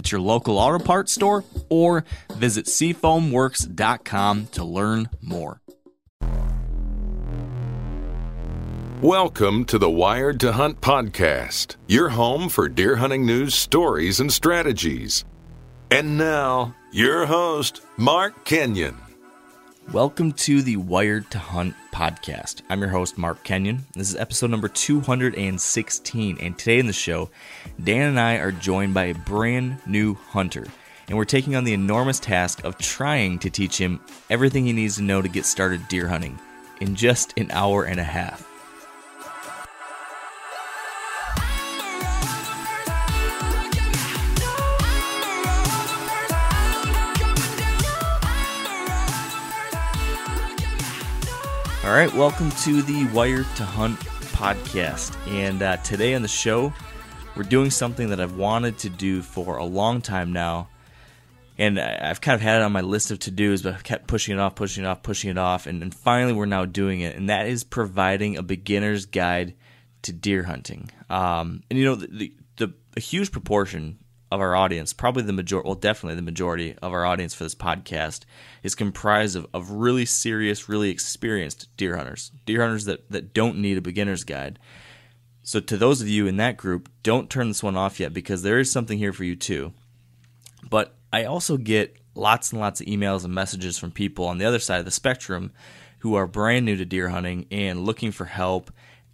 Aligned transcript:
at 0.00 0.10
your 0.10 0.20
local 0.20 0.58
auto 0.58 0.82
parts 0.82 1.12
store 1.12 1.44
or 1.68 2.04
visit 2.34 2.66
seafoamworks.com 2.66 4.46
to 4.46 4.64
learn 4.64 5.08
more. 5.20 5.60
Welcome 9.02 9.64
to 9.66 9.78
the 9.78 9.90
Wired 9.90 10.40
to 10.40 10.52
Hunt 10.52 10.80
podcast, 10.80 11.76
your 11.86 12.10
home 12.10 12.48
for 12.50 12.68
deer 12.68 12.96
hunting 12.96 13.24
news, 13.24 13.54
stories, 13.54 14.20
and 14.20 14.30
strategies. 14.30 15.24
And 15.90 16.18
now, 16.18 16.74
your 16.92 17.26
host, 17.26 17.80
Mark 17.96 18.44
Kenyon. 18.44 19.09
Welcome 19.92 20.34
to 20.34 20.62
the 20.62 20.76
Wired 20.76 21.32
to 21.32 21.40
Hunt 21.40 21.74
podcast. 21.92 22.62
I'm 22.70 22.78
your 22.78 22.90
host, 22.90 23.18
Mark 23.18 23.42
Kenyon. 23.42 23.86
This 23.92 24.10
is 24.10 24.14
episode 24.14 24.52
number 24.52 24.68
216. 24.68 26.38
And 26.38 26.56
today 26.56 26.78
in 26.78 26.86
the 26.86 26.92
show, 26.92 27.28
Dan 27.82 28.10
and 28.10 28.20
I 28.20 28.36
are 28.36 28.52
joined 28.52 28.94
by 28.94 29.06
a 29.06 29.14
brand 29.14 29.78
new 29.86 30.14
hunter. 30.14 30.64
And 31.08 31.18
we're 31.18 31.24
taking 31.24 31.56
on 31.56 31.64
the 31.64 31.72
enormous 31.72 32.20
task 32.20 32.62
of 32.62 32.78
trying 32.78 33.40
to 33.40 33.50
teach 33.50 33.78
him 33.78 33.98
everything 34.30 34.64
he 34.64 34.72
needs 34.72 34.94
to 34.94 35.02
know 35.02 35.22
to 35.22 35.28
get 35.28 35.44
started 35.44 35.88
deer 35.88 36.06
hunting 36.06 36.38
in 36.80 36.94
just 36.94 37.36
an 37.36 37.50
hour 37.50 37.82
and 37.82 37.98
a 37.98 38.04
half. 38.04 38.49
All 51.90 51.96
right, 51.96 52.14
welcome 52.14 52.52
to 52.52 52.82
the 52.82 53.06
Wired 53.06 53.46
to 53.56 53.64
Hunt 53.64 53.98
podcast. 53.98 55.16
And 55.26 55.60
uh, 55.60 55.76
today 55.78 56.14
on 56.14 56.22
the 56.22 56.28
show, 56.28 56.72
we're 57.34 57.42
doing 57.42 57.68
something 57.72 58.10
that 58.10 58.20
I've 58.20 58.36
wanted 58.36 58.78
to 58.78 58.88
do 58.88 59.22
for 59.22 59.56
a 59.56 59.64
long 59.64 60.00
time 60.00 60.32
now. 60.32 60.68
And 61.58 61.80
I- 61.80 61.98
I've 62.00 62.20
kind 62.20 62.36
of 62.36 62.42
had 62.42 62.60
it 62.60 62.62
on 62.62 62.70
my 62.70 62.80
list 62.80 63.10
of 63.10 63.18
to 63.18 63.32
dos, 63.32 63.62
but 63.62 63.74
I've 63.74 63.82
kept 63.82 64.06
pushing 64.06 64.36
it 64.36 64.40
off, 64.40 64.54
pushing 64.54 64.84
it 64.84 64.86
off, 64.86 65.02
pushing 65.02 65.30
it 65.30 65.36
off. 65.38 65.66
And, 65.66 65.82
and 65.82 65.92
finally, 65.92 66.32
we're 66.32 66.46
now 66.46 66.64
doing 66.64 67.00
it. 67.00 67.16
And 67.16 67.28
that 67.28 67.48
is 67.48 67.64
providing 67.64 68.36
a 68.36 68.42
beginner's 68.44 69.06
guide 69.06 69.54
to 70.02 70.12
deer 70.12 70.44
hunting. 70.44 70.92
Um, 71.10 71.64
and 71.70 71.76
you 71.76 71.86
know, 71.86 71.96
the, 71.96 72.06
the, 72.06 72.32
the 72.58 72.74
a 72.96 73.00
huge 73.00 73.32
proportion 73.32 73.98
of 74.30 74.40
our 74.40 74.54
audience, 74.54 74.92
probably 74.92 75.22
the 75.22 75.32
majority, 75.32 75.66
well, 75.66 75.74
definitely 75.74 76.14
the 76.14 76.22
majority 76.22 76.76
of 76.80 76.92
our 76.92 77.04
audience 77.04 77.34
for 77.34 77.44
this 77.44 77.54
podcast 77.54 78.20
is 78.62 78.74
comprised 78.74 79.34
of, 79.36 79.46
of 79.52 79.70
really 79.70 80.06
serious, 80.06 80.68
really 80.68 80.90
experienced 80.90 81.68
deer 81.76 81.96
hunters, 81.96 82.30
deer 82.46 82.62
hunters 82.62 82.84
that, 82.84 83.10
that 83.10 83.34
don't 83.34 83.58
need 83.58 83.76
a 83.76 83.82
beginner's 83.82 84.24
guide. 84.24 84.58
So, 85.42 85.58
to 85.58 85.76
those 85.76 86.00
of 86.00 86.08
you 86.08 86.26
in 86.26 86.36
that 86.36 86.56
group, 86.56 86.88
don't 87.02 87.30
turn 87.30 87.48
this 87.48 87.62
one 87.62 87.76
off 87.76 87.98
yet 87.98 88.12
because 88.12 88.42
there 88.42 88.60
is 88.60 88.70
something 88.70 88.98
here 88.98 89.12
for 89.12 89.24
you 89.24 89.34
too. 89.34 89.72
But 90.68 90.94
I 91.12 91.24
also 91.24 91.56
get 91.56 91.96
lots 92.14 92.52
and 92.52 92.60
lots 92.60 92.80
of 92.80 92.86
emails 92.86 93.24
and 93.24 93.34
messages 93.34 93.78
from 93.78 93.90
people 93.90 94.26
on 94.26 94.38
the 94.38 94.44
other 94.44 94.58
side 94.58 94.78
of 94.78 94.84
the 94.84 94.90
spectrum 94.90 95.52
who 96.00 96.14
are 96.14 96.26
brand 96.26 96.66
new 96.66 96.76
to 96.76 96.84
deer 96.84 97.08
hunting 97.08 97.46
and 97.50 97.84
looking 97.84 98.12
for 98.12 98.26
help 98.26 98.70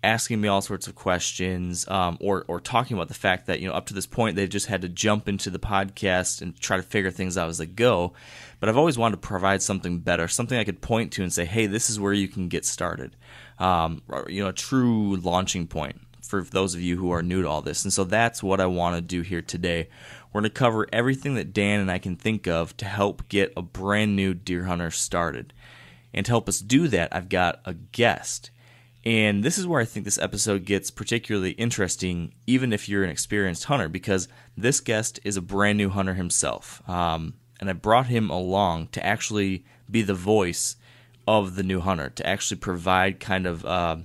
asking 0.07 0.41
me 0.41 0.47
all 0.47 0.63
sorts 0.63 0.87
of 0.87 0.95
questions 0.95 1.87
um, 1.89 2.17
or, 2.21 2.45
or 2.47 2.61
talking 2.61 2.97
about 2.97 3.09
the 3.09 3.15
fact 3.15 3.47
that 3.47 3.59
you 3.59 3.69
know 3.69 3.75
up 3.75 3.87
to 3.87 3.95
this 3.95 4.07
point 4.07 4.37
they've 4.37 4.49
just 4.49 4.67
had 4.67 4.83
to 4.83 4.89
jump 4.89 5.29
into 5.29 5.51
the 5.51 5.59
podcast 5.59 6.41
and 6.41 6.59
try 6.61 6.77
to 6.77 6.83
figure 6.83 7.11
things 7.11 7.37
out 7.37 7.49
as 7.49 7.59
they 7.59 7.67
go. 7.67 8.13
But 8.61 8.69
i've 8.69 8.79
always 8.79 8.97
wanted 8.97 9.21
to 9.21 9.29
provide 9.29 9.63
something 9.63 9.99
better 9.99 10.29
something 10.29 10.59
i 10.59 10.65
could 10.65 10.81
point 10.81 11.13
to 11.13 11.23
and 11.23 11.33
say 11.33 11.45
hey 11.45 11.67
this 11.67 11.91
is 11.91 12.01
where 12.01 12.13
you 12.13 12.29
can 12.29 12.49
get 12.49 12.65
started. 12.65 13.17
Um, 13.59 14.03
or, 14.09 14.27
you 14.29 14.43
know 14.43 14.49
a 14.49 14.53
true 14.53 15.17
launching 15.17 15.67
point 15.67 16.01
for 16.23 16.43
those 16.43 16.75
of 16.75 16.81
you 16.81 16.97
who 16.97 17.13
are 17.13 17.23
new 17.23 17.43
to 17.43 17.49
all 17.49 17.63
this. 17.63 17.85
And 17.85 17.93
so 17.93 18.05
that's 18.05 18.43
what 18.43 18.61
i 18.61 18.67
want 18.67 18.95
to 18.97 19.03
do 19.03 19.23
here 19.23 19.43
today. 19.43 19.89
We're 20.33 20.43
going 20.43 20.51
to 20.51 20.59
cover 20.59 20.87
everything 20.93 21.35
that 21.35 21.53
dan 21.53 21.81
and 21.81 21.91
i 21.91 21.99
can 21.99 22.15
think 22.15 22.47
of 22.47 22.77
to 22.77 22.85
help 22.85 23.29
get 23.29 23.53
a 23.57 23.63
brand 23.63 24.15
new 24.15 24.35
deer 24.35 24.65
hunter 24.65 24.93
started. 24.93 25.53
And 26.15 26.25
to 26.25 26.33
help 26.33 26.49
us 26.49 26.61
do 26.61 26.87
that 26.89 27.15
i've 27.15 27.29
got 27.29 27.61
a 27.65 27.75
guest 27.75 28.51
and 29.07 29.45
this 29.45 29.57
is 29.57 29.69
where 29.69 29.81
I 29.81 29.85
think 29.85 30.05
this 30.05 30.19
episode 30.19 30.65
gets 30.65 30.91
particularly 30.91 31.53
interesting, 31.53 32.35
even 32.45 32.73
if 32.73 32.89
you're 32.89 33.05
an 33.05 33.11
experienced 33.11 33.67
hunter, 33.67 33.89
because 33.89 34.27
this 34.57 34.81
guest 34.81 35.21
is 35.23 35.37
a 35.37 35.41
brand 35.41 35.79
new 35.79 35.91
hunter 35.91 36.15
himself. 36.15 36.83
Um, 36.89 37.35
and 37.61 37.71
I 37.71 37.75
brought 37.75 38.09
him 38.09 38.31
along 38.31 38.89
to 38.89 39.07
actually 39.07 39.65
be 39.89 40.03
the 40.03 40.13
voice 40.13 40.75
of 41.25 41.55
the 41.55 41.63
new 41.63 41.79
hunter, 41.79 42.11
to 42.11 42.27
actually 42.27 42.59
provide 42.59 43.21
kind 43.21 43.47
of, 43.47 43.65
uh, 43.65 43.99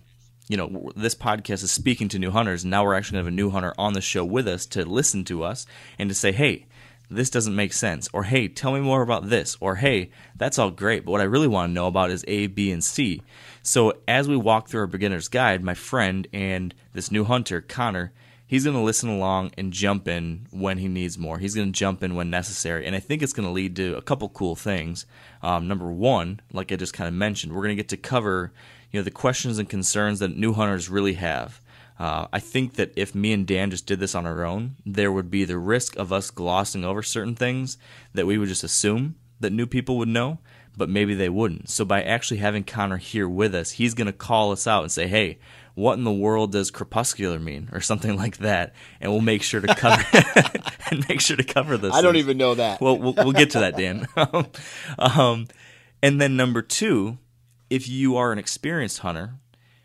you 0.47 0.56
know, 0.56 0.91
this 0.95 1.16
podcast 1.16 1.63
is 1.63 1.72
speaking 1.72 2.07
to 2.09 2.19
new 2.19 2.29
hunters. 2.29 2.63
And 2.63 2.69
now 2.69 2.84
we're 2.84 2.94
actually 2.94 3.16
going 3.16 3.25
to 3.25 3.31
have 3.31 3.34
a 3.34 3.35
new 3.35 3.50
hunter 3.50 3.73
on 3.79 3.94
the 3.94 4.01
show 4.01 4.23
with 4.23 4.47
us 4.47 4.67
to 4.67 4.85
listen 4.85 5.23
to 5.25 5.44
us 5.44 5.66
and 5.97 6.09
to 6.09 6.16
say, 6.16 6.31
hey, 6.31 6.67
this 7.11 7.29
doesn't 7.29 7.55
make 7.55 7.73
sense. 7.73 8.09
Or, 8.13 8.23
hey, 8.23 8.47
tell 8.47 8.73
me 8.73 8.79
more 8.79 9.01
about 9.01 9.29
this. 9.29 9.57
Or, 9.59 9.75
hey, 9.75 10.09
that's 10.35 10.57
all 10.57 10.72
great. 10.72 11.05
But 11.05 11.11
what 11.11 11.22
I 11.22 11.25
really 11.25 11.47
want 11.47 11.69
to 11.69 11.73
know 11.73 11.88
about 11.88 12.11
is 12.11 12.25
A, 12.27 12.47
B, 12.47 12.72
and 12.72 12.83
C. 12.83 13.22
So 13.61 13.94
as 14.07 14.27
we 14.27 14.38
walk 14.38 14.67
through 14.67 14.81
our 14.81 14.88
beginner's 14.88 15.27
guide, 15.27 15.63
my 15.63 15.73
friend 15.73 16.27
and 16.33 16.73
this 16.94 17.11
new 17.11 17.23
hunter, 17.23 17.61
Connor, 17.61 18.13
he's 18.47 18.63
going 18.63 18.75
to 18.75 18.81
listen 18.81 19.09
along 19.09 19.51
and 19.57 19.72
jump 19.72 20.07
in 20.07 20.47
when 20.51 20.77
he 20.77 20.88
needs 20.88 21.17
more. 21.17 21.38
He's 21.38 21.55
going 21.55 21.72
to 21.72 21.77
jump 21.77 22.01
in 22.03 22.16
when 22.16 22.29
necessary. 22.29 22.85
And 22.88 22.95
I 22.95 22.99
think 22.99 23.22
it's 23.22 23.33
going 23.33 23.47
to 23.47 23.53
lead 23.53 23.75
to 23.75 23.95
a 23.95 24.01
couple 24.01 24.29
cool 24.29 24.55
things. 24.55 25.05
Um, 25.41 25.67
number 25.67 25.91
one, 25.91 26.39
like 26.51 26.72
I 26.72 26.75
just 26.75 26.93
kind 26.93 27.07
of 27.07 27.13
mentioned, 27.13 27.53
we're 27.53 27.63
going 27.63 27.75
to 27.75 27.83
get 27.83 27.89
to 27.89 27.97
cover 27.97 28.51
you 28.91 28.99
know 28.99 29.03
the 29.03 29.11
questions 29.11 29.57
and 29.57 29.69
concerns 29.69 30.19
that 30.19 30.35
new 30.35 30.53
hunters 30.53 30.89
really 30.89 31.13
have. 31.13 31.61
Uh, 32.01 32.28
I 32.34 32.39
think 32.39 32.78
that 32.78 32.94
if 32.95 33.13
me 33.13 33.31
and 33.31 33.45
Dan 33.45 33.69
just 33.69 33.85
did 33.85 34.00
this 34.00 34.16
on 34.16 34.25
our 34.25 34.44
own, 34.44 34.75
there 34.84 35.12
would 35.12 35.29
be 35.29 35.45
the 35.45 35.59
risk 35.59 35.95
of 35.97 36.12
us 36.12 36.31
glossing 36.31 36.84
over 36.84 37.03
certain 37.03 37.35
things 37.35 37.78
that 38.16 38.25
we 38.25 38.39
would 38.39 38.50
just 38.50 38.63
assume 38.63 39.17
that 39.39 39.53
new 39.53 39.67
people 39.67 40.00
would 40.00 40.07
know, 40.07 40.40
but 40.75 40.90
maybe 40.90 41.13
they 41.13 41.29
wouldn't. 41.29 41.69
So 41.69 41.85
by 41.85 42.01
actually 42.01 42.38
having 42.38 42.63
Connor 42.63 42.97
here 42.97 43.29
with 43.29 43.53
us, 43.53 43.73
he's 43.73 43.94
going 43.94 44.07
to 44.07 44.13
call 44.13 44.51
us 44.51 44.66
out 44.66 44.81
and 44.81 44.91
say, 44.91 45.06
"Hey, 45.06 45.38
what 45.75 45.94
in 45.94 46.03
the 46.03 46.11
world 46.11 46.53
does 46.53 46.72
crepuscular 46.72 47.38
mean?" 47.38 47.69
or 47.72 47.81
something 47.81 48.17
like 48.23 48.38
that, 48.38 48.73
and 49.00 49.11
we'll 49.11 49.22
make 49.22 49.44
sure 49.44 49.61
to 49.61 49.75
cover 49.75 50.03
and 50.90 51.07
make 51.07 51.22
sure 51.22 51.38
to 51.38 51.44
cover 51.44 51.78
this. 51.78 51.94
I 51.94 52.01
don't 52.01 52.16
even 52.16 52.35
know 52.35 52.56
that. 52.56 52.81
Well, 52.81 52.97
we'll, 52.97 53.13
we'll 53.13 53.31
get 53.31 53.51
to 53.51 53.59
that, 53.59 53.78
Dan. 53.78 54.07
um, 54.97 55.50
and 56.01 56.19
then 56.19 56.35
number 56.35 56.64
two, 56.64 57.20
if 57.70 57.87
you 57.87 58.17
are 58.17 58.31
an 58.31 58.40
experienced 58.40 58.99
hunter 58.99 59.35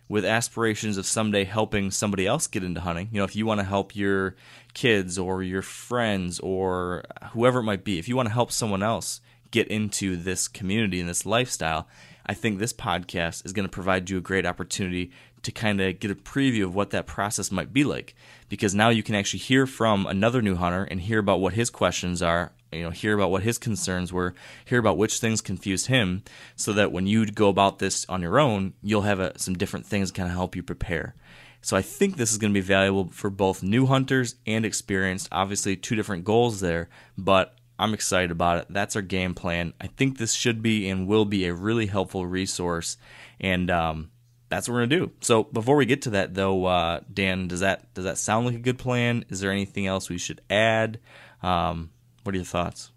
with 0.08 0.24
aspirations 0.24 0.96
of 0.96 1.06
someday 1.06 1.44
helping 1.44 1.90
somebody 1.90 2.26
else 2.26 2.46
get 2.46 2.62
into 2.62 2.80
hunting, 2.80 3.08
you 3.10 3.18
know, 3.18 3.24
if 3.24 3.34
you 3.34 3.44
want 3.44 3.60
to 3.60 3.64
help 3.64 3.96
your 3.96 4.36
kids 4.74 5.18
or 5.18 5.42
your 5.42 5.62
friends 5.62 6.38
or 6.40 7.02
whoever 7.32 7.60
it 7.60 7.64
might 7.64 7.84
be, 7.84 7.98
if 7.98 8.08
you 8.08 8.16
want 8.16 8.28
to 8.28 8.32
help 8.32 8.52
someone 8.52 8.82
else 8.82 9.20
get 9.50 9.68
into 9.68 10.16
this 10.16 10.48
community 10.48 11.00
and 11.00 11.08
this 11.08 11.26
lifestyle, 11.26 11.88
I 12.26 12.34
think 12.34 12.58
this 12.58 12.72
podcast 12.72 13.44
is 13.46 13.52
going 13.52 13.66
to 13.66 13.70
provide 13.70 14.10
you 14.10 14.18
a 14.18 14.20
great 14.20 14.46
opportunity 14.46 15.12
to 15.42 15.52
kind 15.52 15.80
of 15.80 16.00
get 16.00 16.10
a 16.10 16.14
preview 16.16 16.64
of 16.64 16.74
what 16.74 16.90
that 16.90 17.06
process 17.06 17.52
might 17.52 17.72
be 17.72 17.84
like. 17.84 18.14
Because 18.48 18.74
now 18.74 18.88
you 18.88 19.02
can 19.02 19.14
actually 19.14 19.40
hear 19.40 19.66
from 19.66 20.06
another 20.06 20.42
new 20.42 20.56
hunter 20.56 20.84
and 20.84 21.00
hear 21.00 21.20
about 21.20 21.40
what 21.40 21.54
his 21.54 21.70
questions 21.70 22.22
are, 22.22 22.52
you 22.72 22.82
know, 22.82 22.90
hear 22.90 23.14
about 23.14 23.30
what 23.30 23.42
his 23.42 23.58
concerns 23.58 24.12
were, 24.12 24.34
hear 24.64 24.78
about 24.78 24.98
which 24.98 25.18
things 25.18 25.40
confused 25.40 25.86
him, 25.86 26.22
so 26.56 26.72
that 26.72 26.92
when 26.92 27.06
you 27.06 27.26
go 27.26 27.48
about 27.48 27.78
this 27.78 28.04
on 28.08 28.22
your 28.22 28.38
own, 28.38 28.74
you'll 28.82 29.02
have 29.02 29.20
a, 29.20 29.38
some 29.38 29.54
different 29.54 29.86
things 29.86 30.10
kind 30.10 30.28
of 30.28 30.34
help 30.34 30.56
you 30.56 30.62
prepare. 30.62 31.14
So 31.60 31.76
I 31.76 31.82
think 31.82 32.16
this 32.16 32.30
is 32.30 32.38
going 32.38 32.52
to 32.52 32.60
be 32.60 32.64
valuable 32.64 33.08
for 33.10 33.30
both 33.30 33.62
new 33.62 33.86
hunters 33.86 34.36
and 34.46 34.64
experienced. 34.64 35.28
Obviously, 35.32 35.76
two 35.76 35.96
different 35.96 36.24
goals 36.24 36.60
there, 36.60 36.88
but 37.18 37.56
I'm 37.78 37.92
excited 37.92 38.30
about 38.30 38.58
it. 38.58 38.66
That's 38.70 38.96
our 38.96 39.02
game 39.02 39.34
plan. 39.34 39.72
I 39.80 39.88
think 39.88 40.18
this 40.18 40.32
should 40.32 40.62
be 40.62 40.88
and 40.88 41.08
will 41.08 41.24
be 41.24 41.46
a 41.46 41.54
really 41.54 41.86
helpful 41.86 42.26
resource, 42.26 42.96
and 43.40 43.70
um, 43.70 44.10
that's 44.48 44.68
what 44.68 44.74
we're 44.74 44.86
gonna 44.86 45.06
do. 45.06 45.12
So 45.20 45.44
before 45.44 45.76
we 45.76 45.86
get 45.86 46.02
to 46.02 46.10
that, 46.10 46.34
though, 46.34 46.66
uh, 46.66 47.00
Dan, 47.12 47.48
does 47.48 47.60
that 47.60 47.92
does 47.94 48.04
that 48.04 48.18
sound 48.18 48.46
like 48.46 48.54
a 48.54 48.60
good 48.60 48.78
plan? 48.78 49.24
Is 49.28 49.40
there 49.40 49.50
anything 49.50 49.86
else 49.86 50.08
we 50.08 50.18
should 50.18 50.40
add? 50.48 51.00
Um, 51.42 51.90
what 52.26 52.34
are 52.34 52.38
your 52.38 52.44
thoughts? 52.44 52.90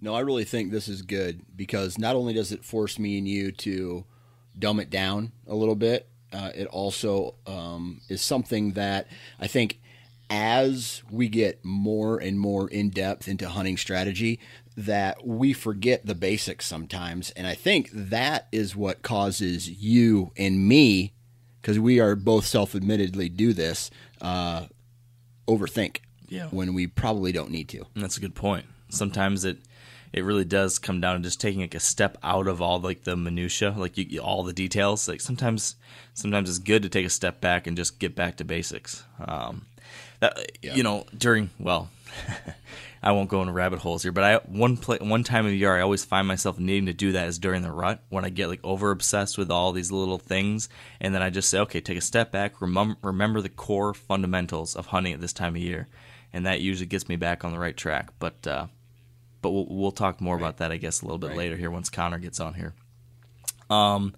No, 0.00 0.14
I 0.14 0.20
really 0.20 0.44
think 0.44 0.70
this 0.70 0.88
is 0.88 1.02
good 1.02 1.42
because 1.56 1.98
not 1.98 2.16
only 2.16 2.32
does 2.32 2.52
it 2.52 2.64
force 2.64 2.98
me 2.98 3.18
and 3.18 3.28
you 3.28 3.52
to 3.52 4.04
dumb 4.58 4.80
it 4.80 4.90
down 4.90 5.32
a 5.46 5.54
little 5.54 5.74
bit, 5.74 6.08
uh, 6.32 6.50
it 6.54 6.66
also 6.68 7.34
um, 7.46 8.00
is 8.08 8.22
something 8.22 8.72
that 8.72 9.06
I 9.40 9.46
think 9.46 9.80
as 10.30 11.02
we 11.10 11.28
get 11.28 11.64
more 11.64 12.18
and 12.18 12.38
more 12.38 12.68
in 12.68 12.90
depth 12.90 13.28
into 13.28 13.48
hunting 13.48 13.76
strategy, 13.76 14.38
that 14.76 15.26
we 15.26 15.52
forget 15.52 16.06
the 16.06 16.14
basics 16.14 16.66
sometimes. 16.66 17.30
And 17.32 17.46
I 17.46 17.54
think 17.54 17.90
that 17.92 18.46
is 18.52 18.76
what 18.76 19.02
causes 19.02 19.68
you 19.68 20.32
and 20.36 20.68
me, 20.68 21.12
because 21.60 21.78
we 21.78 21.98
are 21.98 22.14
both 22.14 22.46
self 22.46 22.74
admittedly 22.74 23.28
do 23.28 23.52
this, 23.52 23.90
uh, 24.20 24.66
overthink 25.48 25.98
Yeah. 26.28 26.48
when 26.48 26.74
we 26.74 26.86
probably 26.86 27.32
don't 27.32 27.50
need 27.50 27.68
to. 27.70 27.86
And 27.94 28.02
that's 28.02 28.16
a 28.16 28.20
good 28.20 28.34
point. 28.34 28.66
Sometimes 28.88 29.44
it 29.44 29.58
it 30.12 30.24
really 30.24 30.44
does 30.44 30.78
come 30.78 31.00
down 31.00 31.16
to 31.16 31.22
just 31.22 31.40
taking 31.40 31.60
like 31.60 31.74
a 31.74 31.80
step 31.80 32.16
out 32.22 32.46
of 32.46 32.62
all 32.62 32.80
like 32.80 33.04
the 33.04 33.16
minutia, 33.16 33.74
like 33.76 33.98
you, 33.98 34.20
all 34.20 34.42
the 34.42 34.52
details. 34.52 35.08
Like 35.08 35.20
sometimes 35.20 35.76
sometimes 36.14 36.48
it's 36.48 36.58
good 36.58 36.82
to 36.82 36.88
take 36.88 37.06
a 37.06 37.10
step 37.10 37.40
back 37.40 37.66
and 37.66 37.76
just 37.76 37.98
get 37.98 38.14
back 38.14 38.36
to 38.36 38.44
basics. 38.44 39.04
Um, 39.20 39.66
that 40.20 40.36
you 40.62 40.82
know 40.82 41.04
during 41.16 41.50
well. 41.58 41.90
I 43.00 43.12
won't 43.12 43.28
go 43.28 43.40
into 43.40 43.52
rabbit 43.52 43.78
holes 43.78 44.02
here, 44.02 44.10
but 44.10 44.24
I 44.24 44.36
one 44.38 44.76
play, 44.76 44.98
one 45.00 45.22
time 45.22 45.46
of 45.46 45.52
year 45.52 45.76
I 45.76 45.82
always 45.82 46.04
find 46.04 46.26
myself 46.26 46.58
needing 46.58 46.86
to 46.86 46.92
do 46.92 47.12
that 47.12 47.28
is 47.28 47.38
during 47.38 47.62
the 47.62 47.70
rut 47.70 48.02
when 48.08 48.24
I 48.24 48.28
get 48.28 48.48
like 48.48 48.60
over 48.64 48.90
obsessed 48.90 49.38
with 49.38 49.52
all 49.52 49.70
these 49.70 49.92
little 49.92 50.18
things, 50.18 50.68
and 51.00 51.14
then 51.14 51.22
I 51.22 51.30
just 51.30 51.48
say, 51.48 51.60
okay, 51.60 51.80
take 51.80 51.98
a 51.98 52.02
step 52.02 52.32
back, 52.32 52.60
remember 52.60 52.96
remember 53.02 53.40
the 53.40 53.48
core 53.48 53.94
fundamentals 53.94 54.74
of 54.74 54.86
hunting 54.86 55.12
at 55.12 55.20
this 55.20 55.32
time 55.32 55.54
of 55.54 55.62
year, 55.62 55.86
and 56.32 56.46
that 56.46 56.60
usually 56.60 56.86
gets 56.86 57.08
me 57.08 57.16
back 57.16 57.44
on 57.44 57.52
the 57.52 57.58
right 57.58 57.76
track. 57.76 58.10
But 58.18 58.46
uh, 58.46 58.66
but 59.42 59.50
we'll 59.50 59.66
we'll 59.68 59.92
talk 59.92 60.20
more 60.20 60.36
about 60.36 60.58
that 60.58 60.72
I 60.72 60.76
guess 60.76 61.02
a 61.02 61.04
little 61.04 61.18
bit 61.18 61.36
later 61.36 61.56
here 61.56 61.70
once 61.70 61.88
Connor 61.88 62.18
gets 62.18 62.40
on 62.40 62.54
here. 62.54 62.74
Um, 63.70 64.14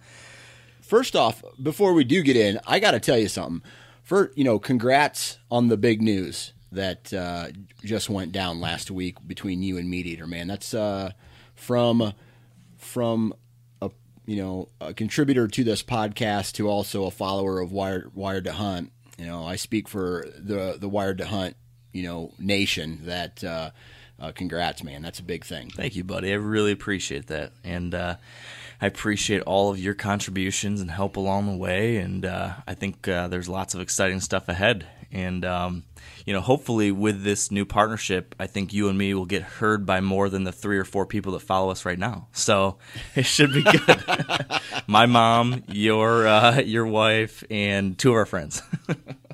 First 0.91 1.15
off, 1.15 1.45
before 1.63 1.93
we 1.93 2.03
do 2.03 2.21
get 2.21 2.35
in, 2.35 2.59
I 2.67 2.81
got 2.81 2.91
to 2.91 2.99
tell 2.99 3.17
you 3.17 3.29
something. 3.29 3.63
For 4.03 4.33
you 4.35 4.43
know, 4.43 4.59
congrats 4.59 5.39
on 5.49 5.69
the 5.69 5.77
big 5.77 6.03
news 6.03 6.53
that 6.73 7.15
uh, 7.15 7.51
just 7.85 8.11
went 8.11 8.33
down 8.33 8.61
last 8.61 8.91
week 8.91 9.17
between 9.25 9.63
you 9.63 9.79
and 9.79 9.89
MeatEater. 9.89 10.27
Man, 10.27 10.49
that's 10.49 10.75
uh, 10.75 11.13
from 11.55 12.13
from 12.77 13.33
a 13.81 13.93
you 14.27 14.35
know 14.35 14.69
a 14.81 14.93
contributor 14.93 15.47
to 15.47 15.63
this 15.63 15.81
podcast 15.81 16.55
to 16.55 16.69
also 16.69 17.05
a 17.05 17.13
follower 17.13 17.61
of 17.61 17.71
Wired 17.71 18.11
Wired 18.17 18.43
to 18.47 18.53
Hunt. 18.55 18.91
You 19.17 19.27
know, 19.27 19.47
I 19.47 19.55
speak 19.55 19.87
for 19.87 20.27
the 20.37 20.77
the 20.77 20.89
Wired 20.89 21.19
to 21.19 21.27
Hunt 21.27 21.55
you 21.93 22.03
know 22.03 22.33
nation. 22.39 23.01
That 23.05 23.43
uh, 23.45 23.71
uh, 24.21 24.33
congrats, 24.33 24.83
man. 24.83 25.03
That's 25.03 25.19
a 25.19 25.25
big 25.25 25.45
thing. 25.45 25.71
Thank 25.71 25.97
you, 25.97 26.05
buddy. 26.05 26.33
I 26.33 26.37
really 26.37 26.73
appreciate 26.73 27.27
that, 27.29 27.53
and 27.65 27.95
uh, 27.95 28.17
I 28.81 28.87
appreciate 28.87 29.43
all 29.43 29.71
of 29.71 29.79
your 29.79 29.95
contributions 29.95 30.81
and 30.81 30.91
help 30.91 31.17
along 31.17 31.47
the 31.47 31.57
way. 31.57 31.99
And 31.99 32.25
uh, 32.25 32.55
I 32.67 32.75
think 32.75 33.07
uh, 33.07 33.29
there's 33.29 33.49
lots 33.49 33.75
of 33.75 33.81
exciting 33.81 34.21
stuff 34.21 34.49
ahead. 34.49 34.87
And 35.13 35.45
um, 35.45 35.85
you 36.25 36.33
know, 36.33 36.41
hopefully, 36.41 36.93
with 36.93 37.25
this 37.25 37.51
new 37.51 37.65
partnership, 37.65 38.35
I 38.39 38.47
think 38.47 38.73
you 38.73 38.89
and 38.89 38.97
me 38.97 39.13
will 39.13 39.27
get 39.27 39.43
heard 39.43 39.85
by 39.85 40.01
more 40.01 40.29
than 40.29 40.45
the 40.45 40.53
three 40.53 40.79
or 40.79 40.85
four 40.85 41.05
people 41.05 41.33
that 41.33 41.41
follow 41.41 41.71
us 41.71 41.85
right 41.85 41.99
now. 41.99 42.29
So 42.33 42.79
it 43.17 43.27
should 43.27 43.53
be 43.53 43.63
good. 43.63 44.05
My 44.87 45.07
mom, 45.07 45.65
your 45.69 46.27
uh, 46.27 46.61
your 46.61 46.87
wife, 46.87 47.43
and 47.51 47.99
two 47.99 48.11
of 48.11 48.17
our 48.17 48.27
friends. 48.27 48.63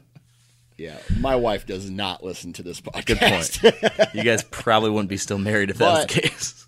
Yeah, 0.79 0.99
my 1.19 1.37
wife 1.37 1.67
does 1.67 1.89
not 1.89 2.23
listen 2.23 2.53
to 2.55 2.63
this 2.63 2.81
podcast. 2.81 3.63
Good 3.63 3.81
point. 3.81 4.09
you 4.15 4.23
guys 4.23 4.43
probably 4.45 4.91
wouldn't 4.91 5.09
be 5.09 5.17
still 5.17 5.39
married 5.39 5.71
if 5.71 5.79
that 5.79 5.91
was 5.91 6.07
the 6.07 6.21
case. 6.21 6.67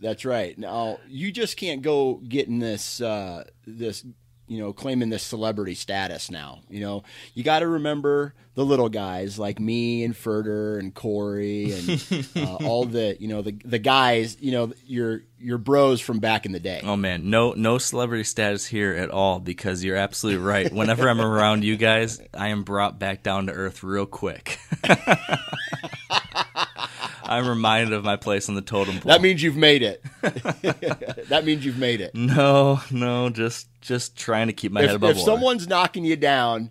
That's 0.00 0.24
right. 0.24 0.56
Now 0.56 0.98
you 1.08 1.32
just 1.32 1.56
can't 1.56 1.82
go 1.82 2.14
getting 2.28 2.60
this 2.60 3.00
uh, 3.00 3.44
this 3.66 4.04
you 4.48 4.58
know 4.58 4.72
claiming 4.72 5.10
this 5.10 5.22
celebrity 5.22 5.74
status 5.74 6.30
now. 6.30 6.60
You 6.68 6.80
know 6.80 7.02
you 7.34 7.44
got 7.44 7.60
to 7.60 7.68
remember 7.68 8.34
the 8.54 8.64
little 8.64 8.88
guys 8.88 9.38
like 9.38 9.60
me 9.60 10.02
and 10.02 10.14
Furter 10.14 10.80
and 10.80 10.92
Corey 10.92 11.72
and 11.72 12.26
uh, 12.36 12.56
all 12.64 12.84
the 12.84 13.16
you 13.20 13.28
know 13.28 13.40
the 13.42 13.52
the 13.64 13.78
guys 13.78 14.36
you 14.40 14.50
know 14.50 14.72
your 14.84 15.22
your 15.38 15.58
bros 15.58 16.00
from 16.00 16.18
back 16.18 16.44
in 16.44 16.52
the 16.52 16.60
day. 16.60 16.80
Oh 16.82 16.96
man, 16.96 17.30
no 17.30 17.52
no 17.52 17.78
celebrity 17.78 18.24
status 18.24 18.66
here 18.66 18.94
at 18.94 19.10
all 19.10 19.38
because 19.38 19.84
you're 19.84 19.96
absolutely 19.96 20.42
right. 20.42 20.72
Whenever 20.72 21.08
I'm 21.08 21.20
around 21.20 21.62
you 21.62 21.76
guys, 21.76 22.20
I 22.34 22.48
am 22.48 22.64
brought 22.64 22.98
back 22.98 23.22
down 23.22 23.46
to 23.46 23.52
earth 23.52 23.84
real 23.84 24.06
quick. 24.06 24.58
I'm 27.28 27.46
reminded 27.46 27.92
of 27.92 28.04
my 28.04 28.16
place 28.16 28.48
on 28.48 28.54
the 28.54 28.62
totem 28.62 29.00
pole. 29.00 29.10
That 29.10 29.20
means 29.20 29.42
you've 29.42 29.56
made 29.56 29.82
it. 29.82 30.02
that 31.28 31.42
means 31.44 31.64
you've 31.64 31.78
made 31.78 32.00
it. 32.00 32.14
no, 32.14 32.80
no, 32.90 33.30
just 33.30 33.68
just 33.80 34.16
trying 34.16 34.46
to 34.48 34.52
keep 34.52 34.72
my 34.72 34.80
head 34.82 34.94
above 34.94 35.10
if 35.10 35.16
water. 35.18 35.30
If 35.30 35.34
someone's 35.34 35.68
knocking 35.68 36.04
you 36.04 36.16
down, 36.16 36.70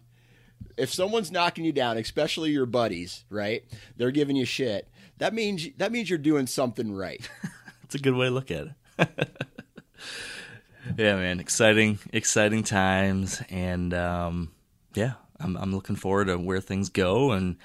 if 0.78 0.94
someone's 0.94 1.32
knocking 1.32 1.66
you 1.66 1.72
down, 1.72 1.98
especially 1.98 2.52
your 2.52 2.66
buddies, 2.66 3.26
right? 3.30 3.64
They're 3.98 4.12
giving 4.12 4.36
you 4.36 4.46
shit. 4.46 4.88
That 5.18 5.34
means 5.34 5.68
that 5.78 5.92
means 5.92 6.10
you're 6.10 6.20
doing 6.20 6.48
something 6.48 6.92
right. 6.92 7.28
It's 7.88 7.96
a 7.96 8.00
good 8.00 8.16
way 8.16 8.26
to 8.26 8.32
look 8.32 8.52
at 8.52 8.68
it. 9.00 9.30
yeah, 10.98 11.16
man, 11.16 11.40
exciting, 11.40 12.00
exciting 12.12 12.64
times, 12.64 13.42
and 13.50 13.94
um, 13.94 14.52
yeah, 14.94 15.14
I'm 15.40 15.56
I'm 15.56 15.74
looking 15.74 15.96
forward 15.96 16.28
to 16.28 16.38
where 16.38 16.60
things 16.60 16.90
go, 16.90 17.32
and 17.32 17.56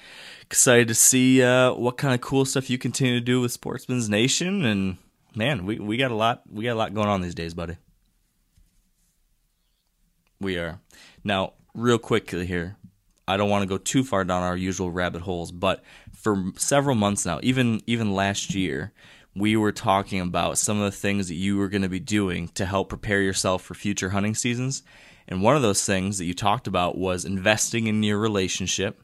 excited 0.53 0.87
to 0.87 0.93
see 0.93 1.41
uh, 1.41 1.73
what 1.73 1.97
kind 1.97 2.13
of 2.13 2.21
cool 2.21 2.45
stuff 2.45 2.69
you 2.69 2.77
continue 2.77 3.15
to 3.15 3.25
do 3.25 3.41
with 3.41 3.51
Sportsman's 3.51 4.07
Nation, 4.07 4.63
and 4.63 4.97
man, 5.35 5.65
we 5.65 5.79
we 5.79 5.97
got 5.97 6.11
a 6.11 6.15
lot 6.15 6.43
we 6.47 6.63
got 6.63 6.73
a 6.73 6.75
lot 6.75 6.93
going 6.93 7.09
on 7.09 7.21
these 7.21 7.33
days, 7.33 7.55
buddy. 7.55 7.75
We 10.39 10.59
are 10.59 10.79
now 11.23 11.53
real 11.73 11.97
quickly 11.97 12.45
here. 12.45 12.75
I 13.27 13.35
don't 13.35 13.49
want 13.49 13.63
to 13.63 13.67
go 13.67 13.79
too 13.79 14.03
far 14.03 14.23
down 14.25 14.43
our 14.43 14.55
usual 14.55 14.91
rabbit 14.91 15.23
holes, 15.23 15.51
but 15.51 15.83
for 16.13 16.51
several 16.55 16.95
months 16.95 17.25
now, 17.25 17.39
even 17.41 17.81
even 17.87 18.13
last 18.13 18.53
year, 18.53 18.93
we 19.35 19.57
were 19.57 19.71
talking 19.71 20.21
about 20.21 20.59
some 20.59 20.79
of 20.79 20.83
the 20.83 20.95
things 20.95 21.29
that 21.29 21.35
you 21.35 21.57
were 21.57 21.67
going 21.67 21.81
to 21.81 21.89
be 21.89 21.99
doing 21.99 22.49
to 22.49 22.67
help 22.67 22.89
prepare 22.89 23.23
yourself 23.23 23.63
for 23.63 23.73
future 23.73 24.11
hunting 24.11 24.35
seasons. 24.35 24.83
And 25.27 25.41
one 25.41 25.55
of 25.55 25.63
those 25.63 25.83
things 25.83 26.19
that 26.19 26.25
you 26.25 26.35
talked 26.35 26.67
about 26.67 26.95
was 26.95 27.25
investing 27.25 27.87
in 27.87 28.03
your 28.03 28.19
relationship, 28.19 29.01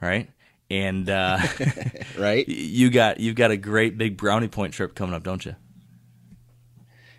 right? 0.00 0.30
And 0.70 1.08
uh, 1.08 1.38
Right? 2.18 2.46
you 2.48 2.90
got 2.90 3.20
you've 3.20 3.36
got 3.36 3.50
a 3.50 3.56
great 3.56 3.96
big 3.96 4.16
brownie 4.16 4.48
point 4.48 4.74
trip 4.74 4.94
coming 4.94 5.14
up, 5.14 5.22
don't 5.22 5.44
you? 5.44 5.56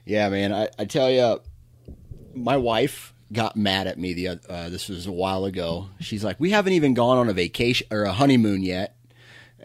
Yeah, 0.06 0.29
man. 0.29 0.53
I, 0.53 0.70
I 0.77 0.86
tell 0.86 1.10
you, 1.10 1.39
my 2.34 2.58
wife 2.58 3.13
got 3.32 3.56
mad 3.56 3.88
at 3.88 3.98
me. 3.98 4.13
The 4.13 4.27
uh, 4.50 4.70
this 4.70 4.89
was 4.89 5.08
a 5.08 5.12
while 5.12 5.46
ago. 5.46 5.89
She's 6.00 6.24
like, 6.24 6.39
"We 6.39 6.51
haven't 6.51 6.74
even 6.74 6.94
gone 6.94 7.18
on 7.18 7.29
a 7.29 7.34
vacation 7.34 7.88
or 7.91 8.03
a 8.03 8.13
honeymoon 8.13 8.62
yet, 8.63 8.96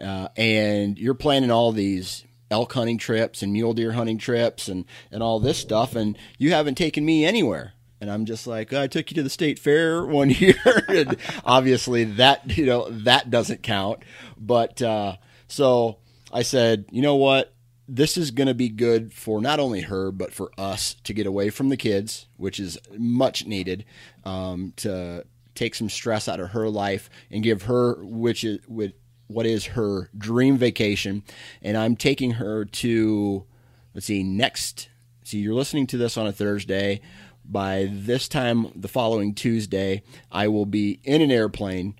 uh, 0.01 0.29
and 0.35 0.97
you're 0.97 1.13
planning 1.13 1.51
all 1.51 1.71
these 1.71 2.23
elk 2.51 2.73
hunting 2.73 2.97
trips 2.97 3.41
and 3.41 3.53
mule 3.53 3.73
deer 3.73 3.91
hunting 3.93 4.17
trips 4.17 4.67
and 4.67 4.85
and 5.11 5.21
all 5.21 5.39
this 5.39 5.57
stuff, 5.59 5.95
and 5.95 6.17
you 6.37 6.51
haven't 6.51 6.75
taken 6.75 7.05
me 7.05 7.23
anywhere." 7.23 7.73
And 8.01 8.11
I'm 8.11 8.25
just 8.25 8.45
like, 8.45 8.73
I 8.73 8.87
took 8.87 9.09
you 9.09 9.15
to 9.15 9.23
the 9.23 9.29
state 9.29 9.57
fair 9.57 10.05
one 10.05 10.29
year, 10.31 10.85
and 10.87 11.17
obviously 11.43 12.03
that 12.03 12.57
you 12.57 12.65
know 12.65 12.89
that 12.89 13.29
doesn't 13.29 13.63
count. 13.63 14.03
But 14.37 14.81
uh, 14.81 15.15
so 15.47 15.97
I 16.31 16.41
said, 16.41 16.85
you 16.91 17.01
know 17.01 17.15
what? 17.15 17.55
this 17.87 18.17
is 18.17 18.31
going 18.31 18.47
to 18.47 18.53
be 18.53 18.69
good 18.69 19.13
for 19.13 19.41
not 19.41 19.59
only 19.59 19.81
her 19.81 20.11
but 20.11 20.33
for 20.33 20.51
us 20.57 20.95
to 21.03 21.13
get 21.13 21.27
away 21.27 21.49
from 21.49 21.69
the 21.69 21.77
kids, 21.77 22.27
which 22.37 22.59
is 22.59 22.77
much 22.97 23.45
needed 23.45 23.85
um, 24.23 24.73
to 24.77 25.23
take 25.53 25.75
some 25.75 25.89
stress 25.89 26.27
out 26.27 26.39
of 26.39 26.49
her 26.49 26.69
life 26.69 27.09
and 27.31 27.43
give 27.43 27.63
her 27.63 28.03
which 28.03 28.43
is 28.43 28.59
with 28.67 28.93
what 29.27 29.45
is 29.45 29.65
her 29.67 30.09
dream 30.17 30.57
vacation. 30.57 31.23
And 31.61 31.77
I'm 31.77 31.95
taking 31.95 32.31
her 32.31 32.65
to 32.65 33.45
let's 33.93 34.07
see 34.07 34.23
next. 34.23 34.89
See, 35.23 35.39
you're 35.39 35.55
listening 35.55 35.87
to 35.87 35.97
this 35.97 36.17
on 36.17 36.27
a 36.27 36.31
Thursday. 36.31 37.01
By 37.47 37.89
this 37.91 38.27
time, 38.27 38.71
the 38.75 38.87
following 38.87 39.33
Tuesday, 39.33 40.03
I 40.31 40.47
will 40.47 40.65
be 40.65 40.99
in 41.03 41.21
an 41.21 41.31
airplane 41.31 41.95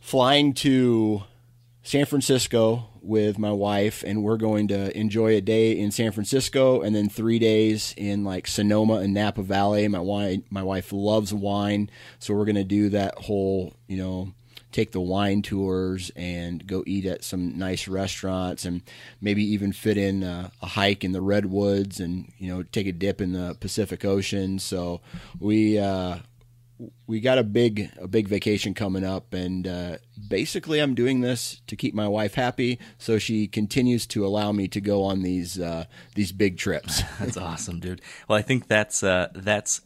flying 0.00 0.54
to 0.54 1.24
San 1.82 2.06
Francisco 2.06 2.86
with 3.02 3.38
my 3.38 3.50
wife, 3.50 4.04
and 4.06 4.22
we're 4.22 4.36
going 4.36 4.68
to 4.68 4.96
enjoy 4.96 5.34
a 5.34 5.40
day 5.40 5.72
in 5.72 5.90
San 5.90 6.12
Francisco 6.12 6.82
and 6.82 6.94
then 6.94 7.08
three 7.08 7.38
days 7.38 7.94
in 7.96 8.24
like 8.24 8.46
Sonoma 8.46 8.96
and 8.96 9.14
Napa 9.14 9.42
Valley. 9.42 9.88
My 9.88 9.98
wife, 10.00 10.40
my 10.50 10.62
wife 10.62 10.92
loves 10.92 11.32
wine, 11.32 11.90
so 12.18 12.34
we're 12.34 12.44
going 12.44 12.56
to 12.56 12.64
do 12.64 12.90
that 12.90 13.16
whole, 13.18 13.74
you 13.88 13.96
know, 13.96 14.32
take 14.72 14.92
the 14.92 15.00
wine 15.00 15.42
tours 15.42 16.10
and 16.16 16.66
go 16.66 16.82
eat 16.86 17.06
at 17.06 17.24
some 17.24 17.58
nice 17.58 17.88
restaurants 17.88 18.64
and 18.64 18.82
maybe 19.20 19.42
even 19.42 19.72
fit 19.72 19.96
in 19.96 20.22
a, 20.22 20.50
a 20.62 20.66
hike 20.66 21.04
in 21.04 21.12
the 21.12 21.20
redwoods 21.20 22.00
and 22.00 22.32
you 22.38 22.52
know 22.52 22.62
take 22.62 22.86
a 22.86 22.92
dip 22.92 23.20
in 23.20 23.32
the 23.32 23.56
Pacific 23.60 24.04
Ocean. 24.04 24.58
So 24.58 25.00
we 25.38 25.78
uh, 25.78 26.18
we 27.06 27.20
got 27.20 27.38
a 27.38 27.42
big 27.42 27.90
a 27.98 28.08
big 28.08 28.28
vacation 28.28 28.74
coming 28.74 29.04
up, 29.04 29.34
and 29.34 29.66
uh, 29.66 29.96
basically 30.28 30.80
I'm 30.80 30.94
doing 30.94 31.20
this 31.20 31.60
to 31.66 31.76
keep 31.76 31.94
my 31.94 32.08
wife 32.08 32.34
happy, 32.34 32.78
so 32.98 33.18
she 33.18 33.46
continues 33.46 34.06
to 34.08 34.24
allow 34.24 34.52
me 34.52 34.68
to 34.68 34.80
go 34.80 35.02
on 35.02 35.22
these 35.22 35.58
uh, 35.58 35.84
these 36.14 36.32
big 36.32 36.56
trips. 36.58 37.02
That's 37.18 37.36
awesome, 37.36 37.80
dude. 37.80 38.00
Well, 38.28 38.38
I 38.38 38.42
think 38.42 38.68
that's 38.68 39.02
uh, 39.02 39.28
that's 39.34 39.82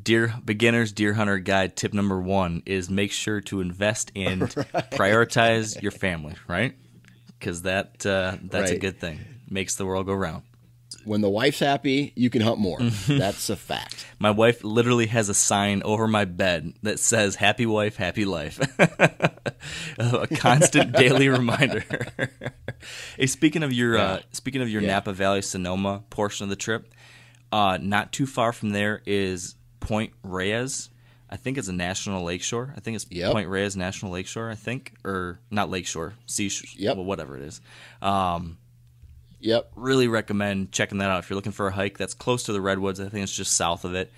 deer 0.00 0.34
beginners 0.44 0.92
deer 0.92 1.14
hunter 1.14 1.38
guide 1.38 1.76
tip 1.76 1.92
number 1.94 2.20
one 2.20 2.62
is 2.66 2.90
make 2.90 3.12
sure 3.12 3.40
to 3.42 3.60
invest 3.60 4.10
and 4.16 4.40
prioritize 4.92 5.80
your 5.80 5.92
family, 5.92 6.34
right? 6.48 6.74
Because 7.38 7.62
that 7.62 8.04
uh, 8.06 8.36
that's 8.42 8.70
a 8.70 8.78
good 8.78 8.98
thing. 9.00 9.20
Makes 9.48 9.76
the 9.76 9.86
world 9.86 10.06
go 10.06 10.14
round. 10.14 10.42
when 11.04 11.20
the 11.20 11.28
wife's 11.28 11.58
happy, 11.58 12.12
you 12.16 12.30
can 12.30 12.40
hunt 12.40 12.58
more. 12.58 12.78
That's 13.06 13.50
a 13.50 13.56
fact. 13.56 14.06
My 14.18 14.30
wife 14.30 14.64
literally 14.64 15.06
has 15.08 15.28
a 15.28 15.34
sign 15.34 15.82
over 15.82 16.08
my 16.08 16.24
bed 16.24 16.72
that 16.82 16.98
says 16.98 17.34
"Happy 17.36 17.66
wife, 17.66 17.96
happy 17.96 18.24
life." 18.24 18.58
a 19.98 20.26
constant 20.36 20.92
daily 20.92 21.28
reminder. 21.28 21.84
hey, 23.18 23.26
speaking 23.26 23.62
of 23.62 23.72
your 23.72 23.98
uh, 23.98 24.20
speaking 24.32 24.62
of 24.62 24.68
your 24.70 24.82
Yeah. 24.82 24.88
Napa 24.92 25.12
Valley 25.12 25.42
Sonoma 25.42 26.02
portion 26.10 26.44
of 26.44 26.50
the 26.50 26.56
trip, 26.56 26.92
uh, 27.52 27.78
not 27.80 28.12
too 28.12 28.26
far 28.26 28.52
from 28.52 28.70
there 28.70 29.02
is 29.04 29.56
Point 29.84 30.12
Reyes. 30.22 30.90
I 31.30 31.36
think 31.36 31.58
it's 31.58 31.68
a 31.68 31.72
national 31.72 32.22
lakeshore. 32.24 32.72
I 32.76 32.80
think 32.80 32.94
it's 32.96 33.06
Yep. 33.10 33.32
Point 33.32 33.48
Reyes 33.48 33.76
National 33.76 34.12
Lakeshore. 34.12 34.50
I 34.50 34.54
think, 34.54 34.94
or 35.04 35.40
not 35.50 35.70
lakeshore, 35.70 36.14
sea, 36.26 36.50
Yep. 36.76 36.96
well, 36.96 37.04
whatever 37.04 37.36
it 37.36 37.42
is. 37.42 37.60
Um, 38.02 38.58
Yep. 39.40 39.72
really 39.76 40.08
recommend 40.08 40.72
checking 40.72 40.98
that 40.98 41.10
out 41.10 41.18
if 41.18 41.28
you're 41.28 41.34
looking 41.36 41.52
for 41.52 41.66
a 41.68 41.72
hike 41.72 41.98
that's 41.98 42.14
close 42.14 42.44
to 42.44 42.52
the 42.54 42.62
redwoods 42.62 42.98
i 42.98 43.08
think 43.10 43.22
it's 43.24 43.36
just 43.36 43.52
south 43.52 43.84
of 43.84 43.94
it 43.94 44.10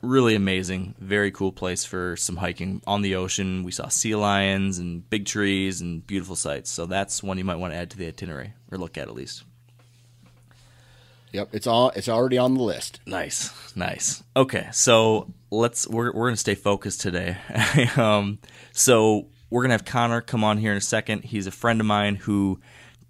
really 0.00 0.34
amazing 0.34 0.94
very 0.98 1.30
cool 1.30 1.52
place 1.52 1.84
for 1.84 2.16
some 2.16 2.36
hiking 2.36 2.80
on 2.86 3.02
the 3.02 3.14
ocean 3.14 3.62
we 3.62 3.70
saw 3.70 3.88
sea 3.88 4.14
lions 4.14 4.78
and 4.78 5.08
big 5.10 5.26
trees 5.26 5.82
and 5.82 6.06
beautiful 6.06 6.34
sights 6.34 6.70
so 6.70 6.86
that's 6.86 7.22
one 7.22 7.36
you 7.36 7.44
might 7.44 7.56
want 7.56 7.74
to 7.74 7.76
add 7.76 7.90
to 7.90 7.98
the 7.98 8.06
itinerary 8.06 8.54
or 8.70 8.78
look 8.78 8.96
at 8.96 9.06
at 9.08 9.14
least 9.14 9.44
Yep. 11.34 11.48
It's 11.52 11.66
all. 11.66 11.90
It's 11.96 12.08
already 12.08 12.38
on 12.38 12.54
the 12.54 12.62
list. 12.62 13.00
Nice, 13.06 13.50
nice. 13.74 14.22
Okay, 14.36 14.68
so 14.70 15.34
let's 15.50 15.88
we're 15.88 16.12
we're 16.12 16.28
gonna 16.28 16.36
stay 16.36 16.54
focused 16.54 17.00
today. 17.00 17.36
um, 17.96 18.38
so 18.70 19.26
we're 19.50 19.62
gonna 19.62 19.74
have 19.74 19.84
Connor 19.84 20.20
come 20.20 20.44
on 20.44 20.58
here 20.58 20.70
in 20.70 20.78
a 20.78 20.80
second. 20.80 21.24
He's 21.24 21.48
a 21.48 21.50
friend 21.50 21.80
of 21.80 21.86
mine 21.88 22.14
who 22.14 22.60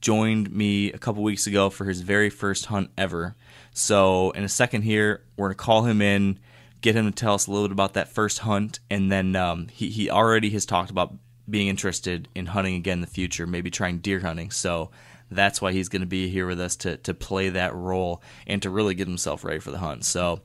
joined 0.00 0.50
me 0.50 0.90
a 0.90 0.97
couple 0.97 1.23
weeks 1.23 1.47
ago 1.47 1.69
for 1.69 1.85
his 1.85 2.00
very 2.00 2.31
first 2.31 2.64
hunt 2.64 2.88
ever. 2.97 3.37
So 3.75 4.31
in 4.31 4.43
a 4.43 4.49
second 4.49 4.83
here, 4.83 5.23
we're 5.37 5.49
gonna 5.49 5.57
call 5.57 5.83
him 5.83 6.00
in, 6.00 6.38
get 6.81 6.95
him 6.95 7.04
to 7.04 7.12
tell 7.12 7.35
us 7.35 7.47
a 7.47 7.50
little 7.50 7.69
bit 7.69 7.73
about 7.73 7.93
that 7.93 8.09
first 8.09 8.38
hunt, 8.38 8.81
and 8.88 9.12
then 9.12 9.37
um, 9.37 9.69
he 9.69 9.90
he 9.90 10.09
already 10.09 10.49
has 10.49 10.64
talked 10.64 10.90
about 10.90 11.12
being 11.50 11.69
interested 11.69 12.26
in 12.35 12.47
hunting 12.47 12.76
again 12.76 12.95
in 12.95 13.00
the 13.02 13.07
future, 13.07 13.47
maybe 13.47 13.71
trying 13.71 13.99
deer 13.99 14.21
hunting. 14.21 14.50
So 14.50 14.90
that's 15.31 15.61
why 15.61 15.73
he's 15.73 15.88
going 15.88 16.02
to 16.02 16.07
be 16.07 16.28
here 16.28 16.47
with 16.47 16.61
us 16.61 16.76
to 16.76 16.97
to 16.99 17.14
play 17.14 17.49
that 17.50 17.75
role 17.75 18.23
and 18.47 18.62
to 18.62 18.71
really 18.71 18.95
get 18.95 19.09
himself 19.09 19.45
ready 19.45 19.61
for 19.61 19.71
the 19.71 19.78
hunt. 19.78 20.04
So, 20.04 20.40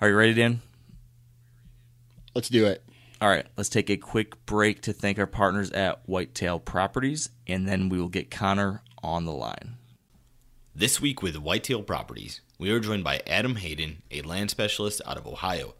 are 0.00 0.08
you 0.08 0.16
ready, 0.16 0.34
Dan? 0.34 0.60
Let's 2.34 2.48
do 2.48 2.66
it. 2.66 2.82
All 3.20 3.28
right, 3.28 3.46
let's 3.56 3.68
take 3.68 3.88
a 3.88 3.96
quick 3.96 4.44
break 4.46 4.82
to 4.82 4.92
thank 4.92 5.18
our 5.18 5.26
partners 5.26 5.70
at 5.70 6.00
Whitetail 6.08 6.58
Properties, 6.58 7.30
and 7.46 7.68
then 7.68 7.88
we 7.88 8.00
will 8.00 8.08
get 8.08 8.32
Connor 8.32 8.82
on 9.00 9.26
the 9.26 9.32
line. 9.32 9.76
This 10.74 11.00
week 11.00 11.22
with 11.22 11.36
Whitetail 11.36 11.82
Properties, 11.82 12.40
we 12.58 12.70
are 12.70 12.80
joined 12.80 13.04
by 13.04 13.20
Adam 13.26 13.56
Hayden, 13.56 14.02
a 14.10 14.22
land 14.22 14.50
specialist 14.50 15.02
out 15.06 15.18
of 15.18 15.26
Ohio. 15.26 15.74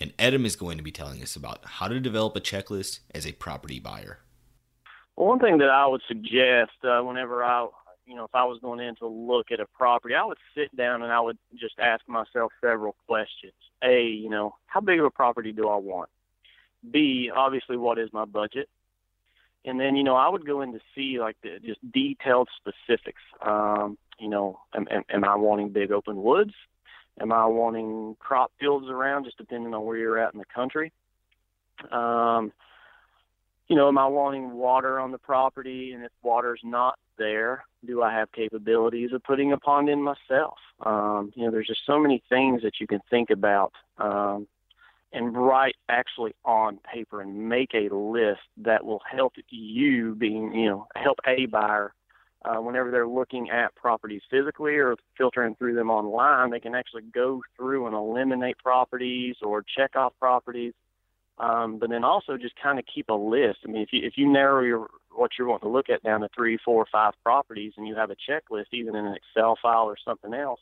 And 0.00 0.12
Adam 0.18 0.44
is 0.44 0.56
going 0.56 0.76
to 0.76 0.82
be 0.82 0.90
telling 0.90 1.22
us 1.22 1.36
about 1.36 1.60
how 1.64 1.88
to 1.88 2.00
develop 2.00 2.34
a 2.34 2.40
checklist 2.40 2.98
as 3.14 3.26
a 3.26 3.32
property 3.32 3.78
buyer. 3.78 4.18
One 5.16 5.38
thing 5.38 5.58
that 5.58 5.70
I 5.70 5.86
would 5.86 6.02
suggest 6.08 6.72
uh, 6.82 7.00
whenever 7.00 7.44
I, 7.44 7.68
you 8.06 8.14
know, 8.14 8.24
if 8.24 8.34
I 8.34 8.44
was 8.44 8.58
going 8.60 8.80
in 8.80 8.96
to 8.96 9.06
look 9.06 9.52
at 9.52 9.60
a 9.60 9.66
property, 9.66 10.14
I 10.14 10.24
would 10.24 10.38
sit 10.56 10.74
down 10.76 11.02
and 11.02 11.12
I 11.12 11.20
would 11.20 11.38
just 11.58 11.78
ask 11.78 12.06
myself 12.08 12.52
several 12.60 12.96
questions. 13.06 13.54
A, 13.82 14.06
you 14.06 14.28
know, 14.28 14.56
how 14.66 14.80
big 14.80 14.98
of 14.98 15.04
a 15.04 15.10
property 15.10 15.52
do 15.52 15.68
I 15.68 15.76
want? 15.76 16.10
B, 16.90 17.30
obviously, 17.34 17.76
what 17.76 17.98
is 17.98 18.12
my 18.12 18.24
budget? 18.24 18.68
And 19.64 19.80
then, 19.80 19.96
you 19.96 20.02
know, 20.02 20.16
I 20.16 20.28
would 20.28 20.46
go 20.46 20.60
in 20.60 20.72
to 20.72 20.80
see 20.94 21.18
like 21.18 21.36
the 21.42 21.58
just 21.64 21.80
detailed 21.90 22.48
specifics. 22.56 23.22
Um, 23.40 23.96
you 24.18 24.28
know, 24.28 24.60
am, 24.74 24.86
am, 24.90 25.02
am 25.08 25.24
I 25.24 25.36
wanting 25.36 25.70
big 25.70 25.90
open 25.90 26.22
woods? 26.22 26.52
Am 27.20 27.32
I 27.32 27.46
wanting 27.46 28.16
crop 28.18 28.52
fields 28.58 28.88
around, 28.88 29.24
just 29.24 29.38
depending 29.38 29.72
on 29.72 29.84
where 29.84 29.96
you're 29.96 30.18
at 30.18 30.34
in 30.34 30.38
the 30.38 30.44
country? 30.44 30.92
Um, 31.90 32.52
you 33.68 33.76
know, 33.76 33.88
am 33.88 33.98
I 33.98 34.06
wanting 34.06 34.52
water 34.52 35.00
on 35.00 35.10
the 35.10 35.18
property? 35.18 35.92
And 35.92 36.04
if 36.04 36.12
water's 36.22 36.60
not 36.64 36.98
there, 37.18 37.64
do 37.86 38.02
I 38.02 38.12
have 38.12 38.32
capabilities 38.32 39.12
of 39.12 39.22
putting 39.22 39.52
a 39.52 39.58
pond 39.58 39.88
in 39.88 40.02
myself? 40.02 40.56
Um, 40.84 41.32
you 41.34 41.44
know, 41.44 41.50
there's 41.50 41.66
just 41.66 41.86
so 41.86 41.98
many 41.98 42.22
things 42.28 42.62
that 42.62 42.80
you 42.80 42.86
can 42.86 43.00
think 43.10 43.30
about 43.30 43.72
um, 43.98 44.46
and 45.12 45.34
write 45.36 45.76
actually 45.88 46.34
on 46.44 46.78
paper 46.92 47.22
and 47.22 47.48
make 47.48 47.72
a 47.74 47.94
list 47.94 48.40
that 48.58 48.84
will 48.84 49.00
help 49.10 49.34
you 49.48 50.14
being, 50.14 50.52
you 50.54 50.68
know, 50.68 50.86
help 50.96 51.18
a 51.26 51.46
buyer 51.46 51.94
uh, 52.44 52.56
whenever 52.56 52.90
they're 52.90 53.08
looking 53.08 53.48
at 53.50 53.74
properties 53.74 54.20
physically 54.30 54.74
or 54.74 54.96
filtering 55.16 55.54
through 55.54 55.74
them 55.74 55.90
online, 55.90 56.50
they 56.50 56.60
can 56.60 56.74
actually 56.74 57.02
go 57.14 57.40
through 57.56 57.86
and 57.86 57.94
eliminate 57.94 58.58
properties 58.58 59.36
or 59.42 59.64
check 59.76 59.96
off 59.96 60.12
properties 60.20 60.74
um, 61.38 61.78
but 61.78 61.90
then 61.90 62.04
also 62.04 62.36
just 62.36 62.54
kind 62.62 62.78
of 62.78 62.84
keep 62.92 63.08
a 63.08 63.14
list. 63.14 63.60
I 63.64 63.68
mean, 63.68 63.82
if 63.82 63.88
you 63.92 64.06
if 64.06 64.14
you 64.16 64.30
narrow 64.30 64.62
your 64.62 64.88
what 65.10 65.32
you're 65.38 65.48
wanting 65.48 65.68
to 65.68 65.72
look 65.72 65.90
at 65.90 66.02
down 66.02 66.20
to 66.20 66.28
three, 66.34 66.58
four, 66.64 66.86
five 66.90 67.14
properties, 67.22 67.72
and 67.76 67.86
you 67.86 67.94
have 67.94 68.10
a 68.10 68.16
checklist, 68.16 68.66
even 68.72 68.96
in 68.96 69.06
an 69.06 69.14
Excel 69.14 69.56
file 69.60 69.84
or 69.84 69.96
something 70.04 70.34
else, 70.34 70.60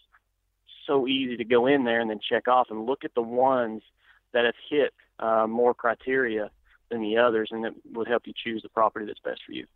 so 0.87 1.07
easy 1.07 1.37
to 1.37 1.45
go 1.45 1.67
in 1.67 1.85
there 1.85 2.01
and 2.01 2.11
then 2.11 2.21
check 2.27 2.49
off 2.49 2.69
and 2.71 2.87
look 2.87 3.05
at 3.05 3.15
the 3.15 3.23
ones 3.23 3.83
that 4.33 4.45
have 4.45 4.55
hit 4.69 4.93
uh, 5.19 5.47
more 5.47 5.75
criteria 5.75 6.51
than 6.91 7.03
the 7.03 7.17
others, 7.17 7.49
and 7.51 7.65
it 7.65 7.75
would 7.93 8.09
help 8.09 8.27
you 8.27 8.33
choose 8.37 8.63
the 8.63 8.69
property 8.69 9.07
that's 9.07 9.21
best 9.21 9.41
for 9.47 9.53
you. 9.53 9.67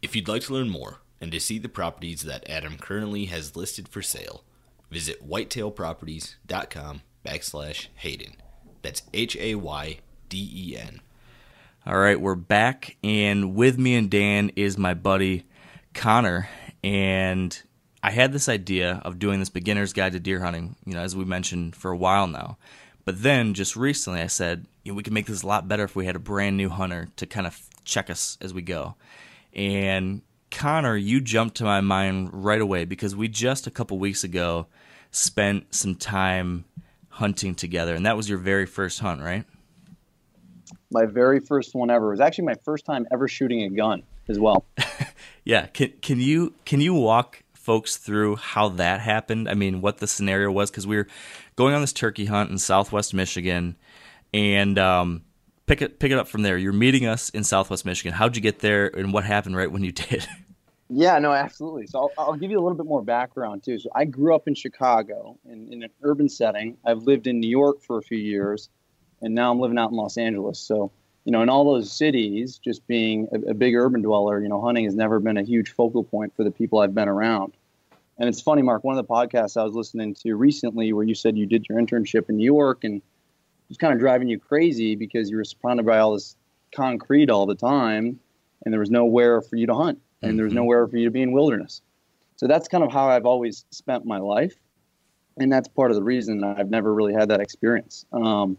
If 0.00 0.16
you'd 0.16 0.28
like 0.28 0.42
to 0.42 0.54
learn 0.54 0.68
more 0.68 0.98
and 1.20 1.30
to 1.32 1.40
see 1.40 1.58
the 1.58 1.68
properties 1.68 2.22
that 2.22 2.48
Adam 2.48 2.76
currently 2.76 3.26
has 3.26 3.56
listed 3.56 3.88
for 3.88 4.02
sale, 4.02 4.44
visit 4.90 5.28
whitetailproperties.com 5.28 7.02
backslash 7.24 7.86
Hayden. 7.96 8.41
That's 8.82 9.02
H 9.14 9.36
A 9.36 9.54
Y 9.54 9.98
D 10.28 10.50
E 10.52 10.76
N. 10.76 11.00
All 11.86 11.98
right, 11.98 12.20
we're 12.20 12.34
back, 12.34 12.96
and 13.02 13.54
with 13.54 13.78
me 13.78 13.94
and 13.94 14.10
Dan 14.10 14.50
is 14.56 14.76
my 14.76 14.94
buddy 14.94 15.44
Connor. 15.94 16.48
And 16.82 17.60
I 18.02 18.10
had 18.10 18.32
this 18.32 18.48
idea 18.48 19.00
of 19.04 19.20
doing 19.20 19.38
this 19.38 19.48
beginner's 19.48 19.92
guide 19.92 20.12
to 20.12 20.20
deer 20.20 20.40
hunting, 20.40 20.74
you 20.84 20.94
know, 20.94 21.00
as 21.00 21.14
we 21.14 21.24
mentioned 21.24 21.76
for 21.76 21.92
a 21.92 21.96
while 21.96 22.26
now. 22.26 22.56
But 23.04 23.22
then 23.22 23.54
just 23.54 23.76
recently, 23.76 24.20
I 24.20 24.26
said, 24.26 24.66
you 24.82 24.92
know, 24.92 24.96
we 24.96 25.02
could 25.02 25.12
make 25.12 25.26
this 25.26 25.42
a 25.42 25.46
lot 25.46 25.68
better 25.68 25.84
if 25.84 25.94
we 25.94 26.06
had 26.06 26.16
a 26.16 26.20
brand 26.20 26.56
new 26.56 26.68
hunter 26.68 27.08
to 27.16 27.26
kind 27.26 27.46
of 27.46 27.60
check 27.84 28.10
us 28.10 28.36
as 28.40 28.52
we 28.52 28.62
go. 28.62 28.96
And 29.54 30.22
Connor, 30.50 30.96
you 30.96 31.20
jumped 31.20 31.56
to 31.58 31.64
my 31.64 31.80
mind 31.80 32.30
right 32.32 32.60
away 32.60 32.84
because 32.84 33.14
we 33.14 33.28
just 33.28 33.66
a 33.66 33.70
couple 33.70 33.98
weeks 33.98 34.24
ago 34.24 34.66
spent 35.12 35.74
some 35.74 35.94
time 35.94 36.64
hunting 37.12 37.54
together, 37.54 37.94
and 37.94 38.04
that 38.06 38.16
was 38.16 38.28
your 38.28 38.38
very 38.38 38.66
first 38.66 39.00
hunt, 39.00 39.22
right? 39.22 39.44
my 40.90 41.06
very 41.06 41.40
first 41.40 41.74
one 41.74 41.90
ever. 41.90 42.08
It 42.08 42.10
was 42.10 42.20
actually 42.20 42.44
my 42.44 42.56
first 42.64 42.84
time 42.84 43.06
ever 43.10 43.26
shooting 43.26 43.62
a 43.62 43.70
gun 43.70 44.02
as 44.28 44.38
well. 44.38 44.64
Yeah, 45.44 45.66
can 45.66 45.92
can 46.00 46.20
you 46.20 46.54
can 46.64 46.80
you 46.80 46.94
walk 46.94 47.42
folks 47.52 47.96
through 47.96 48.36
how 48.36 48.68
that 48.68 49.00
happened? 49.00 49.48
I 49.48 49.54
mean, 49.54 49.80
what 49.80 49.98
the 49.98 50.06
scenario 50.06 50.52
was 50.52 50.70
because 50.70 50.86
we 50.86 50.96
were 50.96 51.08
going 51.56 51.74
on 51.74 51.80
this 51.80 51.92
turkey 51.92 52.26
hunt 52.26 52.50
in 52.50 52.58
Southwest 52.58 53.12
Michigan, 53.12 53.76
and 54.32 54.78
um, 54.78 55.22
pick 55.66 55.82
it 55.82 55.98
pick 55.98 56.12
it 56.12 56.18
up 56.18 56.28
from 56.28 56.42
there. 56.42 56.56
You're 56.56 56.72
meeting 56.72 57.06
us 57.06 57.28
in 57.30 57.42
Southwest 57.42 57.84
Michigan. 57.84 58.12
How'd 58.12 58.36
you 58.36 58.42
get 58.42 58.60
there, 58.60 58.86
and 58.86 59.12
what 59.12 59.24
happened 59.24 59.56
right 59.56 59.70
when 59.70 59.82
you 59.82 59.90
did? 59.92 60.28
Yeah, 60.94 61.18
no, 61.18 61.32
absolutely. 61.32 61.86
So 61.86 62.10
I'll, 62.18 62.26
I'll 62.26 62.36
give 62.36 62.50
you 62.50 62.58
a 62.58 62.62
little 62.62 62.76
bit 62.76 62.86
more 62.86 63.02
background 63.02 63.62
too. 63.62 63.78
So 63.78 63.88
I 63.94 64.04
grew 64.04 64.34
up 64.34 64.46
in 64.46 64.54
Chicago 64.54 65.38
in, 65.48 65.72
in 65.72 65.82
an 65.82 65.90
urban 66.02 66.28
setting. 66.28 66.76
I've 66.84 67.02
lived 67.04 67.26
in 67.26 67.40
New 67.40 67.48
York 67.48 67.80
for 67.82 67.98
a 67.98 68.02
few 68.02 68.18
years, 68.18 68.68
and 69.22 69.34
now 69.34 69.50
I'm 69.50 69.58
living 69.58 69.78
out 69.78 69.90
in 69.90 69.96
Los 69.96 70.18
Angeles. 70.18 70.58
So 70.58 70.92
you 71.24 71.32
know, 71.32 71.42
in 71.42 71.48
all 71.48 71.64
those 71.64 71.92
cities, 71.92 72.58
just 72.58 72.86
being 72.86 73.28
a, 73.32 73.50
a 73.50 73.54
big 73.54 73.74
urban 73.74 74.02
dweller, 74.02 74.40
you 74.42 74.48
know, 74.48 74.60
hunting 74.60 74.84
has 74.84 74.94
never 74.94 75.20
been 75.20 75.36
a 75.36 75.42
huge 75.42 75.70
focal 75.70 76.02
point 76.02 76.34
for 76.34 76.44
the 76.44 76.50
people 76.50 76.80
I've 76.80 76.94
been 76.94 77.08
around. 77.08 77.54
And 78.18 78.28
it's 78.28 78.40
funny, 78.40 78.62
Mark. 78.62 78.84
One 78.84 78.98
of 78.98 79.06
the 79.06 79.10
podcasts 79.10 79.56
I 79.56 79.64
was 79.64 79.74
listening 79.74 80.14
to 80.16 80.34
recently, 80.34 80.92
where 80.92 81.04
you 81.04 81.14
said 81.14 81.38
you 81.38 81.46
did 81.46 81.66
your 81.68 81.78
internship 81.78 82.28
in 82.28 82.36
New 82.36 82.44
York, 82.44 82.84
and 82.84 82.96
it 82.96 83.02
was 83.68 83.78
kind 83.78 83.92
of 83.92 84.00
driving 84.00 84.28
you 84.28 84.38
crazy 84.38 84.96
because 84.96 85.30
you 85.30 85.36
were 85.36 85.44
surrounded 85.44 85.86
by 85.86 85.98
all 85.98 86.12
this 86.12 86.36
concrete 86.74 87.30
all 87.30 87.46
the 87.46 87.54
time, 87.54 88.18
and 88.64 88.72
there 88.72 88.80
was 88.80 88.90
nowhere 88.90 89.40
for 89.40 89.56
you 89.56 89.66
to 89.66 89.74
hunt, 89.74 90.00
and 90.22 90.38
there 90.38 90.44
was 90.44 90.52
Mhm. 90.52 90.56
nowhere 90.56 90.86
for 90.86 90.96
you 90.96 91.04
to 91.04 91.10
be 91.10 91.22
in 91.22 91.32
wilderness. 91.32 91.82
So 92.36 92.46
that's 92.46 92.68
kind 92.68 92.82
of 92.82 92.92
how 92.92 93.08
I've 93.08 93.26
always 93.26 93.64
spent 93.70 94.04
my 94.04 94.18
life, 94.18 94.54
and 95.36 95.52
that's 95.52 95.68
part 95.68 95.90
of 95.90 95.96
the 95.96 96.02
reason 96.02 96.42
I've 96.42 96.70
never 96.70 96.92
really 96.92 97.12
had 97.12 97.28
that 97.28 97.40
experience. 97.40 98.04
Um, 98.12 98.56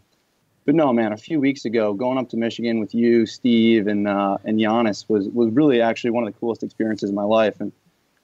but 0.66 0.76
no, 0.76 0.94
man, 0.94 1.12
a 1.12 1.18
few 1.18 1.40
weeks 1.42 1.66
ago, 1.66 1.94
going 1.94 2.18
up 2.18 2.30
to 2.30 2.38
Michigan 2.38 2.80
with 2.80 2.96
you, 2.96 3.26
Steve, 3.26 3.88
and 3.88 4.08
uh, 4.08 4.38
and 4.46 4.58
Giannis 4.60 5.10
was 5.10 5.28
was 5.30 5.52
really 5.52 5.82
actually 5.82 6.12
one 6.12 6.26
of 6.26 6.34
the 6.34 6.40
coolest 6.40 6.64
experiences 6.64 7.10
of 7.10 7.16
my 7.16 7.24
life. 7.24 7.60
And 7.60 7.72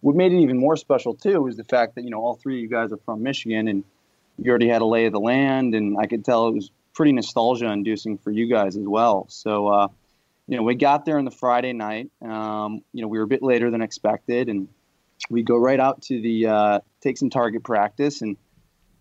what 0.01 0.15
made 0.15 0.31
it 0.31 0.39
even 0.39 0.58
more 0.58 0.77
special 0.77 1.13
too 1.13 1.41
was 1.41 1.58
the 1.58 1.65
fact 1.65 1.96
that 1.96 2.03
you 2.03 2.10
know 2.10 2.22
all 2.22 2.36
three 2.36 2.55
of 2.55 2.62
you 2.62 2.69
guys 2.69 2.93
are 2.93 2.98
from 2.98 3.22
Michigan, 3.24 3.67
and 3.67 3.84
you 4.38 4.50
already 4.50 4.69
had 4.69 4.81
a 4.81 4.86
lay 4.86 5.05
of 5.05 5.12
the 5.12 5.19
land, 5.19 5.75
and 5.75 5.98
I 5.98 6.05
could 6.05 6.24
tell 6.24 6.48
it 6.48 6.55
was 6.55 6.72
pretty 6.93 7.12
nostalgia 7.12 7.69
inducing 7.69 8.17
for 8.17 8.31
you 8.31 8.48
guys 8.48 8.77
as 8.77 8.86
well. 8.88 9.25
So. 9.29 9.67
Uh, 9.67 9.88
you 10.50 10.58
know, 10.58 10.63
we 10.63 10.74
got 10.74 11.06
there 11.06 11.20
on 11.20 11.25
the 11.25 11.32
Friday 11.32 11.74
night. 11.74 12.10
Um, 12.24 12.82
you 12.91 13.03
know, 13.03 13.08
we 13.08 13.20
were 13.20 13.24
a 13.24 13.27
bit 13.27 13.44
later 13.44 13.70
than 13.70 13.84
expected, 13.84 14.50
and 14.50 14.68
we 15.29 15.44
go 15.44 15.56
right 15.56 15.79
out 15.79 16.01
to 16.03 16.20
the 16.20 16.48
uh, 16.48 16.79
take 17.01 17.18
some 17.18 17.29
target 17.29 17.63
practice. 17.63 18.24
And 18.24 18.36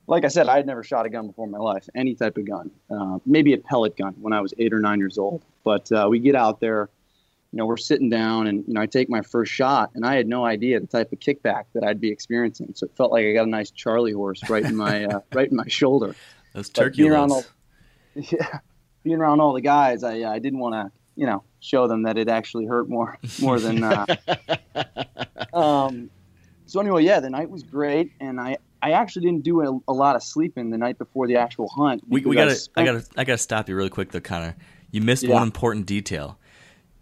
like 0.07 0.27
I 0.27 0.29
said, 0.29 0.47
I 0.47 0.57
had 0.57 0.67
never 0.67 0.85
shot 0.85 1.07
a 1.07 1.09
gun 1.09 1.27
before 1.27 1.47
in 1.47 1.51
my 1.51 1.59
life, 1.59 1.89
any 1.95 2.15
type 2.15 2.37
of 2.37 2.47
gun, 2.47 2.71
uh, 2.91 3.19
maybe 3.25 3.55
a 3.55 3.59
pellet 3.59 3.97
gun 3.97 4.15
when 4.21 4.35
I 4.35 4.43
was 4.43 4.53
eight 4.59 4.75
or 4.75 4.81
nine 4.81 4.99
years 4.99 5.17
old. 5.17 5.43
But 5.65 5.91
uh, 5.91 6.09
we 6.11 6.19
get 6.19 6.35
out 6.35 6.61
there, 6.61 6.91
you 7.53 7.57
know, 7.57 7.65
we're 7.65 7.79
sitting 7.79 8.11
down, 8.11 8.47
and 8.47 8.63
you 8.69 8.75
know, 8.75 8.83
I 8.83 8.87
take 8.87 9.09
my 9.09 9.23
first 9.23 9.51
shot, 9.51 9.93
and 9.95 10.05
I 10.05 10.17
had 10.17 10.27
no 10.27 10.45
idea 10.45 10.79
the 10.81 10.87
type 10.87 11.13
of 11.13 11.19
kickback 11.19 11.65
that 11.73 11.83
I'd 11.83 11.99
be 11.99 12.11
experiencing. 12.11 12.73
So 12.75 12.85
it 12.85 12.93
felt 12.95 13.11
like 13.11 13.25
I 13.25 13.33
got 13.33 13.47
a 13.47 13.51
nice 13.51 13.71
Charlie 13.71 14.13
horse 14.13 14.51
right 14.51 14.67
in 14.67 14.77
my 14.77 15.07
uh, 15.07 15.21
right 15.33 15.51
in 15.51 15.57
my 15.57 15.69
shoulder. 15.69 16.15
Those 16.53 16.69
turkey 16.69 17.05
being 17.05 17.13
around 17.13 17.33
all, 17.33 17.45
yeah, 18.15 18.59
being 19.03 19.17
around 19.17 19.41
all 19.41 19.55
the 19.55 19.63
guys, 19.63 20.05
I 20.05 20.31
I 20.31 20.41
didn't 20.41 20.59
want 20.59 20.75
to 20.75 20.98
you 21.19 21.27
know 21.27 21.43
show 21.61 21.89
them 21.89 22.05
that 22.05 22.17
it 22.17 22.29
actually 22.29 22.65
hurt 22.67 22.89
more 22.89 23.19
more 23.43 23.59
than. 23.61 23.83
Uh, 23.83 24.07
um, 25.53 26.11
so 26.67 26.81
anyway, 26.81 27.03
yeah, 27.05 27.21
the 27.21 27.31
night 27.31 27.51
was 27.51 27.63
great, 27.63 28.13
and 28.21 28.41
I 28.41 28.59
I 28.81 28.93
actually 28.93 29.27
didn't 29.27 29.43
do 29.43 29.61
a, 29.63 29.91
a 29.91 29.93
lot 29.93 30.15
of 30.17 30.23
sleeping 30.23 30.71
the 30.71 30.79
night 30.79 30.99
before 30.99 31.27
the 31.27 31.37
actual 31.37 31.69
hunt. 31.69 32.03
We, 32.09 32.21
we 32.21 32.37
gotta, 32.37 32.53
I 32.53 32.55
spent- 32.55 32.87
gotta, 32.87 33.05
I 33.17 33.25
gotta 33.25 33.39
stop 33.39 33.69
you 33.69 33.75
really 33.75 33.91
quick 33.91 34.13
though, 34.13 34.21
Connor. 34.21 34.57
You 34.93 35.01
missed 35.01 35.25
Yeah. 35.25 35.35
one 35.35 35.43
important 35.43 35.87
detail. 35.87 36.39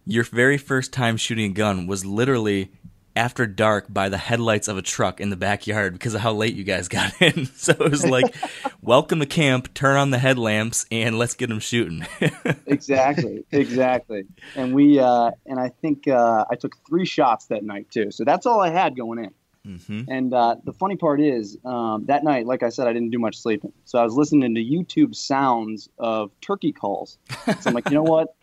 Your 0.06 0.24
very 0.24 0.56
first 0.56 0.92
time 0.92 1.16
shooting 1.16 1.50
a 1.50 1.54
gun 1.54 1.86
was 1.86 2.06
literally 2.06 2.70
after 3.16 3.46
dark 3.46 3.86
by 3.88 4.08
the 4.08 4.18
headlights 4.18 4.68
of 4.68 4.76
a 4.76 4.82
truck 4.82 5.20
in 5.20 5.30
the 5.30 5.36
backyard 5.36 5.94
because 5.94 6.14
of 6.14 6.20
how 6.20 6.32
late 6.32 6.54
you 6.54 6.64
guys 6.64 6.88
got 6.88 7.12
in. 7.20 7.46
So 7.46 7.72
it 7.72 7.90
was 7.90 8.06
like, 8.06 8.34
welcome 8.82 9.20
to 9.20 9.26
camp, 9.26 9.74
turn 9.74 9.96
on 9.96 10.10
the 10.10 10.18
headlamps, 10.18 10.86
and 10.92 11.18
let's 11.18 11.34
get 11.34 11.48
them 11.48 11.58
shooting. 11.60 12.06
exactly, 12.66 13.44
exactly. 13.50 14.24
And 14.54 14.74
we 14.74 15.00
uh, 15.00 15.30
and 15.46 15.58
I 15.58 15.70
think 15.70 16.06
uh, 16.06 16.44
I 16.50 16.54
took 16.56 16.76
three 16.86 17.06
shots 17.06 17.46
that 17.46 17.64
night 17.64 17.90
too. 17.90 18.10
So 18.10 18.24
that's 18.24 18.46
all 18.46 18.60
I 18.60 18.68
had 18.70 18.96
going 18.96 19.18
in. 19.18 19.78
hmm 19.80 20.02
And 20.08 20.32
uh, 20.32 20.56
the 20.62 20.72
funny 20.72 20.96
part 20.96 21.20
is, 21.20 21.56
um, 21.64 22.04
that 22.06 22.22
night, 22.22 22.46
like 22.46 22.62
I 22.62 22.68
said, 22.68 22.86
I 22.86 22.92
didn't 22.92 23.10
do 23.10 23.18
much 23.18 23.38
sleeping. 23.38 23.72
So 23.84 23.98
I 23.98 24.04
was 24.04 24.14
listening 24.14 24.54
to 24.54 24.60
YouTube 24.60 25.14
sounds 25.14 25.88
of 25.98 26.30
turkey 26.40 26.72
calls. 26.72 27.18
So 27.46 27.54
I'm 27.66 27.74
like, 27.74 27.88
you 27.88 27.94
know 27.94 28.02
what? 28.02 28.36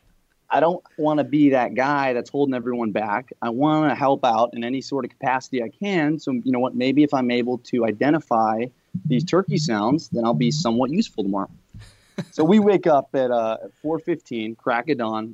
I 0.53 0.59
don't 0.59 0.83
want 0.97 1.17
to 1.17 1.23
be 1.23 1.49
that 1.49 1.73
guy 1.73 2.13
that's 2.13 2.29
holding 2.29 2.53
everyone 2.53 2.91
back. 2.91 3.33
I 3.41 3.49
want 3.49 3.89
to 3.89 3.95
help 3.95 4.23
out 4.23 4.51
in 4.53 4.63
any 4.63 4.81
sort 4.81 5.03
of 5.03 5.09
capacity 5.09 5.63
I 5.63 5.69
can. 5.69 6.19
So, 6.19 6.31
you 6.31 6.51
know 6.51 6.59
what? 6.59 6.75
Maybe 6.75 7.01
if 7.01 7.11
I'm 7.11 7.31
able 7.31 7.57
to 7.57 7.85
identify 7.85 8.65
these 9.07 9.23
turkey 9.23 9.57
sounds, 9.57 10.09
then 10.09 10.25
I'll 10.25 10.35
be 10.35 10.51
somewhat 10.51 10.91
useful 10.91 11.23
tomorrow. 11.23 11.49
so 12.29 12.43
we 12.43 12.59
wake 12.59 12.85
up 12.85 13.09
at, 13.15 13.31
uh, 13.31 13.57
4:15, 13.81 14.55
crack 14.55 14.89
of 14.89 14.99
dawn. 14.99 15.33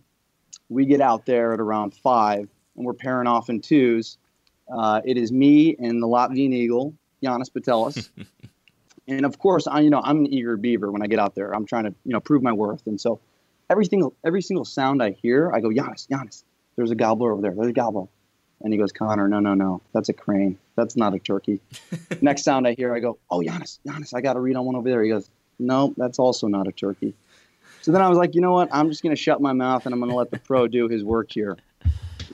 We 0.69 0.85
get 0.85 1.01
out 1.01 1.25
there 1.25 1.53
at 1.53 1.59
around 1.59 1.95
five, 1.95 2.47
and 2.77 2.85
we're 2.85 2.93
pairing 2.93 3.27
off 3.27 3.49
in 3.49 3.59
twos. 3.59 4.17
Uh, 4.73 5.01
it 5.03 5.17
is 5.17 5.33
me 5.33 5.75
and 5.79 6.01
the 6.01 6.07
Latvian 6.07 6.53
Eagle, 6.53 6.93
Giannis 7.21 7.51
Patelis. 7.51 8.07
and 9.09 9.25
of 9.25 9.37
course, 9.37 9.67
I, 9.67 9.81
you 9.81 9.89
know, 9.89 10.01
I'm 10.01 10.19
an 10.19 10.33
eager 10.33 10.55
beaver 10.55 10.89
when 10.89 11.01
I 11.01 11.07
get 11.07 11.19
out 11.19 11.35
there. 11.35 11.53
I'm 11.53 11.65
trying 11.65 11.83
to, 11.83 11.95
you 12.05 12.13
know, 12.13 12.21
prove 12.21 12.41
my 12.41 12.53
worth. 12.53 12.87
And 12.87 13.01
so 13.01 13.19
every 13.69 13.85
single, 13.85 14.13
every 14.23 14.41
single 14.41 14.65
sound 14.65 15.01
I 15.01 15.11
hear, 15.11 15.51
I 15.53 15.59
go, 15.59 15.69
Giannis, 15.69 16.07
Giannis, 16.07 16.43
there's 16.75 16.91
a 16.91 16.95
gobbler 16.95 17.31
over 17.31 17.41
there. 17.41 17.53
There's 17.53 17.67
a 17.67 17.73
gobbler. 17.73 18.07
And 18.61 18.73
he 18.73 18.79
goes, 18.79 18.91
Connor, 18.91 19.27
no, 19.27 19.39
no, 19.39 19.53
no. 19.53 19.81
That's 19.93 20.09
a 20.09 20.13
crane. 20.13 20.57
That's 20.75 20.97
not 20.97 21.13
a 21.13 21.19
turkey. 21.19 21.61
Next 22.21 22.43
sound 22.43 22.67
I 22.67 22.73
hear, 22.73 22.93
I 22.93 22.99
go, 22.99 23.17
oh, 23.29 23.39
Giannis, 23.39 23.79
Giannis, 23.85 24.13
I 24.13 24.21
got 24.21 24.33
to 24.33 24.39
read 24.39 24.55
on 24.55 24.65
one 24.65 24.75
over 24.75 24.89
there. 24.89 25.03
He 25.03 25.09
goes, 25.09 25.29
no, 25.59 25.93
that's 25.97 26.19
also 26.19 26.47
not 26.47 26.67
a 26.67 26.71
turkey. 26.71 27.13
So 27.81 27.91
then 27.91 28.01
I 28.01 28.09
was 28.09 28.17
like, 28.17 28.35
you 28.35 28.41
know 28.41 28.53
what? 28.53 28.69
I'm 28.71 28.89
just 28.89 29.03
going 29.03 29.15
to 29.15 29.21
shut 29.21 29.41
my 29.41 29.53
mouth 29.53 29.85
and 29.85 29.93
I'm 29.93 29.99
going 29.99 30.11
to 30.11 30.17
let 30.17 30.31
the 30.31 30.39
pro 30.39 30.67
do 30.67 30.87
his 30.87 31.03
work 31.03 31.31
here. 31.31 31.57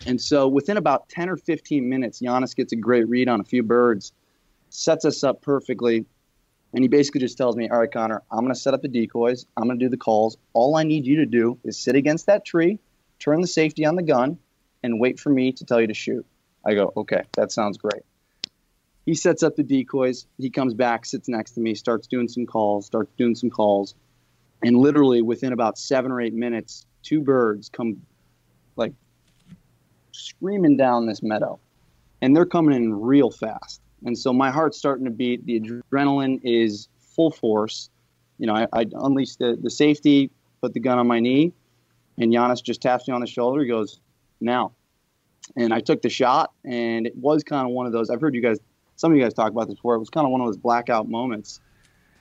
And 0.08 0.20
so 0.20 0.48
within 0.48 0.78
about 0.78 1.10
10 1.10 1.30
or 1.30 1.38
15 1.38 1.88
minutes, 1.88 2.22
Giannis 2.22 2.56
gets 2.56 2.74
a 2.74 2.76
great 2.76 3.08
read 3.08 3.28
on 3.28 3.40
a 3.40 3.44
few 3.44 3.64
birds, 3.64 4.12
sets 4.70 5.06
us 5.06 5.24
up 5.24 5.42
perfectly. 5.42 6.06
And 6.76 6.84
he 6.84 6.90
basically 6.90 7.22
just 7.22 7.38
tells 7.38 7.56
me, 7.56 7.70
all 7.70 7.80
right, 7.80 7.92
Connor, 7.92 8.22
I'm 8.30 8.42
going 8.42 8.54
to 8.54 8.60
set 8.60 8.74
up 8.74 8.82
the 8.82 8.90
decoys. 8.90 9.46
I'm 9.56 9.64
going 9.64 9.80
to 9.80 9.86
do 9.86 9.90
the 9.90 9.96
calls. 9.96 10.36
All 10.52 10.76
I 10.76 10.84
need 10.84 11.06
you 11.06 11.16
to 11.18 11.26
do 11.26 11.58
is 11.64 11.80
sit 11.80 11.96
against 11.96 12.26
that 12.26 12.44
tree, 12.44 12.80
turn 13.18 13.40
the 13.40 13.48
safety 13.48 13.86
on 13.86 13.96
the 13.96 14.04
gun, 14.04 14.38
and 14.84 15.00
wait 15.00 15.18
for 15.18 15.30
me 15.30 15.54
to 15.54 15.64
tell 15.64 15.80
you 15.80 15.88
to 15.88 15.94
shoot. 15.94 16.26
I 16.66 16.74
go, 16.74 16.92
okay, 16.98 17.24
that 17.38 17.54
sounds 17.54 17.78
great. 17.78 18.04
He 19.06 19.14
sets 19.14 19.42
up 19.42 19.56
the 19.56 19.64
decoys. 19.64 20.28
He 20.38 20.50
comes 20.50 20.74
back, 20.74 21.06
sits 21.06 21.30
next 21.30 21.52
to 21.52 21.62
me, 21.62 21.76
starts 21.76 22.08
doing 22.08 22.28
some 22.28 22.46
calls, 22.46 22.88
starts 22.88 23.14
doing 23.18 23.36
some 23.36 23.50
calls. 23.50 23.96
And 24.62 24.76
literally 24.76 25.22
within 25.22 25.54
about 25.54 25.78
seven 25.78 26.12
or 26.12 26.20
eight 26.20 26.34
minutes, 26.34 26.86
two 27.04 27.22
birds 27.22 27.70
come 27.70 28.02
like 28.76 28.92
screaming 30.12 30.76
down 30.76 31.06
this 31.06 31.24
meadow. 31.24 31.58
And 32.22 32.36
they're 32.36 32.46
coming 32.46 32.76
in 32.76 33.00
real 33.00 33.32
fast. 33.32 33.80
And 34.06 34.18
so 34.18 34.32
my 34.32 34.52
heart's 34.52 34.78
starting 34.78 35.06
to 35.06 35.12
beat. 35.12 35.46
The 35.46 35.60
adrenaline 35.60 36.40
is 36.44 36.88
full 37.00 37.32
force. 37.32 37.90
You 38.38 38.48
know, 38.48 38.56
I, 38.56 38.68
I 38.74 38.86
unleashed 38.94 39.40
the, 39.40 39.58
the 39.62 39.70
safety, 39.70 40.30
put 40.62 40.74
the 40.74 40.80
gun 40.80 41.00
on 41.00 41.08
my 41.08 41.20
knee, 41.20 41.54
and 42.18 42.32
Giannis 42.32 42.64
just 42.64 42.82
taps 42.82 43.08
me 43.08 43.14
on 43.14 43.22
the 43.22 43.28
shoulder. 43.28 43.62
He 43.62 43.68
goes, 43.68 44.00
now. 44.40 44.72
And 45.56 45.74
I 45.74 45.80
took 45.80 46.02
the 46.02 46.10
shot, 46.10 46.52
and 46.64 47.06
it 47.06 47.16
was 47.16 47.44
kind 47.44 47.68
of 47.68 47.74
one 47.74 47.86
of 47.86 47.92
those. 47.92 48.10
I've 48.10 48.22
heard 48.22 48.34
you 48.34 48.42
guys, 48.42 48.58
some 48.96 49.12
of 49.12 49.18
you 49.18 49.24
guys 49.24 49.34
talk 49.34 49.52
about 49.52 49.68
this 49.68 49.76
before. 49.76 49.96
It 49.96 50.00
was 50.00 50.10
kind 50.10 50.26
of 50.26 50.32
one 50.32 50.42
of 50.42 50.48
those 50.48 50.58
blackout 50.58 51.08
moments. 51.08 51.60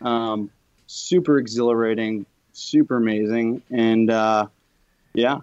Um, 0.03 0.51
super 0.87 1.39
exhilarating, 1.39 2.27
super 2.53 2.97
amazing. 2.97 3.63
And 3.71 4.11
uh, 4.11 4.49
yeah, 5.15 5.39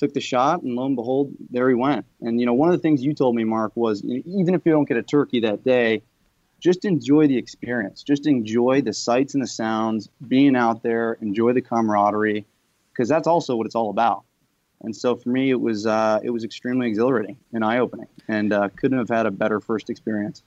took 0.00 0.14
the 0.14 0.20
shot, 0.20 0.62
and 0.62 0.74
lo 0.74 0.86
and 0.86 0.96
behold, 0.96 1.32
there 1.50 1.68
he 1.68 1.74
went. 1.74 2.04
And 2.20 2.40
you 2.40 2.46
know, 2.46 2.54
one 2.54 2.70
of 2.70 2.74
the 2.74 2.82
things 2.82 3.04
you 3.04 3.14
told 3.14 3.36
me, 3.36 3.44
Mark, 3.44 3.72
was 3.76 4.02
you 4.02 4.16
know, 4.16 4.22
even 4.26 4.54
if 4.54 4.62
you 4.64 4.72
don't 4.72 4.88
get 4.88 4.96
a 4.96 5.02
turkey 5.02 5.40
that 5.40 5.62
day, 5.62 6.02
just 6.58 6.84
enjoy 6.84 7.28
the 7.28 7.36
experience. 7.36 8.02
Just 8.02 8.26
enjoy 8.26 8.80
the 8.80 8.92
sights 8.92 9.34
and 9.34 9.42
the 9.42 9.46
sounds, 9.46 10.08
being 10.26 10.56
out 10.56 10.82
there, 10.82 11.18
enjoy 11.20 11.52
the 11.52 11.62
camaraderie, 11.62 12.46
because 12.92 13.08
that's 13.08 13.28
also 13.28 13.54
what 13.56 13.66
it's 13.66 13.74
all 13.74 13.90
about. 13.90 14.24
And 14.82 14.96
so 14.96 15.14
for 15.14 15.28
me, 15.28 15.50
it 15.50 15.60
was 15.60 15.86
uh, 15.86 16.20
it 16.22 16.30
was 16.30 16.44
extremely 16.44 16.88
exhilarating 16.88 17.36
and 17.52 17.64
eye 17.64 17.78
opening, 17.78 18.08
and 18.28 18.52
uh, 18.52 18.70
couldn't 18.76 18.98
have 18.98 19.10
had 19.10 19.26
a 19.26 19.30
better 19.30 19.60
first 19.60 19.90
experience. 19.90 20.42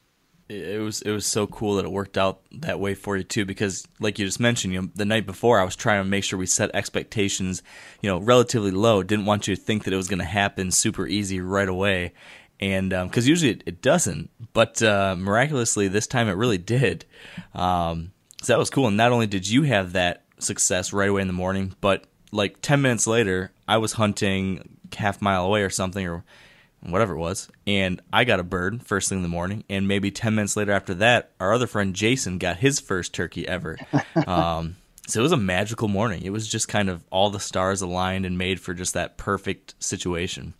It 0.49 0.81
was 0.81 1.01
it 1.01 1.11
was 1.11 1.25
so 1.25 1.47
cool 1.47 1.75
that 1.75 1.85
it 1.85 1.91
worked 1.91 2.17
out 2.17 2.41
that 2.51 2.79
way 2.79 2.93
for 2.93 3.15
you 3.15 3.23
too 3.23 3.45
because 3.45 3.87
like 3.99 4.19
you 4.19 4.25
just 4.25 4.39
mentioned 4.39 4.73
you 4.73 4.81
know 4.81 4.89
the 4.95 5.05
night 5.05 5.25
before 5.25 5.59
I 5.59 5.63
was 5.63 5.75
trying 5.75 6.03
to 6.03 6.09
make 6.09 6.23
sure 6.23 6.37
we 6.37 6.45
set 6.45 6.71
expectations 6.73 7.63
you 8.01 8.09
know 8.09 8.19
relatively 8.19 8.71
low. 8.71 9.03
Didn't 9.03 9.25
want 9.25 9.47
you 9.47 9.55
to 9.55 9.61
think 9.61 9.85
that 9.85 9.93
it 9.93 9.97
was 9.97 10.07
going 10.07 10.19
to 10.19 10.25
happen 10.25 10.71
super 10.71 11.07
easy 11.07 11.39
right 11.39 11.67
away. 11.69 12.13
And 12.59 12.89
because 12.89 13.27
usually 13.27 13.51
it, 13.51 13.63
it 13.65 13.81
doesn't. 13.81 14.29
But 14.53 14.81
uh, 14.81 15.15
miraculously 15.17 15.87
this 15.87 16.07
time 16.07 16.27
it 16.27 16.33
really 16.33 16.57
did. 16.57 17.05
Um, 17.53 18.11
so 18.41 18.53
that 18.53 18.59
was 18.59 18.69
cool. 18.69 18.87
And 18.87 18.97
not 18.97 19.11
only 19.11 19.27
did 19.27 19.49
you 19.49 19.63
have 19.63 19.93
that 19.93 20.25
success 20.39 20.93
right 20.93 21.09
away 21.09 21.21
in 21.21 21.27
the 21.27 21.33
morning 21.33 21.73
but 21.79 22.05
like 22.31 22.61
10 22.61 22.81
minutes 22.81 23.07
later 23.07 23.51
I 23.67 23.77
was 23.77 23.93
hunting 23.93 24.77
half 24.95 25.21
mile 25.21 25.45
away 25.45 25.61
or 25.63 25.69
something 25.69 26.05
or 26.05 26.23
whatever 26.91 27.13
it 27.13 27.19
was, 27.19 27.49
and 27.65 28.01
I 28.11 28.23
got 28.23 28.39
a 28.39 28.43
bird 28.43 28.85
first 28.85 29.09
thing 29.09 29.19
in 29.19 29.23
the 29.23 29.29
morning, 29.29 29.63
and 29.69 29.87
maybe 29.87 30.11
ten 30.11 30.35
minutes 30.35 30.57
later 30.57 30.71
after 30.71 30.93
that, 30.95 31.31
our 31.39 31.53
other 31.53 31.67
friend 31.67 31.95
Jason 31.95 32.37
got 32.37 32.57
his 32.57 32.79
first 32.79 33.13
turkey 33.13 33.47
ever. 33.47 33.77
um, 34.27 34.75
so 35.07 35.19
it 35.19 35.23
was 35.23 35.31
a 35.31 35.37
magical 35.37 35.87
morning. 35.87 36.21
It 36.23 36.31
was 36.31 36.47
just 36.47 36.67
kind 36.67 36.89
of 36.89 37.03
all 37.09 37.29
the 37.29 37.39
stars 37.39 37.81
aligned 37.81 38.25
and 38.25 38.37
made 38.37 38.59
for 38.59 38.73
just 38.73 38.93
that 38.93 39.17
perfect 39.17 39.75
situation. 39.79 40.53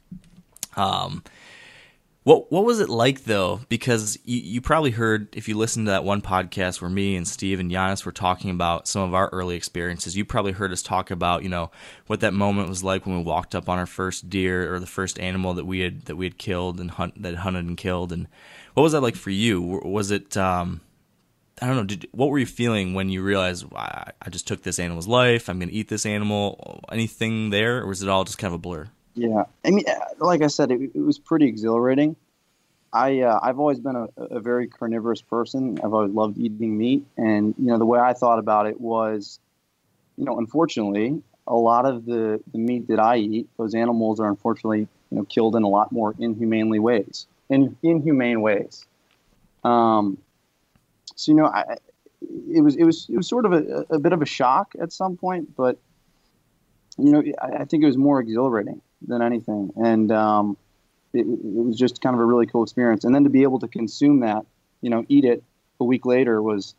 Um, 0.76 1.24
what 2.24 2.52
what 2.52 2.64
was 2.64 2.80
it 2.80 2.90
like 2.90 3.26
though? 3.26 3.62
Because 3.68 4.18
you, 4.24 4.40
you 4.40 4.62
probably 4.62 4.92
heard 4.92 5.36
if 5.36 5.50
you 5.50 5.58
listened 5.58 5.88
to 5.88 5.92
that 5.92 6.06
one 6.06 6.22
podcast 6.22 6.82
where 6.82 6.90
me 6.90 7.16
and 7.16 7.28
Steve 7.28 7.60
and 7.60 7.70
Giannis 7.70 8.06
were 8.06 8.14
talking 8.14 8.50
about 8.50 8.88
some 8.88 9.02
of 9.02 9.14
our 9.14 9.28
early 9.30 9.56
experiences. 9.56 10.16
You 10.16 10.24
probably 10.24 10.54
heard 10.54 10.72
us 10.72 10.82
talk 10.82 11.12
about 11.12 11.44
you 11.44 11.50
know 11.50 11.70
what 12.08 12.22
that 12.22 12.34
moment 12.34 12.70
was 12.70 12.84
like 12.84 13.06
when 13.06 13.18
we 13.18 13.24
walked 13.24 13.56
up 13.56 13.68
on 13.68 13.78
our 13.78 13.86
first 13.86 14.30
deer 14.30 14.74
or 14.74 14.80
the 14.80 14.86
first 14.86 15.20
animal 15.20 15.54
that 15.56 15.66
we 15.66 15.82
had 15.82 16.06
that 16.06 16.16
we 16.16 16.26
had 16.26 16.38
killed 16.38 16.80
and 16.80 16.92
hunt 16.92 17.22
that 17.22 17.36
hunted 17.36 17.66
and 17.66 17.78
killed. 17.78 18.14
And 18.14 18.28
what 18.74 18.84
was 18.84 18.94
that 18.94 19.02
like 19.02 19.16
for 19.16 19.30
you? 19.30 19.62
Was 19.84 20.10
it? 20.12 20.38
Um, 20.38 20.80
I 21.62 21.68
don't 21.68 21.76
know. 21.76 21.84
Did, 21.84 22.08
what 22.12 22.30
were 22.30 22.40
you 22.40 22.46
feeling 22.46 22.94
when 22.94 23.10
you 23.10 23.22
realized 23.22 23.66
I, 23.76 24.12
I 24.22 24.30
just 24.30 24.48
took 24.48 24.64
this 24.64 24.80
animal's 24.80 25.08
life? 25.08 25.50
I'm 25.50 25.60
going 25.60 25.70
to 25.70 25.76
eat 25.76 25.90
this 25.90 26.06
animal. 26.06 26.84
Anything 26.92 27.50
there, 27.52 27.82
or 27.82 27.88
was 27.88 28.02
it 28.02 28.10
all 28.10 28.24
just 28.24 28.38
kind 28.38 28.54
of 28.54 28.56
a 28.56 28.62
blur? 28.62 28.88
Yeah, 29.16 29.44
I 29.64 29.72
mean, 29.72 29.86
uh, 29.88 30.00
like 30.20 30.42
I 30.42 30.48
said, 30.48 30.72
it, 30.72 30.82
it 30.96 31.00
was 31.00 31.20
pretty 31.20 31.46
exhilarating. 31.46 32.16
I 32.92 33.22
uh, 33.22 33.40
I've 33.42 33.60
always 33.60 33.80
been 33.80 33.96
a, 33.96 34.08
a 34.18 34.40
very 34.40 34.68
carnivorous 34.68 35.22
person. 35.22 35.80
I've 35.84 35.94
always 35.94 36.12
loved 36.12 36.38
eating 36.38 36.78
meat, 36.78 37.06
and 37.18 37.54
you 37.58 37.66
know 37.66 37.78
the 37.78 37.86
way 37.86 38.00
I 38.00 38.14
thought 38.14 38.40
about 38.40 38.68
it 38.68 38.80
was, 38.80 39.40
you 40.18 40.26
know, 40.26 40.38
unfortunately, 40.38 41.22
a 41.48 41.56
lot 41.56 41.86
of 41.86 42.06
the 42.06 42.42
the 42.52 42.58
meat 42.60 42.88
that 42.88 43.00
I 43.00 43.18
eat, 43.18 43.50
those 43.58 43.76
animals 43.76 44.20
are 44.20 44.28
unfortunately 44.28 44.88
you 45.12 45.18
know 45.18 45.24
killed 45.26 45.56
in 45.56 45.64
a 45.64 45.68
lot 45.68 45.92
more 45.92 46.16
inhumanely 46.18 46.80
ways, 46.80 47.28
in 47.50 47.76
inhumane 47.84 48.42
ways. 48.42 48.86
Um, 49.64 50.18
so 51.16 51.32
you 51.32 51.38
know, 51.38 51.48
I, 51.48 51.78
it 52.52 52.62
was 52.62 52.76
it 52.76 52.84
was 52.84 53.08
it 53.10 53.18
was 53.18 53.28
sort 53.28 53.46
of 53.46 53.54
a, 53.54 53.86
a 53.90 54.00
bit 54.00 54.14
of 54.14 54.22
a 54.22 54.28
shock 54.28 54.74
at 54.80 54.92
some 54.92 55.18
point, 55.18 55.56
but 55.56 55.78
you 56.98 57.12
know, 57.12 57.24
I, 57.42 57.62
I 57.62 57.66
think 57.66 57.84
it 57.84 57.88
was 57.88 57.98
more 57.98 58.20
exhilarating 58.20 58.82
than 59.08 59.22
anything, 59.22 59.72
and 59.76 60.12
um, 60.12 60.58
it, 61.14 61.22
it 61.22 61.28
was 61.42 61.78
just 61.78 62.02
kind 62.02 62.16
of 62.16 62.20
a 62.20 62.26
really 62.26 62.46
cool 62.46 62.64
experience. 62.64 63.04
And 63.04 63.14
then 63.14 63.24
to 63.24 63.30
be 63.30 63.44
able 63.44 63.60
to 63.60 63.68
consume 63.68 64.22
that, 64.22 64.46
you 64.82 64.90
know, 64.90 65.06
eat 65.10 65.26
it 65.26 65.44
a 65.80 65.84
week 65.84 66.06
later 66.06 66.42
was 66.42 66.76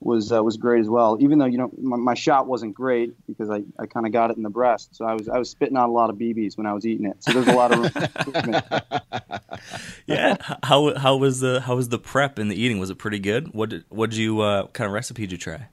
was 0.00 0.32
uh, 0.32 0.42
was 0.42 0.56
great 0.56 0.80
as 0.80 0.88
well. 0.88 1.16
Even 1.20 1.38
though 1.38 1.46
you 1.46 1.58
know 1.58 1.70
my, 1.80 1.96
my 1.96 2.14
shot 2.14 2.46
wasn't 2.46 2.74
great 2.74 3.14
because 3.26 3.50
I, 3.50 3.62
I 3.78 3.86
kind 3.86 4.06
of 4.06 4.12
got 4.12 4.30
it 4.30 4.36
in 4.36 4.42
the 4.42 4.50
breast, 4.50 4.94
so 4.94 5.04
I 5.04 5.14
was 5.14 5.28
I 5.28 5.38
was 5.38 5.50
spitting 5.50 5.76
out 5.76 5.88
a 5.88 5.92
lot 5.92 6.10
of 6.10 6.16
BBs 6.16 6.56
when 6.56 6.66
I 6.66 6.74
was 6.74 6.86
eating 6.86 7.06
it. 7.06 7.22
So 7.22 7.32
there's 7.32 7.48
a 7.48 7.54
lot 7.54 7.72
of. 7.72 9.40
Yeah. 10.06 10.36
how 10.62 10.94
how 10.96 11.16
was 11.16 11.40
the 11.40 11.62
how 11.62 11.76
was 11.76 11.88
the 11.88 11.98
prep 11.98 12.38
and 12.38 12.50
the 12.50 12.60
eating? 12.60 12.78
Was 12.78 12.90
it 12.90 12.98
pretty 12.98 13.18
good? 13.18 13.54
What 13.54 13.70
did 13.70 13.84
what 13.88 14.10
did 14.10 14.18
you 14.18 14.40
uh, 14.40 14.66
kind 14.68 14.86
of 14.86 14.92
recipe 14.92 15.22
did 15.22 15.32
you 15.32 15.38
try? 15.38 15.68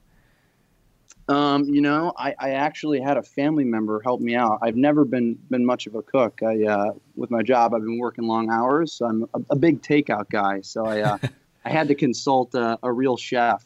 Um, 1.28 1.66
you 1.66 1.82
know, 1.82 2.14
I, 2.18 2.36
I 2.40 2.50
actually 2.52 3.00
had 3.00 3.18
a 3.18 3.24
family 3.24 3.64
member 3.64 4.02
help 4.02 4.22
me 4.22 4.36
out. 4.36 4.60
I've 4.62 4.76
never 4.76 5.06
been 5.06 5.38
been 5.50 5.66
much 5.66 5.88
of 5.88 5.96
a 5.96 6.02
cook. 6.02 6.42
I 6.44 6.64
uh, 6.66 6.92
with 7.16 7.32
my 7.32 7.42
job, 7.42 7.74
I've 7.74 7.82
been 7.82 8.00
working 8.00 8.28
long 8.28 8.50
hours, 8.50 8.94
so 8.94 9.06
I'm 9.06 9.24
a, 9.34 9.42
a 9.52 9.56
big 9.56 9.82
takeout 9.82 10.30
guy. 10.30 10.62
So 10.62 10.86
I 10.86 11.02
uh, 11.02 11.18
I 11.66 11.70
had 11.70 11.88
to 11.90 11.96
consult 11.96 12.54
a, 12.56 12.78
a 12.84 12.92
real 12.92 13.18
chef 13.18 13.64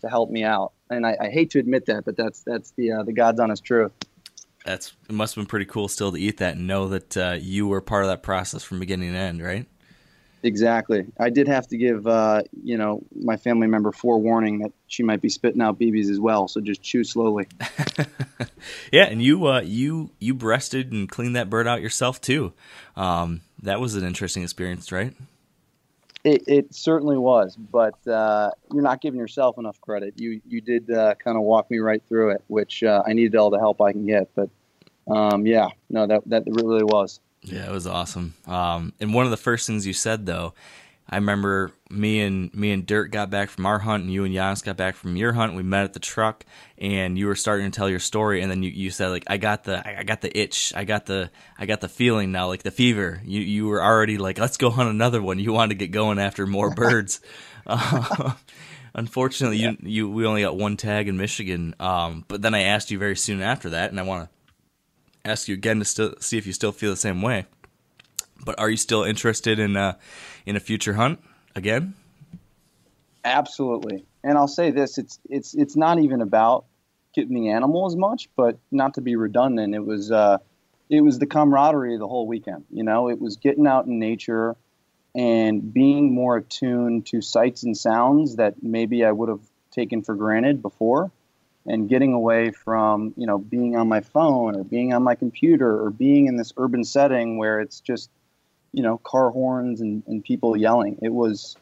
to 0.00 0.08
help 0.08 0.30
me 0.30 0.44
out, 0.44 0.72
and 0.90 1.06
I, 1.06 1.16
I 1.20 1.28
hate 1.30 1.50
to 1.50 1.58
admit 1.58 1.86
that, 1.86 2.04
but 2.04 2.16
that's 2.16 2.42
that's 2.42 2.72
the 2.72 2.92
uh, 2.92 3.02
the 3.02 3.12
God's 3.12 3.40
honest 3.40 3.64
truth. 3.64 3.92
That's 4.64 4.92
it. 5.08 5.12
Must 5.12 5.36
have 5.36 5.42
been 5.42 5.48
pretty 5.48 5.66
cool 5.66 5.88
still 5.88 6.12
to 6.12 6.18
eat 6.18 6.38
that 6.38 6.56
and 6.56 6.66
know 6.66 6.88
that 6.88 7.16
uh, 7.16 7.36
you 7.40 7.68
were 7.68 7.80
part 7.80 8.02
of 8.02 8.10
that 8.10 8.22
process 8.22 8.62
from 8.62 8.80
beginning 8.80 9.12
to 9.12 9.18
end, 9.18 9.42
right? 9.42 9.66
Exactly. 10.42 11.06
I 11.18 11.30
did 11.30 11.48
have 11.48 11.66
to 11.68 11.76
give 11.76 12.06
uh, 12.06 12.42
you 12.62 12.76
know 12.78 13.02
my 13.14 13.36
family 13.36 13.66
member 13.66 13.92
forewarning 13.92 14.60
that 14.60 14.72
she 14.86 15.02
might 15.02 15.20
be 15.20 15.28
spitting 15.28 15.60
out 15.60 15.78
BBs 15.78 16.10
as 16.10 16.20
well. 16.20 16.46
So 16.48 16.60
just 16.60 16.82
chew 16.82 17.04
slowly. 17.04 17.48
Yeah, 18.92 19.04
and 19.04 19.22
you 19.22 19.46
uh, 19.46 19.60
you 19.60 20.10
you 20.18 20.34
breasted 20.34 20.92
and 20.92 21.08
cleaned 21.08 21.36
that 21.36 21.50
bird 21.50 21.66
out 21.66 21.80
yourself 21.80 22.20
too. 22.20 22.52
Um, 22.96 23.42
that 23.62 23.80
was 23.80 23.94
an 23.94 24.04
interesting 24.04 24.42
experience, 24.42 24.92
right? 24.92 25.14
It, 26.24 26.42
it 26.48 26.74
certainly 26.74 27.16
was, 27.16 27.54
but 27.56 27.94
uh, 28.08 28.50
you're 28.72 28.82
not 28.82 29.00
giving 29.00 29.20
yourself 29.20 29.58
enough 29.58 29.80
credit. 29.80 30.14
You 30.20 30.40
you 30.46 30.60
did 30.60 30.90
uh, 30.90 31.14
kind 31.16 31.36
of 31.36 31.42
walk 31.42 31.70
me 31.70 31.78
right 31.78 32.02
through 32.08 32.30
it, 32.30 32.42
which 32.48 32.82
uh, 32.82 33.02
I 33.06 33.12
needed 33.12 33.36
all 33.36 33.50
the 33.50 33.58
help 33.58 33.80
I 33.80 33.92
can 33.92 34.06
get. 34.06 34.28
But 34.34 34.50
um, 35.08 35.46
yeah, 35.46 35.68
no, 35.90 36.06
that 36.06 36.22
that 36.26 36.44
really 36.46 36.84
was. 36.84 37.20
Yeah, 37.46 37.66
it 37.66 37.70
was 37.70 37.86
awesome. 37.86 38.34
Um, 38.46 38.92
and 39.00 39.14
one 39.14 39.24
of 39.24 39.30
the 39.30 39.36
first 39.36 39.66
things 39.66 39.86
you 39.86 39.92
said 39.92 40.26
though, 40.26 40.54
I 41.08 41.16
remember 41.16 41.70
me 41.88 42.20
and 42.20 42.52
me 42.52 42.72
and 42.72 42.84
Dirt 42.84 43.12
got 43.12 43.30
back 43.30 43.48
from 43.48 43.64
our 43.64 43.78
hunt, 43.78 44.02
and 44.02 44.12
you 44.12 44.24
and 44.24 44.34
Giannis 44.34 44.64
got 44.64 44.76
back 44.76 44.96
from 44.96 45.14
your 45.14 45.32
hunt. 45.32 45.54
We 45.54 45.62
met 45.62 45.84
at 45.84 45.92
the 45.92 46.00
truck, 46.00 46.44
and 46.78 47.16
you 47.16 47.28
were 47.28 47.36
starting 47.36 47.70
to 47.70 47.76
tell 47.76 47.88
your 47.88 48.00
story, 48.00 48.42
and 48.42 48.50
then 48.50 48.64
you, 48.64 48.70
you 48.70 48.90
said 48.90 49.08
like, 49.08 49.22
"I 49.28 49.36
got 49.36 49.62
the 49.62 49.86
I 49.86 50.02
got 50.02 50.20
the 50.20 50.36
itch, 50.36 50.72
I 50.74 50.82
got 50.82 51.06
the 51.06 51.30
I 51.56 51.66
got 51.66 51.80
the 51.80 51.88
feeling 51.88 52.32
now, 52.32 52.48
like 52.48 52.64
the 52.64 52.72
fever." 52.72 53.22
You 53.24 53.40
you 53.40 53.68
were 53.68 53.80
already 53.80 54.18
like, 54.18 54.38
"Let's 54.38 54.56
go 54.56 54.68
hunt 54.68 54.90
another 54.90 55.22
one." 55.22 55.38
You 55.38 55.52
wanted 55.52 55.78
to 55.78 55.86
get 55.86 55.92
going 55.92 56.18
after 56.18 56.44
more 56.44 56.70
birds. 56.74 57.20
Uh, 57.64 58.32
unfortunately, 58.94 59.58
you 59.58 59.76
you 59.80 60.10
we 60.10 60.26
only 60.26 60.42
got 60.42 60.56
one 60.56 60.76
tag 60.76 61.06
in 61.06 61.16
Michigan. 61.16 61.76
Um, 61.78 62.24
but 62.26 62.42
then 62.42 62.52
I 62.52 62.62
asked 62.62 62.90
you 62.90 62.98
very 62.98 63.16
soon 63.16 63.42
after 63.42 63.70
that, 63.70 63.90
and 63.90 64.00
I 64.00 64.02
want 64.02 64.24
to 64.24 64.35
ask 65.26 65.48
you 65.48 65.54
again 65.54 65.78
to 65.78 65.84
still 65.84 66.14
see 66.20 66.38
if 66.38 66.46
you 66.46 66.52
still 66.52 66.72
feel 66.72 66.90
the 66.90 66.96
same 66.96 67.22
way. 67.22 67.46
But 68.44 68.58
are 68.58 68.70
you 68.70 68.76
still 68.76 69.02
interested 69.02 69.58
in 69.58 69.76
uh, 69.76 69.94
in 70.44 70.56
a 70.56 70.60
future 70.60 70.94
hunt 70.94 71.20
again? 71.54 71.94
Absolutely. 73.24 74.04
And 74.22 74.38
I'll 74.38 74.48
say 74.48 74.70
this: 74.70 74.98
it's 74.98 75.18
it's 75.28 75.54
it's 75.54 75.76
not 75.76 75.98
even 75.98 76.20
about 76.20 76.66
getting 77.16 77.34
the 77.34 77.48
animal 77.48 77.86
as 77.86 77.96
much, 77.96 78.28
but 78.36 78.58
not 78.70 78.94
to 78.94 79.00
be 79.00 79.16
redundant, 79.16 79.74
it 79.74 79.84
was 79.84 80.12
uh, 80.12 80.38
it 80.88 81.00
was 81.00 81.18
the 81.18 81.26
camaraderie 81.26 81.94
of 81.94 82.00
the 82.00 82.06
whole 82.06 82.28
weekend. 82.28 82.64
You 82.70 82.84
know, 82.84 83.08
it 83.08 83.20
was 83.20 83.38
getting 83.38 83.66
out 83.66 83.86
in 83.86 83.98
nature 83.98 84.54
and 85.14 85.72
being 85.72 86.14
more 86.14 86.36
attuned 86.36 87.06
to 87.06 87.22
sights 87.22 87.64
and 87.64 87.76
sounds 87.76 88.36
that 88.36 88.62
maybe 88.62 89.04
I 89.04 89.10
would 89.10 89.30
have 89.30 89.40
taken 89.72 90.02
for 90.02 90.14
granted 90.14 90.62
before, 90.62 91.10
and 91.66 91.88
getting 91.88 92.12
away 92.12 92.50
from 92.50 93.12
you 93.16 93.26
know 93.26 93.38
being 93.38 93.76
on 93.76 93.88
my 93.88 94.00
phone 94.00 94.56
or 94.56 94.64
being 94.64 94.92
on 94.92 95.02
my 95.02 95.14
computer 95.14 95.82
or 95.82 95.90
being 95.90 96.26
in 96.26 96.36
this 96.36 96.52
urban 96.56 96.84
setting 96.84 97.38
where 97.38 97.60
it's 97.60 97.80
just 97.80 98.10
you 98.72 98.82
know 98.82 98.98
car 98.98 99.30
horns 99.30 99.80
and, 99.80 100.02
and 100.06 100.24
people 100.24 100.56
yelling. 100.56 100.98
It 101.02 101.12
was 101.12 101.56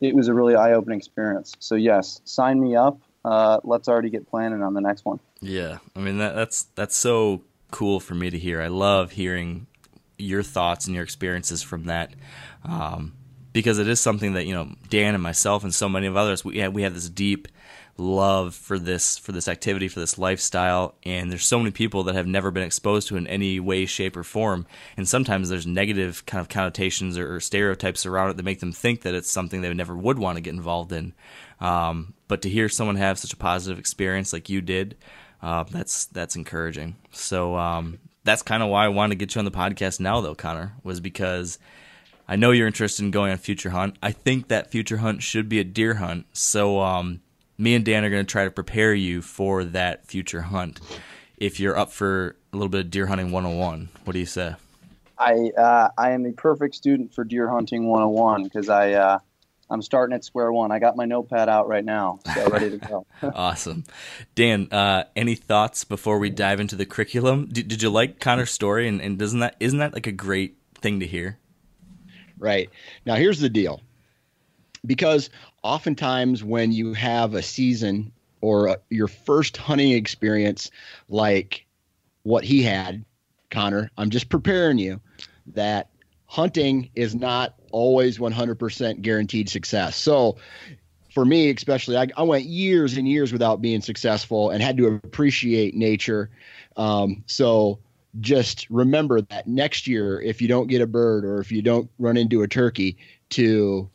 it 0.00 0.14
was 0.14 0.28
a 0.28 0.34
really 0.34 0.54
eye-opening 0.54 0.98
experience. 0.98 1.54
So 1.58 1.74
yes, 1.74 2.20
sign 2.24 2.60
me 2.60 2.76
up. 2.76 3.00
Uh, 3.24 3.58
let's 3.64 3.88
already 3.88 4.10
get 4.10 4.28
planning 4.28 4.62
on 4.62 4.74
the 4.74 4.80
next 4.80 5.04
one. 5.04 5.18
Yeah, 5.40 5.78
I 5.96 6.00
mean 6.00 6.18
that, 6.18 6.34
that's 6.34 6.64
that's 6.74 6.96
so 6.96 7.42
cool 7.70 8.00
for 8.00 8.14
me 8.14 8.30
to 8.30 8.38
hear. 8.38 8.60
I 8.60 8.68
love 8.68 9.12
hearing 9.12 9.66
your 10.18 10.42
thoughts 10.42 10.86
and 10.86 10.94
your 10.94 11.04
experiences 11.04 11.62
from 11.62 11.84
that, 11.84 12.12
um, 12.64 13.14
because 13.52 13.78
it 13.78 13.88
is 13.88 14.00
something 14.00 14.34
that 14.34 14.46
you 14.46 14.54
know 14.54 14.72
Dan 14.90 15.14
and 15.14 15.22
myself 15.22 15.64
and 15.64 15.74
so 15.74 15.88
many 15.88 16.06
of 16.06 16.16
others 16.16 16.44
we 16.44 16.58
have, 16.58 16.72
we 16.72 16.82
have 16.82 16.94
this 16.94 17.08
deep 17.08 17.48
love 17.98 18.54
for 18.54 18.78
this 18.78 19.18
for 19.18 19.32
this 19.32 19.48
activity 19.48 19.88
for 19.88 19.98
this 19.98 20.18
lifestyle 20.18 20.94
and 21.02 21.32
there's 21.32 21.44
so 21.44 21.58
many 21.58 21.72
people 21.72 22.04
that 22.04 22.14
have 22.14 22.28
never 22.28 22.52
been 22.52 22.62
exposed 22.62 23.08
to 23.08 23.16
in 23.16 23.26
any 23.26 23.58
way 23.58 23.84
shape 23.84 24.16
or 24.16 24.22
form 24.22 24.64
and 24.96 25.08
sometimes 25.08 25.48
there's 25.48 25.66
negative 25.66 26.24
kind 26.24 26.40
of 26.40 26.48
connotations 26.48 27.18
or, 27.18 27.34
or 27.34 27.40
stereotypes 27.40 28.06
around 28.06 28.30
it 28.30 28.36
that 28.36 28.44
make 28.44 28.60
them 28.60 28.72
think 28.72 29.02
that 29.02 29.14
it's 29.14 29.30
something 29.30 29.60
they 29.60 29.74
never 29.74 29.96
would 29.96 30.18
want 30.18 30.36
to 30.36 30.40
get 30.40 30.54
involved 30.54 30.92
in 30.92 31.12
um, 31.60 32.14
but 32.28 32.40
to 32.42 32.48
hear 32.48 32.68
someone 32.68 32.94
have 32.94 33.18
such 33.18 33.32
a 33.32 33.36
positive 33.36 33.80
experience 33.80 34.32
like 34.32 34.48
you 34.48 34.60
did 34.60 34.96
uh, 35.42 35.64
that's 35.64 36.06
that's 36.06 36.36
encouraging 36.36 36.94
so 37.10 37.56
um, 37.56 37.98
that's 38.22 38.42
kind 38.42 38.62
of 38.62 38.68
why 38.68 38.84
I 38.84 38.88
wanted 38.88 39.10
to 39.10 39.18
get 39.18 39.34
you 39.34 39.40
on 39.40 39.44
the 39.44 39.50
podcast 39.50 39.98
now 39.98 40.20
though 40.20 40.36
Connor 40.36 40.74
was 40.84 41.00
because 41.00 41.58
I 42.28 42.36
know 42.36 42.50
you're 42.50 42.66
interested 42.66 43.02
in 43.04 43.10
going 43.10 43.32
on 43.32 43.38
future 43.38 43.70
hunt. 43.70 43.96
I 44.02 44.12
think 44.12 44.48
that 44.48 44.70
future 44.70 44.98
hunt 44.98 45.22
should 45.22 45.48
be 45.48 45.60
a 45.60 45.64
deer 45.64 45.94
hunt. 45.94 46.26
So 46.34 46.80
um, 46.80 47.22
me 47.58 47.74
and 47.74 47.84
Dan 47.84 48.04
are 48.04 48.10
going 48.10 48.24
to 48.24 48.30
try 48.30 48.44
to 48.44 48.50
prepare 48.50 48.94
you 48.94 49.20
for 49.20 49.64
that 49.64 50.06
future 50.06 50.42
hunt. 50.42 50.80
If 51.36 51.60
you're 51.60 51.76
up 51.76 51.92
for 51.92 52.36
a 52.52 52.56
little 52.56 52.68
bit 52.68 52.80
of 52.80 52.90
deer 52.90 53.06
hunting 53.06 53.32
101, 53.32 53.88
what 54.04 54.12
do 54.12 54.18
you 54.18 54.26
say? 54.26 54.54
I 55.18 55.50
uh, 55.56 55.88
I 55.98 56.12
am 56.12 56.24
a 56.26 56.32
perfect 56.32 56.76
student 56.76 57.12
for 57.12 57.24
deer 57.24 57.48
hunting 57.48 57.88
101 57.88 58.44
because 58.44 58.68
I 58.68 58.92
uh, 58.92 59.18
I'm 59.68 59.82
starting 59.82 60.14
at 60.14 60.24
square 60.24 60.52
one. 60.52 60.70
I 60.70 60.78
got 60.78 60.96
my 60.96 61.04
notepad 61.04 61.48
out 61.48 61.66
right 61.66 61.84
now, 61.84 62.20
so 62.34 62.48
ready 62.48 62.70
to 62.70 62.78
go. 62.78 63.06
awesome, 63.34 63.84
Dan. 64.36 64.68
Uh, 64.70 65.04
any 65.16 65.34
thoughts 65.34 65.82
before 65.82 66.20
we 66.20 66.30
dive 66.30 66.60
into 66.60 66.76
the 66.76 66.86
curriculum? 66.86 67.48
Did, 67.50 67.66
did 67.66 67.82
you 67.82 67.90
like 67.90 68.20
Connor's 68.20 68.52
story? 68.52 68.86
And, 68.86 69.00
and 69.00 69.18
doesn't 69.18 69.40
that 69.40 69.56
isn't 69.58 69.80
that 69.80 69.92
like 69.92 70.06
a 70.06 70.12
great 70.12 70.56
thing 70.76 71.00
to 71.00 71.06
hear? 71.06 71.38
Right. 72.38 72.70
Now, 73.04 73.16
here's 73.16 73.40
the 73.40 73.48
deal. 73.48 73.82
Because 74.86 75.30
oftentimes 75.62 76.44
when 76.44 76.72
you 76.72 76.94
have 76.94 77.34
a 77.34 77.42
season 77.42 78.12
or 78.40 78.68
a, 78.68 78.78
your 78.90 79.08
first 79.08 79.56
hunting 79.56 79.92
experience 79.92 80.70
like 81.08 81.66
what 82.22 82.44
he 82.44 82.62
had, 82.62 83.04
Connor, 83.50 83.90
I'm 83.96 84.10
just 84.10 84.28
preparing 84.28 84.78
you 84.78 85.00
that 85.54 85.90
hunting 86.26 86.90
is 86.94 87.14
not 87.14 87.54
always 87.72 88.18
100% 88.18 89.02
guaranteed 89.02 89.48
success. 89.48 89.96
So, 89.96 90.36
for 91.14 91.24
me, 91.24 91.50
especially, 91.50 91.96
I, 91.96 92.06
I, 92.16 92.22
went 92.22 92.44
years 92.44 92.96
and 92.96 93.08
years 93.08 93.32
without 93.32 93.60
being 93.62 93.80
successful 93.80 94.50
and 94.50 94.62
had 94.62 94.76
to 94.76 94.86
appreciate 94.86 95.74
nature. 95.74 96.30
Um, 96.76 97.24
so, 97.26 97.80
just 98.20 98.68
remember 98.70 99.22
that 99.22 99.46
next 99.46 99.86
year, 99.86 100.20
if 100.20 100.40
you 100.40 100.48
don't 100.48 100.68
get 100.68 100.80
a 100.80 100.86
bird 100.86 101.24
or 101.24 101.40
if 101.40 101.50
you 101.50 101.62
don't 101.62 101.90
run 101.98 102.16
into 102.16 102.42
a 102.42 102.48
turkey, 102.48 102.98
to 103.30 103.90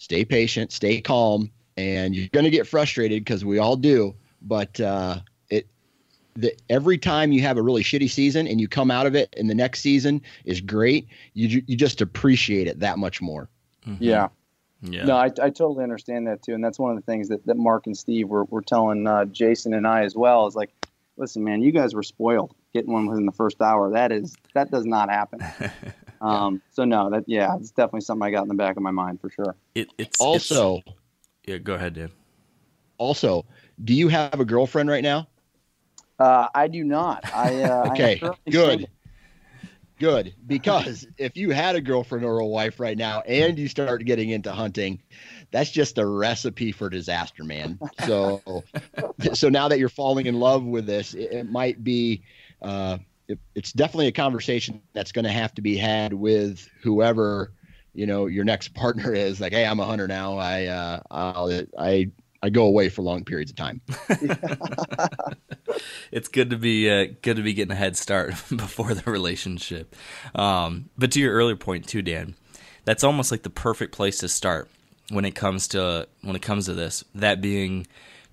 stay 0.00 0.24
patient, 0.24 0.72
stay 0.72 1.00
calm, 1.00 1.50
and 1.76 2.16
you're 2.16 2.28
going 2.28 2.44
to 2.44 2.50
get 2.50 2.66
frustrated 2.66 3.22
because 3.22 3.44
we 3.44 3.58
all 3.58 3.76
do. 3.76 4.14
But 4.42 4.80
uh, 4.80 5.20
it, 5.50 5.68
the, 6.34 6.56
every 6.70 6.98
time 6.98 7.32
you 7.32 7.42
have 7.42 7.58
a 7.58 7.62
really 7.62 7.84
shitty 7.84 8.10
season 8.10 8.48
and 8.48 8.60
you 8.60 8.66
come 8.66 8.90
out 8.90 9.06
of 9.06 9.14
it, 9.14 9.32
and 9.36 9.48
the 9.48 9.54
next 9.54 9.80
season 9.80 10.22
is 10.44 10.60
great, 10.60 11.06
you 11.34 11.62
you 11.66 11.76
just 11.76 12.00
appreciate 12.00 12.66
it 12.66 12.80
that 12.80 12.98
much 12.98 13.20
more. 13.20 13.48
Mm-hmm. 13.86 14.02
Yeah, 14.02 14.28
Yeah. 14.82 15.04
No, 15.04 15.16
I, 15.16 15.26
I 15.26 15.50
totally 15.50 15.84
understand 15.84 16.26
that 16.26 16.42
too, 16.42 16.54
and 16.54 16.64
that's 16.64 16.78
one 16.78 16.90
of 16.90 16.96
the 16.96 17.04
things 17.04 17.28
that, 17.28 17.44
that 17.46 17.58
Mark 17.58 17.86
and 17.86 17.96
Steve 17.96 18.28
were, 18.28 18.44
were 18.44 18.62
telling 18.62 19.06
uh, 19.06 19.26
Jason 19.26 19.74
and 19.74 19.86
I 19.86 20.02
as 20.04 20.16
well. 20.16 20.46
Is 20.46 20.56
like, 20.56 20.70
listen, 21.18 21.44
man, 21.44 21.60
you 21.60 21.72
guys 21.72 21.94
were 21.94 22.02
spoiled 22.02 22.54
getting 22.72 22.92
one 22.92 23.06
within 23.06 23.26
the 23.26 23.32
first 23.32 23.60
hour. 23.60 23.90
That 23.90 24.12
is 24.12 24.34
that 24.54 24.70
does 24.70 24.86
not 24.86 25.10
happen. 25.10 25.40
um, 26.20 26.60
so 26.72 26.84
no, 26.84 27.10
that 27.10 27.24
yeah, 27.26 27.56
it's 27.56 27.70
definitely 27.70 28.02
something 28.02 28.26
I 28.26 28.30
got 28.30 28.42
in 28.42 28.48
the 28.48 28.54
back 28.54 28.76
of 28.76 28.82
my 28.82 28.90
mind 28.90 29.20
for 29.20 29.30
sure. 29.30 29.54
It, 29.74 29.88
it's 29.98 30.20
Also, 30.20 30.76
it's- 30.78 30.94
yeah. 31.46 31.58
Go 31.58 31.74
ahead, 31.74 31.94
Dan. 31.94 32.10
also, 32.98 33.46
do 33.82 33.94
you 33.94 34.08
have 34.08 34.38
a 34.40 34.44
girlfriend 34.44 34.88
right 34.90 35.02
now? 35.02 35.28
Uh, 36.18 36.48
I 36.54 36.68
do 36.68 36.84
not. 36.84 37.24
I 37.34 37.62
uh, 37.62 37.84
Okay, 37.92 38.18
currently 38.18 38.52
good. 38.52 38.70
single. 38.70 38.88
Good, 39.98 40.34
because 40.46 41.06
if 41.18 41.36
you 41.36 41.50
had 41.50 41.76
a 41.76 41.80
girlfriend 41.80 42.24
or 42.24 42.38
a 42.38 42.46
wife 42.46 42.80
right 42.80 42.96
now 42.96 43.20
and 43.20 43.58
you 43.58 43.68
start 43.68 44.04
getting 44.06 44.30
into 44.30 44.50
hunting, 44.50 45.02
that's 45.50 45.70
just 45.70 45.98
a 45.98 46.06
recipe 46.06 46.72
for 46.72 46.88
disaster, 46.88 47.44
man. 47.44 47.78
So, 47.98 48.64
so 49.34 49.48
now 49.50 49.68
that 49.68 49.78
you're 49.78 49.90
falling 49.90 50.24
in 50.26 50.40
love 50.40 50.64
with 50.64 50.86
this, 50.86 51.12
it, 51.12 51.32
it 51.32 51.50
might 51.50 51.84
be, 51.84 52.22
uh, 52.62 52.96
it, 53.30 53.38
it's 53.54 53.72
definitely 53.72 54.08
a 54.08 54.12
conversation 54.12 54.82
that's 54.92 55.12
going 55.12 55.24
to 55.24 55.30
have 55.30 55.54
to 55.54 55.62
be 55.62 55.76
had 55.76 56.12
with 56.12 56.68
whoever, 56.82 57.52
you 57.94 58.06
know, 58.06 58.26
your 58.26 58.44
next 58.44 58.74
partner 58.74 59.14
is. 59.14 59.40
Like, 59.40 59.52
hey, 59.52 59.64
I'm 59.64 59.80
a 59.80 59.84
hunter 59.86 60.08
now. 60.08 60.36
I, 60.36 60.66
uh, 60.66 61.00
I'll, 61.10 61.62
I, 61.78 62.10
I 62.42 62.50
go 62.50 62.64
away 62.64 62.88
for 62.88 63.02
long 63.02 63.24
periods 63.24 63.50
of 63.50 63.56
time. 63.56 63.80
it's 66.10 66.28
good 66.28 66.50
to 66.50 66.56
be 66.56 66.90
uh, 66.90 67.08
good 67.22 67.36
to 67.36 67.42
be 67.42 67.52
getting 67.52 67.72
a 67.72 67.76
head 67.76 67.96
start 67.96 68.30
before 68.48 68.94
the 68.94 69.08
relationship. 69.10 69.94
Um, 70.34 70.90
but 70.96 71.12
to 71.12 71.20
your 71.20 71.34
earlier 71.34 71.56
point 71.56 71.86
too, 71.86 72.02
Dan, 72.02 72.34
that's 72.84 73.04
almost 73.04 73.30
like 73.30 73.42
the 73.42 73.50
perfect 73.50 73.94
place 73.94 74.18
to 74.18 74.28
start 74.28 74.70
when 75.10 75.26
it 75.26 75.34
comes 75.34 75.68
to 75.68 76.08
when 76.22 76.34
it 76.34 76.42
comes 76.42 76.64
to 76.66 76.72
this. 76.72 77.04
That 77.14 77.42
being 77.42 77.86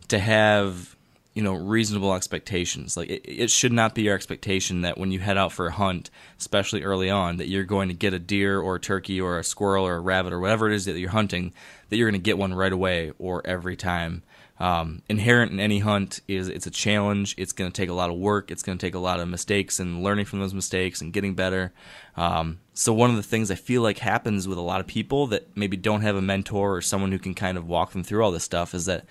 to 0.08 0.20
have 0.20 0.97
you 1.38 1.44
know 1.44 1.54
reasonable 1.54 2.16
expectations. 2.16 2.98
Like 2.98 3.12
it, 3.12 3.22
it 3.24 3.52
should 3.52 3.72
not 3.72 3.94
be 3.94 4.02
your 4.02 4.16
expectation 4.16 4.82
that 4.82 4.98
when 4.98 5.12
you 5.12 5.20
head 5.20 5.38
out 5.38 5.52
for 5.52 5.68
a 5.68 5.72
hunt, 5.72 6.10
especially 6.40 6.82
early 6.82 7.12
on, 7.12 7.38
that 7.38 7.48
you're 7.48 7.64
going 7.64 7.90
to 7.90 7.94
get 7.94 8.12
a 8.12 8.18
deer 8.18 8.60
or 8.60 8.78
a 8.78 8.80
turkey 8.80 9.22
or 9.22 9.38
a 9.38 9.44
squirrel 9.44 9.86
or 9.86 9.98
a 9.98 10.00
rabbit 10.00 10.34
or 10.34 10.40
whatever 10.40 10.68
it 10.68 10.74
is 10.74 10.86
that 10.86 10.98
you're 10.98 11.12
hunting, 11.12 11.54
that 11.90 11.98
you're 11.98 12.10
going 12.10 12.20
to 12.20 12.26
get 12.26 12.40
one 12.40 12.56
right 12.56 12.74
away 12.74 13.12
or 13.20 13.46
every 13.46 13.76
time. 13.76 14.24
Um, 14.60 15.04
inherent 15.08 15.52
in 15.52 15.60
any 15.60 15.78
hunt 15.78 16.22
is 16.28 16.48
it's 16.48 16.66
a 16.66 16.72
challenge. 16.72 17.36
It's 17.38 17.52
going 17.52 17.72
to 17.72 17.82
take 17.82 17.90
a 17.90 17.94
lot 17.94 18.10
of 18.10 18.16
work. 18.16 18.50
It's 18.50 18.64
going 18.64 18.80
to 18.80 18.84
take 18.84 18.96
a 18.96 19.00
lot 19.00 19.20
of 19.20 19.28
mistakes 19.28 19.80
and 19.80 20.02
learning 20.02 20.26
from 20.26 20.40
those 20.40 20.56
mistakes 20.56 21.02
and 21.02 21.14
getting 21.14 21.36
better. 21.36 21.72
Um, 22.16 22.62
so 22.74 22.92
one 22.94 23.12
of 23.12 23.16
the 23.16 23.22
things 23.22 23.52
I 23.52 23.56
feel 23.56 23.84
like 23.84 24.00
happens 24.00 24.48
with 24.48 24.58
a 24.58 24.62
lot 24.62 24.80
of 24.80 24.88
people 24.88 25.28
that 25.28 25.56
maybe 25.56 25.78
don't 25.78 26.02
have 26.02 26.16
a 26.16 26.22
mentor 26.22 26.78
or 26.78 26.82
someone 26.82 27.12
who 27.12 27.20
can 27.20 27.36
kind 27.36 27.60
of 27.60 27.68
walk 27.68 27.92
them 27.92 28.04
through 28.04 28.24
all 28.24 28.32
this 28.32 28.44
stuff 28.44 28.74
is 28.74 28.86
that 28.86 29.06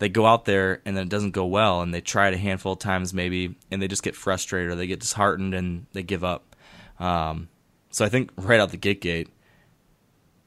they 0.00 0.08
go 0.08 0.26
out 0.26 0.46
there 0.46 0.80
and 0.84 0.96
then 0.96 1.04
it 1.04 1.10
doesn't 1.10 1.30
go 1.30 1.44
well 1.46 1.82
and 1.82 1.94
they 1.94 2.00
try 2.00 2.28
it 2.28 2.34
a 2.34 2.38
handful 2.38 2.72
of 2.72 2.78
times 2.78 3.14
maybe 3.14 3.54
and 3.70 3.80
they 3.80 3.86
just 3.86 4.02
get 4.02 4.16
frustrated 4.16 4.72
or 4.72 4.74
they 4.74 4.86
get 4.86 5.00
disheartened 5.00 5.54
and 5.54 5.86
they 5.92 6.02
give 6.02 6.24
up. 6.24 6.56
Um, 6.98 7.48
so 7.90 8.04
I 8.04 8.08
think 8.08 8.30
right 8.36 8.58
out 8.58 8.70
the 8.70 8.78
gate 8.78 9.02
gate, 9.02 9.28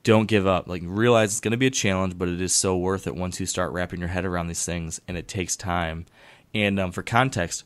don't 0.03 0.25
give 0.25 0.47
up. 0.47 0.67
Like 0.67 0.81
realize 0.83 1.31
it's 1.31 1.39
going 1.39 1.51
to 1.51 1.57
be 1.57 1.67
a 1.67 1.71
challenge, 1.71 2.17
but 2.17 2.27
it 2.27 2.41
is 2.41 2.53
so 2.53 2.75
worth 2.75 3.05
it 3.05 3.15
once 3.15 3.39
you 3.39 3.45
start 3.45 3.71
wrapping 3.71 3.99
your 3.99 4.09
head 4.09 4.25
around 4.25 4.47
these 4.47 4.65
things, 4.65 4.99
and 5.07 5.17
it 5.17 5.27
takes 5.27 5.55
time. 5.55 6.05
And 6.53 6.79
um, 6.79 6.91
for 6.91 7.03
context, 7.03 7.63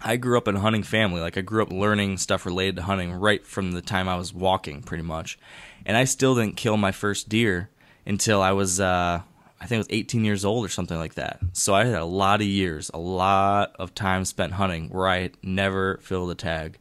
I 0.00 0.16
grew 0.16 0.36
up 0.36 0.48
in 0.48 0.56
a 0.56 0.60
hunting 0.60 0.82
family. 0.82 1.20
Like 1.20 1.38
I 1.38 1.40
grew 1.40 1.62
up 1.62 1.72
learning 1.72 2.18
stuff 2.18 2.46
related 2.46 2.76
to 2.76 2.82
hunting 2.82 3.12
right 3.12 3.46
from 3.46 3.72
the 3.72 3.80
time 3.80 4.08
I 4.08 4.16
was 4.16 4.34
walking, 4.34 4.82
pretty 4.82 5.04
much. 5.04 5.38
And 5.86 5.96
I 5.96 6.04
still 6.04 6.34
didn't 6.34 6.56
kill 6.56 6.76
my 6.76 6.92
first 6.92 7.28
deer 7.28 7.70
until 8.04 8.42
I 8.42 8.52
was, 8.52 8.80
uh, 8.80 9.22
I 9.60 9.66
think, 9.66 9.76
I 9.76 9.80
was 9.80 9.86
18 9.90 10.24
years 10.24 10.44
old 10.44 10.64
or 10.64 10.68
something 10.68 10.98
like 10.98 11.14
that. 11.14 11.40
So 11.52 11.74
I 11.74 11.84
had 11.84 11.94
a 11.94 12.04
lot 12.04 12.40
of 12.40 12.46
years, 12.46 12.90
a 12.92 12.98
lot 12.98 13.74
of 13.78 13.94
time 13.94 14.24
spent 14.24 14.52
hunting 14.52 14.88
where 14.90 15.08
I 15.08 15.30
never 15.42 15.98
filled 16.02 16.30
a 16.30 16.34
tag. 16.34 16.78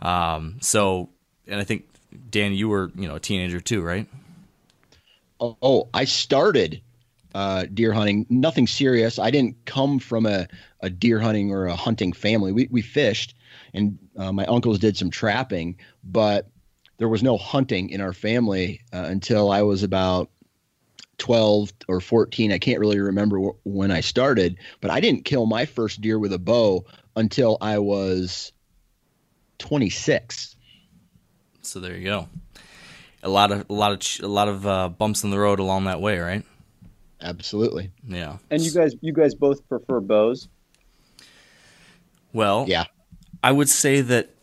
Um, 0.00 0.56
so, 0.60 1.10
and 1.46 1.60
I 1.60 1.64
think 1.64 1.86
Dan, 2.30 2.52
you 2.52 2.68
were, 2.68 2.90
you 2.94 3.08
know, 3.08 3.16
a 3.16 3.20
teenager 3.20 3.60
too, 3.60 3.82
right? 3.82 4.06
Oh, 5.40 5.56
oh, 5.60 5.88
I 5.92 6.04
started 6.04 6.80
uh, 7.34 7.66
deer 7.72 7.92
hunting. 7.92 8.26
Nothing 8.30 8.66
serious. 8.66 9.18
I 9.18 9.30
didn't 9.30 9.64
come 9.64 9.98
from 9.98 10.26
a, 10.26 10.46
a 10.80 10.88
deer 10.88 11.18
hunting 11.18 11.50
or 11.50 11.66
a 11.66 11.76
hunting 11.76 12.12
family. 12.12 12.52
We 12.52 12.68
we 12.70 12.82
fished, 12.82 13.34
and 13.72 13.98
uh, 14.16 14.32
my 14.32 14.46
uncles 14.46 14.78
did 14.78 14.96
some 14.96 15.10
trapping, 15.10 15.76
but 16.04 16.48
there 16.98 17.08
was 17.08 17.22
no 17.22 17.36
hunting 17.36 17.90
in 17.90 18.00
our 18.00 18.12
family 18.12 18.80
uh, 18.92 19.04
until 19.08 19.50
I 19.50 19.62
was 19.62 19.82
about 19.82 20.30
twelve 21.18 21.72
or 21.88 22.00
fourteen. 22.00 22.52
I 22.52 22.58
can't 22.58 22.78
really 22.80 22.98
remember 23.00 23.38
wh- 23.38 23.66
when 23.66 23.90
I 23.90 24.00
started, 24.00 24.56
but 24.80 24.90
I 24.90 25.00
didn't 25.00 25.24
kill 25.24 25.46
my 25.46 25.66
first 25.66 26.00
deer 26.00 26.18
with 26.18 26.32
a 26.32 26.38
bow 26.38 26.84
until 27.16 27.58
I 27.60 27.78
was 27.78 28.52
twenty 29.58 29.90
six. 29.90 30.56
So 31.62 31.80
there 31.80 31.96
you 31.96 32.04
go. 32.04 32.28
A 33.22 33.28
lot 33.28 33.50
of 33.52 33.64
a 33.70 33.72
lot 33.72 33.92
of 33.92 34.24
a 34.24 34.28
lot 34.28 34.48
of 34.48 34.66
uh, 34.66 34.88
bumps 34.90 35.24
in 35.24 35.30
the 35.30 35.38
road 35.38 35.58
along 35.58 35.84
that 35.84 36.00
way, 36.00 36.18
right? 36.18 36.42
Absolutely. 37.20 37.90
Yeah. 38.06 38.36
And 38.50 38.60
you 38.60 38.70
guys, 38.70 38.94
you 39.00 39.14
guys 39.14 39.34
both 39.34 39.66
prefer 39.66 40.00
bows. 40.00 40.48
Well, 42.34 42.66
Yeah. 42.68 42.84
I 43.42 43.50
would 43.50 43.68
say 43.70 44.02
that 44.02 44.33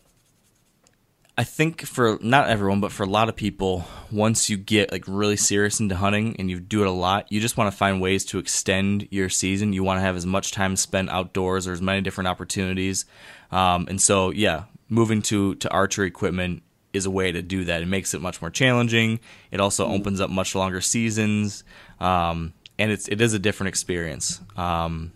I 1.36 1.44
think 1.44 1.86
for 1.86 2.18
not 2.20 2.50
everyone, 2.50 2.80
but 2.80 2.92
for 2.92 3.04
a 3.04 3.08
lot 3.08 3.30
of 3.30 3.36
people, 3.36 3.86
once 4.10 4.50
you 4.50 4.58
get 4.58 4.92
like 4.92 5.04
really 5.06 5.38
serious 5.38 5.80
into 5.80 5.96
hunting 5.96 6.36
and 6.38 6.50
you 6.50 6.60
do 6.60 6.82
it 6.82 6.86
a 6.86 6.92
lot, 6.92 7.32
you 7.32 7.40
just 7.40 7.56
want 7.56 7.70
to 7.70 7.76
find 7.76 8.02
ways 8.02 8.26
to 8.26 8.38
extend 8.38 9.08
your 9.10 9.30
season. 9.30 9.72
You 9.72 9.82
want 9.82 9.96
to 9.96 10.02
have 10.02 10.14
as 10.14 10.26
much 10.26 10.52
time 10.52 10.76
spent 10.76 11.08
outdoors 11.08 11.66
or 11.66 11.72
as 11.72 11.80
many 11.80 12.02
different 12.02 12.28
opportunities. 12.28 13.06
Um, 13.50 13.86
and 13.88 14.00
so, 14.00 14.30
yeah, 14.30 14.64
moving 14.90 15.22
to 15.22 15.54
to 15.56 15.70
archery 15.70 16.06
equipment 16.06 16.62
is 16.92 17.06
a 17.06 17.10
way 17.10 17.32
to 17.32 17.40
do 17.40 17.64
that. 17.64 17.80
It 17.80 17.86
makes 17.86 18.12
it 18.12 18.20
much 18.20 18.42
more 18.42 18.50
challenging. 18.50 19.18
It 19.50 19.58
also 19.58 19.86
opens 19.86 20.20
up 20.20 20.28
much 20.28 20.54
longer 20.54 20.82
seasons, 20.82 21.64
um, 21.98 22.52
and 22.78 22.92
it's 22.92 23.08
it 23.08 23.22
is 23.22 23.32
a 23.32 23.38
different 23.38 23.68
experience. 23.68 24.42
Um, 24.54 25.12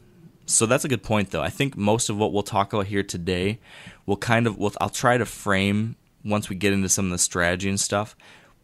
so 0.46 0.64
that's 0.64 0.84
a 0.84 0.88
good 0.88 1.02
point, 1.02 1.30
though. 1.30 1.42
I 1.42 1.50
think 1.50 1.76
most 1.76 2.08
of 2.08 2.16
what 2.16 2.32
we'll 2.32 2.42
talk 2.42 2.72
about 2.72 2.86
here 2.86 3.02
today 3.02 3.58
will 4.06 4.16
kind 4.16 4.46
of, 4.46 4.56
we'll, 4.56 4.72
I'll 4.80 4.88
try 4.88 5.18
to 5.18 5.26
frame 5.26 5.96
once 6.26 6.48
we 6.48 6.56
get 6.56 6.72
into 6.72 6.88
some 6.88 7.06
of 7.06 7.12
the 7.12 7.18
strategy 7.18 7.68
and 7.68 7.80
stuff. 7.80 8.16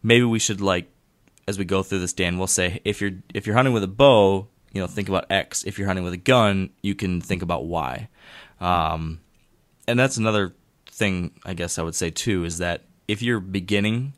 Maybe 0.03 0.25
we 0.25 0.39
should 0.39 0.61
like, 0.61 0.91
as 1.47 1.57
we 1.57 1.65
go 1.65 1.81
through 1.81 1.99
this, 1.99 2.13
Dan, 2.13 2.37
we'll 2.37 2.47
say 2.47 2.81
if 2.83 3.01
you're 3.01 3.13
if 3.33 3.47
you're 3.47 3.55
hunting 3.55 3.73
with 3.73 3.83
a 3.83 3.87
bow, 3.87 4.47
you 4.71 4.81
know, 4.81 4.87
think 4.87 5.07
about 5.07 5.31
X. 5.31 5.63
If 5.63 5.77
you're 5.77 5.87
hunting 5.87 6.03
with 6.03 6.13
a 6.13 6.17
gun, 6.17 6.71
you 6.81 6.95
can 6.95 7.21
think 7.21 7.41
about 7.41 7.65
Y. 7.65 8.09
Um, 8.59 9.21
and 9.87 9.97
that's 9.97 10.17
another 10.17 10.53
thing 10.87 11.31
I 11.43 11.53
guess 11.53 11.77
I 11.77 11.83
would 11.83 11.95
say 11.95 12.09
too 12.09 12.45
is 12.45 12.59
that 12.59 12.81
if 13.07 13.21
you're 13.21 13.39
beginning, 13.39 14.13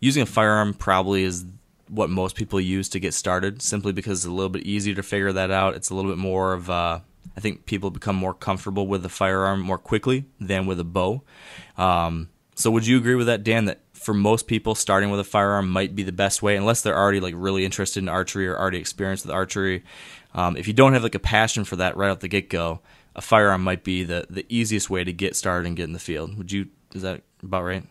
using 0.00 0.22
a 0.22 0.26
firearm 0.26 0.74
probably 0.74 1.24
is 1.24 1.44
what 1.88 2.08
most 2.08 2.36
people 2.36 2.60
use 2.60 2.88
to 2.90 3.00
get 3.00 3.14
started, 3.14 3.62
simply 3.62 3.92
because 3.92 4.20
it's 4.20 4.26
a 4.26 4.32
little 4.32 4.50
bit 4.50 4.62
easier 4.62 4.94
to 4.94 5.02
figure 5.02 5.32
that 5.32 5.50
out. 5.50 5.74
It's 5.74 5.90
a 5.90 5.94
little 5.94 6.10
bit 6.10 6.18
more 6.18 6.52
of 6.52 6.70
uh, 6.70 7.00
I 7.36 7.40
think 7.40 7.66
people 7.66 7.90
become 7.90 8.16
more 8.16 8.34
comfortable 8.34 8.86
with 8.86 9.04
a 9.04 9.08
firearm 9.08 9.60
more 9.60 9.78
quickly 9.78 10.26
than 10.40 10.66
with 10.66 10.80
a 10.80 10.84
bow. 10.84 11.22
Um, 11.76 12.28
so 12.54 12.70
would 12.70 12.86
you 12.86 12.98
agree 12.98 13.14
with 13.14 13.28
that, 13.28 13.44
Dan? 13.44 13.66
That 13.66 13.80
for 13.94 14.12
most 14.12 14.46
people, 14.46 14.74
starting 14.74 15.10
with 15.10 15.20
a 15.20 15.24
firearm 15.24 15.70
might 15.70 15.94
be 15.94 16.02
the 16.02 16.12
best 16.12 16.42
way, 16.42 16.56
unless 16.56 16.82
they're 16.82 16.96
already 16.96 17.20
like 17.20 17.34
really 17.36 17.64
interested 17.64 18.02
in 18.02 18.08
archery 18.08 18.46
or 18.46 18.58
already 18.58 18.78
experienced 18.78 19.24
with 19.24 19.34
archery. 19.34 19.84
Um, 20.34 20.56
if 20.56 20.66
you 20.66 20.72
don't 20.72 20.92
have 20.92 21.02
like 21.02 21.14
a 21.14 21.20
passion 21.20 21.64
for 21.64 21.76
that 21.76 21.96
right 21.96 22.10
off 22.10 22.20
the 22.20 22.28
get 22.28 22.50
go, 22.50 22.80
a 23.16 23.20
firearm 23.20 23.64
might 23.64 23.84
be 23.84 24.04
the 24.04 24.26
the 24.28 24.46
easiest 24.48 24.90
way 24.90 25.04
to 25.04 25.12
get 25.12 25.36
started 25.36 25.66
and 25.66 25.76
get 25.76 25.84
in 25.84 25.92
the 25.92 25.98
field. 25.98 26.36
Would 26.36 26.52
you? 26.52 26.68
Is 26.94 27.02
that 27.02 27.22
about 27.42 27.64
right? 27.64 27.84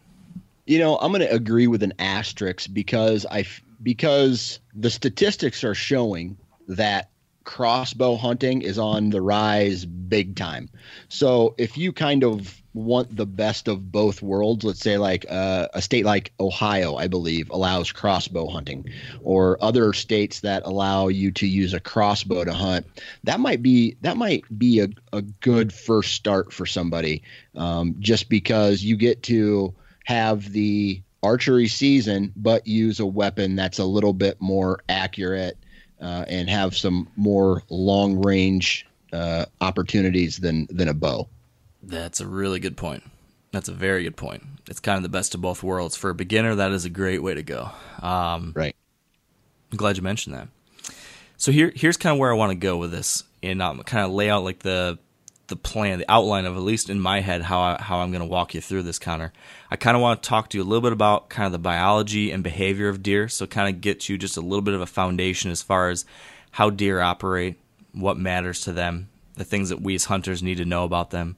You 0.66 0.80
know, 0.80 0.98
I'm 0.98 1.12
going 1.12 1.22
to 1.22 1.34
agree 1.34 1.68
with 1.68 1.82
an 1.82 1.94
asterisk 1.98 2.70
because 2.72 3.26
I 3.26 3.46
because 3.82 4.60
the 4.76 4.90
statistics 4.90 5.64
are 5.64 5.76
showing 5.76 6.38
that 6.68 7.10
crossbow 7.50 8.16
hunting 8.16 8.62
is 8.62 8.78
on 8.78 9.10
the 9.10 9.20
rise 9.20 9.84
big 9.84 10.36
time. 10.36 10.70
So 11.08 11.56
if 11.58 11.80
you 11.80 11.92
kind 11.92 12.24
of 12.24 12.62
want 12.76 13.16
the 13.16 13.26
best 13.26 13.68
of 13.68 13.92
both 13.92 14.22
worlds, 14.22 14.64
let's 14.64 14.82
say 14.82 15.00
like 15.00 15.26
uh, 15.28 15.68
a 15.74 15.82
state 15.82 16.06
like 16.06 16.32
Ohio, 16.40 16.96
I 16.96 17.08
believe, 17.08 17.50
allows 17.50 17.92
crossbow 17.92 18.48
hunting, 18.50 18.86
or 19.24 19.58
other 19.64 19.94
states 19.94 20.42
that 20.42 20.62
allow 20.64 21.08
you 21.08 21.32
to 21.32 21.48
use 21.48 21.74
a 21.74 21.80
crossbow 21.80 22.44
to 22.44 22.54
hunt, 22.54 22.86
that 23.24 23.40
might 23.40 23.64
be 23.64 23.98
that 24.02 24.16
might 24.16 24.44
be 24.56 24.82
a, 24.82 24.90
a 25.12 25.24
good 25.24 25.74
first 25.74 26.14
start 26.14 26.54
for 26.54 26.68
somebody, 26.68 27.24
um, 27.56 27.96
just 27.98 28.30
because 28.30 28.84
you 28.84 28.96
get 28.96 29.24
to 29.24 29.74
have 30.06 30.52
the 30.52 31.02
archery 31.24 31.68
season, 31.68 32.32
but 32.36 32.68
use 32.68 33.00
a 33.00 33.08
weapon 33.08 33.56
that's 33.56 33.80
a 33.80 33.86
little 33.86 34.14
bit 34.14 34.40
more 34.40 34.82
accurate 34.88 35.58
uh, 36.02 36.26
and 36.28 36.50
have 36.50 36.76
some 36.76 37.08
more 37.16 37.64
long 37.70 38.22
range 38.22 38.86
uh, 39.14 39.46
opportunities 39.62 40.38
than 40.38 40.68
than 40.70 40.88
a 40.88 40.94
bow. 40.94 41.28
That's 41.82 42.20
a 42.20 42.28
really 42.28 42.60
good 42.60 42.78
point. 42.78 43.04
That's 43.52 43.70
a 43.70 43.74
very 43.74 44.04
good 44.04 44.18
point. 44.18 44.44
It's 44.68 44.80
kind 44.80 44.98
of 44.98 45.04
the 45.04 45.10
best 45.10 45.34
of 45.34 45.42
both 45.42 45.64
worlds. 45.64 45.96
For 45.96 46.12
a 46.12 46.16
beginner, 46.16 46.56
that 46.56 46.72
is 46.72 46.86
a 46.86 46.90
great 46.90 47.24
way 47.24 47.34
to 47.34 47.42
go. 47.42 47.72
Um, 48.02 48.54
Right. 48.56 48.76
I'm 49.72 49.78
glad 49.78 49.98
you 49.98 50.04
mentioned 50.04 50.36
that. 50.36 50.48
So 51.38 51.52
here, 51.52 51.72
here's 51.76 51.98
kind 51.98 52.14
of 52.14 52.20
where 52.20 52.32
I 52.32 52.36
want 52.36 52.52
to 52.52 52.56
go 52.56 52.78
with 52.78 52.92
this, 52.92 53.24
and 53.42 53.62
um, 53.62 53.82
kind 53.84 54.06
of 54.06 54.12
lay 54.12 54.30
out 54.30 54.44
like 54.44 54.60
the 54.60 55.00
the 55.48 55.56
plan, 55.56 56.00
the 56.00 56.12
outline 56.12 56.46
of 56.46 56.56
at 56.56 56.62
least 56.62 56.90
in 56.90 57.00
my 57.00 57.22
head 57.22 57.42
how 57.42 57.60
I, 57.60 57.82
how 57.82 58.00
I'm 58.00 58.12
going 58.12 58.22
to 58.22 58.28
walk 58.28 58.54
you 58.54 58.62
through 58.62 58.84
this, 58.84 59.00
Connor. 59.00 59.34
I 59.72 59.76
kind 59.76 59.96
of 59.96 60.02
want 60.02 60.24
to 60.24 60.30
talk 60.30 60.50
to 60.50 60.58
you 60.58 60.64
a 60.64 60.66
little 60.66 60.82
bit 60.82 60.94
about 60.94 61.30
kind 61.30 61.46
of 61.46 61.52
the 61.52 61.60
biology 61.60 62.32
and 62.32 62.44
behavior 62.44 62.90
of 62.90 63.04
deer, 63.04 63.28
so 63.28 63.46
kind 63.46 63.74
of 63.74 63.82
get 63.82 64.10
you 64.10 64.18
just 64.18 64.38
a 64.38 64.42
little 64.42 64.62
bit 64.62 64.74
of 64.74 64.82
a 64.82 64.88
foundation 64.88 65.52
as 65.52 65.62
far 65.62 65.90
as 65.90 66.06
how 66.52 66.70
deer 66.70 67.00
operate, 67.00 67.60
what 67.94 68.18
matters 68.18 68.62
to 68.62 68.74
them, 68.74 69.10
the 69.36 69.44
things 69.44 69.70
that 69.70 69.82
we 69.82 69.96
as 69.96 70.06
hunters 70.06 70.42
need 70.42 70.58
to 70.58 70.66
know 70.66 70.84
about 70.84 71.12
them, 71.12 71.38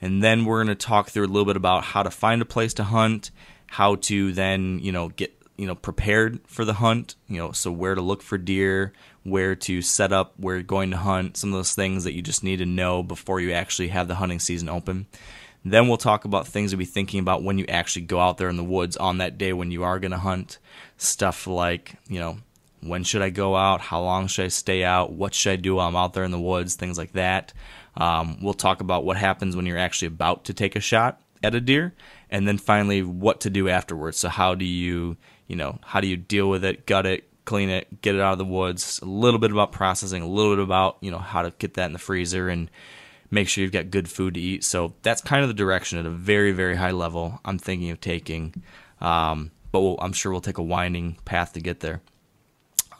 and 0.00 0.22
then 0.22 0.44
we're 0.44 0.62
going 0.62 0.76
to 0.76 0.86
talk 0.86 1.10
through 1.10 1.26
a 1.26 1.28
little 1.28 1.44
bit 1.44 1.56
about 1.56 1.84
how 1.84 2.02
to 2.02 2.10
find 2.10 2.40
a 2.40 2.44
place 2.44 2.74
to 2.74 2.84
hunt, 2.84 3.30
how 3.72 3.94
to 3.96 4.32
then 4.32 4.78
you 4.80 4.92
know 4.92 5.08
get 5.08 5.34
you 5.56 5.66
know 5.66 5.74
prepared 5.74 6.40
for 6.46 6.64
the 6.64 6.74
hunt 6.74 7.14
you 7.26 7.38
know 7.38 7.52
so 7.52 7.72
where 7.72 7.94
to 7.94 8.02
look 8.02 8.22
for 8.22 8.36
deer 8.36 8.92
where 9.22 9.54
to 9.54 9.80
set 9.80 10.12
up 10.12 10.34
where 10.36 10.56
you're 10.56 10.62
going 10.62 10.90
to 10.90 10.96
hunt 10.96 11.36
some 11.36 11.50
of 11.50 11.58
those 11.58 11.74
things 11.74 12.04
that 12.04 12.12
you 12.12 12.20
just 12.20 12.44
need 12.44 12.58
to 12.58 12.66
know 12.66 13.02
before 13.02 13.40
you 13.40 13.52
actually 13.52 13.88
have 13.88 14.08
the 14.08 14.16
hunting 14.16 14.38
season 14.38 14.68
open 14.68 15.06
then 15.64 15.88
we'll 15.88 15.96
talk 15.96 16.24
about 16.24 16.46
things 16.46 16.72
to 16.72 16.76
be 16.76 16.84
thinking 16.84 17.20
about 17.20 17.42
when 17.42 17.58
you 17.58 17.66
actually 17.68 18.02
go 18.02 18.20
out 18.20 18.38
there 18.38 18.48
in 18.48 18.56
the 18.56 18.64
woods 18.64 18.96
on 18.96 19.18
that 19.18 19.38
day 19.38 19.52
when 19.52 19.70
you 19.70 19.84
are 19.84 19.98
going 19.98 20.12
to 20.12 20.18
hunt. 20.18 20.58
Stuff 20.96 21.46
like 21.46 21.96
you 22.08 22.20
know 22.20 22.38
when 22.80 23.04
should 23.04 23.22
i 23.22 23.30
go 23.30 23.56
out? 23.56 23.80
How 23.80 24.02
long 24.02 24.26
should 24.26 24.44
i 24.44 24.48
stay 24.48 24.84
out? 24.84 25.12
What 25.12 25.34
should 25.34 25.52
i 25.52 25.56
do 25.56 25.76
while 25.76 25.88
i'm 25.88 25.96
out 25.96 26.14
there 26.14 26.24
in 26.24 26.30
the 26.30 26.40
woods? 26.40 26.74
Things 26.74 26.98
like 26.98 27.12
that. 27.12 27.52
Um, 27.96 28.38
we'll 28.42 28.54
talk 28.54 28.80
about 28.80 29.04
what 29.04 29.16
happens 29.16 29.54
when 29.54 29.66
you're 29.66 29.78
actually 29.78 30.08
about 30.08 30.44
to 30.44 30.54
take 30.54 30.76
a 30.76 30.80
shot 30.80 31.20
at 31.42 31.54
a 31.54 31.60
deer 31.60 31.94
and 32.30 32.48
then 32.48 32.56
finally 32.58 33.02
what 33.02 33.40
to 33.40 33.50
do 33.50 33.68
afterwards. 33.68 34.16
So 34.16 34.28
how 34.28 34.54
do 34.54 34.64
you 34.64 35.16
you 35.52 35.56
know, 35.56 35.78
how 35.82 36.00
do 36.00 36.06
you 36.06 36.16
deal 36.16 36.48
with 36.48 36.64
it, 36.64 36.86
gut 36.86 37.04
it, 37.04 37.28
clean 37.44 37.68
it, 37.68 38.00
get 38.00 38.14
it 38.14 38.20
out 38.20 38.32
of 38.32 38.38
the 38.38 38.44
woods, 38.44 39.00
a 39.02 39.04
little 39.04 39.38
bit 39.38 39.50
about 39.50 39.70
processing, 39.70 40.22
a 40.22 40.26
little 40.26 40.56
bit 40.56 40.62
about, 40.62 40.96
you 41.00 41.10
know, 41.10 41.18
how 41.18 41.42
to 41.42 41.52
get 41.58 41.74
that 41.74 41.86
in 41.86 41.92
the 41.92 41.98
freezer 41.98 42.48
and 42.48 42.70
make 43.32 43.48
sure 43.48 43.62
you've 43.62 43.72
got 43.72 43.90
good 43.90 44.08
food 44.08 44.34
to 44.34 44.40
eat. 44.40 44.62
So 44.62 44.94
that's 45.02 45.22
kind 45.22 45.42
of 45.42 45.48
the 45.48 45.54
direction 45.54 45.98
at 45.98 46.06
a 46.06 46.10
very, 46.10 46.52
very 46.52 46.76
high 46.76 46.90
level 46.92 47.40
I'm 47.44 47.58
thinking 47.58 47.90
of 47.90 48.00
taking. 48.00 48.62
Um, 49.00 49.50
but 49.72 49.80
we'll, 49.80 49.98
I'm 50.00 50.12
sure 50.12 50.30
we'll 50.30 50.42
take 50.42 50.58
a 50.58 50.62
winding 50.62 51.16
path 51.24 51.54
to 51.54 51.60
get 51.60 51.80
there. 51.80 52.02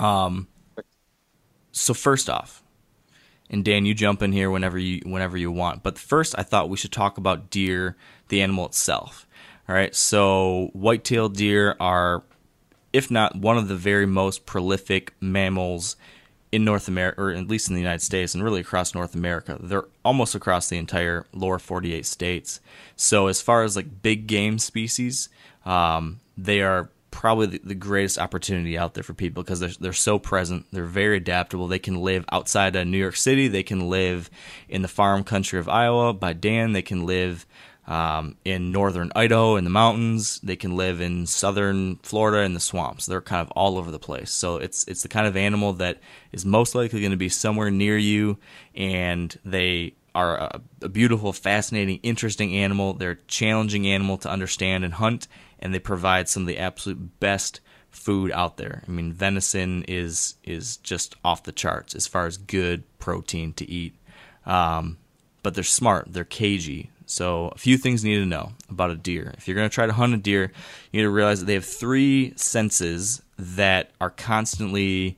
Um, 0.00 0.48
so 1.70 1.94
first 1.94 2.30
off, 2.30 2.62
and 3.50 3.62
Dan, 3.62 3.84
you 3.84 3.92
jump 3.92 4.22
in 4.22 4.32
here 4.32 4.50
whenever 4.50 4.78
you 4.78 5.02
whenever 5.04 5.36
you 5.36 5.52
want. 5.52 5.82
But 5.82 5.98
first, 5.98 6.34
I 6.38 6.42
thought 6.42 6.70
we 6.70 6.78
should 6.78 6.92
talk 6.92 7.18
about 7.18 7.50
deer, 7.50 7.96
the 8.28 8.40
animal 8.40 8.64
itself. 8.64 9.26
All 9.68 9.74
right, 9.74 9.94
so 9.94 10.70
white-tailed 10.72 11.36
deer 11.36 11.76
are 11.78 12.24
if 12.92 13.10
not 13.10 13.36
one 13.36 13.58
of 13.58 13.68
the 13.68 13.76
very 13.76 14.06
most 14.06 14.46
prolific 14.46 15.14
mammals 15.20 15.96
in 16.52 16.64
North 16.64 16.86
America, 16.86 17.20
or 17.20 17.30
at 17.30 17.48
least 17.48 17.68
in 17.68 17.74
the 17.74 17.80
United 17.80 18.02
States, 18.02 18.34
and 18.34 18.44
really 18.44 18.60
across 18.60 18.94
North 18.94 19.14
America. 19.14 19.58
They're 19.58 19.86
almost 20.04 20.34
across 20.34 20.68
the 20.68 20.76
entire 20.76 21.26
lower 21.32 21.58
48 21.58 22.04
states. 22.04 22.60
So, 22.94 23.26
as 23.26 23.40
far 23.40 23.62
as 23.62 23.74
like 23.74 24.02
big 24.02 24.26
game 24.26 24.58
species, 24.58 25.30
um, 25.64 26.20
they 26.36 26.60
are 26.60 26.90
probably 27.10 27.46
the, 27.46 27.60
the, 27.62 27.74
greatest 27.74 28.18
opportunity 28.18 28.76
out 28.76 28.94
there 28.94 29.04
for 29.04 29.12
people 29.14 29.42
because 29.42 29.60
they're, 29.60 29.70
they're 29.78 29.92
so 29.92 30.18
present. 30.18 30.66
They're 30.72 30.84
very 30.84 31.18
adaptable. 31.18 31.68
They 31.68 31.78
can 31.78 32.00
live 32.00 32.24
outside 32.32 32.74
of 32.74 32.86
New 32.86 32.98
York 32.98 33.16
City. 33.16 33.48
They 33.48 33.62
can 33.62 33.88
live 33.88 34.30
in 34.68 34.82
the 34.82 34.88
farm 34.88 35.22
country 35.22 35.58
of 35.58 35.68
Iowa 35.68 36.14
by 36.14 36.32
Dan. 36.32 36.72
They 36.72 36.82
can 36.82 37.06
live 37.06 37.46
um, 37.86 38.36
in 38.44 38.70
northern 38.70 39.10
Idaho 39.16 39.56
in 39.56 39.64
the 39.64 39.70
mountains. 39.70 40.40
They 40.42 40.56
can 40.56 40.76
live 40.76 41.00
in 41.00 41.26
southern 41.26 41.96
Florida 41.96 42.42
in 42.42 42.54
the 42.54 42.60
swamps. 42.60 43.06
They're 43.06 43.20
kind 43.20 43.40
of 43.40 43.50
all 43.52 43.78
over 43.78 43.90
the 43.90 43.98
place. 43.98 44.30
So 44.30 44.56
it's 44.56 44.84
it's 44.86 45.02
the 45.02 45.08
kind 45.08 45.26
of 45.26 45.36
animal 45.36 45.72
that 45.74 45.98
is 46.32 46.44
most 46.44 46.74
likely 46.74 47.00
going 47.00 47.10
to 47.12 47.16
be 47.16 47.28
somewhere 47.28 47.70
near 47.70 47.98
you, 47.98 48.38
and 48.74 49.36
they 49.44 49.94
are 50.14 50.36
a, 50.36 50.60
a 50.82 50.88
beautiful, 50.88 51.32
fascinating, 51.32 51.98
interesting 52.02 52.54
animal. 52.54 52.92
They're 52.92 53.12
a 53.12 53.16
challenging 53.26 53.86
animal 53.86 54.18
to 54.18 54.30
understand 54.30 54.84
and 54.84 54.94
hunt, 54.94 55.26
and 55.58 55.74
they 55.74 55.78
provide 55.78 56.28
some 56.28 56.42
of 56.44 56.46
the 56.46 56.58
absolute 56.58 57.18
best 57.18 57.60
food 57.90 58.32
out 58.32 58.56
there. 58.56 58.82
I 58.86 58.90
mean, 58.90 59.12
venison 59.12 59.84
is 59.84 60.36
is 60.44 60.76
just 60.78 61.16
off 61.24 61.42
the 61.42 61.52
charts 61.52 61.94
as 61.94 62.06
far 62.06 62.26
as 62.26 62.36
good 62.36 62.84
protein 62.98 63.52
to 63.54 63.68
eat. 63.70 63.94
Um, 64.46 64.98
but 65.42 65.54
they're 65.54 65.64
smart. 65.64 66.12
They're 66.12 66.24
cagey. 66.24 66.90
So, 67.06 67.48
a 67.48 67.58
few 67.58 67.76
things 67.76 68.04
you 68.04 68.14
need 68.14 68.20
to 68.20 68.26
know 68.26 68.52
about 68.68 68.90
a 68.90 68.96
deer. 68.96 69.34
If 69.36 69.46
you're 69.46 69.54
going 69.54 69.68
to 69.68 69.74
try 69.74 69.86
to 69.86 69.92
hunt 69.92 70.14
a 70.14 70.18
deer, 70.18 70.52
you 70.90 71.00
need 71.00 71.04
to 71.04 71.10
realize 71.10 71.40
that 71.40 71.46
they 71.46 71.54
have 71.54 71.64
three 71.64 72.32
senses 72.36 73.22
that 73.38 73.90
are 74.00 74.10
constantly 74.10 75.16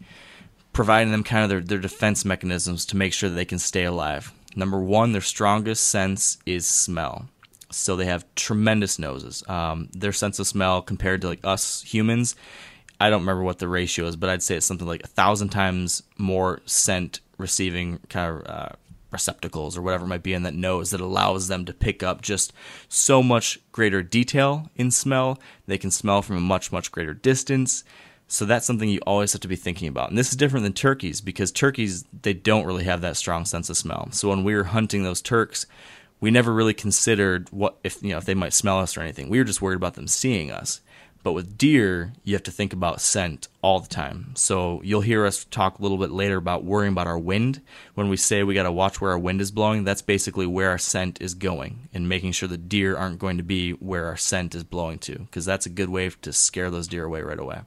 providing 0.73 1.13
them 1.13 1.25
kind 1.25 1.45
of 1.45 1.51
their, 1.51 1.61
their 1.61 1.79
defense 1.79 2.25
mechanisms 2.25 2.85
to 2.87 2.97
make 2.97 3.13
sure 3.13 3.29
that 3.29 3.37
they 3.37 3.45
can 3.45 3.59
stay 3.59 3.85
alive. 3.85 4.33
Number 4.57 4.79
one, 4.81 5.13
their 5.13 5.21
strongest 5.21 5.89
sense 5.89 6.39
is 6.47 6.67
smell. 6.67 7.29
So, 7.71 7.97
they 7.97 8.07
have 8.07 8.25
tremendous 8.35 8.99
noses. 8.99 9.43
Um, 9.49 9.89
their 9.93 10.13
sense 10.13 10.39
of 10.39 10.47
smell 10.47 10.83
compared 10.83 11.21
to 11.23 11.29
like 11.29 11.45
us 11.45 11.83
humans, 11.83 12.37
I 13.01 13.11
don't 13.11 13.21
remember 13.21 13.43
what 13.43 13.59
the 13.59 13.69
ratio 13.69 14.07
is, 14.07 14.17
but 14.17 14.31
I'd 14.31 14.43
say 14.43 14.57
it's 14.57 14.67
something 14.67 14.87
like 14.87 15.03
a 15.03 15.09
thousand 15.09 15.51
times 15.51 16.03
more 16.17 16.61
scent 16.65 17.21
receiving 17.39 17.99
kind 18.09 18.37
of 18.37 18.47
uh, 18.47 18.69
receptacles 19.15 19.77
or 19.77 19.83
whatever 19.83 20.07
might 20.07 20.23
be 20.23 20.35
in 20.35 20.43
that 20.43 20.55
nose 20.55 20.91
that 20.91 21.01
allows 21.01 21.49
them 21.49 21.65
to 21.65 21.73
pick 21.73 22.03
up 22.03 22.21
just 22.21 22.53
so 22.89 23.23
much 23.23 23.59
greater 23.73 24.03
detail 24.03 24.71
in 24.77 24.91
smell. 24.91 25.39
They 25.67 25.79
can 25.79 25.91
smell 25.91 26.21
from 26.21 26.37
a 26.37 26.41
much, 26.41 26.71
much 26.71 26.93
greater 26.93 27.15
distance. 27.15 27.83
So 28.27 28.45
that's 28.45 28.67
something 28.67 28.89
you 28.89 29.01
always 29.07 29.33
have 29.33 29.43
to 29.43 29.49
be 29.49 29.57
thinking 29.57 29.89
about. 29.89 30.11
And 30.11 30.19
this 30.19 30.31
is 30.31 30.37
different 30.37 30.65
than 30.65 30.73
turkeys 30.73 31.21
because 31.21 31.51
turkeys, 31.51 32.05
they 32.23 32.35
don't 32.35 32.67
really 32.67 32.85
have 32.85 33.01
that 33.01 33.17
strong 33.17 33.45
sense 33.45 33.71
of 33.71 33.77
smell. 33.77 34.09
So 34.13 34.29
when 34.29 34.45
we 34.45 34.55
were 34.55 34.65
hunting 34.65 35.03
those 35.03 35.23
turks, 35.23 35.67
we 36.21 36.31
never 36.31 36.53
really 36.53 36.75
considered 36.75 37.51
what 37.51 37.77
if 37.85 38.03
you 38.03 38.11
know 38.11 38.19
if 38.19 38.25
they 38.25 38.35
might 38.35 38.55
smell 38.55 38.79
us 38.79 38.97
or 38.97 39.03
anything. 39.03 39.29
We 39.29 39.39
were 39.39 39.45
just 39.45 39.61
worried 39.61 39.77
about 39.77 39.95
them 39.95 40.09
seeing 40.09 40.51
us. 40.51 40.81
But 41.25 41.33
with 41.33 41.57
deer, 41.57 42.13
you 42.23 42.35
have 42.35 42.43
to 42.43 42.51
think 42.51 42.75
about 42.75 43.01
scent 43.01 43.49
all 43.63 43.81
the 43.81 43.89
time. 43.89 44.35
So 44.37 44.83
you'll 44.85 45.01
hear 45.01 45.25
us 45.25 45.47
talk 45.47 45.79
a 45.79 45.83
little 45.83 45.97
bit 45.97 46.11
later 46.11 46.37
about 46.37 46.65
worrying 46.65 46.93
about 46.93 47.07
our 47.07 47.19
wind. 47.19 47.63
When 47.95 48.11
we 48.11 48.19
say 48.19 48.43
we 48.43 48.53
got 48.53 48.65
to 48.65 48.73
watch 48.73 49.01
where 49.01 49.11
our 49.13 49.19
wind 49.19 49.41
is 49.41 49.51
blowing, 49.51 49.85
that's 49.85 50.03
basically 50.03 50.47
where 50.47 50.69
our 50.69 50.77
scent 50.77 51.23
is 51.23 51.33
going 51.33 51.89
and 51.95 52.11
making 52.11 52.33
sure 52.33 52.47
the 52.47 52.59
deer 52.59 52.95
aren't 52.95 53.19
going 53.19 53.39
to 53.39 53.43
be 53.43 53.73
where 53.73 54.05
our 54.05 54.19
scent 54.19 54.55
is 54.55 54.65
blowing 54.65 54.99
to 54.99 55.21
because 55.21 55.47
that's 55.47 55.65
a 55.65 55.71
good 55.71 55.89
way 55.89 56.11
to 56.11 56.31
scare 56.31 56.71
those 56.71 56.89
deer 56.89 57.07
away 57.07 57.23
right 57.23 57.41
away. 57.41 57.63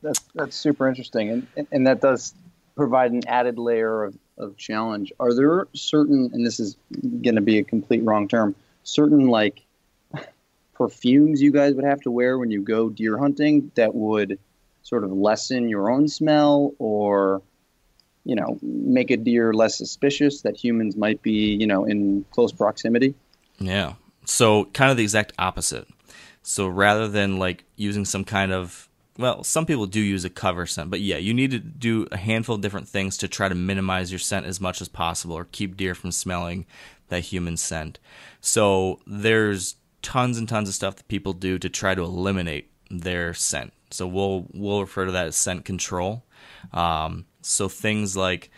That's 0.00 0.20
that's 0.34 0.54
super 0.54 0.86
interesting, 0.86 1.46
and 1.56 1.66
and, 1.72 1.86
that 1.86 2.00
does 2.00 2.34
provide 2.76 3.10
an 3.10 3.26
added 3.26 3.58
layer 3.58 4.04
of, 4.04 4.16
of 4.38 4.56
challenge. 4.56 5.12
Are 5.18 5.34
there 5.34 5.66
certain, 5.74 6.30
and 6.32 6.46
this 6.46 6.60
is 6.60 6.76
going 6.92 7.36
to 7.36 7.40
be 7.40 7.58
a 7.58 7.64
complete 7.64 8.04
wrong 8.04 8.28
term, 8.28 8.54
certain 8.82 9.28
like 9.28 9.63
perfumes 10.74 11.40
you 11.40 11.52
guys 11.52 11.74
would 11.74 11.84
have 11.84 12.00
to 12.02 12.10
wear 12.10 12.38
when 12.38 12.50
you 12.50 12.60
go 12.60 12.88
deer 12.88 13.18
hunting 13.18 13.70
that 13.74 13.94
would 13.94 14.38
sort 14.82 15.04
of 15.04 15.12
lessen 15.12 15.68
your 15.68 15.90
own 15.90 16.08
smell 16.08 16.72
or 16.78 17.42
you 18.24 18.34
know 18.34 18.58
make 18.62 19.10
a 19.10 19.16
deer 19.16 19.52
less 19.52 19.76
suspicious 19.76 20.42
that 20.42 20.56
humans 20.56 20.96
might 20.96 21.22
be 21.22 21.56
you 21.58 21.66
know 21.66 21.84
in 21.84 22.24
close 22.30 22.52
proximity? 22.52 23.14
Yeah. 23.58 23.94
So 24.26 24.66
kind 24.66 24.90
of 24.90 24.96
the 24.96 25.02
exact 25.02 25.32
opposite. 25.38 25.86
So 26.42 26.66
rather 26.66 27.08
than 27.08 27.38
like 27.38 27.64
using 27.76 28.04
some 28.04 28.24
kind 28.24 28.52
of 28.52 28.88
well 29.16 29.44
some 29.44 29.64
people 29.64 29.86
do 29.86 30.00
use 30.00 30.24
a 30.24 30.30
cover 30.30 30.66
scent 30.66 30.90
but 30.90 31.00
yeah 31.00 31.16
you 31.16 31.32
need 31.32 31.52
to 31.52 31.58
do 31.60 32.06
a 32.10 32.16
handful 32.16 32.56
of 32.56 32.60
different 32.60 32.88
things 32.88 33.16
to 33.16 33.28
try 33.28 33.48
to 33.48 33.54
minimize 33.54 34.10
your 34.10 34.18
scent 34.18 34.44
as 34.44 34.60
much 34.60 34.80
as 34.80 34.88
possible 34.88 35.36
or 35.36 35.44
keep 35.52 35.76
deer 35.76 35.94
from 35.94 36.10
smelling 36.10 36.66
that 37.08 37.20
human 37.20 37.56
scent. 37.56 37.98
So 38.40 39.00
there's 39.06 39.76
tons 40.04 40.38
and 40.38 40.48
tons 40.48 40.68
of 40.68 40.74
stuff 40.74 40.96
that 40.96 41.08
people 41.08 41.32
do 41.32 41.58
to 41.58 41.68
try 41.68 41.94
to 41.94 42.02
eliminate 42.02 42.70
their 42.90 43.34
scent. 43.34 43.72
So 43.90 44.06
we'll 44.06 44.46
we'll 44.52 44.82
refer 44.82 45.06
to 45.06 45.12
that 45.12 45.26
as 45.26 45.36
scent 45.36 45.64
control. 45.64 46.24
Um, 46.72 47.26
so 47.42 47.68
things 47.68 48.16
like 48.16 48.50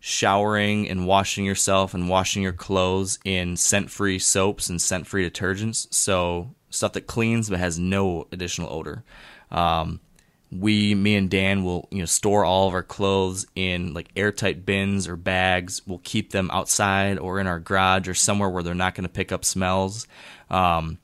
showering 0.00 0.88
and 0.88 1.06
washing 1.06 1.44
yourself 1.44 1.94
and 1.94 2.08
washing 2.08 2.42
your 2.42 2.52
clothes 2.52 3.18
in 3.24 3.56
scent-free 3.56 4.18
soaps 4.18 4.68
and 4.68 4.80
scent-free 4.80 5.28
detergents. 5.28 5.92
So 5.92 6.54
stuff 6.70 6.92
that 6.92 7.06
cleans 7.06 7.50
but 7.50 7.58
has 7.58 7.78
no 7.78 8.28
additional 8.30 8.72
odor. 8.72 9.04
Um, 9.50 10.00
we, 10.50 10.94
me 10.94 11.14
and 11.16 11.28
Dan, 11.28 11.64
will 11.64 11.88
you 11.90 11.98
know 11.98 12.06
store 12.06 12.44
all 12.44 12.68
of 12.68 12.74
our 12.74 12.82
clothes 12.82 13.46
in 13.54 13.92
like 13.92 14.08
airtight 14.16 14.64
bins 14.64 15.06
or 15.06 15.16
bags. 15.16 15.82
We'll 15.86 16.00
keep 16.02 16.30
them 16.30 16.50
outside 16.50 17.18
or 17.18 17.38
in 17.38 17.46
our 17.46 17.60
garage 17.60 18.08
or 18.08 18.14
somewhere 18.14 18.48
where 18.48 18.62
they're 18.62 18.74
not 18.74 18.94
going 18.94 19.06
to 19.06 19.12
pick 19.12 19.32
up 19.32 19.44
smells. 19.44 20.06
Um, 20.50 20.98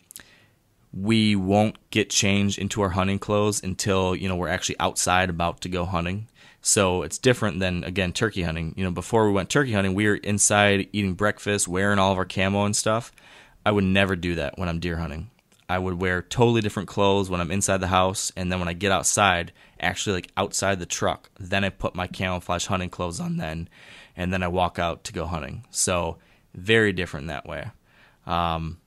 we 0.92 1.34
won't 1.34 1.76
get 1.90 2.08
changed 2.08 2.58
into 2.58 2.80
our 2.82 2.90
hunting 2.90 3.18
clothes 3.18 3.62
until 3.62 4.14
you 4.14 4.28
know 4.28 4.36
we're 4.36 4.48
actually 4.48 4.78
outside 4.78 5.30
about 5.30 5.60
to 5.62 5.68
go 5.68 5.84
hunting. 5.84 6.28
So 6.60 7.02
it's 7.02 7.18
different 7.18 7.60
than 7.60 7.84
again 7.84 8.12
turkey 8.12 8.42
hunting. 8.42 8.74
You 8.76 8.84
know, 8.84 8.90
before 8.90 9.26
we 9.26 9.32
went 9.32 9.50
turkey 9.50 9.72
hunting, 9.72 9.94
we 9.94 10.06
were 10.06 10.16
inside 10.16 10.88
eating 10.92 11.14
breakfast, 11.14 11.68
wearing 11.68 11.98
all 11.98 12.12
of 12.12 12.18
our 12.18 12.24
camo 12.24 12.64
and 12.64 12.76
stuff. 12.76 13.12
I 13.66 13.70
would 13.70 13.84
never 13.84 14.14
do 14.16 14.36
that 14.36 14.58
when 14.58 14.68
I'm 14.68 14.80
deer 14.80 14.96
hunting. 14.96 15.30
I 15.68 15.78
would 15.78 16.00
wear 16.00 16.22
totally 16.22 16.60
different 16.60 16.88
clothes 16.88 17.30
when 17.30 17.40
I'm 17.40 17.50
inside 17.50 17.78
the 17.78 17.86
house, 17.86 18.30
and 18.36 18.52
then 18.52 18.58
when 18.58 18.68
I 18.68 18.74
get 18.74 18.92
outside, 18.92 19.52
actually 19.80 20.16
like 20.16 20.30
outside 20.36 20.78
the 20.78 20.86
truck, 20.86 21.30
then 21.40 21.64
I 21.64 21.70
put 21.70 21.94
my 21.94 22.06
camouflage 22.06 22.66
hunting 22.66 22.90
clothes 22.90 23.18
on 23.18 23.38
then, 23.38 23.68
and 24.16 24.32
then 24.32 24.42
I 24.42 24.48
walk 24.48 24.78
out 24.78 25.04
to 25.04 25.12
go 25.12 25.26
hunting. 25.26 25.64
So 25.70 26.18
very 26.54 26.92
different 26.92 27.28
that 27.28 27.46
way. 27.46 27.70
Um, 28.26 28.78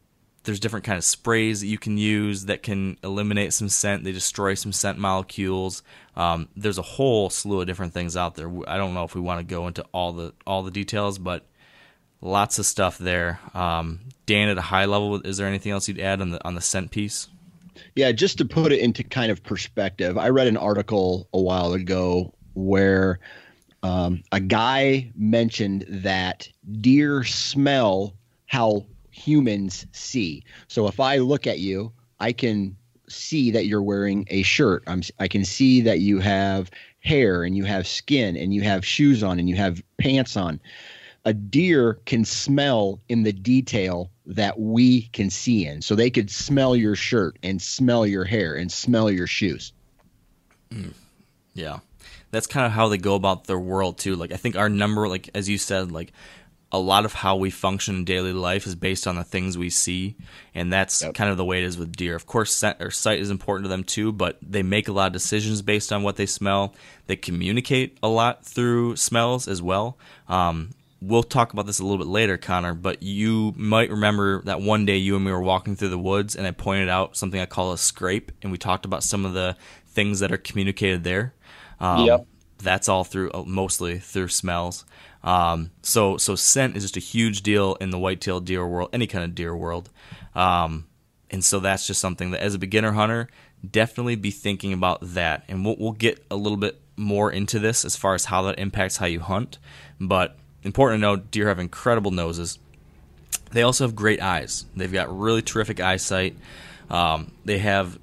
there's 0.48 0.62
different 0.62 0.86
kind 0.86 0.98
of 0.98 1.04
sprays 1.04 1.60
that 1.60 1.68
you 1.68 1.78
can 1.78 1.98
use 1.98 2.46
that 2.46 2.64
can 2.64 2.98
eliminate 3.04 3.52
some 3.52 3.68
scent. 3.68 4.06
They 4.06 4.14
destroy 4.14 4.54
some 4.54 4.72
scent 4.72 4.98
molecules. 4.98 5.84
Um, 6.16 6.48
there's 6.56 6.78
a 6.78 6.84
whole 6.84 7.30
slew 7.30 7.60
of 7.60 7.68
different 7.68 7.94
things 7.94 8.16
out 8.16 8.36
there. 8.36 8.50
I 8.66 8.78
don't 8.78 8.94
know 8.94 9.04
if 9.04 9.14
we 9.14 9.20
want 9.20 9.42
to 9.42 9.44
go 9.44 9.68
into 9.68 9.84
all 9.92 10.14
the 10.14 10.34
all 10.48 10.64
the 10.64 10.72
details, 10.72 11.20
but 11.20 11.46
lots 12.22 12.60
of 12.60 12.66
stuff 12.66 12.98
there. 12.98 13.42
Um, 13.54 14.00
Dan, 14.26 14.48
at 14.48 14.58
a 14.58 14.62
high 14.62 14.86
level, 14.86 15.22
is 15.22 15.36
there 15.36 15.48
anything 15.48 15.74
else 15.74 15.90
you'd 15.90 16.00
add 16.00 16.22
on 16.22 16.30
the 16.30 16.44
on 16.48 16.56
the 16.56 16.62
scent 16.62 16.92
piece? 16.92 17.28
Yeah, 17.98 18.14
just 18.14 18.38
to 18.38 18.46
put 18.46 18.72
it 18.72 18.80
into 18.80 19.04
kind 19.04 19.34
of 19.34 19.44
perspective, 19.44 20.18
I 20.18 20.30
read 20.30 20.48
an 20.48 20.56
article 20.56 21.28
a 21.34 21.42
while 21.42 21.74
ago 21.74 22.34
where 22.54 23.20
um, 23.84 24.24
a 24.32 24.40
guy 24.40 25.12
mentioned 25.14 25.86
that 25.90 26.48
deer 26.80 27.26
smell 27.26 28.16
how 28.46 28.86
humans 29.18 29.86
see. 29.92 30.44
So 30.68 30.88
if 30.88 31.00
I 31.00 31.18
look 31.18 31.48
at 31.48 31.60
you, 31.60 31.92
I 32.20 32.32
can 32.32 32.78
see 33.10 33.52
that 33.52 33.66
you're 33.66 33.82
wearing 33.82 34.26
a 34.30 34.44
shirt. 34.44 34.84
I'm, 34.88 35.02
I 35.20 35.28
can 35.28 35.44
see 35.44 35.82
that 35.82 36.00
you 36.00 36.20
have 36.20 36.70
hair 37.00 37.44
and 37.44 37.56
you 37.56 37.64
have 37.64 37.88
skin 37.88 38.38
and 38.38 38.54
you 38.54 38.62
have 38.62 38.86
shoes 38.86 39.24
on 39.24 39.40
and 39.40 39.50
you 39.50 39.56
have 39.56 39.82
pants 39.98 40.38
on. 40.38 40.60
A 41.26 41.34
deer 41.34 42.00
can 42.06 42.24
smell 42.24 43.02
in 43.10 43.24
the 43.24 43.34
detail 43.34 44.12
that 44.26 44.60
we 44.60 45.04
can 45.14 45.30
see 45.30 45.66
in. 45.66 45.82
So 45.82 45.96
they 45.96 46.10
could 46.10 46.30
smell 46.30 46.76
your 46.76 46.96
shirt 46.96 47.38
and 47.44 47.62
smell 47.62 48.06
your 48.06 48.24
hair 48.24 48.56
and 48.56 48.72
smell 48.72 49.10
your 49.10 49.28
shoes. 49.28 49.74
Mm. 50.70 50.94
Yeah. 51.54 51.80
That's 52.32 52.48
kind 52.48 52.66
of 52.66 52.72
how 52.72 52.90
they 52.90 52.98
go 52.98 53.16
about 53.16 53.46
their 53.46 53.60
world 53.60 53.98
too. 53.98 54.16
Like 54.16 54.32
I 54.32 54.38
think 54.38 54.56
our 54.56 54.70
number 54.70 55.08
like 55.08 55.30
as 55.34 55.50
you 55.50 55.58
said 55.58 55.92
like 55.92 56.14
a 56.72 56.80
lot 56.80 57.06
of 57.06 57.14
how 57.14 57.36
we 57.38 57.50
function 57.50 57.96
in 57.98 58.06
daily 58.06 58.34
life 58.34 58.66
is 58.68 58.76
based 58.76 59.08
on 59.08 59.16
the 59.16 59.24
things 59.24 59.58
we 59.58 59.70
see, 59.70 60.16
and 60.54 60.72
that's 60.72 61.02
Yep. 61.02 61.14
kind 61.14 61.30
of 61.30 61.38
the 61.38 61.46
way 61.46 61.60
it 61.60 61.64
is 61.66 61.78
with 61.78 61.96
deer. 61.96 62.16
Of 62.16 62.26
course, 62.26 62.54
scent 62.54 62.78
or 62.82 62.92
sight 62.92 63.20
is 63.20 63.30
important 63.30 63.66
to 63.66 63.70
them 63.70 63.84
too, 63.86 64.12
but 64.12 64.38
they 64.42 64.64
make 64.64 64.88
a 64.88 64.92
lot 64.92 65.08
of 65.08 65.14
decisions 65.14 65.62
based 65.62 65.94
on 65.94 66.04
what 66.04 66.18
they 66.18 66.26
smell. 66.26 66.76
They 67.08 67.16
communicate 67.16 67.98
a 68.04 68.10
lot 68.10 68.44
through 68.46 68.98
smells 68.98 69.48
as 69.48 69.62
well. 69.62 69.98
Um, 70.28 70.72
we'll 71.02 71.24
talk 71.24 71.54
about 71.54 71.68
this 71.68 71.80
a 71.80 71.84
little 71.84 72.00
bit 72.00 72.08
later, 72.08 72.38
Connor, 72.38 72.74
but 72.74 73.02
you 73.02 73.54
might 73.56 73.90
remember 73.90 74.42
that 74.42 74.60
one 74.60 74.86
day 74.86 74.98
you 74.98 75.16
and 75.16 75.24
me 75.24 75.32
were 75.32 75.42
walking 75.42 75.76
through 75.76 75.90
the 75.90 75.98
woods, 75.98 76.36
and 76.36 76.46
I 76.46 76.52
pointed 76.52 76.90
out 76.90 77.16
something 77.16 77.40
I 77.40 77.46
call 77.46 77.72
a 77.72 77.78
scrape, 77.78 78.32
and 78.42 78.52
we 78.52 78.58
talked 78.58 78.84
about 78.86 79.04
some 79.04 79.26
of 79.26 79.34
the 79.34 79.56
things 79.88 80.20
that 80.20 80.32
are 80.34 80.38
communicated 80.38 81.04
there. 81.06 81.34
Um, 81.80 82.06
Yep. 82.08 82.26
That's 82.60 82.90
all 82.90 83.04
through 83.04 83.30
uh, 83.34 83.44
mostly 83.46 84.00
through 84.00 84.30
smells. 84.30 84.84
Um, 85.24 85.72
so 85.82 86.18
so 86.18 86.36
scent 86.36 86.78
is 86.78 86.84
just 86.84 86.98
a 86.98 87.02
huge 87.02 87.42
deal 87.42 87.76
in 87.76 87.90
the 87.90 88.00
whitetail 88.00 88.40
deer 88.40 88.66
world, 88.66 88.90
any 88.94 89.08
kind 89.08 89.26
of 89.26 89.36
deer 89.36 89.56
world. 89.56 89.90
Um, 90.36 90.88
and 91.30 91.44
so 91.44 91.60
that's 91.60 91.86
just 91.86 92.00
something 92.00 92.32
that 92.32 92.42
as 92.42 92.54
a 92.54 92.60
beginner 92.60 92.94
hunter, 92.94 93.28
definitely 93.70 94.16
be 94.16 94.32
thinking 94.32 94.74
about 94.74 95.00
that. 95.02 95.44
And 95.48 95.66
we'll, 95.66 95.76
we'll 95.78 95.92
get 95.92 96.24
a 96.32 96.36
little 96.36 96.58
bit 96.58 96.80
more 96.96 97.32
into 97.32 97.60
this 97.60 97.84
as 97.84 97.96
far 97.96 98.14
as 98.16 98.26
how 98.26 98.44
that 98.44 98.60
impacts 98.60 98.98
how 98.98 99.06
you 99.06 99.20
hunt. 99.20 99.58
But 100.00 100.38
important 100.64 101.00
to 101.00 101.02
know, 101.02 101.16
deer 101.18 101.48
have 101.48 101.60
incredible 101.60 102.12
noses. 102.12 102.60
They 103.52 103.62
also 103.62 103.86
have 103.86 103.96
great 103.96 104.22
eyes. 104.22 104.66
They've 104.76 104.92
got 104.92 105.18
really 105.18 105.42
terrific 105.42 105.80
eyesight. 105.80 106.38
Um, 106.90 107.32
they 107.46 107.58
have 107.60 108.00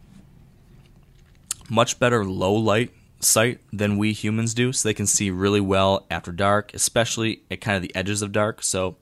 much 1.70 1.98
better 1.98 2.24
low 2.24 2.54
light 2.54 2.90
sight 3.24 3.60
than 3.72 3.98
we 3.98 4.12
humans 4.12 4.54
do, 4.54 4.72
so 4.72 4.88
they 4.88 4.94
can 4.94 5.06
see 5.06 5.30
really 5.30 5.60
well 5.60 6.06
after 6.10 6.32
dark, 6.32 6.72
especially 6.74 7.42
at 7.50 7.60
kind 7.60 7.76
of 7.76 7.82
the 7.82 7.94
edges 7.94 8.22
of 8.22 8.32
dark. 8.32 8.62
So 8.62 8.96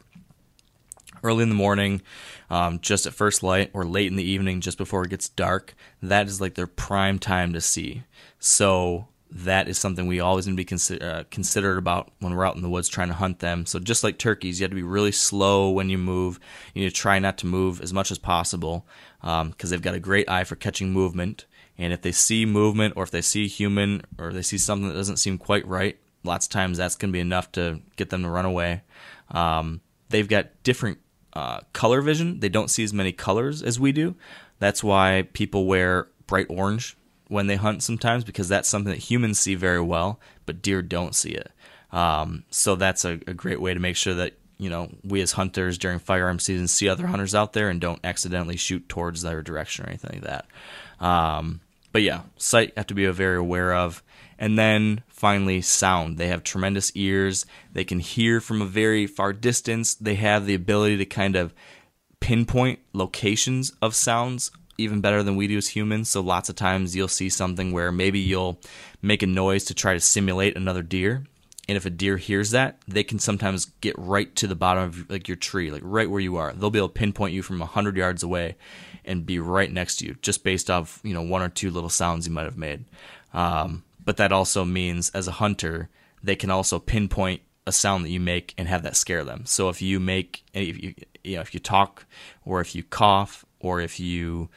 early 1.23 1.43
in 1.43 1.49
the 1.49 1.55
morning, 1.55 2.03
um, 2.51 2.81
just 2.81 3.07
at 3.07 3.15
first 3.15 3.43
light, 3.43 3.71
or 3.73 3.85
late 3.85 4.09
in 4.09 4.17
the 4.17 4.25
evening, 4.25 4.61
just 4.61 4.79
before 4.79 5.05
it 5.05 5.11
gets 5.11 5.29
dark, 5.29 5.75
that 6.03 6.27
is 6.27 6.41
like 6.41 6.55
their 6.55 6.67
prime 6.67 7.19
time 7.19 7.53
to 7.53 7.61
see. 7.61 8.03
So 8.39 9.09
that 9.31 9.67
is 9.67 9.79
something 9.79 10.07
we 10.07 10.21
always 10.21 10.47
need 10.47 10.53
to 10.53 10.57
be 10.57 10.65
consider, 10.65 11.05
uh, 11.07 11.25
considerate 11.31 11.79
about 11.79 12.13
when 12.19 12.35
we're 12.35 12.47
out 12.47 12.57
in 12.57 12.61
the 12.61 12.69
woods 12.69 12.89
trying 12.89 13.09
to 13.09 13.15
hunt 13.15 13.39
them. 13.39 13.65
So 13.65 13.79
just 13.79 14.05
like 14.05 14.19
turkeys, 14.19 14.61
you 14.61 14.65
have 14.65 14.73
to 14.73 14.77
be 14.77 14.83
really 14.83 15.13
slow 15.13 15.71
when 15.71 15.89
you 15.89 15.97
move. 15.97 16.39
You 16.75 16.83
need 16.83 16.91
to 16.91 16.95
try 16.95 17.19
not 17.19 17.39
to 17.39 17.47
move 17.47 17.81
as 17.81 17.95
much 17.95 18.11
as 18.11 18.19
possible 18.19 18.87
because 19.23 19.71
they've 19.71 19.81
got 19.81 19.95
a 19.95 20.01
great 20.01 20.29
eye 20.29 20.45
for 20.45 20.57
catching 20.57 20.93
movement. 20.93 21.47
And 21.79 21.93
if 21.93 22.03
they 22.03 22.13
see 22.13 22.45
movement, 22.47 22.95
or 22.97 23.03
if 23.03 23.11
they 23.11 23.23
see 23.23 23.49
human, 23.49 24.03
or 24.19 24.33
they 24.33 24.43
see 24.43 24.59
something 24.59 24.89
that 24.89 24.95
doesn't 24.95 25.17
seem 25.17 25.39
quite 25.39 25.67
right, 25.67 25.99
lots 26.25 26.47
of 26.47 26.53
times 26.53 26.79
that's 26.79 26.97
going 26.97 27.11
to 27.11 27.13
be 27.13 27.21
enough 27.21 27.51
to 27.53 27.81
get 27.97 28.11
them 28.11 28.23
to 28.23 28.29
run 28.29 28.45
away. 28.45 28.83
Um, 29.31 29.81
they've 30.09 30.29
got 30.29 30.63
different 30.63 30.99
uh, 31.33 31.61
color 31.73 32.01
vision. 32.01 32.41
They 32.41 32.49
don't 32.49 32.69
see 32.69 32.85
as 32.85 32.93
many 32.93 33.13
colors 33.13 33.63
as 33.63 33.81
we 33.81 33.93
do. 33.93 34.15
That's 34.59 34.85
why 34.85 35.27
people 35.33 35.67
wear 35.67 36.09
bright 36.27 36.47
orange 36.49 36.97
when 37.29 37.47
they 37.47 37.57
hunt 37.57 37.83
sometimes 37.83 38.25
because 38.25 38.49
that's 38.49 38.69
something 38.69 38.93
that 38.93 38.99
humans 38.99 39.41
see 39.41 39.55
very 39.55 39.81
well, 39.81 40.21
but 40.47 40.63
deer 40.63 40.83
don't 40.83 41.15
see 41.15 41.31
it. 41.31 41.51
Um, 41.91 42.45
so 42.51 42.77
that's 42.77 43.05
a, 43.05 43.13
a 43.27 43.35
great 43.35 43.61
way 43.61 43.75
to 43.75 43.81
make 43.81 43.97
sure 43.97 44.15
that 44.15 44.35
you 44.59 44.71
know 44.71 44.91
we 45.03 45.21
as 45.21 45.33
hunters 45.33 45.79
during 45.79 45.99
firearm 45.99 46.39
season 46.39 46.69
see 46.69 46.89
other 46.89 47.07
hunters 47.07 47.35
out 47.35 47.53
there 47.53 47.69
and 47.69 47.81
don't 47.81 48.01
accidentally 48.05 48.57
shoot 48.57 48.89
towards 48.89 49.23
their 49.23 49.43
direction 49.43 49.85
or 49.85 49.89
anything 49.89 50.11
like 50.15 50.25
that. 50.25 50.47
Um, 51.03 51.61
but 51.93 52.03
yeah, 52.03 52.23
sight 52.39 52.69
you 52.69 52.75
have 52.79 52.87
to 52.87 52.95
be 52.95 53.07
very 53.07 53.37
aware 53.37 53.75
of. 53.75 54.03
And 54.39 54.59
then 54.59 55.03
finally, 55.09 55.61
sound. 55.61 56.17
They 56.17 56.29
have 56.29 56.43
tremendous 56.43 56.91
ears. 56.97 57.45
They 57.73 57.85
can 57.85 58.01
hear 58.01 58.41
from 58.41 58.63
a 58.63 58.67
very 58.67 59.07
far 59.07 59.33
distance. 59.33 59.95
They 59.95 60.15
have 60.17 60.47
the 60.47 60.55
ability 60.55 60.97
to 60.99 61.05
kind 61.05 61.37
of 61.37 61.53
pinpoint 62.21 62.79
locations 62.93 63.73
of 63.83 63.95
sounds 63.95 64.51
even 64.79 65.01
better 65.01 65.23
than 65.23 65.37
we 65.37 65.47
do 65.47 65.59
as 65.59 65.69
humans. 65.69 66.09
So 66.09 66.21
lots 66.21 66.49
of 66.49 66.57
times 66.57 66.97
you'll 66.97 67.09
see 67.09 67.29
something 67.29 67.73
where 67.73 67.93
maybe 67.93 68.19
you'll 68.19 68.59
make 69.01 69.23
a 69.23 69.27
noise 69.27 69.65
to 69.65 69.75
try 69.75 69.93
to 69.93 70.01
simulate 70.01 70.57
another 70.57 70.83
deer. 70.83 71.25
And 71.69 71.77
if 71.77 71.87
a 71.87 71.91
deer 71.91 72.17
hears 72.17 72.51
that, 72.51 72.79
they 72.89 73.05
can 73.05 73.19
sometimes 73.19 73.67
get 73.81 73.95
right 73.97 74.35
to 74.37 74.47
the 74.47 74.57
bottom 74.57 74.85
of 74.85 75.11
like 75.11 75.29
your 75.29 75.37
tree, 75.37 75.71
like 75.71 75.83
right 75.85 76.11
where 76.11 76.21
you 76.21 76.37
are. 76.37 76.53
They'll 76.53 76.71
be 76.71 76.79
able 76.79 76.89
to 76.89 76.95
pinpoint 76.95 77.35
you 77.35 77.43
from 77.43 77.61
hundred 77.61 77.97
yards 77.97 78.23
away 78.23 78.57
and 79.05 79.27
be 79.27 79.39
right 79.39 79.71
next 79.71 79.97
to 79.97 80.07
you, 80.07 80.17
just 80.23 80.45
based 80.45 80.71
off 80.71 81.01
you 81.03 81.15
know 81.15 81.23
one 81.23 81.43
or 81.43 81.49
two 81.49 81.71
little 81.71 81.91
sounds 81.91 82.27
you 82.27 82.33
might 82.33 82.45
have 82.45 82.57
made. 82.57 82.85
Um, 83.33 83.85
but 84.05 84.17
that 84.17 84.33
also 84.33 84.65
means, 84.65 85.11
as 85.11 85.29
a 85.29 85.33
hunter, 85.33 85.89
they 86.23 86.37
can 86.37 86.51
also 86.51 86.79
pinpoint 86.79 87.43
a 87.67 87.73
sound 87.73 88.05
that 88.05 88.11
you 88.11 88.21
make 88.21 88.55
and 88.59 88.69
have 88.69 88.83
that 88.83 88.97
scare 88.97 89.25
them. 89.25 89.47
So 89.47 89.69
if 89.69 89.81
you 89.81 90.01
make, 90.01 90.43
if 90.53 90.83
you, 90.83 90.95
you 91.23 91.37
know, 91.37 91.41
if 91.41 91.55
you 91.55 91.61
talk, 91.61 92.07
or 92.45 92.61
if 92.61 92.75
you 92.75 92.83
cough, 92.83 93.45
or 93.61 93.81
if 93.81 94.01
you, 94.01 94.49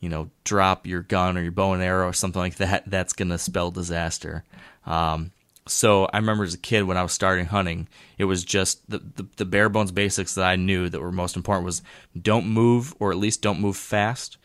you 0.00 0.08
know, 0.08 0.30
drop 0.44 0.86
your 0.86 1.02
gun 1.02 1.38
or 1.38 1.42
your 1.42 1.52
bow 1.52 1.72
and 1.72 1.82
arrow 1.82 2.08
or 2.08 2.12
something 2.12 2.40
like 2.40 2.56
that, 2.56 2.84
that's 2.90 3.12
gonna 3.12 3.38
spell 3.38 3.70
disaster. 3.70 4.44
Um, 4.86 5.32
so 5.68 6.06
I 6.12 6.18
remember 6.18 6.44
as 6.44 6.54
a 6.54 6.58
kid 6.58 6.84
when 6.84 6.96
I 6.96 7.02
was 7.02 7.12
starting 7.12 7.46
hunting, 7.46 7.88
it 8.16 8.24
was 8.24 8.44
just 8.44 8.88
the, 8.90 8.98
the, 8.98 9.26
the 9.36 9.44
bare 9.44 9.68
bones 9.68 9.92
basics 9.92 10.34
that 10.34 10.44
I 10.44 10.56
knew 10.56 10.88
that 10.88 11.00
were 11.00 11.12
most 11.12 11.36
important 11.36 11.64
was 11.64 11.82
don't 12.20 12.46
move 12.46 12.94
or 12.98 13.10
at 13.10 13.18
least 13.18 13.42
don't 13.42 13.60
move 13.60 13.76
fast, 13.76 14.38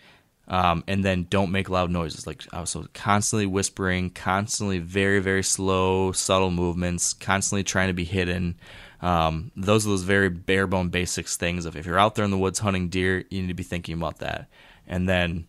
um, 0.47 0.83
and 0.87 1.03
then 1.03 1.27
don't 1.29 1.51
make 1.51 1.69
loud 1.69 1.89
noises. 1.89 2.27
Like 2.27 2.43
I 2.51 2.59
was 2.59 2.75
constantly 2.93 3.45
whispering, 3.45 4.09
constantly 4.09 4.79
very 4.79 5.19
very 5.19 5.43
slow, 5.43 6.11
subtle 6.11 6.51
movements, 6.51 7.13
constantly 7.13 7.63
trying 7.63 7.87
to 7.87 7.93
be 7.93 8.05
hidden. 8.05 8.55
Um, 9.01 9.51
those 9.55 9.85
are 9.85 9.89
those 9.89 10.03
very 10.03 10.29
bare 10.29 10.67
bone 10.67 10.89
basics 10.89 11.35
things 11.35 11.65
of 11.65 11.75
if 11.75 11.85
you're 11.85 11.99
out 11.99 12.15
there 12.15 12.25
in 12.25 12.31
the 12.31 12.37
woods 12.37 12.59
hunting 12.59 12.89
deer, 12.89 13.25
you 13.29 13.41
need 13.41 13.49
to 13.49 13.53
be 13.53 13.63
thinking 13.63 13.95
about 13.95 14.19
that, 14.19 14.47
and 14.87 15.07
then 15.09 15.47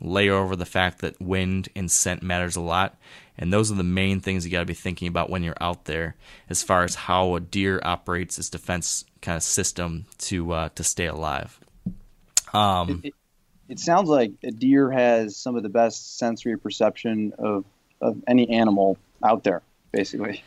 layer 0.00 0.34
over 0.34 0.56
the 0.56 0.64
fact 0.64 1.00
that 1.00 1.20
wind 1.20 1.68
and 1.74 1.90
scent 1.90 2.22
matters 2.22 2.56
a 2.56 2.60
lot. 2.60 2.96
And 3.38 3.52
those 3.52 3.70
are 3.70 3.76
the 3.76 3.84
main 3.84 4.20
things 4.20 4.44
you 4.44 4.50
got 4.50 4.60
to 4.60 4.66
be 4.66 4.74
thinking 4.74 5.08
about 5.08 5.30
when 5.30 5.42
you're 5.42 5.56
out 5.60 5.84
there, 5.84 6.16
as 6.50 6.62
far 6.62 6.84
as 6.84 6.94
how 6.94 7.36
a 7.36 7.40
deer 7.40 7.80
operates 7.84 8.38
its 8.38 8.48
defense 8.48 9.04
kind 9.22 9.36
of 9.36 9.42
system 9.42 10.06
to 10.18 10.52
uh, 10.52 10.68
to 10.70 10.82
stay 10.82 11.06
alive. 11.06 11.60
Um, 12.52 13.02
It, 13.04 13.14
it 13.68 13.78
sounds 13.78 14.08
like 14.08 14.32
a 14.42 14.50
deer 14.50 14.90
has 14.90 15.36
some 15.36 15.56
of 15.56 15.62
the 15.62 15.68
best 15.68 16.18
sensory 16.18 16.56
perception 16.56 17.32
of, 17.38 17.64
of 18.00 18.16
any 18.26 18.48
animal 18.48 18.96
out 19.22 19.44
there, 19.44 19.62
basically. 19.92 20.42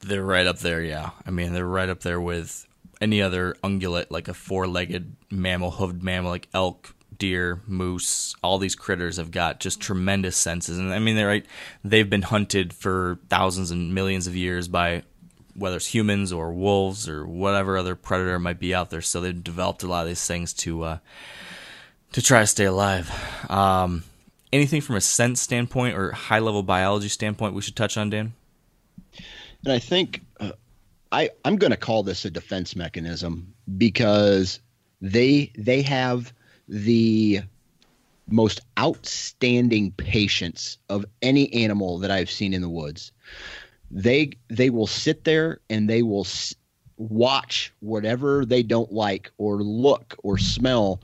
they're 0.00 0.24
right 0.24 0.46
up 0.46 0.58
there, 0.58 0.82
yeah. 0.82 1.10
I 1.26 1.30
mean, 1.30 1.52
they're 1.52 1.66
right 1.66 1.88
up 1.88 2.00
there 2.00 2.20
with 2.20 2.66
any 3.00 3.20
other 3.20 3.54
ungulate, 3.62 4.06
like 4.10 4.28
a 4.28 4.34
four-legged 4.34 5.14
mammal, 5.30 5.72
hoofed 5.72 6.02
mammal, 6.02 6.30
like 6.30 6.48
elk, 6.54 6.93
deer, 7.18 7.60
moose. 7.66 8.34
All 8.42 8.58
these 8.58 8.74
critters 8.74 9.16
have 9.16 9.30
got 9.30 9.60
just 9.60 9.80
tremendous 9.80 10.36
senses, 10.36 10.78
and 10.78 10.92
I 10.92 10.98
mean, 10.98 11.16
they're 11.16 11.26
right. 11.26 11.46
They've 11.82 12.08
been 12.08 12.22
hunted 12.22 12.72
for 12.72 13.18
thousands 13.28 13.70
and 13.70 13.94
millions 13.94 14.26
of 14.26 14.36
years 14.36 14.68
by 14.68 15.02
whether 15.54 15.76
it's 15.76 15.86
humans 15.86 16.32
or 16.32 16.52
wolves 16.52 17.08
or 17.08 17.26
whatever 17.26 17.78
other 17.78 17.94
predator 17.94 18.38
might 18.38 18.58
be 18.58 18.74
out 18.74 18.90
there. 18.90 19.00
So 19.00 19.20
they've 19.20 19.44
developed 19.44 19.82
a 19.82 19.86
lot 19.86 20.02
of 20.02 20.08
these 20.08 20.26
things 20.26 20.52
to 20.54 20.82
uh, 20.82 20.98
to 22.12 22.22
try 22.22 22.40
to 22.40 22.46
stay 22.46 22.64
alive. 22.64 23.10
Um, 23.50 24.04
anything 24.52 24.80
from 24.80 24.96
a 24.96 25.00
sense 25.00 25.40
standpoint 25.40 25.96
or 25.96 26.12
high 26.12 26.38
level 26.38 26.62
biology 26.62 27.08
standpoint 27.08 27.54
we 27.54 27.62
should 27.62 27.76
touch 27.76 27.96
on, 27.96 28.10
Dan? 28.10 28.32
And 29.64 29.72
I 29.72 29.78
think 29.78 30.22
uh, 30.40 30.52
I 31.10 31.30
I'm 31.44 31.56
going 31.56 31.70
to 31.70 31.76
call 31.76 32.02
this 32.02 32.24
a 32.24 32.30
defense 32.30 32.76
mechanism 32.76 33.54
because 33.78 34.60
they 35.00 35.52
they 35.56 35.82
have 35.82 36.32
the 36.68 37.40
most 38.28 38.60
outstanding 38.78 39.92
patience 39.92 40.78
of 40.88 41.04
any 41.22 41.52
animal 41.52 41.98
that 41.98 42.10
I've 42.10 42.30
seen 42.30 42.54
in 42.54 42.62
the 42.62 42.68
woods. 42.68 43.12
They 43.90 44.30
they 44.48 44.70
will 44.70 44.86
sit 44.86 45.24
there 45.24 45.60
and 45.68 45.88
they 45.88 46.02
will 46.02 46.24
s- 46.24 46.54
watch 46.96 47.72
whatever 47.80 48.44
they 48.44 48.62
don't 48.62 48.92
like 48.92 49.30
or 49.36 49.62
look 49.62 50.16
or 50.22 50.38
smell 50.38 51.00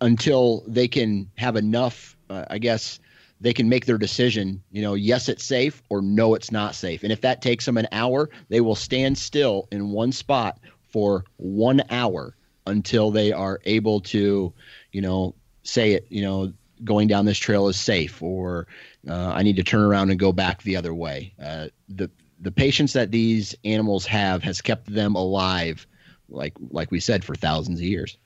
until 0.00 0.64
they 0.66 0.88
can 0.88 1.30
have 1.36 1.56
enough 1.56 2.16
uh, 2.28 2.44
I 2.50 2.58
guess 2.58 2.98
they 3.40 3.52
can 3.52 3.68
make 3.68 3.84
their 3.84 3.98
decision, 3.98 4.62
you 4.70 4.80
know, 4.80 4.94
yes, 4.94 5.28
it's 5.28 5.44
safe 5.44 5.82
or 5.90 6.00
no, 6.00 6.34
it's 6.34 6.50
not 6.50 6.74
safe. 6.74 7.02
And 7.02 7.12
if 7.12 7.20
that 7.22 7.42
takes 7.42 7.66
them 7.66 7.76
an 7.76 7.88
hour, 7.92 8.30
they 8.48 8.60
will 8.60 8.74
stand 8.76 9.18
still 9.18 9.68
in 9.70 9.90
one 9.90 10.12
spot 10.12 10.58
for 10.88 11.24
one 11.36 11.82
hour 11.90 12.34
until 12.66 13.10
they 13.10 13.32
are 13.32 13.60
able 13.64 14.00
to, 14.00 14.52
you 14.92 15.00
know, 15.00 15.34
say 15.62 15.92
it, 15.92 16.06
you 16.08 16.22
know, 16.22 16.52
going 16.82 17.08
down 17.08 17.24
this 17.24 17.38
trail 17.38 17.68
is 17.68 17.78
safe 17.78 18.22
or 18.22 18.66
uh, 19.08 19.32
I 19.34 19.42
need 19.42 19.56
to 19.56 19.62
turn 19.62 19.82
around 19.82 20.10
and 20.10 20.18
go 20.18 20.32
back 20.32 20.62
the 20.62 20.76
other 20.76 20.94
way. 20.94 21.32
Uh, 21.42 21.68
the 21.88 22.10
the 22.40 22.52
patience 22.52 22.92
that 22.92 23.10
these 23.10 23.54
animals 23.64 24.04
have 24.06 24.42
has 24.42 24.60
kept 24.60 24.92
them 24.92 25.14
alive, 25.14 25.86
like 26.28 26.54
like 26.70 26.90
we 26.90 27.00
said, 27.00 27.24
for 27.24 27.34
thousands 27.34 27.80
of 27.80 27.84
years. 27.84 28.18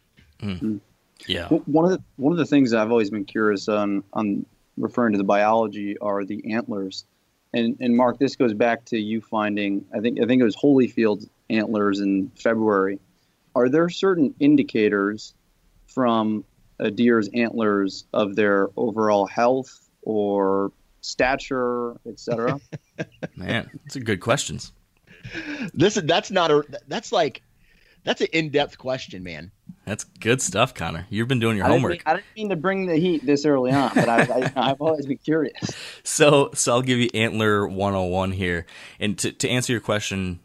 Yeah. 1.26 1.48
One 1.48 1.84
of 1.84 1.90
the 1.90 2.02
one 2.16 2.32
of 2.32 2.38
the 2.38 2.46
things 2.46 2.72
I've 2.72 2.90
always 2.90 3.10
been 3.10 3.24
curious 3.24 3.68
on 3.68 4.04
on 4.12 4.46
referring 4.76 5.12
to 5.12 5.18
the 5.18 5.24
biology 5.24 5.98
are 5.98 6.24
the 6.24 6.52
antlers, 6.52 7.04
and 7.52 7.76
and 7.80 7.96
Mark, 7.96 8.18
this 8.18 8.36
goes 8.36 8.54
back 8.54 8.84
to 8.86 8.98
you 8.98 9.20
finding 9.20 9.84
I 9.94 10.00
think 10.00 10.20
I 10.20 10.26
think 10.26 10.40
it 10.40 10.44
was 10.44 10.56
Holyfield 10.56 11.28
antlers 11.50 12.00
in 12.00 12.30
February. 12.36 12.98
Are 13.58 13.68
there 13.68 13.88
certain 13.88 14.36
indicators 14.38 15.34
from 15.88 16.44
a 16.78 16.92
deer's 16.92 17.28
antlers 17.34 18.04
of 18.12 18.36
their 18.36 18.68
overall 18.76 19.26
health 19.26 19.90
or 20.02 20.70
stature, 21.00 21.96
etc.? 22.06 22.60
Man, 23.36 23.68
those 23.84 23.96
a 23.96 24.00
good 24.00 24.20
questions. 24.20 24.70
This 25.74 25.96
that's 25.96 26.30
not 26.30 26.52
a 26.52 26.62
that's 26.86 27.10
like 27.10 27.42
that's 28.04 28.20
an 28.20 28.28
in 28.32 28.50
depth 28.50 28.78
question, 28.78 29.24
man. 29.24 29.50
That's 29.84 30.04
good 30.04 30.40
stuff, 30.40 30.72
Connor. 30.72 31.06
You've 31.10 31.26
been 31.26 31.40
doing 31.40 31.56
your 31.56 31.66
I 31.66 31.70
didn't, 31.70 31.80
homework. 31.80 31.92
mean, 31.92 32.02
I 32.06 32.14
didn't 32.14 32.26
mean 32.36 32.48
to 32.50 32.56
bring 32.56 32.86
the 32.86 32.96
heat 32.96 33.26
this 33.26 33.44
early 33.44 33.72
on, 33.72 33.90
but 33.92 34.08
I, 34.08 34.22
I, 34.22 34.52
I've 34.70 34.80
always 34.80 35.04
been 35.04 35.18
curious. 35.18 35.74
So, 36.04 36.50
so 36.54 36.72
I'll 36.72 36.82
give 36.82 36.98
you 36.98 37.10
antler 37.12 37.66
101 37.66 38.32
here. 38.32 38.66
And 39.00 39.18
to, 39.18 39.32
to 39.32 39.48
answer 39.48 39.72
your 39.72 39.80
question 39.80 40.38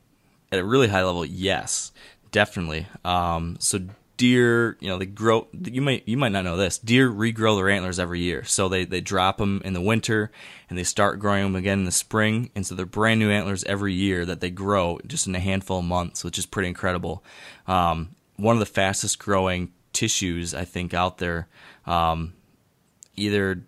at 0.52 0.60
a 0.60 0.64
really 0.64 0.88
high 0.88 1.04
level, 1.04 1.26
yes, 1.26 1.92
definitely. 2.34 2.88
Um, 3.06 3.56
so 3.62 3.80
deer, 4.18 4.76
you 4.82 4.90
know, 4.90 4.98
they 4.98 5.06
grow, 5.06 5.48
you 5.54 5.82
might, 5.82 6.04
you 6.06 6.18
might 6.18 6.34
not 6.34 6.44
know 6.44 6.58
this. 6.58 6.78
Deer 6.78 7.10
regrow 7.10 7.56
their 7.56 7.70
antlers 7.70 8.00
every 8.00 8.20
year. 8.20 8.44
So 8.44 8.68
they, 8.68 8.84
they 8.84 9.00
drop 9.00 9.38
them 9.38 9.62
in 9.64 9.72
the 9.72 9.82
winter 9.82 10.32
and 10.70 10.78
they 10.78 10.84
start 10.84 11.20
growing 11.20 11.44
them 11.44 11.56
again 11.56 11.80
in 11.80 11.86
the 11.86 11.92
spring. 11.92 12.52
And 12.56 12.66
so 12.68 12.76
they're 12.76 12.86
brand 12.86 13.22
new 13.22 13.32
antlers 13.32 13.64
every 13.64 13.94
year 13.94 14.26
that 14.26 14.42
they 14.42 14.50
grow 14.50 15.00
just 15.08 15.28
in 15.28 15.36
a 15.36 15.40
handful 15.40 15.80
of 15.80 15.86
months, 15.86 16.24
which 16.24 16.38
is 16.38 16.46
pretty 16.46 16.68
incredible. 16.68 17.24
Um, 17.68 18.16
one 18.36 18.56
of 18.56 18.60
the 18.60 18.66
fastest 18.66 19.20
growing 19.20 19.72
tissues, 19.94 20.54
I 20.54 20.66
think, 20.66 20.94
out 20.94 21.20
there. 21.20 21.48
Um, 21.86 22.34
either 23.16 23.64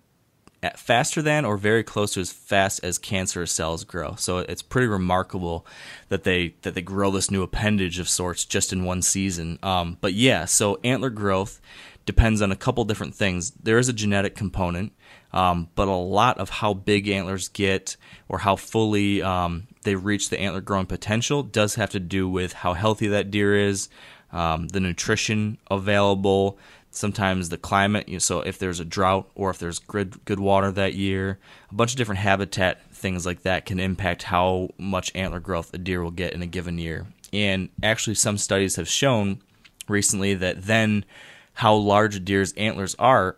faster 0.75 1.21
than 1.21 1.45
or 1.45 1.57
very 1.57 1.83
close 1.83 2.13
to 2.13 2.19
as 2.19 2.31
fast 2.31 2.83
as 2.83 2.97
cancerous 2.97 3.51
cells 3.51 3.83
grow. 3.83 4.15
So 4.15 4.39
it's 4.39 4.61
pretty 4.61 4.87
remarkable 4.87 5.65
that 6.09 6.23
they 6.23 6.55
that 6.63 6.73
they 6.73 6.81
grow 6.81 7.11
this 7.11 7.31
new 7.31 7.43
appendage 7.43 7.99
of 7.99 8.09
sorts 8.09 8.45
just 8.45 8.73
in 8.73 8.83
one 8.83 9.01
season. 9.01 9.59
Um, 9.61 9.97
but 10.01 10.13
yeah, 10.13 10.45
so 10.45 10.79
antler 10.83 11.09
growth 11.09 11.61
depends 12.05 12.41
on 12.41 12.51
a 12.51 12.55
couple 12.55 12.83
different 12.85 13.15
things. 13.15 13.51
There 13.51 13.77
is 13.77 13.89
a 13.89 13.93
genetic 13.93 14.35
component, 14.35 14.93
um, 15.33 15.69
but 15.75 15.87
a 15.87 15.95
lot 15.95 16.37
of 16.37 16.49
how 16.49 16.73
big 16.73 17.07
antlers 17.07 17.47
get 17.47 17.97
or 18.29 18.39
how 18.39 18.55
fully 18.55 19.21
um, 19.21 19.67
they 19.83 19.95
reach 19.95 20.29
the 20.29 20.39
antler 20.39 20.61
growing 20.61 20.85
potential 20.85 21.43
does 21.43 21.75
have 21.75 21.89
to 21.91 21.99
do 21.99 22.29
with 22.29 22.53
how 22.53 22.73
healthy 22.73 23.07
that 23.07 23.31
deer 23.31 23.55
is, 23.55 23.89
um, 24.31 24.67
the 24.67 24.79
nutrition 24.79 25.57
available, 25.71 26.59
sometimes 26.95 27.49
the 27.49 27.57
climate. 27.57 28.07
You 28.07 28.15
know, 28.15 28.19
so 28.19 28.39
if 28.39 28.57
there's 28.57 28.79
a 28.79 28.85
drought 28.85 29.29
or 29.35 29.49
if 29.49 29.59
there's 29.59 29.79
good 29.79 30.23
good 30.25 30.39
water 30.39 30.71
that 30.71 30.93
year, 30.93 31.39
a 31.69 31.75
bunch 31.75 31.91
of 31.91 31.97
different 31.97 32.19
habitat 32.19 32.81
things 32.91 33.25
like 33.25 33.43
that 33.43 33.65
can 33.65 33.79
impact 33.79 34.23
how 34.23 34.69
much 34.77 35.11
antler 35.15 35.39
growth 35.39 35.73
a 35.73 35.77
deer 35.77 36.01
will 36.01 36.11
get 36.11 36.33
in 36.33 36.41
a 36.41 36.47
given 36.47 36.77
year. 36.77 37.07
And 37.33 37.69
actually, 37.83 38.15
some 38.15 38.37
studies 38.37 38.77
have 38.77 38.87
shown 38.87 39.41
recently 39.87 40.33
that 40.35 40.63
then 40.63 41.05
how 41.53 41.75
large 41.75 42.15
a 42.15 42.19
deer's 42.19 42.53
antlers 42.53 42.95
are 42.95 43.37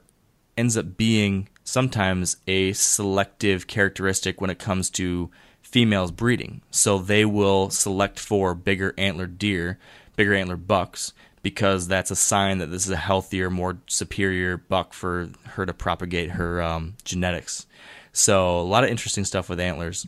ends 0.58 0.78
up 0.78 0.98
being 0.98 1.50
sometimes 1.64 2.38
a 2.48 2.74
selective 2.74 3.68
characteristic 3.68 4.40
when 4.42 4.50
it 4.50 4.60
comes 4.60 4.90
to 4.90 5.30
females 5.62 6.12
breeding. 6.12 6.62
So 6.72 6.98
they 6.98 7.26
will 7.26 7.70
select 7.70 8.20
for 8.20 8.56
bigger 8.56 8.94
antler 8.98 9.28
deer, 9.28 9.78
bigger 10.16 10.34
antler 10.34 10.56
bucks, 10.56 11.14
because 11.48 11.88
that's 11.88 12.12
a 12.12 12.16
sign 12.16 12.58
that 12.58 12.66
this 12.72 12.86
is 12.86 12.92
a 12.92 12.98
healthier, 12.98 13.50
more 13.50 13.78
superior 13.88 14.58
buck 14.58 14.92
for 14.92 15.30
her 15.46 15.66
to 15.66 15.74
propagate 15.74 16.32
her 16.32 16.62
um, 16.62 16.94
genetics. 17.06 17.66
So 18.12 18.60
a 18.60 18.68
lot 18.68 18.84
of 18.84 18.90
interesting 18.90 19.24
stuff 19.24 19.48
with 19.48 19.58
antlers. 19.58 20.06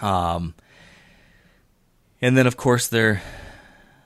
Um, 0.00 0.54
and 2.22 2.38
then 2.38 2.46
of 2.46 2.56
course 2.56 2.88
they're 2.88 3.20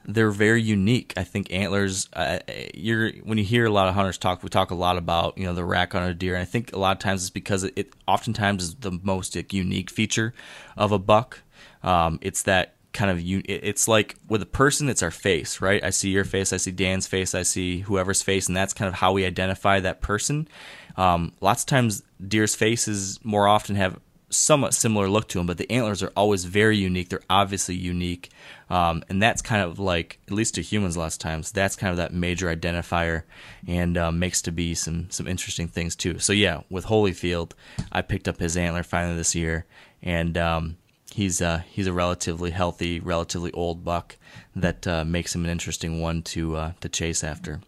they're 0.05 0.33
very 0.33 0.61
unique. 0.61 1.15
I 1.17 1.23
think 1.23 1.53
antlers. 1.53 2.09
Uh, 2.13 2.41
you're 2.75 3.13
when 3.23 3.39
you 3.39 3.45
hear 3.45 3.67
a 3.67 3.71
lot 3.71 3.87
of 3.87 3.95
hunters 3.95 4.19
talk, 4.19 4.43
we 4.43 4.49
talk 4.49 4.73
a 4.73 4.75
lot 4.75 4.97
about 4.97 5.39
you 5.39 5.45
know 5.45 5.55
the 5.55 5.65
rack 5.65 5.95
on 5.95 6.03
a 6.03 6.13
deer, 6.13 6.35
and 6.35 6.43
I 6.43 6.47
think 6.47 6.73
a 6.73 6.81
lot 6.81 6.97
of 6.97 6.99
times 6.99 7.23
it's 7.23 7.31
because 7.31 7.63
it, 7.63 7.75
it 7.77 7.93
oftentimes 8.09 8.65
is 8.65 8.75
the 8.75 8.99
most 9.05 9.37
unique 9.53 9.89
feature 9.89 10.35
of 10.77 10.91
a 10.91 10.99
buck. 10.99 11.43
Um, 11.85 12.19
it's 12.23 12.43
that 12.43 12.75
kind 12.93 13.11
of 13.11 13.21
you. 13.21 13.43
It's 13.45 13.87
like 13.87 14.17
with 14.29 14.43
a 14.43 14.47
person, 14.47 14.89
it's 14.89 15.03
our 15.03 15.11
face, 15.11 15.61
right? 15.61 15.83
I 15.83 15.91
see 15.91 16.11
your 16.11 16.25
face, 16.25 16.53
I 16.53 16.57
see 16.57 16.73
Dan's 16.73 17.07
face, 17.07 17.35
I 17.35 17.43
see 17.43 17.81
whoever's 17.81 18.23
face, 18.23 18.49
and 18.49 18.57
that's 18.57 18.75
kind 18.75 18.89
of 18.89 18.95
how 18.95 19.13
we 19.13 19.25
identify 19.25 19.81
that 19.81 20.01
person. 20.01 20.49
Um, 20.97 21.33
lots 21.41 21.63
of 21.63 21.67
times, 21.67 22.03
deer's 22.27 22.55
faces 22.55 23.19
more 23.25 23.47
often 23.47 23.77
have 23.77 23.99
somewhat 24.33 24.75
similar 24.75 25.09
look 25.09 25.29
to 25.29 25.39
them, 25.39 25.47
but 25.47 25.59
the 25.59 25.71
antlers 25.71 26.03
are 26.03 26.13
always 26.17 26.45
very 26.45 26.77
unique. 26.77 27.09
They're 27.09 27.21
obviously 27.29 27.75
unique, 27.75 28.31
um, 28.69 29.03
and 29.09 29.23
that's 29.23 29.43
kind 29.43 29.63
of 29.63 29.79
like, 29.79 30.19
at 30.29 30.35
least 30.35 30.55
to 30.57 30.63
humans, 30.63 30.97
lots 30.97 31.17
of 31.17 31.21
times, 31.21 31.53
that's 31.53 31.77
kind 31.77 31.91
of 31.91 31.97
that 31.97 32.13
major 32.13 32.55
identifier, 32.55 33.23
and 33.67 33.97
um, 33.97 34.19
makes 34.19 34.43
to 34.43 34.53
be 34.53 34.75
some 34.75 35.11
some 35.11 35.27
interesting 35.27 35.69
things 35.69 35.97
too. 35.97 36.19
So 36.19 36.33
yeah, 36.33 36.63
with 36.71 36.87
Holyfield, 36.87 37.53
I 37.93 38.03
picked 38.03 38.29
up 38.29 38.39
his 38.39 38.57
antler 38.57 38.83
finally 38.83 39.17
this 39.17 39.35
year, 39.35 39.65
and 40.03 40.37
um, 40.39 40.77
he's 41.13 41.41
uh, 41.41 41.63
he's 41.71 41.87
a 41.87 41.93
relatively 41.93 42.51
healthy, 42.51 43.01
relatively 43.01 43.53
old 43.53 43.85
buck 43.85 44.17
that 44.57 44.87
uh, 44.87 45.05
makes 45.05 45.35
him 45.35 45.45
an 45.45 45.51
interesting 45.51 46.01
one 46.01 46.23
to 46.23 46.57
uh, 46.57 46.73
to 46.81 46.89
chase 46.89 47.25
after. 47.25 47.61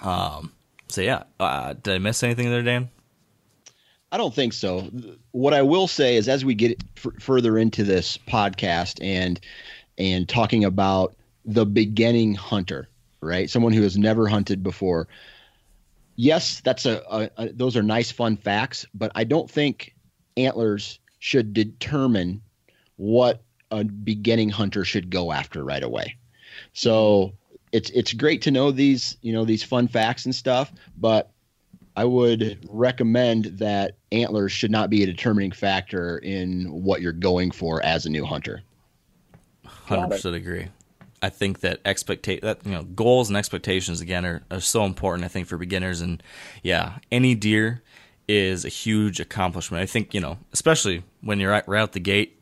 Um, 0.00 0.52
so 0.88 1.00
yeah, 1.00 1.24
uh, 1.40 1.74
did 1.74 1.94
I 1.94 1.98
miss 1.98 2.22
anything 2.22 2.50
there, 2.50 2.62
Dan? 2.62 2.90
I 4.10 4.16
don't 4.16 4.34
think 4.34 4.54
so. 4.54 4.90
What 5.32 5.52
I 5.52 5.62
will 5.62 5.86
say 5.86 6.16
is, 6.16 6.28
as 6.28 6.44
we 6.44 6.54
get 6.54 6.82
f- 6.96 7.20
further 7.20 7.58
into 7.58 7.84
this 7.84 8.18
podcast 8.26 9.04
and 9.04 9.38
and 9.98 10.28
talking 10.28 10.64
about 10.64 11.14
the 11.44 11.66
beginning 11.66 12.34
hunter, 12.34 12.88
right? 13.20 13.50
Someone 13.50 13.72
who 13.72 13.82
has 13.82 13.98
never 13.98 14.26
hunted 14.26 14.62
before. 14.62 15.08
Yes, 16.16 16.60
that's 16.60 16.86
a, 16.86 17.02
a, 17.10 17.30
a 17.36 17.52
those 17.52 17.76
are 17.76 17.82
nice, 17.82 18.10
fun 18.10 18.36
facts, 18.36 18.86
but 18.94 19.12
I 19.14 19.24
don't 19.24 19.50
think 19.50 19.94
antlers 20.36 20.98
should 21.18 21.52
determine 21.52 22.42
what 22.98 23.42
a 23.70 23.84
beginning 23.84 24.50
hunter 24.50 24.84
should 24.84 25.08
go 25.08 25.32
after 25.32 25.64
right 25.64 25.82
away. 25.82 26.16
So 26.74 27.32
it's 27.72 27.90
it's 27.90 28.12
great 28.12 28.42
to 28.42 28.50
know 28.50 28.70
these 28.70 29.16
you 29.22 29.32
know 29.32 29.44
these 29.44 29.62
fun 29.62 29.88
facts 29.88 30.26
and 30.26 30.34
stuff, 30.34 30.72
but 30.96 31.30
I 31.96 32.04
would 32.04 32.64
recommend 32.68 33.46
that 33.58 33.96
antlers 34.12 34.52
should 34.52 34.70
not 34.70 34.90
be 34.90 35.02
a 35.02 35.06
determining 35.06 35.50
factor 35.52 36.18
in 36.18 36.66
what 36.70 37.00
you're 37.00 37.12
going 37.12 37.50
for 37.50 37.82
as 37.82 38.06
a 38.06 38.10
new 38.10 38.24
hunter. 38.24 38.62
Hundred 39.66 40.10
percent 40.10 40.36
agree. 40.36 40.68
I 41.20 41.30
think 41.30 41.60
that 41.60 41.80
expectate 41.84 42.42
that 42.42 42.64
you 42.64 42.72
know 42.72 42.84
goals 42.84 43.28
and 43.28 43.36
expectations 43.36 44.00
again 44.00 44.24
are, 44.24 44.42
are 44.50 44.60
so 44.60 44.84
important. 44.84 45.24
I 45.24 45.28
think 45.28 45.48
for 45.48 45.56
beginners 45.56 46.00
and 46.00 46.22
yeah, 46.62 46.98
any 47.10 47.34
deer 47.34 47.82
is 48.28 48.64
a 48.64 48.68
huge 48.68 49.18
accomplishment. 49.18 49.82
I 49.82 49.86
think 49.86 50.14
you 50.14 50.20
know, 50.20 50.38
especially 50.52 51.02
when 51.22 51.40
you're 51.40 51.50
right, 51.50 51.66
right 51.66 51.80
out 51.80 51.92
the 51.92 52.00
gate, 52.00 52.37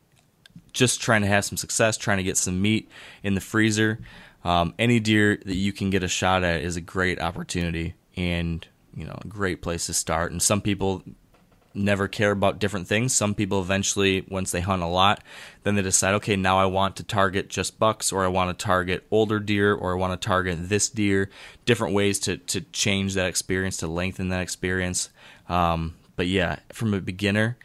just 0.77 1.01
trying 1.01 1.23
to 1.23 1.27
have 1.27 1.45
some 1.45 1.57
success, 1.57 1.97
trying 1.97 2.19
to 2.19 2.23
get 2.23 2.37
some 2.37 2.61
meat 2.61 2.89
in 3.23 3.35
the 3.35 3.41
freezer, 3.41 3.99
um, 4.45 4.75
any 4.79 5.01
deer 5.01 5.39
that 5.45 5.57
you 5.57 5.73
can 5.73 5.91
get 5.91 6.05
a 6.05 6.09
shot 6.09 6.45
at 6.45 6.61
is 6.61 6.77
a 6.77 6.81
great 6.81 7.21
opportunity 7.21 7.95
and 8.17 8.67
you 8.95 9.05
know 9.05 9.19
a 9.21 9.27
great 9.27 9.63
place 9.63 9.87
to 9.87 9.95
start. 9.95 10.31
And 10.31 10.41
some 10.41 10.61
people 10.61 11.03
never 11.75 12.09
care 12.09 12.31
about 12.31 12.59
different 12.59 12.87
things. 12.87 13.15
Some 13.15 13.35
people 13.35 13.61
eventually, 13.61 14.25
once 14.29 14.51
they 14.51 14.61
hunt 14.61 14.83
a 14.83 14.87
lot, 14.87 15.23
then 15.63 15.75
they 15.75 15.83
decide, 15.83 16.15
okay, 16.15 16.37
now 16.37 16.59
I 16.59 16.67
want 16.67 16.97
to 16.97 17.03
target 17.03 17.49
just 17.49 17.79
bucks, 17.79 18.13
or 18.13 18.25
I 18.25 18.29
want 18.29 18.57
to 18.57 18.65
target 18.65 19.07
older 19.11 19.41
deer, 19.41 19.75
or 19.75 19.93
I 19.93 19.97
want 19.97 20.21
to 20.21 20.27
target 20.27 20.69
this 20.69 20.91
deer. 20.91 21.31
Different 21.65 21.95
ways 21.95 22.19
to 22.21 22.37
to 22.37 22.61
change 22.61 23.15
that 23.15 23.29
experience, 23.29 23.79
to 23.79 23.87
lengthen 23.87 24.29
that 24.29 24.43
experience. 24.43 25.09
Um, 25.49 25.97
but 26.17 26.27
yeah, 26.27 26.59
from 26.73 26.93
a 26.93 27.01
beginner, 27.01 27.57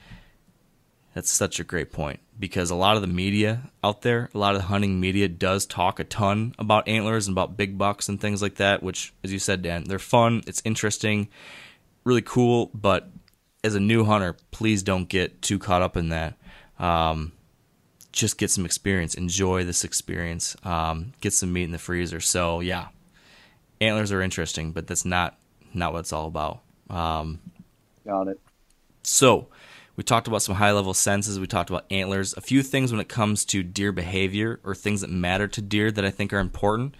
that's 1.13 1.29
such 1.31 1.59
a 1.59 1.65
great 1.65 1.91
point 1.91 2.21
because 2.41 2.71
a 2.71 2.75
lot 2.75 2.95
of 2.95 3.01
the 3.03 3.07
media 3.07 3.69
out 3.83 4.01
there, 4.01 4.29
a 4.33 4.37
lot 4.37 4.55
of 4.55 4.61
the 4.61 4.67
hunting 4.67 4.99
media 4.99 5.29
does 5.29 5.65
talk 5.67 5.99
a 5.99 6.03
ton 6.03 6.55
about 6.57 6.87
antlers 6.87 7.27
and 7.27 7.35
about 7.35 7.55
big 7.55 7.77
bucks 7.77 8.09
and 8.09 8.19
things 8.19 8.41
like 8.41 8.55
that, 8.55 8.81
which, 8.81 9.13
as 9.23 9.31
you 9.31 9.37
said, 9.37 9.61
Dan, 9.61 9.83
they're 9.83 9.99
fun, 9.99 10.41
it's 10.47 10.61
interesting, 10.65 11.29
really 12.03 12.23
cool, 12.23 12.71
but 12.73 13.09
as 13.63 13.75
a 13.75 13.79
new 13.79 14.03
hunter, 14.03 14.35
please 14.49 14.81
don't 14.81 15.07
get 15.07 15.41
too 15.43 15.59
caught 15.59 15.83
up 15.83 15.95
in 15.95 16.09
that. 16.09 16.33
Um, 16.79 17.31
just 18.11 18.39
get 18.39 18.49
some 18.49 18.65
experience, 18.65 19.13
enjoy 19.13 19.63
this 19.63 19.83
experience, 19.83 20.55
um, 20.63 21.13
get 21.21 21.33
some 21.33 21.53
meat 21.53 21.65
in 21.65 21.71
the 21.71 21.77
freezer. 21.77 22.19
So 22.19 22.59
yeah, 22.59 22.87
antlers 23.79 24.11
are 24.11 24.21
interesting, 24.21 24.71
but 24.71 24.87
that's 24.87 25.05
not 25.05 25.37
not 25.75 25.93
what 25.93 25.99
it's 25.99 26.11
all 26.11 26.27
about. 26.27 26.61
Um, 26.89 27.39
Got 28.05 28.29
it. 28.29 28.39
so 29.03 29.47
we 30.01 30.03
talked 30.03 30.27
about 30.27 30.41
some 30.41 30.55
high 30.55 30.71
level 30.71 30.95
senses. 30.95 31.39
We 31.39 31.45
talked 31.45 31.69
about 31.69 31.85
antlers. 31.91 32.33
A 32.33 32.41
few 32.41 32.63
things 32.63 32.91
when 32.91 32.99
it 32.99 33.07
comes 33.07 33.45
to 33.45 33.61
deer 33.61 33.91
behavior 33.91 34.59
or 34.63 34.73
things 34.73 35.01
that 35.01 35.11
matter 35.11 35.47
to 35.49 35.61
deer 35.61 35.91
that 35.91 36.03
I 36.03 36.09
think 36.09 36.33
are 36.33 36.39
important. 36.39 36.95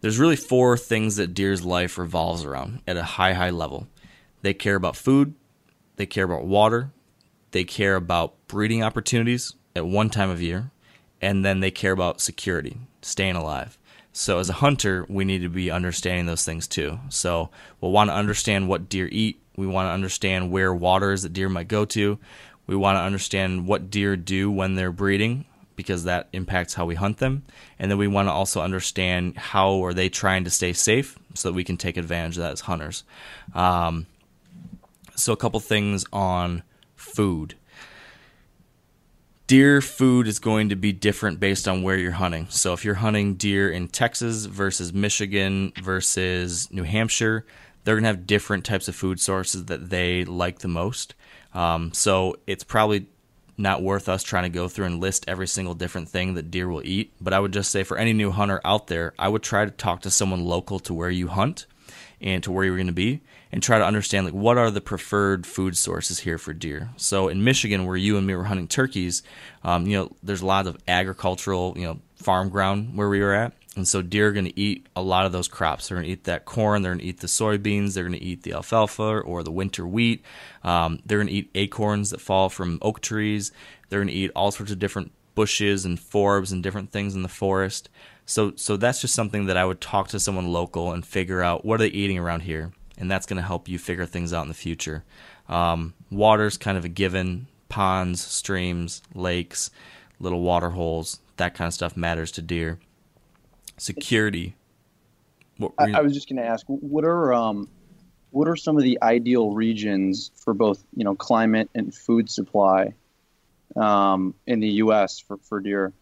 There's 0.00 0.18
really 0.18 0.34
four 0.34 0.78
things 0.78 1.16
that 1.16 1.34
deer's 1.34 1.62
life 1.62 1.98
revolves 1.98 2.42
around 2.42 2.80
at 2.88 2.96
a 2.96 3.02
high, 3.02 3.34
high 3.34 3.50
level. 3.50 3.86
They 4.40 4.54
care 4.54 4.76
about 4.76 4.96
food, 4.96 5.34
they 5.96 6.06
care 6.06 6.24
about 6.24 6.46
water, 6.46 6.90
they 7.50 7.64
care 7.64 7.96
about 7.96 8.32
breeding 8.48 8.82
opportunities 8.82 9.52
at 9.76 9.86
one 9.86 10.08
time 10.08 10.30
of 10.30 10.40
year, 10.40 10.70
and 11.20 11.44
then 11.44 11.60
they 11.60 11.70
care 11.70 11.92
about 11.92 12.18
security, 12.18 12.78
staying 13.02 13.36
alive. 13.36 13.76
So 14.10 14.38
as 14.38 14.48
a 14.48 14.54
hunter, 14.54 15.04
we 15.10 15.26
need 15.26 15.42
to 15.42 15.50
be 15.50 15.70
understanding 15.70 16.24
those 16.24 16.46
things 16.46 16.66
too. 16.66 17.00
So 17.10 17.50
we'll 17.82 17.92
want 17.92 18.08
to 18.08 18.14
understand 18.14 18.68
what 18.68 18.88
deer 18.88 19.10
eat. 19.12 19.42
We 19.56 19.66
want 19.66 19.86
to 19.88 19.92
understand 19.92 20.50
where 20.50 20.74
water 20.74 21.12
is 21.12 21.22
that 21.22 21.32
deer 21.32 21.48
might 21.48 21.68
go 21.68 21.84
to. 21.86 22.18
We 22.66 22.76
want 22.76 22.96
to 22.96 23.02
understand 23.02 23.66
what 23.66 23.90
deer 23.90 24.16
do 24.16 24.50
when 24.50 24.74
they're 24.74 24.92
breeding 24.92 25.44
because 25.76 26.04
that 26.04 26.28
impacts 26.32 26.74
how 26.74 26.86
we 26.86 26.94
hunt 26.94 27.18
them. 27.18 27.44
And 27.78 27.90
then 27.90 27.98
we 27.98 28.06
want 28.06 28.28
to 28.28 28.32
also 28.32 28.60
understand 28.60 29.36
how 29.36 29.84
are 29.84 29.92
they 29.92 30.08
trying 30.08 30.44
to 30.44 30.50
stay 30.50 30.72
safe 30.72 31.18
so 31.34 31.48
that 31.48 31.54
we 31.54 31.64
can 31.64 31.76
take 31.76 31.96
advantage 31.96 32.36
of 32.36 32.42
that 32.42 32.52
as 32.52 32.60
hunters. 32.60 33.04
Um, 33.54 34.06
so 35.16 35.32
a 35.32 35.36
couple 35.36 35.60
things 35.60 36.04
on 36.12 36.62
food. 36.96 37.54
Deer 39.46 39.82
food 39.82 40.26
is 40.26 40.38
going 40.38 40.70
to 40.70 40.76
be 40.76 40.92
different 40.92 41.38
based 41.38 41.68
on 41.68 41.82
where 41.82 41.98
you're 41.98 42.12
hunting. 42.12 42.46
So 42.48 42.72
if 42.72 42.84
you're 42.84 42.94
hunting 42.94 43.34
deer 43.34 43.70
in 43.70 43.88
Texas 43.88 44.46
versus 44.46 44.92
Michigan 44.92 45.72
versus 45.82 46.70
New 46.72 46.84
Hampshire, 46.84 47.44
they're 47.84 47.94
going 47.94 48.04
to 48.04 48.08
have 48.08 48.26
different 48.26 48.64
types 48.64 48.88
of 48.88 48.96
food 48.96 49.20
sources 49.20 49.66
that 49.66 49.90
they 49.90 50.24
like 50.24 50.60
the 50.60 50.68
most. 50.68 51.14
Um, 51.52 51.92
so 51.92 52.36
it's 52.46 52.64
probably 52.64 53.06
not 53.56 53.82
worth 53.82 54.08
us 54.08 54.22
trying 54.22 54.42
to 54.44 54.48
go 54.48 54.68
through 54.68 54.86
and 54.86 55.00
list 55.00 55.24
every 55.28 55.46
single 55.46 55.74
different 55.74 56.08
thing 56.08 56.34
that 56.34 56.50
deer 56.50 56.68
will 56.68 56.84
eat. 56.84 57.12
But 57.20 57.32
I 57.32 57.38
would 57.38 57.52
just 57.52 57.70
say 57.70 57.84
for 57.84 57.96
any 57.96 58.12
new 58.12 58.30
hunter 58.30 58.60
out 58.64 58.88
there, 58.88 59.14
I 59.18 59.28
would 59.28 59.42
try 59.42 59.64
to 59.64 59.70
talk 59.70 60.02
to 60.02 60.10
someone 60.10 60.44
local 60.44 60.80
to 60.80 60.94
where 60.94 61.10
you 61.10 61.28
hunt 61.28 61.66
and 62.20 62.42
to 62.42 62.50
where 62.50 62.64
you're 62.64 62.76
going 62.76 62.86
to 62.88 62.92
be 62.92 63.20
and 63.52 63.62
try 63.62 63.78
to 63.78 63.84
understand 63.84 64.24
like 64.26 64.34
what 64.34 64.58
are 64.58 64.70
the 64.70 64.80
preferred 64.80 65.46
food 65.46 65.76
sources 65.76 66.20
here 66.20 66.38
for 66.38 66.52
deer. 66.52 66.90
So 66.96 67.28
in 67.28 67.44
Michigan, 67.44 67.86
where 67.86 67.96
you 67.96 68.16
and 68.16 68.26
me 68.26 68.34
were 68.34 68.44
hunting 68.44 68.66
turkeys, 68.66 69.22
um, 69.62 69.86
you 69.86 69.96
know, 69.96 70.16
there's 70.22 70.42
a 70.42 70.46
lot 70.46 70.66
of 70.66 70.76
agricultural, 70.88 71.74
you 71.76 71.84
know, 71.84 72.00
farm 72.16 72.48
ground 72.48 72.96
where 72.96 73.08
we 73.08 73.20
were 73.20 73.34
at. 73.34 73.52
And 73.76 73.88
so 73.88 74.02
deer 74.02 74.28
are 74.28 74.32
going 74.32 74.44
to 74.44 74.60
eat 74.60 74.86
a 74.94 75.02
lot 75.02 75.26
of 75.26 75.32
those 75.32 75.48
crops. 75.48 75.88
They're 75.88 75.96
going 75.96 76.06
to 76.06 76.12
eat 76.12 76.24
that 76.24 76.44
corn. 76.44 76.82
They're 76.82 76.92
going 76.92 77.00
to 77.00 77.04
eat 77.04 77.20
the 77.20 77.26
soybeans. 77.26 77.94
They're 77.94 78.04
going 78.04 78.18
to 78.18 78.24
eat 78.24 78.42
the 78.42 78.52
alfalfa 78.52 79.20
or 79.20 79.42
the 79.42 79.50
winter 79.50 79.86
wheat. 79.86 80.22
Um, 80.62 81.00
they're 81.04 81.18
going 81.18 81.28
to 81.28 81.34
eat 81.34 81.50
acorns 81.54 82.10
that 82.10 82.20
fall 82.20 82.48
from 82.48 82.78
oak 82.82 83.00
trees. 83.00 83.50
They're 83.88 84.00
going 84.00 84.08
to 84.08 84.14
eat 84.14 84.30
all 84.36 84.52
sorts 84.52 84.70
of 84.70 84.78
different 84.78 85.12
bushes 85.34 85.84
and 85.84 85.98
forbs 85.98 86.52
and 86.52 86.62
different 86.62 86.92
things 86.92 87.14
in 87.16 87.22
the 87.22 87.28
forest. 87.28 87.88
So, 88.26 88.52
so 88.56 88.76
that's 88.76 89.00
just 89.00 89.14
something 89.14 89.46
that 89.46 89.56
I 89.56 89.64
would 89.64 89.80
talk 89.80 90.08
to 90.08 90.20
someone 90.20 90.52
local 90.52 90.92
and 90.92 91.04
figure 91.04 91.42
out 91.42 91.64
what 91.64 91.74
are 91.74 91.84
they 91.84 91.88
eating 91.88 92.18
around 92.18 92.40
here, 92.40 92.72
and 92.96 93.10
that's 93.10 93.26
going 93.26 93.36
to 93.36 93.46
help 93.46 93.68
you 93.68 93.78
figure 93.78 94.06
things 94.06 94.32
out 94.32 94.42
in 94.42 94.48
the 94.48 94.54
future. 94.54 95.04
Um, 95.48 95.94
water's 96.10 96.56
kind 96.56 96.78
of 96.78 96.84
a 96.84 96.88
given. 96.88 97.48
Ponds, 97.68 98.20
streams, 98.20 99.02
lakes, 99.14 99.70
little 100.20 100.42
water 100.42 100.70
holes, 100.70 101.18
that 101.38 101.54
kind 101.54 101.66
of 101.66 101.74
stuff 101.74 101.96
matters 101.96 102.30
to 102.32 102.42
deer. 102.42 102.78
Security. 103.76 104.54
What 105.58 105.72
I, 105.78 105.92
I 105.92 106.00
was 106.00 106.14
just 106.14 106.28
going 106.28 106.42
to 106.42 106.46
ask, 106.46 106.64
what 106.66 107.04
are 107.04 107.32
um, 107.32 107.68
what 108.30 108.48
are 108.48 108.56
some 108.56 108.76
of 108.76 108.82
the 108.82 108.98
ideal 109.02 109.52
regions 109.52 110.30
for 110.34 110.54
both 110.54 110.84
you 110.96 111.04
know 111.04 111.14
climate 111.14 111.70
and 111.74 111.94
food 111.94 112.28
supply 112.28 112.94
um, 113.76 114.34
in 114.46 114.60
the 114.60 114.68
U.S. 114.68 115.20
for, 115.20 115.38
for 115.38 115.60
deer? 115.60 115.92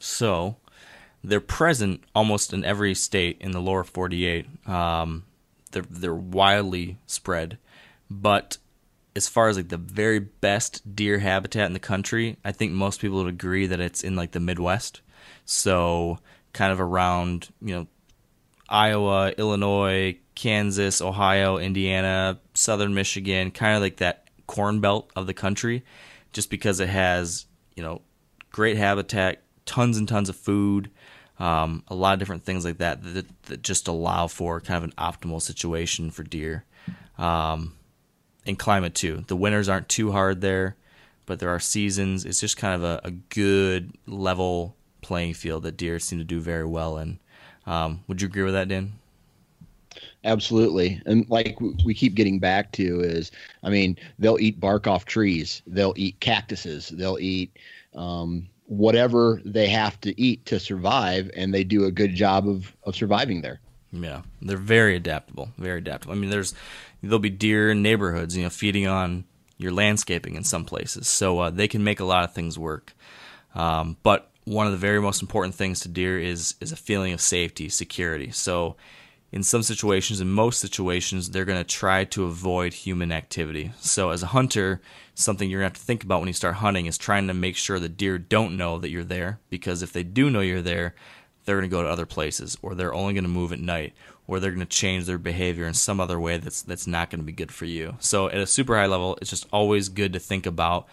So 0.00 0.56
they're 1.22 1.40
present 1.40 2.02
almost 2.14 2.52
in 2.52 2.64
every 2.64 2.94
state 2.94 3.38
in 3.40 3.52
the 3.52 3.60
lower 3.60 3.84
48. 3.84 4.68
Um, 4.68 5.24
they're 5.70 5.84
they're 5.88 6.14
widely 6.14 6.98
spread, 7.06 7.58
but 8.10 8.58
as 9.16 9.28
far 9.28 9.48
as 9.48 9.56
like 9.56 9.68
the 9.68 9.76
very 9.76 10.18
best 10.18 10.96
deer 10.96 11.20
habitat 11.20 11.66
in 11.66 11.72
the 11.72 11.78
country, 11.78 12.36
I 12.44 12.52
think 12.52 12.72
most 12.72 13.00
people 13.00 13.18
would 13.18 13.32
agree 13.32 13.66
that 13.66 13.80
it's 13.80 14.02
in 14.02 14.16
like 14.16 14.32
the 14.32 14.40
Midwest. 14.40 15.00
So 15.44 16.18
kind 16.52 16.72
of 16.72 16.80
around 16.80 17.48
you 17.60 17.74
know 17.74 17.86
Iowa, 18.68 19.32
Illinois, 19.36 20.18
Kansas, 20.34 21.00
Ohio, 21.00 21.58
Indiana, 21.58 22.40
southern 22.54 22.94
Michigan, 22.94 23.50
kind 23.50 23.76
of 23.76 23.82
like 23.82 23.96
that 23.98 24.28
corn 24.46 24.80
belt 24.80 25.10
of 25.14 25.26
the 25.26 25.34
country, 25.34 25.84
just 26.32 26.50
because 26.50 26.80
it 26.80 26.88
has, 26.88 27.46
you 27.76 27.82
know, 27.82 28.02
great 28.50 28.76
habitat, 28.76 29.42
tons 29.66 29.96
and 29.96 30.08
tons 30.08 30.28
of 30.28 30.36
food, 30.36 30.90
um, 31.38 31.82
a 31.88 31.94
lot 31.94 32.14
of 32.14 32.18
different 32.18 32.44
things 32.44 32.64
like 32.64 32.78
that, 32.78 33.02
that 33.02 33.42
that 33.44 33.62
just 33.62 33.88
allow 33.88 34.26
for 34.26 34.60
kind 34.60 34.78
of 34.78 34.84
an 34.84 34.92
optimal 34.92 35.42
situation 35.42 36.10
for 36.10 36.22
deer. 36.22 36.64
Um, 37.18 37.74
and 38.46 38.58
climate 38.58 38.94
too. 38.94 39.24
The 39.26 39.36
winters 39.36 39.68
aren't 39.68 39.88
too 39.88 40.12
hard 40.12 40.40
there, 40.40 40.76
but 41.26 41.38
there 41.38 41.48
are 41.48 41.60
seasons. 41.60 42.24
It's 42.24 42.40
just 42.40 42.56
kind 42.56 42.74
of 42.74 42.82
a, 42.82 43.00
a 43.04 43.10
good 43.10 43.92
level 44.06 44.76
playing 45.04 45.34
field 45.34 45.62
that 45.62 45.76
deer 45.76 45.98
seem 45.98 46.18
to 46.18 46.24
do 46.24 46.40
very 46.40 46.64
well 46.64 46.98
in. 46.98 47.20
Um, 47.66 48.02
would 48.08 48.20
you 48.20 48.28
agree 48.28 48.42
with 48.42 48.54
that, 48.54 48.68
Dan? 48.68 48.94
Absolutely. 50.24 51.00
And 51.06 51.28
like 51.28 51.58
we 51.84 51.94
keep 51.94 52.14
getting 52.14 52.38
back 52.38 52.72
to 52.72 53.00
is, 53.00 53.30
I 53.62 53.70
mean, 53.70 53.96
they'll 54.18 54.40
eat 54.40 54.58
bark 54.58 54.86
off 54.86 55.04
trees, 55.04 55.62
they'll 55.66 55.94
eat 55.96 56.18
cactuses, 56.20 56.88
they'll 56.88 57.18
eat 57.20 57.56
um, 57.94 58.48
whatever 58.66 59.40
they 59.44 59.68
have 59.68 60.00
to 60.00 60.18
eat 60.20 60.46
to 60.46 60.58
survive, 60.58 61.30
and 61.36 61.52
they 61.52 61.62
do 61.62 61.84
a 61.84 61.92
good 61.92 62.14
job 62.14 62.48
of, 62.48 62.74
of 62.84 62.96
surviving 62.96 63.42
there. 63.42 63.60
Yeah, 63.92 64.22
they're 64.42 64.56
very 64.56 64.96
adaptable. 64.96 65.50
Very 65.58 65.78
adaptable. 65.78 66.14
I 66.14 66.18
mean, 66.18 66.30
there's 66.30 66.54
there'll 67.02 67.18
be 67.18 67.30
deer 67.30 67.70
in 67.70 67.82
neighborhoods, 67.82 68.36
you 68.36 68.42
know, 68.42 68.50
feeding 68.50 68.86
on 68.86 69.24
your 69.58 69.72
landscaping 69.72 70.34
in 70.34 70.42
some 70.42 70.64
places, 70.64 71.06
so 71.06 71.38
uh, 71.38 71.50
they 71.50 71.68
can 71.68 71.84
make 71.84 72.00
a 72.00 72.04
lot 72.04 72.24
of 72.24 72.32
things 72.32 72.58
work. 72.58 72.94
Um, 73.54 73.96
but 74.02 74.30
one 74.44 74.66
of 74.66 74.72
the 74.72 74.78
very 74.78 75.00
most 75.00 75.22
important 75.22 75.54
things 75.54 75.80
to 75.80 75.88
deer 75.88 76.18
is 76.18 76.54
is 76.60 76.72
a 76.72 76.76
feeling 76.76 77.12
of 77.12 77.20
safety, 77.20 77.68
security. 77.68 78.30
So, 78.30 78.76
in 79.32 79.42
some 79.42 79.62
situations, 79.62 80.20
in 80.20 80.30
most 80.30 80.60
situations, 80.60 81.30
they're 81.30 81.44
going 81.44 81.58
to 81.58 81.64
try 81.64 82.04
to 82.04 82.24
avoid 82.24 82.72
human 82.72 83.10
activity. 83.10 83.72
So, 83.80 84.10
as 84.10 84.22
a 84.22 84.28
hunter, 84.28 84.80
something 85.14 85.48
you're 85.48 85.60
going 85.60 85.72
to 85.72 85.76
have 85.76 85.80
to 85.80 85.86
think 85.86 86.04
about 86.04 86.20
when 86.20 86.28
you 86.28 86.34
start 86.34 86.56
hunting 86.56 86.86
is 86.86 86.98
trying 86.98 87.26
to 87.28 87.34
make 87.34 87.56
sure 87.56 87.78
the 87.78 87.88
deer 87.88 88.18
don't 88.18 88.56
know 88.56 88.78
that 88.78 88.90
you're 88.90 89.02
there, 89.02 89.40
because 89.50 89.82
if 89.82 89.92
they 89.92 90.02
do 90.02 90.30
know 90.30 90.40
you're 90.40 90.62
there, 90.62 90.94
they're 91.44 91.56
going 91.56 91.68
to 91.68 91.74
go 91.74 91.82
to 91.82 91.88
other 91.88 92.06
places, 92.06 92.56
or 92.62 92.74
they're 92.74 92.94
only 92.94 93.14
going 93.14 93.24
to 93.24 93.30
move 93.30 93.52
at 93.52 93.60
night, 93.60 93.94
or 94.26 94.40
they're 94.40 94.50
going 94.50 94.60
to 94.60 94.66
change 94.66 95.06
their 95.06 95.18
behavior 95.18 95.66
in 95.66 95.74
some 95.74 96.00
other 96.00 96.20
way 96.20 96.36
that's 96.38 96.62
that's 96.62 96.86
not 96.86 97.10
going 97.10 97.20
to 97.20 97.26
be 97.26 97.32
good 97.32 97.52
for 97.52 97.64
you. 97.64 97.96
So 98.00 98.28
at 98.28 98.38
a 98.38 98.46
super 98.46 98.76
high 98.76 98.86
level, 98.86 99.18
it's 99.20 99.30
just 99.30 99.46
always 99.52 99.88
good 99.88 100.12
to 100.12 100.18
think 100.18 100.46
about 100.46 100.86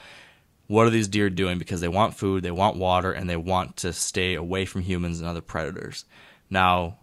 what 0.71 0.87
are 0.87 0.89
these 0.89 1.09
deer 1.09 1.29
doing 1.29 1.57
because 1.57 1.81
they 1.81 1.89
want 1.89 2.15
food, 2.15 2.43
they 2.43 2.49
want 2.49 2.77
water, 2.77 3.11
and 3.11 3.29
they 3.29 3.35
want 3.35 3.75
to 3.75 3.91
stay 3.91 4.35
away 4.35 4.63
from 4.63 4.79
humans 4.79 5.19
and 5.19 5.27
other 5.27 5.41
predators. 5.41 6.05
Now, 6.49 6.97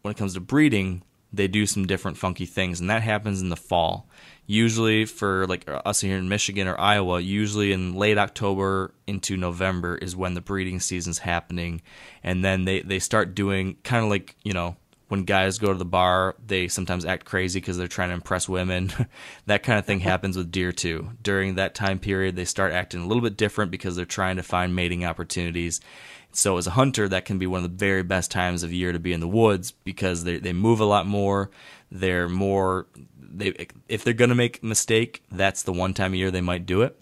when 0.00 0.12
it 0.12 0.16
comes 0.16 0.32
to 0.32 0.40
breeding, 0.40 1.02
they 1.30 1.46
do 1.46 1.66
some 1.66 1.86
different 1.86 2.16
funky 2.16 2.46
things, 2.46 2.80
and 2.80 2.88
that 2.88 3.02
happens 3.02 3.42
in 3.42 3.50
the 3.50 3.56
fall. 3.56 4.08
Usually, 4.46 5.04
for 5.04 5.46
like 5.46 5.68
us 5.84 6.00
here 6.00 6.16
in 6.16 6.30
Michigan 6.30 6.66
or 6.66 6.80
Iowa, 6.80 7.20
usually 7.20 7.74
in 7.74 7.94
late 7.94 8.16
October 8.16 8.94
into 9.06 9.36
November 9.36 9.96
is 9.98 10.16
when 10.16 10.32
the 10.32 10.40
breeding 10.40 10.80
season's 10.80 11.18
happening, 11.18 11.82
and 12.24 12.42
then 12.42 12.64
they 12.64 12.80
they 12.80 12.98
start 12.98 13.34
doing 13.34 13.76
kind 13.84 14.02
of 14.02 14.08
like 14.08 14.36
you 14.42 14.54
know 14.54 14.76
when 15.12 15.24
guys 15.24 15.58
go 15.58 15.70
to 15.70 15.78
the 15.78 15.84
bar, 15.84 16.34
they 16.46 16.68
sometimes 16.68 17.04
act 17.04 17.26
crazy 17.26 17.60
because 17.60 17.76
they're 17.76 17.86
trying 17.86 18.08
to 18.08 18.14
impress 18.14 18.48
women. 18.48 18.90
that 19.46 19.62
kind 19.62 19.78
of 19.78 19.84
thing 19.84 20.00
happens 20.00 20.38
with 20.38 20.50
deer 20.50 20.72
too. 20.72 21.10
During 21.20 21.56
that 21.56 21.74
time 21.74 21.98
period, 21.98 22.34
they 22.34 22.46
start 22.46 22.72
acting 22.72 23.02
a 23.02 23.06
little 23.06 23.22
bit 23.22 23.36
different 23.36 23.70
because 23.70 23.94
they're 23.94 24.06
trying 24.06 24.36
to 24.36 24.42
find 24.42 24.74
mating 24.74 25.04
opportunities. 25.04 25.82
So 26.30 26.56
as 26.56 26.66
a 26.66 26.70
hunter, 26.70 27.10
that 27.10 27.26
can 27.26 27.38
be 27.38 27.46
one 27.46 27.62
of 27.62 27.70
the 27.70 27.76
very 27.76 28.02
best 28.02 28.30
times 28.30 28.62
of 28.62 28.72
year 28.72 28.90
to 28.90 28.98
be 28.98 29.12
in 29.12 29.20
the 29.20 29.28
woods 29.28 29.72
because 29.72 30.24
they 30.24 30.38
they 30.38 30.54
move 30.54 30.80
a 30.80 30.86
lot 30.86 31.06
more. 31.06 31.50
They're 31.90 32.26
more 32.26 32.86
they 33.20 33.66
if 33.90 34.04
they're 34.04 34.14
gonna 34.14 34.34
make 34.34 34.62
a 34.62 34.66
mistake, 34.66 35.22
that's 35.30 35.62
the 35.62 35.74
one 35.74 35.92
time 35.92 36.14
a 36.14 36.16
year 36.16 36.30
they 36.30 36.40
might 36.40 36.64
do 36.64 36.80
it. 36.80 36.98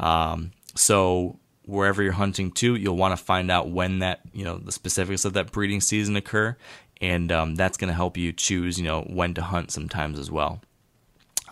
Um, 0.00 0.50
so 0.74 1.38
wherever 1.66 2.02
you're 2.02 2.12
hunting 2.12 2.50
to, 2.52 2.74
you'll 2.74 2.96
want 2.96 3.16
to 3.16 3.24
find 3.24 3.50
out 3.50 3.70
when 3.70 4.00
that 4.00 4.20
you 4.32 4.44
know 4.44 4.58
the 4.58 4.72
specifics 4.72 5.24
of 5.24 5.32
that 5.34 5.52
breeding 5.52 5.80
season 5.80 6.16
occur, 6.16 6.56
and 7.04 7.30
um, 7.30 7.54
that's 7.54 7.76
going 7.76 7.88
to 7.88 7.94
help 7.94 8.16
you 8.16 8.32
choose 8.32 8.78
you 8.78 8.84
know 8.84 9.02
when 9.02 9.34
to 9.34 9.42
hunt 9.42 9.70
sometimes 9.70 10.18
as 10.18 10.30
well. 10.30 10.60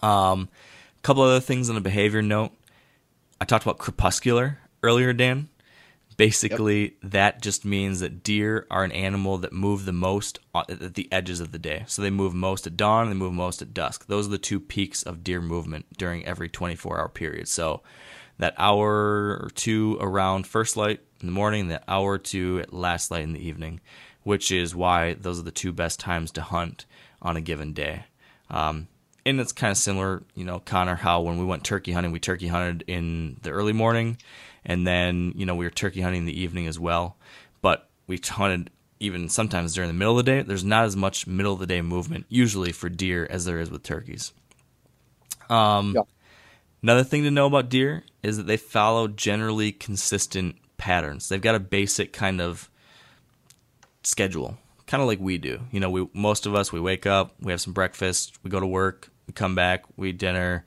Um, 0.03 0.49
a 0.99 1.03
couple 1.03 1.23
other 1.23 1.41
things 1.41 1.69
on 1.69 1.77
a 1.77 1.81
behavior 1.81 2.23
note. 2.23 2.53
I 3.41 3.45
talked 3.45 3.65
about 3.65 3.79
crepuscular 3.79 4.59
earlier, 4.83 5.13
Dan. 5.13 5.49
Basically, 6.17 6.97
that 7.03 7.43
just 7.43 7.65
means 7.65 8.01
that 8.01 8.23
deer 8.23 8.67
are 8.71 8.85
an 8.85 8.93
animal 8.93 9.39
that 9.39 9.53
move 9.53 9.85
the 9.85 9.93
most 9.93 10.39
at 10.55 10.95
the 10.95 11.09
edges 11.11 11.41
of 11.41 11.53
the 11.53 11.59
day. 11.59 11.85
So 11.87 12.03
they 12.03 12.11
move 12.11 12.35
most 12.35 12.67
at 12.67 12.77
dawn, 12.77 13.05
and 13.05 13.13
they 13.13 13.19
move 13.19 13.33
most 13.33 13.63
at 13.63 13.75
dusk. 13.75 14.07
Those 14.07 14.29
are 14.29 14.31
the 14.31 14.39
two 14.39 14.61
peaks 14.61 15.03
of 15.03 15.25
deer 15.25 15.41
movement 15.41 15.87
during 15.97 16.25
every 16.25 16.49
24 16.49 16.99
hour 16.99 17.09
period. 17.09 17.49
So 17.49 17.83
that 18.39 18.55
hour 18.59 18.91
or 19.43 19.51
two 19.55 19.99
around 20.01 20.47
first 20.47 20.77
light 20.77 21.01
in 21.21 21.27
the 21.27 21.33
morning, 21.33 21.69
that 21.69 21.85
hour 21.89 22.13
or 22.13 22.19
two 22.19 22.61
at 22.61 22.73
last 22.73 23.11
light 23.11 23.25
in 23.25 23.33
the 23.33 23.47
evening, 23.47 23.81
which 24.23 24.51
is 24.51 24.75
why 24.75 25.15
those 25.15 25.39
are 25.39 25.45
the 25.45 25.51
two 25.51 25.73
best 25.73 26.01
times 26.01 26.31
to 26.33 26.43
hunt 26.43 26.87
on 27.21 27.37
a 27.37 27.41
given 27.41 27.73
day. 27.73 28.05
Um, 28.51 28.89
and 29.25 29.41
it's 29.41 29.53
kind 29.53 29.71
of 29.71 29.77
similar, 29.77 30.23
you 30.35 30.45
know, 30.45 30.61
Connor, 30.61 30.97
how 30.97 31.21
when 31.21 31.39
we 31.39 31.45
went 31.45 31.65
turkey 31.65 31.93
hunting, 31.93 32.13
we 32.13 32.21
turkey 32.21 32.49
hunted 32.49 32.85
in 32.87 33.39
the 33.43 33.51
early 33.51 33.73
morning 33.73 34.19
and 34.65 34.87
then 34.87 35.33
you 35.37 35.47
know 35.47 35.55
we 35.55 35.65
were 35.65 35.71
turkey 35.71 36.01
hunting 36.01 36.21
in 36.21 36.27
the 36.27 36.41
evening 36.41 36.67
as 36.67 36.79
well. 36.79 37.17
But 37.61 37.89
we 38.07 38.19
hunted 38.19 38.71
even 39.01 39.29
sometimes 39.29 39.75
during 39.75 39.89
the 39.89 39.95
middle 39.95 40.19
of 40.19 40.25
the 40.25 40.31
day. 40.31 40.43
There's 40.43 40.65
not 40.65 40.85
as 40.85 40.97
much 40.97 41.27
middle 41.27 41.53
of 41.53 41.59
the 41.59 41.67
day 41.67 41.83
movement 41.83 42.27
usually 42.29 42.73
for 42.73 42.89
deer 42.89 43.27
as 43.29 43.45
there 43.45 43.61
is 43.61 43.71
with 43.71 43.83
turkeys. 43.83 44.33
Um, 45.51 45.95
yeah. 45.95 46.03
Another 46.83 47.05
thing 47.05 47.25
to 47.25 47.31
know 47.31 47.47
about 47.47 47.69
deer 47.69 48.05
is 48.23 48.37
that 48.37 48.47
they 48.47 48.57
follow 48.57 49.09
generally 49.09 49.73
consistent 49.73 50.57
patterns. 50.79 51.29
They've 51.29 51.41
got 51.41 51.55
a 51.55 51.61
basic 51.61 52.13
kind 52.13 52.41
of 52.41 52.71
schedule, 54.05 54.59
kind 54.87 55.03
of 55.03 55.07
like 55.07 55.21
we 55.21 55.39
do. 55.39 55.61
You 55.71 55.81
know, 55.81 55.91
we 55.91 56.09
most 56.13 56.47
of 56.47 56.55
us 56.55 56.73
we 56.73 56.81
wake 56.81 57.07
up, 57.07 57.35
we 57.41 57.53
have 57.53 57.61
some 57.61 57.73
breakfast, 57.73 58.39
we 58.43 58.51
go 58.51 58.61
to 58.61 58.67
work, 58.67 59.11
we 59.27 59.33
come 59.33 59.55
back, 59.55 59.85
we 59.97 60.11
eat 60.11 60.19
dinner, 60.19 60.65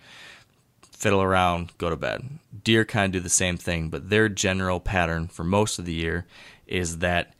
fiddle 0.92 1.22
around, 1.22 1.72
go 1.78 1.90
to 1.90 1.96
bed. 1.96 2.24
Deer 2.64 2.86
kind 2.86 3.14
of 3.14 3.20
do 3.20 3.24
the 3.24 3.30
same 3.30 3.58
thing, 3.58 3.90
but 3.90 4.10
their 4.10 4.30
general 4.30 4.80
pattern 4.80 5.28
for 5.28 5.44
most 5.44 5.78
of 5.80 5.86
the 5.86 5.94
year 5.94 6.26
is 6.66 7.00
that, 7.00 7.34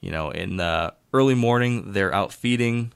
you 0.00 0.10
know, 0.10 0.30
in 0.30 0.56
the 0.56 0.94
early 1.12 1.34
morning, 1.34 1.92
they're 1.92 2.14
out 2.14 2.32
feeding. 2.32 2.92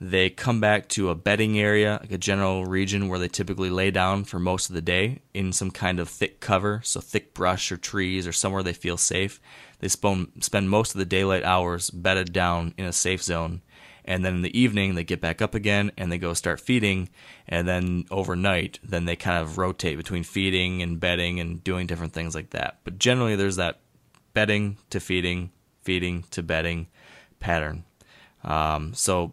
They 0.00 0.30
come 0.30 0.60
back 0.60 0.88
to 0.90 1.10
a 1.10 1.16
bedding 1.16 1.58
area, 1.58 1.98
like 2.00 2.12
a 2.12 2.18
general 2.18 2.64
region 2.64 3.08
where 3.08 3.18
they 3.18 3.28
typically 3.28 3.70
lay 3.70 3.90
down 3.90 4.24
for 4.24 4.38
most 4.38 4.68
of 4.68 4.74
the 4.74 4.82
day 4.82 5.22
in 5.34 5.52
some 5.52 5.72
kind 5.72 5.98
of 5.98 6.08
thick 6.08 6.38
cover, 6.38 6.80
so 6.84 7.00
thick 7.00 7.34
brush 7.34 7.72
or 7.72 7.76
trees 7.76 8.26
or 8.26 8.32
somewhere 8.32 8.62
they 8.62 8.72
feel 8.72 8.96
safe. 8.96 9.40
They 9.80 9.88
spend 9.88 10.70
most 10.70 10.94
of 10.94 10.98
the 10.98 11.04
daylight 11.04 11.42
hours 11.42 11.90
bedded 11.90 12.32
down 12.32 12.74
in 12.78 12.84
a 12.84 12.92
safe 12.92 13.22
zone 13.22 13.62
and 14.08 14.24
then 14.24 14.36
in 14.36 14.42
the 14.42 14.58
evening 14.58 14.94
they 14.94 15.04
get 15.04 15.20
back 15.20 15.42
up 15.42 15.54
again 15.54 15.92
and 15.98 16.10
they 16.10 16.16
go 16.16 16.32
start 16.32 16.58
feeding 16.58 17.10
and 17.46 17.68
then 17.68 18.04
overnight 18.10 18.80
then 18.82 19.04
they 19.04 19.14
kind 19.14 19.40
of 19.42 19.58
rotate 19.58 19.98
between 19.98 20.24
feeding 20.24 20.82
and 20.82 20.98
bedding 20.98 21.38
and 21.38 21.62
doing 21.62 21.86
different 21.86 22.14
things 22.14 22.34
like 22.34 22.50
that 22.50 22.78
but 22.84 22.98
generally 22.98 23.36
there's 23.36 23.56
that 23.56 23.78
bedding 24.32 24.78
to 24.88 24.98
feeding 24.98 25.50
feeding 25.82 26.24
to 26.30 26.42
bedding 26.42 26.88
pattern 27.38 27.84
um, 28.44 28.94
so 28.94 29.32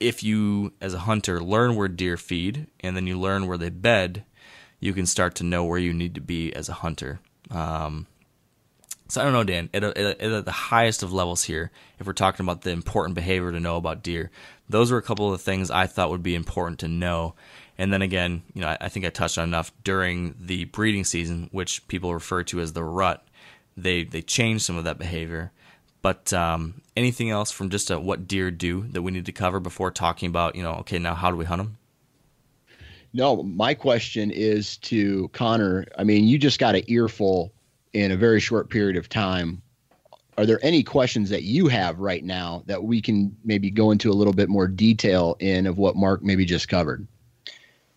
if 0.00 0.22
you 0.22 0.72
as 0.80 0.94
a 0.94 1.00
hunter 1.00 1.40
learn 1.40 1.76
where 1.76 1.88
deer 1.88 2.16
feed 2.16 2.66
and 2.80 2.96
then 2.96 3.06
you 3.06 3.18
learn 3.18 3.46
where 3.46 3.58
they 3.58 3.70
bed 3.70 4.24
you 4.80 4.92
can 4.92 5.06
start 5.06 5.34
to 5.34 5.44
know 5.44 5.64
where 5.64 5.78
you 5.78 5.92
need 5.92 6.14
to 6.14 6.20
be 6.20 6.52
as 6.54 6.68
a 6.68 6.74
hunter 6.74 7.20
um, 7.50 8.06
so 9.08 9.22
I 9.22 9.24
don't 9.24 9.32
know, 9.32 9.44
Dan. 9.44 9.70
At, 9.72 9.82
at, 9.82 10.20
at, 10.20 10.44
the 10.44 10.52
highest 10.52 11.02
of 11.02 11.12
levels 11.14 11.42
here, 11.42 11.70
if 11.98 12.06
we're 12.06 12.12
talking 12.12 12.44
about 12.44 12.60
the 12.60 12.70
important 12.70 13.14
behavior 13.14 13.50
to 13.50 13.60
know 13.60 13.76
about 13.76 14.02
deer, 14.02 14.30
those 14.68 14.92
were 14.92 14.98
a 14.98 15.02
couple 15.02 15.26
of 15.26 15.32
the 15.32 15.44
things 15.44 15.70
I 15.70 15.86
thought 15.86 16.10
would 16.10 16.22
be 16.22 16.34
important 16.34 16.80
to 16.80 16.88
know. 16.88 17.34
And 17.78 17.90
then 17.90 18.02
again, 18.02 18.42
you 18.52 18.60
know, 18.60 18.68
I, 18.68 18.76
I 18.82 18.88
think 18.90 19.06
I 19.06 19.08
touched 19.08 19.38
on 19.38 19.48
enough 19.48 19.72
during 19.82 20.34
the 20.38 20.64
breeding 20.66 21.04
season, 21.04 21.48
which 21.52 21.88
people 21.88 22.12
refer 22.12 22.42
to 22.44 22.60
as 22.60 22.74
the 22.74 22.84
rut. 22.84 23.26
They 23.76 24.04
they 24.04 24.20
change 24.20 24.62
some 24.62 24.76
of 24.76 24.84
that 24.84 24.98
behavior. 24.98 25.52
But 26.02 26.32
um, 26.32 26.80
anything 26.96 27.30
else 27.30 27.50
from 27.50 27.70
just 27.70 27.90
a, 27.90 27.98
what 27.98 28.28
deer 28.28 28.50
do 28.50 28.86
that 28.92 29.02
we 29.02 29.10
need 29.10 29.26
to 29.26 29.32
cover 29.32 29.60
before 29.60 29.90
talking 29.90 30.28
about, 30.28 30.54
you 30.54 30.62
know, 30.62 30.74
okay, 30.74 30.98
now 30.98 31.14
how 31.14 31.30
do 31.30 31.36
we 31.36 31.44
hunt 31.44 31.60
them? 31.60 31.76
No, 33.12 33.42
my 33.42 33.74
question 33.74 34.30
is 34.30 34.76
to 34.78 35.28
Connor. 35.28 35.86
I 35.96 36.04
mean, 36.04 36.24
you 36.24 36.38
just 36.38 36.58
got 36.58 36.74
an 36.74 36.82
earful 36.88 37.52
in 37.92 38.12
a 38.12 38.16
very 38.16 38.40
short 38.40 38.68
period 38.70 38.96
of 38.96 39.08
time. 39.08 39.62
Are 40.36 40.46
there 40.46 40.60
any 40.62 40.82
questions 40.82 41.30
that 41.30 41.42
you 41.42 41.66
have 41.68 41.98
right 41.98 42.22
now 42.22 42.62
that 42.66 42.84
we 42.84 43.00
can 43.00 43.34
maybe 43.44 43.70
go 43.70 43.90
into 43.90 44.10
a 44.10 44.14
little 44.14 44.32
bit 44.32 44.48
more 44.48 44.68
detail 44.68 45.36
in 45.40 45.66
of 45.66 45.78
what 45.78 45.96
Mark 45.96 46.22
maybe 46.22 46.44
just 46.44 46.68
covered? 46.68 47.06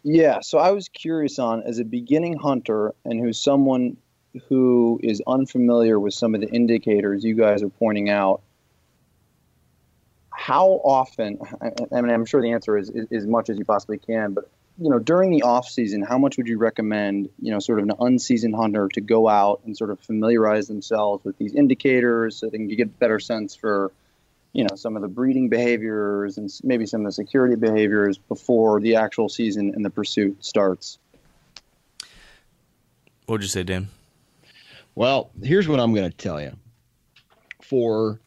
Yeah, 0.03 0.39
so 0.41 0.57
I 0.57 0.71
was 0.71 0.89
curious 0.89 1.37
on 1.37 1.61
as 1.61 1.77
a 1.77 1.83
beginning 1.83 2.37
hunter 2.37 2.95
and 3.05 3.19
who's 3.19 3.39
someone 3.39 3.97
who 4.47 4.99
is 5.03 5.21
unfamiliar 5.27 5.99
with 5.99 6.13
some 6.13 6.35
of 6.35 6.41
the 6.41 6.49
indicators 6.49 7.23
you 7.23 7.35
guys 7.35 7.63
are 7.63 7.69
pointing 7.69 8.09
out. 8.09 8.41
How 10.29 10.69
often? 10.83 11.39
I 11.93 12.01
mean, 12.01 12.11
I'm 12.11 12.25
sure 12.25 12.41
the 12.41 12.51
answer 12.51 12.77
is, 12.77 12.89
is 12.89 13.07
as 13.11 13.27
much 13.27 13.49
as 13.49 13.57
you 13.57 13.65
possibly 13.65 13.97
can, 13.97 14.33
but 14.33 14.49
you 14.79 14.89
know, 14.89 14.99
during 14.99 15.29
the 15.29 15.43
off 15.43 15.67
season, 15.67 16.01
how 16.01 16.17
much 16.17 16.37
would 16.37 16.47
you 16.47 16.57
recommend, 16.57 17.29
you 17.39 17.51
know, 17.51 17.59
sort 17.59 17.79
of 17.79 17.85
an 17.85 17.91
unseasoned 17.99 18.55
hunter 18.55 18.87
to 18.93 19.01
go 19.01 19.27
out 19.27 19.61
and 19.65 19.77
sort 19.77 19.91
of 19.91 19.99
familiarize 19.99 20.67
themselves 20.67 21.23
with 21.23 21.37
these 21.37 21.53
indicators 21.53 22.37
so 22.37 22.49
they 22.49 22.57
can 22.57 22.67
get 22.67 22.87
a 22.87 22.89
better 22.89 23.19
sense 23.19 23.53
for, 23.53 23.91
you 24.53 24.63
know, 24.63 24.75
some 24.75 24.95
of 24.95 25.03
the 25.03 25.07
breeding 25.07 25.49
behaviors 25.49 26.37
and 26.37 26.49
maybe 26.63 26.85
some 26.85 27.01
of 27.01 27.05
the 27.05 27.11
security 27.11 27.55
behaviors 27.55 28.17
before 28.17 28.79
the 28.79 28.95
actual 28.95 29.29
season 29.29 29.73
and 29.75 29.85
the 29.85 29.89
pursuit 29.89 30.43
starts? 30.43 30.97
What 33.25 33.35
would 33.35 33.41
you 33.43 33.49
say, 33.49 33.63
Dan? 33.63 33.89
Well, 34.95 35.31
here's 35.41 35.67
what 35.67 35.79
I'm 35.79 35.93
going 35.93 36.09
to 36.09 36.15
tell 36.15 36.41
you. 36.41 36.51
For 37.61 38.19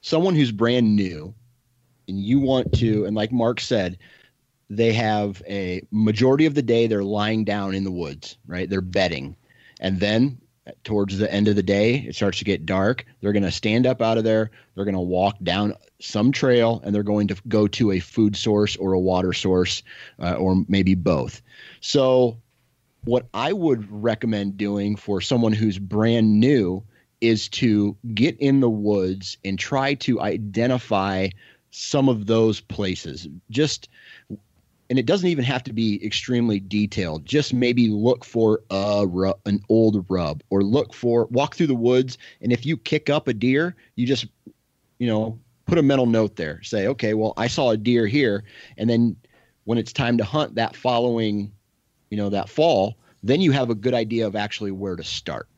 someone 0.00 0.34
who's 0.34 0.52
brand 0.52 0.96
new 0.96 1.34
and 2.08 2.18
you 2.18 2.40
want 2.40 2.72
to, 2.74 3.04
and 3.04 3.14
like 3.14 3.32
Mark 3.32 3.60
said, 3.60 3.98
they 4.68 4.92
have 4.92 5.42
a 5.48 5.82
majority 5.90 6.46
of 6.46 6.54
the 6.54 6.62
day 6.62 6.86
they're 6.86 7.04
lying 7.04 7.44
down 7.44 7.74
in 7.74 7.84
the 7.84 7.90
woods, 7.90 8.38
right? 8.46 8.68
They're 8.68 8.80
bedding. 8.80 9.36
And 9.80 10.00
then 10.00 10.38
towards 10.84 11.18
the 11.18 11.32
end 11.32 11.48
of 11.48 11.56
the 11.56 11.62
day, 11.62 11.96
it 11.96 12.14
starts 12.14 12.38
to 12.38 12.44
get 12.44 12.66
dark. 12.66 13.04
They're 13.20 13.32
going 13.32 13.42
to 13.42 13.50
stand 13.50 13.86
up 13.86 14.00
out 14.00 14.18
of 14.18 14.24
there. 14.24 14.50
They're 14.74 14.84
going 14.84 14.94
to 14.94 15.00
walk 15.00 15.36
down 15.42 15.74
some 16.00 16.32
trail 16.32 16.80
and 16.84 16.94
they're 16.94 17.02
going 17.02 17.28
to 17.28 17.36
go 17.48 17.66
to 17.68 17.92
a 17.92 18.00
food 18.00 18.36
source 18.36 18.76
or 18.76 18.92
a 18.92 19.00
water 19.00 19.32
source 19.32 19.82
uh, 20.20 20.34
or 20.34 20.64
maybe 20.68 20.94
both. 20.94 21.42
So, 21.80 22.38
what 23.04 23.26
I 23.34 23.52
would 23.52 23.90
recommend 23.90 24.56
doing 24.56 24.96
for 24.96 25.20
someone 25.20 25.52
who's 25.52 25.78
brand 25.78 26.38
new 26.40 26.82
is 27.20 27.48
to 27.48 27.96
get 28.14 28.38
in 28.38 28.60
the 28.60 28.70
woods 28.70 29.36
and 29.44 29.58
try 29.58 29.94
to 29.94 30.20
identify 30.20 31.28
some 31.70 32.08
of 32.08 32.26
those 32.26 32.60
places. 32.60 33.28
Just 33.50 33.88
and 34.90 34.98
it 34.98 35.06
doesn't 35.06 35.28
even 35.28 35.44
have 35.44 35.62
to 35.62 35.72
be 35.72 36.04
extremely 36.04 36.58
detailed. 36.58 37.24
Just 37.24 37.54
maybe 37.54 37.88
look 37.88 38.24
for 38.24 38.60
a 38.70 39.06
rub, 39.06 39.38
an 39.46 39.60
old 39.68 40.04
rub, 40.08 40.42
or 40.50 40.62
look 40.62 40.92
for 40.92 41.26
walk 41.26 41.54
through 41.54 41.68
the 41.68 41.74
woods, 41.74 42.18
and 42.40 42.52
if 42.52 42.66
you 42.66 42.76
kick 42.76 43.08
up 43.08 43.28
a 43.28 43.34
deer, 43.34 43.76
you 43.94 44.06
just 44.06 44.26
you 44.98 45.06
know 45.06 45.38
put 45.66 45.78
a 45.78 45.82
mental 45.82 46.06
note 46.06 46.34
there. 46.34 46.60
Say, 46.62 46.88
okay, 46.88 47.14
well, 47.14 47.34
I 47.36 47.46
saw 47.46 47.70
a 47.70 47.76
deer 47.76 48.06
here, 48.08 48.42
and 48.76 48.90
then 48.90 49.16
when 49.64 49.78
it's 49.78 49.92
time 49.92 50.18
to 50.18 50.24
hunt 50.24 50.56
that 50.56 50.74
following, 50.74 51.52
you 52.10 52.16
know, 52.16 52.28
that 52.28 52.48
fall, 52.48 52.96
then 53.22 53.40
you 53.40 53.52
have 53.52 53.70
a 53.70 53.74
good 53.74 53.94
idea 53.94 54.26
of 54.26 54.36
actually 54.36 54.70
where 54.70 54.96
to 54.96 55.04
start. 55.04 55.48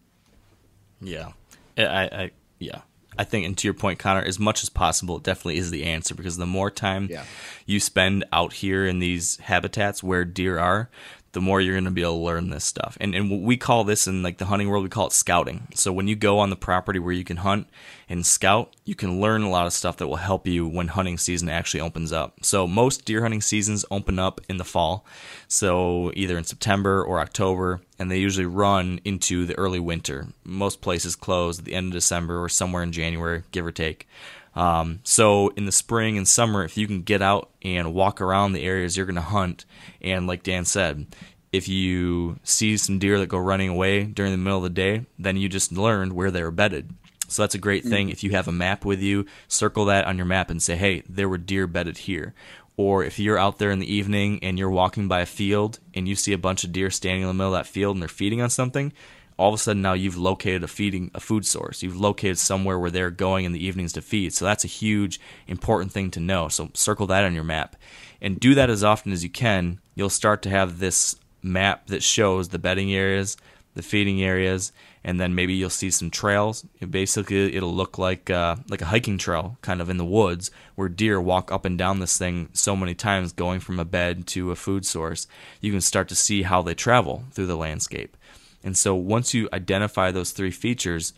Yeah, 1.01 1.33
I, 1.77 1.83
I 1.85 2.31
yeah, 2.59 2.83
I 3.19 3.25
think, 3.25 3.45
and 3.47 3.59
to 3.59 3.67
your 3.67 3.75
point, 3.75 3.99
Connor, 3.99 4.23
as 4.23 4.39
much 4.39 4.63
as 4.63 4.69
possible, 4.69 5.17
it 5.17 5.23
definitely 5.25 5.57
is 5.57 5.71
the 5.71 5.85
answer 5.85 6.15
because 6.15 6.37
the 6.37 6.47
more 6.47 6.71
time 6.71 7.09
Yeah. 7.11 7.25
you 7.67 7.81
spend 7.81 8.25
out 8.33 8.53
here 8.53 8.87
in 8.87 9.01
these 9.01 9.39
habitats 9.39 10.03
where 10.03 10.25
deer 10.25 10.59
are, 10.59 10.91
the 11.33 11.41
more 11.41 11.61
you're 11.61 11.75
going 11.75 11.85
to 11.85 11.91
be 11.91 12.03
able 12.03 12.19
to 12.19 12.25
learn 12.25 12.51
this 12.51 12.65
stuff. 12.65 12.97
And 13.01 13.15
and 13.15 13.43
we 13.43 13.57
call 13.57 13.85
this 13.85 14.07
in 14.07 14.23
like 14.23 14.39
the 14.39 14.47
hunting 14.47 14.69
world, 14.69 14.85
we 14.85 14.91
call 14.91 15.07
it 15.07 15.13
scouting. 15.13 15.69
So 15.75 15.93
when 15.93 16.09
you 16.09 16.15
go 16.15 16.39
on 16.39 16.51
the 16.51 16.57
property 16.57 16.99
where 16.99 17.13
you 17.13 17.25
can 17.25 17.39
hunt 17.39 17.67
and 18.09 18.25
scout, 18.25 18.75
you 18.85 18.95
can 18.95 19.21
learn 19.21 19.43
a 19.43 19.51
lot 19.51 19.67
of 19.67 19.73
stuff 19.73 19.97
that 19.97 20.09
will 20.09 20.17
help 20.17 20.47
you 20.47 20.67
when 20.67 20.89
hunting 20.89 21.17
season 21.19 21.49
actually 21.49 21.81
opens 21.81 22.13
up. 22.13 22.45
So 22.45 22.67
most 22.67 23.05
deer 23.05 23.23
hunting 23.23 23.41
seasons 23.41 23.85
open 23.91 24.19
up 24.19 24.41
in 24.49 24.59
the 24.59 24.65
fall. 24.65 25.07
So 25.49 26.13
either 26.15 26.37
in 26.37 26.45
September 26.45 27.03
or 27.03 27.21
October, 27.21 27.81
and 27.99 28.11
they 28.11 28.19
usually 28.19 28.47
run 28.47 29.01
into 29.05 29.47
the 29.47 29.57
early 29.57 29.81
winter. 29.81 30.29
Most 30.45 30.81
places 30.81 31.17
close 31.17 31.59
at 31.59 31.65
the 31.65 31.75
end 31.75 31.89
of 31.89 31.93
December 31.93 32.43
or 32.43 32.49
somewhere 32.49 32.83
in 32.83 32.93
January, 32.93 33.45
give 33.53 33.65
or 33.65 33.73
take. 33.73 34.09
Um, 34.55 35.01
so 35.03 35.49
in 35.51 35.65
the 35.65 35.73
spring 35.73 36.17
and 36.17 36.29
summer, 36.29 36.65
if 36.65 36.77
you 36.77 36.87
can 36.87 37.03
get 37.03 37.23
out 37.23 37.51
and 37.63 37.95
walk 37.95 38.21
around 38.21 38.53
the 38.53 38.65
areas 38.65 38.97
you're 38.97 39.07
going 39.07 39.17
to 39.17 39.23
hunt, 39.23 39.65
and 40.01 40.27
like 40.27 40.43
Dan 40.43 40.65
said, 40.65 41.07
if 41.53 41.69
you 41.69 42.39
see 42.43 42.77
some 42.77 42.99
deer 42.99 43.19
that 43.19 43.29
go 43.29 43.39
running 43.39 43.69
away 43.69 44.05
during 44.05 44.33
the 44.33 44.39
middle 44.39 44.59
of 44.59 44.65
the 44.65 44.71
day, 44.71 45.05
then 45.19 45.37
you 45.37 45.49
just 45.49 45.73
learned 45.73 46.15
where 46.15 46.31
they 46.31 46.43
were 46.43 46.51
bedded. 46.51 46.95
So 47.29 47.43
that's 47.43 47.55
a 47.55 47.59
great 47.59 47.85
thing. 47.85 48.11
If 48.11 48.23
you 48.23 48.31
have 48.33 48.47
a 48.47 48.53
map 48.53 48.85
with 48.85 49.01
you, 49.01 49.25
circle 49.49 49.87
that 49.87 50.07
on 50.07 50.19
your 50.19 50.27
map 50.27 50.51
and 50.51 50.63
say, 50.63 50.77
hey, 50.77 51.03
there 51.09 51.29
were 51.29 51.39
deer 51.39 51.67
bedded 51.67 51.99
here. 51.99 52.35
Or 52.77 53.05
if 53.05 53.19
you're 53.19 53.39
out 53.39 53.59
there 53.59 53.71
in 53.71 53.79
the 53.79 53.93
evening 53.93 54.39
and 54.43 54.59
you're 54.59 54.71
walking 54.71 55.09
by 55.09 55.21
a 55.21 55.27
field 55.27 55.79
and 55.95 56.09
you 56.09 56.15
see 56.15 56.33
a 56.33 56.39
bunch 56.39 56.65
of 56.65 56.73
deer 56.73 56.91
standing 56.91 57.23
in 57.23 57.29
the 57.29 57.35
middle 57.35 57.55
of 57.55 57.59
that 57.59 57.71
field 57.71 57.97
and 57.97 58.03
they're 58.03 58.09
feeding 58.09 58.43
on 58.43 58.51
something, 58.51 58.93
all 59.39 59.49
of 59.49 59.55
a 59.55 59.59
sudden 59.59 59.83
now 59.83 59.93
you've 59.93 60.17
located 60.17 60.63
a 60.65 60.69
feeding 60.69 61.11
a 61.15 61.21
food 61.21 61.47
source. 61.47 61.83
You've 61.83 62.01
located 62.01 62.39
somewhere 62.39 62.79
where 62.79 62.91
they're 62.91 63.11
going 63.11 63.45
in 63.45 63.53
the 63.53 63.65
evenings 63.65 63.93
to 63.95 64.03
feed. 64.03 64.33
So 64.33 64.45
that's 64.45 64.65
a 64.65 64.69
huge 64.69 65.21
important 65.47 65.93
thing 65.93 66.11
to 66.13 66.21
know. 66.21 66.49
So 66.49 66.71
circle 66.75 67.07
that 67.09 67.25
on 67.25 67.35
your 67.35 67.45
map 67.45 67.77
and 68.21 68.39
do 68.39 68.55
that 68.55 68.71
as 68.71 68.85
often 68.85 69.13
as 69.13 69.23
you 69.23 69.31
can. 69.31 69.81
You'll 69.95 70.11
start 70.11 70.43
to 70.43 70.51
have 70.51 70.79
this 70.79 71.17
map 71.43 71.89
that 71.89 72.03
shows 72.03 72.49
the 72.49 72.59
bedding 72.59 72.95
areas, 72.95 73.37
the 73.75 73.83
feeding 73.83 74.23
areas, 74.23 74.73
and 75.05 75.21
then 75.21 75.35
maybe 75.35 75.55
you'll 75.55 75.71
see 75.71 75.91
some 75.91 76.11
trails. 76.11 76.65
It 76.81 76.91
basically, 76.91 77.55
it'll 77.55 77.75
look 77.75 77.99
like 77.99 78.31
uh, 78.31 78.57
like 78.69 78.83
a 78.83 78.87
hiking 78.87 79.19
trail, 79.19 79.59
kind 79.63 79.81
of 79.81 79.91
in 79.91 79.97
the 79.97 80.05
woods, 80.05 80.51
where 80.77 80.89
deer 80.89 81.21
walk 81.21 81.51
up 81.51 81.65
and 81.65 81.77
down 81.77 81.99
this 81.99 82.17
thing 82.17 82.49
so 82.53 82.77
many 82.77 82.95
times, 82.95 83.33
going 83.33 83.61
from 83.61 83.81
a 83.81 83.85
bed 83.85 84.27
to 84.29 84.51
a 84.53 84.57
food 84.57 84.87
source. 84.87 85.27
You 85.61 85.73
can 85.73 85.81
start 85.81 86.09
to 86.09 86.15
see 86.15 86.43
how 86.43 86.63
they 86.63 86.75
travel 86.75 87.25
through 87.33 87.47
the 87.47 87.57
landscape. 87.57 88.17
And 88.65 88.77
so 88.77 88.95
once 88.95 89.35
you 89.35 89.49
identify 89.53 90.11
those 90.11 90.31
three 90.31 90.51
features, 90.51 91.13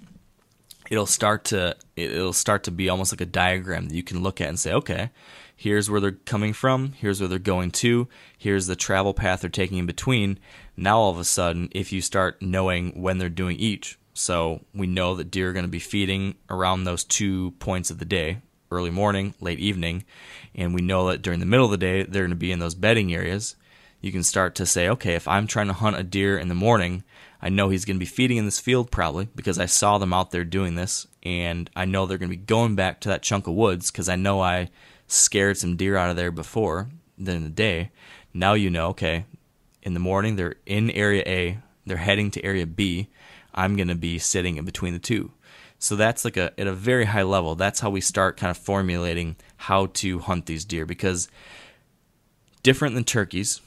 it'll 0.90 1.06
start 1.06 1.44
to 1.44 1.76
it'll 1.96 2.32
start 2.32 2.64
to 2.64 2.70
be 2.70 2.88
almost 2.88 3.12
like 3.12 3.20
a 3.20 3.26
diagram 3.26 3.88
that 3.88 3.94
you 3.94 4.02
can 4.02 4.22
look 4.22 4.40
at 4.40 4.48
and 4.48 4.58
say, 4.58 4.72
okay, 4.72 5.10
here's 5.56 5.90
where 5.90 6.00
they're 6.00 6.12
coming 6.12 6.52
from, 6.52 6.92
here's 6.92 7.20
where 7.20 7.28
they're 7.28 7.38
going 7.38 7.70
to, 7.70 8.08
here's 8.36 8.66
the 8.66 8.76
travel 8.76 9.14
path 9.14 9.40
they're 9.40 9.50
taking 9.50 9.78
in 9.78 9.86
between. 9.86 10.38
Now 10.76 10.98
all 10.98 11.10
of 11.10 11.18
a 11.18 11.24
sudden, 11.24 11.68
if 11.72 11.92
you 11.92 12.00
start 12.00 12.42
knowing 12.42 13.00
when 13.00 13.18
they're 13.18 13.28
doing 13.28 13.56
each, 13.56 13.98
so 14.12 14.64
we 14.74 14.86
know 14.86 15.14
that 15.16 15.30
deer 15.30 15.50
are 15.50 15.52
going 15.52 15.64
to 15.64 15.68
be 15.68 15.78
feeding 15.78 16.34
around 16.48 16.84
those 16.84 17.04
two 17.04 17.52
points 17.52 17.90
of 17.90 17.98
the 17.98 18.04
day, 18.04 18.38
early 18.70 18.90
morning, 18.90 19.34
late 19.40 19.58
evening, 19.58 20.04
and 20.54 20.74
we 20.74 20.82
know 20.82 21.08
that 21.08 21.22
during 21.22 21.40
the 21.40 21.46
middle 21.46 21.66
of 21.66 21.70
the 21.70 21.76
day 21.76 22.02
they're 22.02 22.22
going 22.22 22.30
to 22.30 22.36
be 22.36 22.52
in 22.52 22.58
those 22.58 22.74
bedding 22.74 23.14
areas. 23.14 23.56
You 24.00 24.12
can 24.12 24.22
start 24.22 24.54
to 24.56 24.66
say, 24.66 24.88
okay, 24.90 25.14
if 25.14 25.26
I'm 25.26 25.46
trying 25.46 25.68
to 25.68 25.72
hunt 25.72 25.96
a 25.96 26.02
deer 26.02 26.36
in 26.36 26.48
the 26.48 26.54
morning, 26.54 27.04
I 27.44 27.50
know 27.50 27.68
he's 27.68 27.84
going 27.84 27.96
to 27.96 28.00
be 28.00 28.06
feeding 28.06 28.38
in 28.38 28.46
this 28.46 28.58
field 28.58 28.90
probably 28.90 29.28
because 29.36 29.58
I 29.58 29.66
saw 29.66 29.98
them 29.98 30.14
out 30.14 30.30
there 30.30 30.44
doing 30.44 30.76
this, 30.76 31.06
and 31.22 31.68
I 31.76 31.84
know 31.84 32.06
they're 32.06 32.16
going 32.16 32.30
to 32.30 32.36
be 32.36 32.42
going 32.42 32.74
back 32.74 33.00
to 33.00 33.10
that 33.10 33.22
chunk 33.22 33.46
of 33.46 33.52
woods 33.52 33.90
because 33.90 34.08
I 34.08 34.16
know 34.16 34.40
I 34.40 34.70
scared 35.08 35.58
some 35.58 35.76
deer 35.76 35.94
out 35.94 36.08
of 36.08 36.16
there 36.16 36.30
before 36.30 36.88
during 37.22 37.44
the 37.44 37.50
day. 37.50 37.90
Now 38.32 38.54
you 38.54 38.70
know, 38.70 38.88
okay, 38.88 39.26
in 39.82 39.92
the 39.92 40.00
morning 40.00 40.36
they're 40.36 40.54
in 40.64 40.90
area 40.90 41.22
A, 41.26 41.58
they're 41.84 41.98
heading 41.98 42.30
to 42.30 42.42
area 42.42 42.66
B. 42.66 43.08
I'm 43.54 43.76
going 43.76 43.88
to 43.88 43.94
be 43.94 44.18
sitting 44.18 44.56
in 44.56 44.64
between 44.64 44.94
the 44.94 44.98
two. 44.98 45.30
So 45.78 45.96
that's 45.96 46.24
like 46.24 46.38
a 46.38 46.58
at 46.58 46.66
a 46.66 46.72
very 46.72 47.04
high 47.04 47.24
level. 47.24 47.56
That's 47.56 47.80
how 47.80 47.90
we 47.90 48.00
start 48.00 48.38
kind 48.38 48.50
of 48.50 48.56
formulating 48.56 49.36
how 49.58 49.86
to 49.86 50.18
hunt 50.20 50.46
these 50.46 50.64
deer 50.64 50.86
because 50.86 51.28
different 52.62 52.94
than 52.94 53.04
turkeys, 53.04 53.60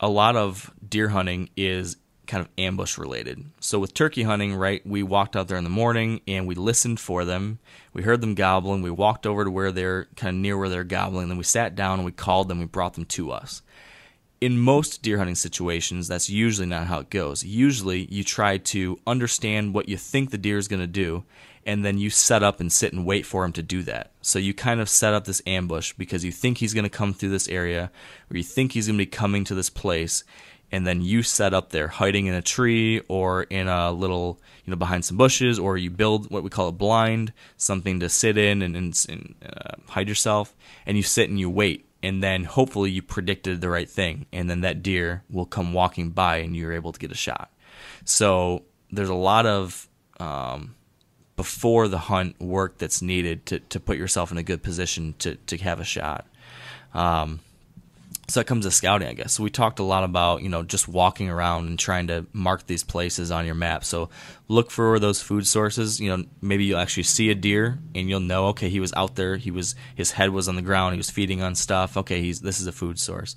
a 0.00 0.08
lot 0.10 0.36
of 0.36 0.70
deer 0.86 1.08
hunting 1.08 1.48
is 1.56 1.96
kind 2.26 2.40
of 2.40 2.48
ambush 2.58 2.98
related. 2.98 3.44
So 3.60 3.78
with 3.78 3.94
turkey 3.94 4.22
hunting, 4.22 4.54
right, 4.54 4.86
we 4.86 5.02
walked 5.02 5.36
out 5.36 5.48
there 5.48 5.58
in 5.58 5.64
the 5.64 5.70
morning 5.70 6.20
and 6.26 6.46
we 6.46 6.54
listened 6.54 7.00
for 7.00 7.24
them. 7.24 7.58
We 7.92 8.02
heard 8.02 8.20
them 8.20 8.34
gobbling. 8.34 8.82
We 8.82 8.90
walked 8.90 9.26
over 9.26 9.44
to 9.44 9.50
where 9.50 9.72
they're 9.72 10.06
kind 10.16 10.36
of 10.36 10.40
near 10.40 10.58
where 10.58 10.68
they're 10.68 10.84
gobbling. 10.84 11.28
Then 11.28 11.38
we 11.38 11.44
sat 11.44 11.74
down 11.74 11.98
and 11.98 12.04
we 12.04 12.12
called 12.12 12.48
them. 12.48 12.58
We 12.58 12.66
brought 12.66 12.94
them 12.94 13.06
to 13.06 13.30
us. 13.30 13.62
In 14.38 14.58
most 14.58 15.02
deer 15.02 15.16
hunting 15.16 15.34
situations, 15.34 16.08
that's 16.08 16.28
usually 16.28 16.66
not 16.66 16.88
how 16.88 17.00
it 17.00 17.08
goes. 17.08 17.42
Usually, 17.42 18.04
you 18.10 18.22
try 18.22 18.58
to 18.58 18.98
understand 19.06 19.72
what 19.72 19.88
you 19.88 19.96
think 19.96 20.30
the 20.30 20.36
deer 20.36 20.58
is 20.58 20.68
going 20.68 20.80
to 20.80 20.86
do, 20.86 21.24
and 21.64 21.82
then 21.82 21.96
you 21.96 22.10
set 22.10 22.42
up 22.42 22.60
and 22.60 22.70
sit 22.70 22.92
and 22.92 23.06
wait 23.06 23.24
for 23.24 23.46
him 23.46 23.52
to 23.52 23.62
do 23.62 23.82
that. 23.84 24.12
So 24.20 24.38
you 24.38 24.52
kind 24.52 24.78
of 24.78 24.90
set 24.90 25.14
up 25.14 25.24
this 25.24 25.40
ambush 25.46 25.94
because 25.94 26.22
you 26.22 26.32
think 26.32 26.58
he's 26.58 26.74
going 26.74 26.84
to 26.84 26.90
come 26.90 27.14
through 27.14 27.30
this 27.30 27.48
area, 27.48 27.90
or 28.30 28.36
you 28.36 28.42
think 28.42 28.72
he's 28.72 28.88
going 28.88 28.98
to 28.98 29.02
be 29.02 29.10
coming 29.10 29.42
to 29.44 29.54
this 29.54 29.70
place, 29.70 30.22
and 30.72 30.86
then 30.86 31.00
you 31.00 31.22
set 31.22 31.54
up 31.54 31.70
there 31.70 31.88
hiding 31.88 32.26
in 32.26 32.34
a 32.34 32.42
tree 32.42 33.00
or 33.08 33.44
in 33.44 33.68
a 33.68 33.92
little 33.92 34.40
you 34.64 34.70
know 34.70 34.76
behind 34.76 35.04
some 35.04 35.16
bushes 35.16 35.58
or 35.58 35.76
you 35.76 35.90
build 35.90 36.30
what 36.30 36.42
we 36.42 36.50
call 36.50 36.68
a 36.68 36.72
blind 36.72 37.32
something 37.56 38.00
to 38.00 38.08
sit 38.08 38.36
in 38.36 38.62
and, 38.62 38.76
and, 38.76 39.06
and 39.08 39.34
uh, 39.44 39.76
hide 39.88 40.08
yourself 40.08 40.54
and 40.86 40.96
you 40.96 41.02
sit 41.02 41.28
and 41.28 41.38
you 41.38 41.48
wait 41.48 41.86
and 42.02 42.22
then 42.22 42.44
hopefully 42.44 42.90
you 42.90 43.02
predicted 43.02 43.60
the 43.60 43.68
right 43.68 43.88
thing 43.88 44.26
and 44.32 44.48
then 44.48 44.60
that 44.60 44.82
deer 44.82 45.22
will 45.30 45.46
come 45.46 45.72
walking 45.72 46.10
by 46.10 46.36
and 46.36 46.56
you're 46.56 46.72
able 46.72 46.92
to 46.92 47.00
get 47.00 47.10
a 47.10 47.16
shot. 47.16 47.50
So 48.04 48.62
there's 48.90 49.08
a 49.08 49.14
lot 49.14 49.46
of 49.46 49.88
um, 50.20 50.74
before 51.36 51.88
the 51.88 51.98
hunt 51.98 52.40
work 52.40 52.78
that's 52.78 53.02
needed 53.02 53.46
to, 53.46 53.58
to 53.60 53.80
put 53.80 53.98
yourself 53.98 54.30
in 54.30 54.38
a 54.38 54.42
good 54.42 54.62
position 54.62 55.14
to, 55.18 55.34
to 55.34 55.56
have 55.58 55.80
a 55.80 55.84
shot. 55.84 56.26
Um, 56.94 57.40
so 58.28 58.40
that 58.40 58.46
comes 58.46 58.64
to 58.64 58.70
scouting, 58.70 59.08
I 59.08 59.12
guess. 59.12 59.34
So 59.34 59.42
we 59.42 59.50
talked 59.50 59.78
a 59.78 59.84
lot 59.84 60.04
about 60.04 60.42
you 60.42 60.48
know 60.48 60.62
just 60.62 60.88
walking 60.88 61.28
around 61.28 61.66
and 61.66 61.78
trying 61.78 62.08
to 62.08 62.26
mark 62.32 62.66
these 62.66 62.82
places 62.82 63.30
on 63.30 63.46
your 63.46 63.54
map. 63.54 63.84
So 63.84 64.08
look 64.48 64.70
for 64.70 64.98
those 64.98 65.22
food 65.22 65.46
sources. 65.46 66.00
You 66.00 66.16
know, 66.16 66.24
maybe 66.40 66.64
you'll 66.64 66.78
actually 66.78 67.04
see 67.04 67.30
a 67.30 67.34
deer 67.34 67.78
and 67.94 68.08
you'll 68.08 68.20
know, 68.20 68.46
okay, 68.48 68.68
he 68.68 68.80
was 68.80 68.92
out 68.94 69.14
there. 69.14 69.36
He 69.36 69.50
was 69.50 69.74
his 69.94 70.12
head 70.12 70.30
was 70.30 70.48
on 70.48 70.56
the 70.56 70.62
ground. 70.62 70.94
He 70.94 70.98
was 70.98 71.10
feeding 71.10 71.42
on 71.42 71.54
stuff. 71.54 71.96
Okay, 71.96 72.20
he's 72.20 72.40
this 72.40 72.60
is 72.60 72.66
a 72.66 72.72
food 72.72 72.98
source. 72.98 73.36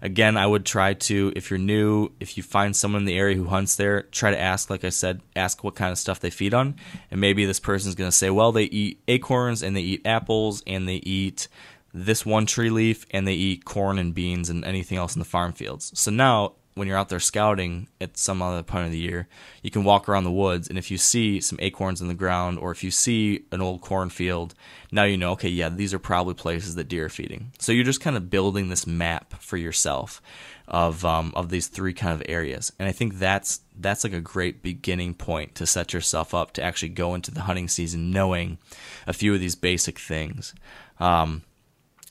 Again, 0.00 0.36
I 0.36 0.46
would 0.46 0.64
try 0.64 0.94
to 0.94 1.32
if 1.34 1.50
you're 1.50 1.58
new, 1.58 2.10
if 2.20 2.36
you 2.36 2.44
find 2.44 2.76
someone 2.76 3.02
in 3.02 3.06
the 3.06 3.18
area 3.18 3.36
who 3.36 3.46
hunts 3.46 3.74
there, 3.74 4.02
try 4.02 4.30
to 4.30 4.38
ask, 4.38 4.70
like 4.70 4.84
I 4.84 4.90
said, 4.90 5.20
ask 5.34 5.64
what 5.64 5.74
kind 5.74 5.90
of 5.90 5.98
stuff 5.98 6.20
they 6.20 6.30
feed 6.30 6.54
on, 6.54 6.76
and 7.10 7.20
maybe 7.20 7.44
this 7.44 7.58
person's 7.58 7.96
going 7.96 8.10
to 8.10 8.16
say, 8.16 8.30
well, 8.30 8.52
they 8.52 8.64
eat 8.64 9.00
acorns 9.08 9.64
and 9.64 9.76
they 9.76 9.80
eat 9.80 10.02
apples 10.06 10.62
and 10.68 10.88
they 10.88 10.96
eat 10.96 11.48
this 11.92 12.26
one 12.26 12.46
tree 12.46 12.70
leaf 12.70 13.06
and 13.10 13.26
they 13.26 13.34
eat 13.34 13.64
corn 13.64 13.98
and 13.98 14.14
beans 14.14 14.50
and 14.50 14.64
anything 14.64 14.98
else 14.98 15.14
in 15.14 15.20
the 15.20 15.24
farm 15.24 15.52
fields. 15.52 15.92
So 15.98 16.10
now 16.10 16.54
when 16.74 16.86
you're 16.86 16.96
out 16.96 17.08
there 17.08 17.18
scouting 17.18 17.88
at 18.00 18.16
some 18.16 18.40
other 18.40 18.62
point 18.62 18.86
of 18.86 18.92
the 18.92 18.98
year, 18.98 19.26
you 19.62 19.70
can 19.70 19.84
walk 19.84 20.08
around 20.08 20.24
the 20.24 20.30
woods 20.30 20.68
and 20.68 20.78
if 20.78 20.90
you 20.90 20.96
see 20.98 21.40
some 21.40 21.58
acorns 21.60 22.00
in 22.00 22.08
the 22.08 22.14
ground 22.14 22.58
or 22.58 22.70
if 22.70 22.84
you 22.84 22.90
see 22.90 23.44
an 23.50 23.60
old 23.60 23.80
cornfield, 23.80 24.54
now 24.92 25.04
you 25.04 25.16
know, 25.16 25.32
okay, 25.32 25.48
yeah, 25.48 25.68
these 25.68 25.92
are 25.92 25.98
probably 25.98 26.34
places 26.34 26.76
that 26.76 26.88
deer 26.88 27.06
are 27.06 27.10
feeding. 27.10 27.52
So 27.58 27.72
you're 27.72 27.84
just 27.84 28.00
kind 28.00 28.16
of 28.16 28.30
building 28.30 28.68
this 28.68 28.86
map 28.86 29.34
for 29.42 29.56
yourself 29.56 30.22
of 30.68 31.04
um, 31.04 31.32
of 31.34 31.48
these 31.48 31.66
three 31.66 31.94
kind 31.94 32.14
of 32.14 32.22
areas. 32.28 32.72
And 32.78 32.88
I 32.88 32.92
think 32.92 33.18
that's 33.18 33.60
that's 33.76 34.04
like 34.04 34.12
a 34.12 34.20
great 34.20 34.62
beginning 34.62 35.14
point 35.14 35.54
to 35.56 35.66
set 35.66 35.92
yourself 35.92 36.34
up 36.34 36.52
to 36.52 36.62
actually 36.62 36.90
go 36.90 37.14
into 37.14 37.30
the 37.30 37.42
hunting 37.42 37.68
season 37.68 38.10
knowing 38.10 38.58
a 39.06 39.12
few 39.12 39.34
of 39.34 39.40
these 39.40 39.54
basic 39.56 39.98
things. 39.98 40.54
Um, 41.00 41.42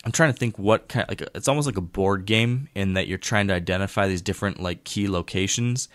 I'm 0.07 0.13
trying 0.13 0.31
to 0.31 0.39
think 0.39 0.57
what 0.57 0.87
kind 0.87 1.05
like 1.09 1.21
it's 1.35 1.49
almost 1.49 1.65
like 1.65 1.75
a 1.75 1.81
board 1.81 2.23
game 2.23 2.69
in 2.73 2.93
that 2.93 3.07
you're 3.07 3.17
trying 3.17 3.49
to 3.49 3.53
identify 3.53 4.07
these 4.07 4.21
different 4.21 4.61
like 4.61 4.85
key 4.85 5.09
locations 5.09 5.89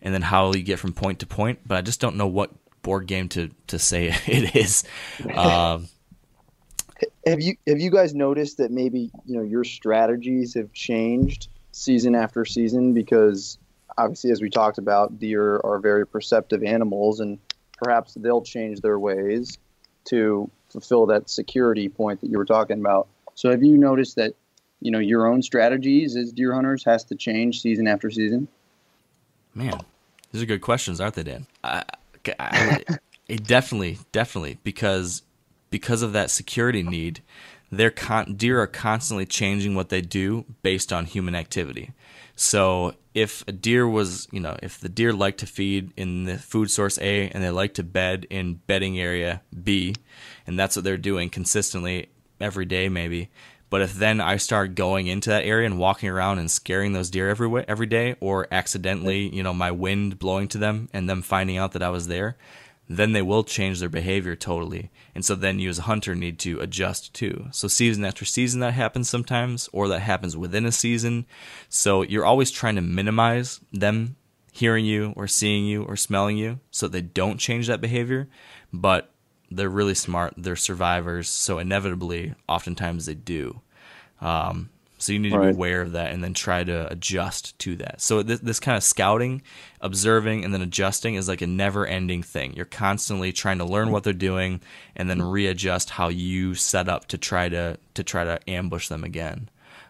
and 0.00 0.12
then 0.12 0.20
how 0.20 0.52
you 0.52 0.64
get 0.64 0.80
from 0.80 0.92
point 0.92 1.20
to 1.20 1.26
point, 1.26 1.60
but 1.64 1.78
I 1.78 1.82
just 1.82 2.00
don't 2.00 2.16
know 2.16 2.26
what 2.26 2.50
board 2.82 3.06
game 3.06 3.28
to 3.28 3.50
to 3.68 3.78
say 3.78 4.08
it 4.26 4.56
is. 4.56 4.82
Um, 5.32 5.86
Have 7.24 7.40
you 7.40 7.54
have 7.68 7.78
you 7.78 7.90
guys 7.90 8.14
noticed 8.14 8.56
that 8.56 8.72
maybe 8.72 9.12
you 9.26 9.36
know 9.36 9.42
your 9.42 9.62
strategies 9.62 10.54
have 10.54 10.72
changed 10.72 11.48
season 11.70 12.16
after 12.16 12.44
season 12.44 12.94
because 12.94 13.58
obviously 13.96 14.32
as 14.32 14.40
we 14.40 14.50
talked 14.50 14.78
about 14.78 15.20
deer 15.20 15.60
are 15.62 15.78
very 15.78 16.04
perceptive 16.04 16.64
animals 16.64 17.20
and 17.20 17.38
perhaps 17.80 18.14
they'll 18.14 18.42
change 18.42 18.80
their 18.80 18.98
ways 18.98 19.58
to 20.04 20.50
fulfill 20.68 21.06
that 21.06 21.30
security 21.30 21.88
point 21.88 22.20
that 22.20 22.30
you 22.30 22.38
were 22.38 22.44
talking 22.44 22.80
about. 22.80 23.06
So 23.34 23.50
have 23.50 23.62
you 23.62 23.78
noticed 23.78 24.16
that 24.16 24.34
you 24.80 24.90
know 24.90 24.98
your 24.98 25.26
own 25.26 25.42
strategies 25.42 26.16
as 26.16 26.32
deer 26.32 26.54
hunters 26.54 26.84
has 26.84 27.04
to 27.04 27.14
change 27.14 27.60
season 27.60 27.86
after 27.86 28.10
season? 28.10 28.48
man, 29.54 29.80
these 30.30 30.42
are 30.42 30.46
good 30.46 30.60
questions, 30.60 31.00
aren't 31.00 31.14
they, 31.14 31.22
Dan? 31.22 31.46
I, 31.62 31.84
I, 32.38 32.84
It 33.28 33.46
definitely, 33.46 33.98
definitely, 34.10 34.58
because 34.62 35.22
because 35.70 36.02
of 36.02 36.12
that 36.12 36.30
security 36.30 36.82
need, 36.82 37.22
their 37.70 37.90
con- 37.90 38.34
deer 38.34 38.60
are 38.60 38.66
constantly 38.66 39.24
changing 39.24 39.74
what 39.74 39.88
they 39.88 40.02
do 40.02 40.44
based 40.62 40.92
on 40.92 41.06
human 41.06 41.34
activity. 41.34 41.92
So 42.34 42.94
if 43.14 43.42
a 43.48 43.52
deer 43.52 43.88
was, 43.88 44.28
you 44.32 44.40
know, 44.40 44.56
if 44.62 44.78
the 44.78 44.88
deer 44.88 45.12
like 45.12 45.38
to 45.38 45.46
feed 45.46 45.92
in 45.96 46.24
the 46.24 46.36
food 46.36 46.70
source 46.70 46.98
A 46.98 47.28
and 47.28 47.42
they 47.42 47.50
like 47.50 47.74
to 47.74 47.82
bed 47.82 48.26
in 48.28 48.60
bedding 48.66 48.98
area 48.98 49.40
B, 49.62 49.94
and 50.46 50.58
that's 50.58 50.76
what 50.76 50.84
they're 50.84 50.98
doing 50.98 51.30
consistently 51.30 52.08
every 52.42 52.64
day, 52.64 52.88
maybe. 52.88 53.30
But 53.70 53.80
if 53.80 53.94
then 53.94 54.20
I 54.20 54.36
start 54.36 54.74
going 54.74 55.06
into 55.06 55.30
that 55.30 55.44
area 55.44 55.64
and 55.64 55.78
walking 55.78 56.10
around 56.10 56.38
and 56.38 56.50
scaring 56.50 56.92
those 56.92 57.08
deer 57.08 57.30
every 57.30 57.64
every 57.66 57.86
day, 57.86 58.16
or 58.20 58.46
accidentally, 58.50 59.34
you 59.34 59.42
know, 59.42 59.54
my 59.54 59.70
wind 59.70 60.18
blowing 60.18 60.48
to 60.48 60.58
them 60.58 60.90
and 60.92 61.08
them 61.08 61.22
finding 61.22 61.56
out 61.56 61.72
that 61.72 61.82
I 61.82 61.88
was 61.88 62.06
there, 62.06 62.36
then 62.86 63.12
they 63.12 63.22
will 63.22 63.44
change 63.44 63.80
their 63.80 63.88
behavior 63.88 64.36
totally. 64.36 64.90
And 65.14 65.24
so 65.24 65.34
then 65.34 65.58
you 65.58 65.70
as 65.70 65.78
a 65.78 65.82
hunter 65.82 66.14
need 66.14 66.38
to 66.40 66.60
adjust 66.60 67.14
too. 67.14 67.46
So 67.50 67.68
season 67.68 68.04
after 68.04 68.26
season 68.26 68.60
that 68.60 68.74
happens 68.74 69.08
sometimes, 69.08 69.70
or 69.72 69.88
that 69.88 70.00
happens 70.00 70.36
within 70.36 70.66
a 70.66 70.72
season. 70.72 71.24
So 71.70 72.02
you're 72.02 72.26
always 72.26 72.50
trying 72.50 72.74
to 72.74 72.82
minimize 72.82 73.60
them 73.72 74.16
hearing 74.52 74.84
you 74.84 75.14
or 75.16 75.26
seeing 75.26 75.64
you 75.64 75.82
or 75.84 75.96
smelling 75.96 76.36
you 76.36 76.60
so 76.70 76.88
they 76.88 77.00
don't 77.00 77.38
change 77.38 77.68
that 77.68 77.80
behavior. 77.80 78.28
But 78.70 79.11
they're 79.56 79.68
really 79.68 79.94
smart. 79.94 80.34
They're 80.36 80.56
survivors. 80.56 81.28
So 81.28 81.58
inevitably, 81.58 82.34
oftentimes 82.48 83.06
they 83.06 83.14
do. 83.14 83.60
Um, 84.20 84.70
so 84.98 85.12
you 85.12 85.18
need 85.18 85.30
to 85.30 85.38
Right. 85.38 85.48
be 85.50 85.54
aware 85.56 85.82
of 85.82 85.92
that 85.92 86.12
and 86.12 86.22
then 86.22 86.32
try 86.32 86.62
to 86.62 86.90
adjust 86.92 87.58
to 87.58 87.74
that. 87.76 88.00
So 88.00 88.22
this, 88.22 88.38
this 88.38 88.60
kind 88.60 88.76
of 88.76 88.84
scouting, 88.84 89.42
observing, 89.80 90.44
and 90.44 90.54
then 90.54 90.62
adjusting 90.62 91.16
is 91.16 91.26
like 91.26 91.42
a 91.42 91.46
never-ending 91.46 92.22
thing. 92.22 92.54
You're 92.54 92.66
constantly 92.66 93.32
trying 93.32 93.58
to 93.58 93.64
learn 93.64 93.90
what 93.90 94.04
they're 94.04 94.12
doing 94.12 94.60
and 94.94 95.10
then 95.10 95.20
readjust 95.20 95.90
how 95.90 96.08
you 96.08 96.54
set 96.54 96.88
up 96.88 97.08
to 97.08 97.18
try 97.18 97.48
to 97.48 97.78
to 97.94 98.04
try 98.04 98.22
to 98.22 98.38
ambush 98.48 98.86
them 98.88 99.02
again. 99.02 99.48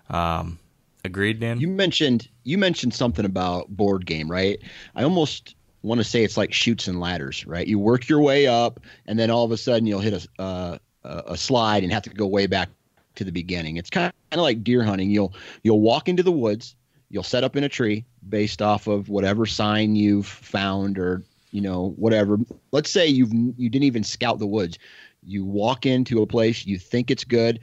Um, 0.08 0.58
agreed, 1.04 1.40
Dan? 1.40 1.60
You 1.60 1.68
mentioned 1.68 2.28
you 2.44 2.56
mentioned 2.56 2.94
something 2.94 3.26
about 3.26 3.68
board 3.68 4.06
game, 4.06 4.30
right? 4.30 4.58
I 4.94 5.04
almost 5.04 5.54
want 5.82 6.00
to 6.00 6.04
say 6.04 6.24
it's 6.24 6.36
like 6.36 6.52
Chutes 6.52 6.88
and 6.88 7.00
Ladders, 7.00 7.46
right? 7.46 7.66
You 7.66 7.78
work 7.78 8.08
your 8.08 8.20
way 8.20 8.46
up, 8.46 8.80
and 9.06 9.18
then 9.18 9.30
all 9.30 9.44
of 9.44 9.52
a 9.52 9.56
sudden 9.56 9.86
you'll 9.86 10.00
hit 10.00 10.28
a 10.38 10.42
uh, 10.42 10.78
a 11.04 11.36
slide 11.36 11.82
and 11.82 11.92
have 11.92 12.04
to 12.04 12.10
go 12.10 12.26
way 12.26 12.46
back 12.46 12.68
to 13.16 13.24
the 13.24 13.32
beginning. 13.32 13.76
It's 13.76 13.90
kind 13.90 14.12
of 14.30 14.38
like 14.38 14.64
deer 14.64 14.82
hunting. 14.82 15.10
You'll 15.10 15.34
you'll 15.62 15.80
walk 15.80 16.08
into 16.08 16.22
the 16.22 16.32
woods, 16.32 16.76
you'll 17.10 17.22
set 17.22 17.44
up 17.44 17.56
in 17.56 17.64
a 17.64 17.68
tree 17.68 18.04
based 18.28 18.62
off 18.62 18.86
of 18.86 19.08
whatever 19.08 19.46
sign 19.46 19.96
you've 19.96 20.26
found 20.26 20.98
or 20.98 21.22
you 21.50 21.60
know 21.60 21.94
whatever. 21.96 22.38
Let's 22.72 22.90
say 22.90 23.06
you've 23.06 23.32
you 23.32 23.68
didn't 23.68 23.84
even 23.84 24.04
scout 24.04 24.38
the 24.38 24.46
woods. 24.46 24.78
You 25.24 25.44
walk 25.44 25.86
into 25.86 26.22
a 26.22 26.26
place, 26.26 26.66
you 26.66 26.78
think 26.78 27.10
it's 27.10 27.22
good, 27.22 27.60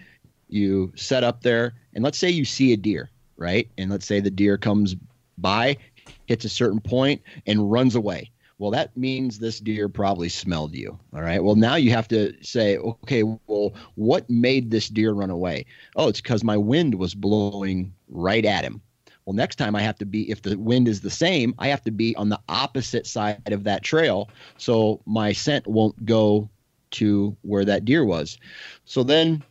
you 0.47 0.93
set 0.95 1.23
up 1.23 1.41
there, 1.41 1.73
and 1.93 2.03
let's 2.03 2.17
say 2.17 2.29
you 2.29 2.45
see 2.45 2.71
a 2.71 2.77
deer, 2.77 3.09
right? 3.35 3.67
And 3.77 3.91
let's 3.91 4.05
say 4.05 4.21
the 4.21 4.31
deer 4.31 4.57
comes 4.57 4.95
by, 5.37 5.75
hits 6.29 6.45
a 6.45 6.49
certain 6.49 6.79
point, 6.79 7.23
and 7.47 7.71
runs 7.71 7.95
away. 7.95 8.29
Well, 8.59 8.69
that 8.71 8.95
means 8.95 9.39
this 9.39 9.59
deer 9.59 9.89
probably 9.89 10.29
smelled 10.29 10.75
you. 10.75 10.99
All 11.11 11.23
right. 11.23 11.43
Well, 11.43 11.55
now 11.55 11.75
you 11.75 11.89
have 11.89 12.07
to 12.09 12.35
say, 12.43 12.77
okay, 12.77 13.23
well, 13.23 13.73
what 13.95 14.29
made 14.29 14.69
this 14.69 14.89
deer 14.89 15.13
run 15.13 15.31
away? 15.31 15.65
Oh, 15.95 16.07
it's 16.07 16.21
because 16.21 16.43
my 16.43 16.55
wind 16.55 16.93
was 16.93 17.15
blowing 17.15 17.91
right 18.09 18.45
at 18.45 18.63
him. 18.63 18.79
Well, 19.25 19.33
next 19.33 19.55
time 19.55 19.75
I 19.75 19.81
have 19.81 19.97
to 19.97 20.05
be, 20.05 20.29
if 20.29 20.43
the 20.43 20.55
wind 20.55 20.87
is 20.87 21.01
the 21.01 21.09
same, 21.09 21.55
I 21.57 21.69
have 21.69 21.83
to 21.85 21.91
be 21.91 22.15
on 22.15 22.29
the 22.29 22.39
opposite 22.47 23.07
side 23.07 23.51
of 23.51 23.63
that 23.63 23.81
trail. 23.83 24.29
So 24.57 25.01
my 25.07 25.33
scent 25.33 25.65
won't 25.65 26.05
go 26.05 26.47
to 26.91 27.35
where 27.41 27.65
that 27.65 27.85
deer 27.85 28.05
was. 28.05 28.37
So 28.85 29.01
then 29.01 29.43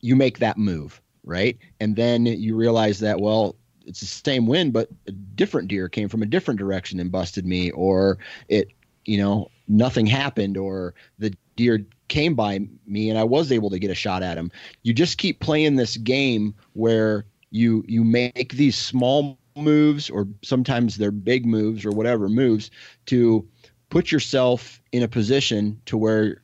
you 0.00 0.16
make 0.16 0.38
that 0.38 0.56
move, 0.56 1.02
right? 1.22 1.58
And 1.80 1.96
then 1.96 2.24
you 2.24 2.56
realize 2.56 3.00
that, 3.00 3.20
well, 3.20 3.56
it's 3.86 4.00
the 4.00 4.06
same 4.06 4.46
wind, 4.46 4.72
but 4.72 4.88
a 5.06 5.12
different 5.12 5.68
deer 5.68 5.88
came 5.88 6.08
from 6.08 6.22
a 6.22 6.26
different 6.26 6.58
direction 6.60 7.00
and 7.00 7.10
busted 7.10 7.46
me, 7.46 7.70
or 7.72 8.18
it, 8.48 8.68
you 9.04 9.18
know, 9.18 9.50
nothing 9.68 10.06
happened, 10.06 10.56
or 10.56 10.94
the 11.18 11.34
deer 11.56 11.84
came 12.08 12.34
by 12.34 12.60
me 12.86 13.08
and 13.08 13.18
I 13.18 13.24
was 13.24 13.52
able 13.52 13.70
to 13.70 13.78
get 13.78 13.90
a 13.90 13.94
shot 13.94 14.22
at 14.22 14.36
him. 14.36 14.50
You 14.82 14.92
just 14.92 15.18
keep 15.18 15.40
playing 15.40 15.76
this 15.76 15.96
game 15.96 16.54
where 16.72 17.24
you 17.50 17.84
you 17.86 18.04
make 18.04 18.52
these 18.52 18.76
small 18.76 19.38
moves 19.56 20.10
or 20.10 20.26
sometimes 20.42 20.96
they're 20.96 21.10
big 21.10 21.46
moves 21.46 21.84
or 21.84 21.90
whatever 21.90 22.28
moves 22.28 22.70
to 23.06 23.46
put 23.90 24.10
yourself 24.12 24.80
in 24.92 25.02
a 25.02 25.08
position 25.08 25.80
to 25.86 25.96
where 25.96 26.42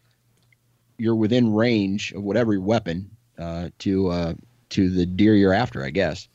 you're 0.99 1.14
within 1.14 1.53
range 1.53 2.12
of 2.12 2.22
whatever 2.22 2.59
weapon 2.61 3.11
uh, 3.39 3.68
to 3.78 4.09
uh, 4.09 4.34
to 4.70 4.91
the 4.91 5.07
deer 5.07 5.34
you're 5.34 5.53
after, 5.53 5.84
I 5.84 5.91
guess. 5.91 6.28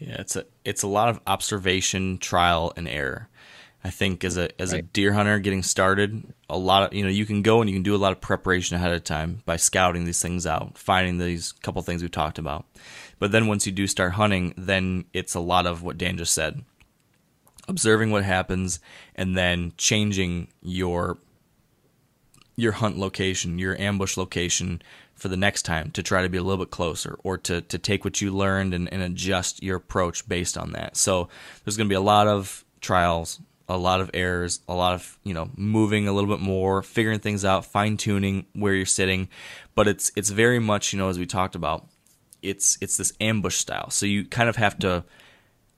Yeah, 0.00 0.16
it's 0.18 0.34
a 0.34 0.46
it's 0.64 0.82
a 0.82 0.88
lot 0.88 1.10
of 1.10 1.20
observation, 1.26 2.18
trial, 2.18 2.72
and 2.76 2.88
error. 2.88 3.28
I 3.84 3.90
think 3.90 4.24
as 4.24 4.36
a 4.36 4.60
as 4.60 4.72
a 4.72 4.82
deer 4.82 5.12
hunter 5.12 5.38
getting 5.38 5.62
started, 5.62 6.32
a 6.48 6.58
lot 6.58 6.82
of 6.82 6.94
you 6.94 7.02
know 7.02 7.10
you 7.10 7.26
can 7.26 7.42
go 7.42 7.60
and 7.60 7.68
you 7.68 7.76
can 7.76 7.82
do 7.82 7.94
a 7.94 7.98
lot 7.98 8.12
of 8.12 8.20
preparation 8.20 8.76
ahead 8.76 8.92
of 8.92 9.04
time 9.04 9.42
by 9.44 9.56
scouting 9.56 10.04
these 10.04 10.20
things 10.20 10.46
out, 10.46 10.76
finding 10.76 11.18
these 11.18 11.52
couple 11.52 11.80
things 11.82 12.02
we 12.02 12.08
talked 12.08 12.38
about. 12.38 12.64
But 13.18 13.32
then 13.32 13.46
once 13.46 13.66
you 13.66 13.72
do 13.72 13.86
start 13.86 14.12
hunting, 14.12 14.54
then 14.56 15.04
it's 15.12 15.34
a 15.34 15.40
lot 15.40 15.66
of 15.66 15.82
what 15.82 15.98
Dan 15.98 16.16
just 16.16 16.34
said, 16.34 16.62
observing 17.68 18.10
what 18.10 18.24
happens, 18.24 18.80
and 19.14 19.36
then 19.36 19.72
changing 19.76 20.48
your 20.62 21.18
your 22.56 22.72
hunt 22.72 22.98
location, 22.98 23.58
your 23.58 23.78
ambush 23.78 24.16
location 24.16 24.82
for 25.20 25.28
the 25.28 25.36
next 25.36 25.62
time 25.62 25.90
to 25.90 26.02
try 26.02 26.22
to 26.22 26.28
be 26.30 26.38
a 26.38 26.42
little 26.42 26.64
bit 26.64 26.70
closer 26.70 27.18
or 27.22 27.36
to, 27.36 27.60
to 27.60 27.78
take 27.78 28.04
what 28.04 28.22
you 28.22 28.34
learned 28.34 28.72
and, 28.72 28.90
and 28.90 29.02
adjust 29.02 29.62
your 29.62 29.76
approach 29.76 30.26
based 30.26 30.56
on 30.56 30.72
that. 30.72 30.96
So 30.96 31.28
there's 31.62 31.76
going 31.76 31.88
to 31.88 31.92
be 31.92 31.96
a 31.96 32.00
lot 32.00 32.26
of 32.26 32.64
trials, 32.80 33.38
a 33.68 33.76
lot 33.76 34.00
of 34.00 34.10
errors, 34.14 34.60
a 34.66 34.74
lot 34.74 34.94
of, 34.94 35.18
you 35.22 35.34
know, 35.34 35.50
moving 35.56 36.08
a 36.08 36.12
little 36.12 36.30
bit 36.30 36.40
more, 36.40 36.82
figuring 36.82 37.18
things 37.18 37.44
out, 37.44 37.66
fine 37.66 37.98
tuning 37.98 38.46
where 38.54 38.74
you're 38.74 38.86
sitting. 38.86 39.28
But 39.74 39.88
it's, 39.88 40.10
it's 40.16 40.30
very 40.30 40.58
much, 40.58 40.94
you 40.94 40.98
know, 40.98 41.10
as 41.10 41.18
we 41.18 41.26
talked 41.26 41.54
about, 41.54 41.86
it's, 42.40 42.78
it's 42.80 42.96
this 42.96 43.12
ambush 43.20 43.56
style. 43.56 43.90
So 43.90 44.06
you 44.06 44.24
kind 44.24 44.48
of 44.48 44.56
have 44.56 44.78
to, 44.78 45.04